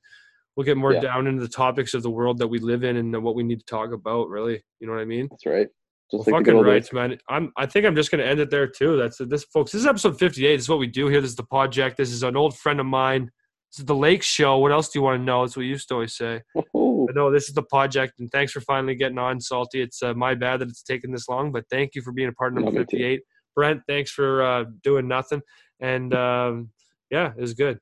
we'll 0.57 0.64
get 0.64 0.77
more 0.77 0.95
yeah. 0.95 1.01
down 1.01 1.27
into 1.27 1.43
the 1.43 1.49
topics 1.49 1.95
of 1.95 2.03
the 2.03 2.11
world 2.11 2.39
that 2.39 2.47
we 2.47 2.59
live 2.59 2.83
in 2.85 2.97
and 2.97 3.22
what 3.22 3.35
we 3.35 3.43
need 3.43 3.59
to 3.59 3.66
talk 3.66 3.93
about. 3.93 4.29
Really, 4.29 4.62
you 4.81 4.87
know 4.87 4.95
what 4.95 5.03
I 5.03 5.05
mean? 5.05 5.29
That's 5.31 5.47
right. 5.47 5.68
Just 6.11 6.27
well, 6.27 6.37
like 6.39 6.47
fucking 6.47 6.61
right, 6.61 6.93
man. 6.93 7.18
I'm. 7.29 7.53
I 7.57 7.66
think 7.66 7.85
I'm 7.85 7.97
just 7.97 8.11
gonna 8.11 8.22
end 8.22 8.41
it 8.41 8.51
there 8.51 8.68
too. 8.68 8.97
That's 8.97 9.18
this, 9.18 9.45
folks. 9.45 9.72
This 9.72 9.83
is 9.83 9.87
episode 9.87 10.18
58. 10.18 10.57
This 10.57 10.62
is 10.64 10.68
what 10.68 10.79
we 10.79 10.87
do 10.87 11.09
here. 11.09 11.20
This 11.20 11.31
is 11.31 11.37
the 11.37 11.43
project. 11.43 11.97
This 11.97 12.12
is 12.12 12.22
an 12.22 12.37
old 12.37 12.57
friend 12.57 12.81
of 12.81 12.87
mine. 12.87 13.31
This 13.77 13.83
is 13.83 13.87
the 13.89 13.95
Lake 13.95 14.22
Show. 14.22 14.57
What 14.57 14.72
else 14.72 14.89
do 14.89 14.99
you 14.99 15.03
want 15.03 15.20
to 15.20 15.22
know? 15.22 15.43
That's 15.43 15.55
what 15.55 15.64
you 15.64 15.68
used 15.68 15.89
to 15.89 15.95
always 15.95 16.16
say. 16.16 16.41
Oh. 16.74 17.07
no, 17.14 17.31
this 17.31 17.47
is 17.51 17.55
the 17.55 17.62
project, 17.62 18.14
and 18.18 18.31
thanks 18.31 18.53
for 18.53 18.62
finally 18.62 18.95
getting 18.95 19.18
on, 19.18 19.39
Salty. 19.39 19.83
It's 19.83 20.03
uh, 20.03 20.14
my 20.14 20.35
bad 20.35 20.61
that 20.61 20.68
it's 20.70 20.83
taken 20.83 21.12
this 21.12 21.29
long, 21.29 21.53
but 21.53 21.64
thank 21.70 21.95
you 21.95 22.01
for 22.01 22.11
being 22.11 22.29
a 22.29 22.33
part 22.33 22.57
of 22.57 22.64
number 22.64 22.81
58. 22.81 23.20
Brent, 23.55 23.83
thanks 23.87 24.11
for 24.11 24.43
uh, 24.43 24.64
doing 24.83 25.07
nothing. 25.09 25.43
And 25.79 26.14
um, 26.14 26.70
yeah, 27.11 27.33
it 27.37 27.41
was 27.41 27.53
good. 27.53 27.79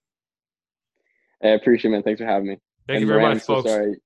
I 1.44 1.50
appreciate 1.50 1.90
it, 1.90 1.92
man. 1.92 2.02
Thanks 2.02 2.20
for 2.20 2.26
having 2.26 2.48
me. 2.48 2.58
Thank 2.88 2.96
and 2.96 3.00
you 3.02 3.06
very 3.06 3.22
much, 3.22 3.42
folks. 3.44 3.70
So 3.70 3.96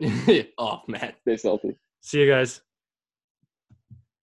sorry. 0.00 0.48
oh, 0.58 0.82
man. 0.88 1.12
Stay 1.22 1.36
salty. 1.36 1.76
See 2.00 2.22
you 2.22 2.28
guys. 2.28 2.60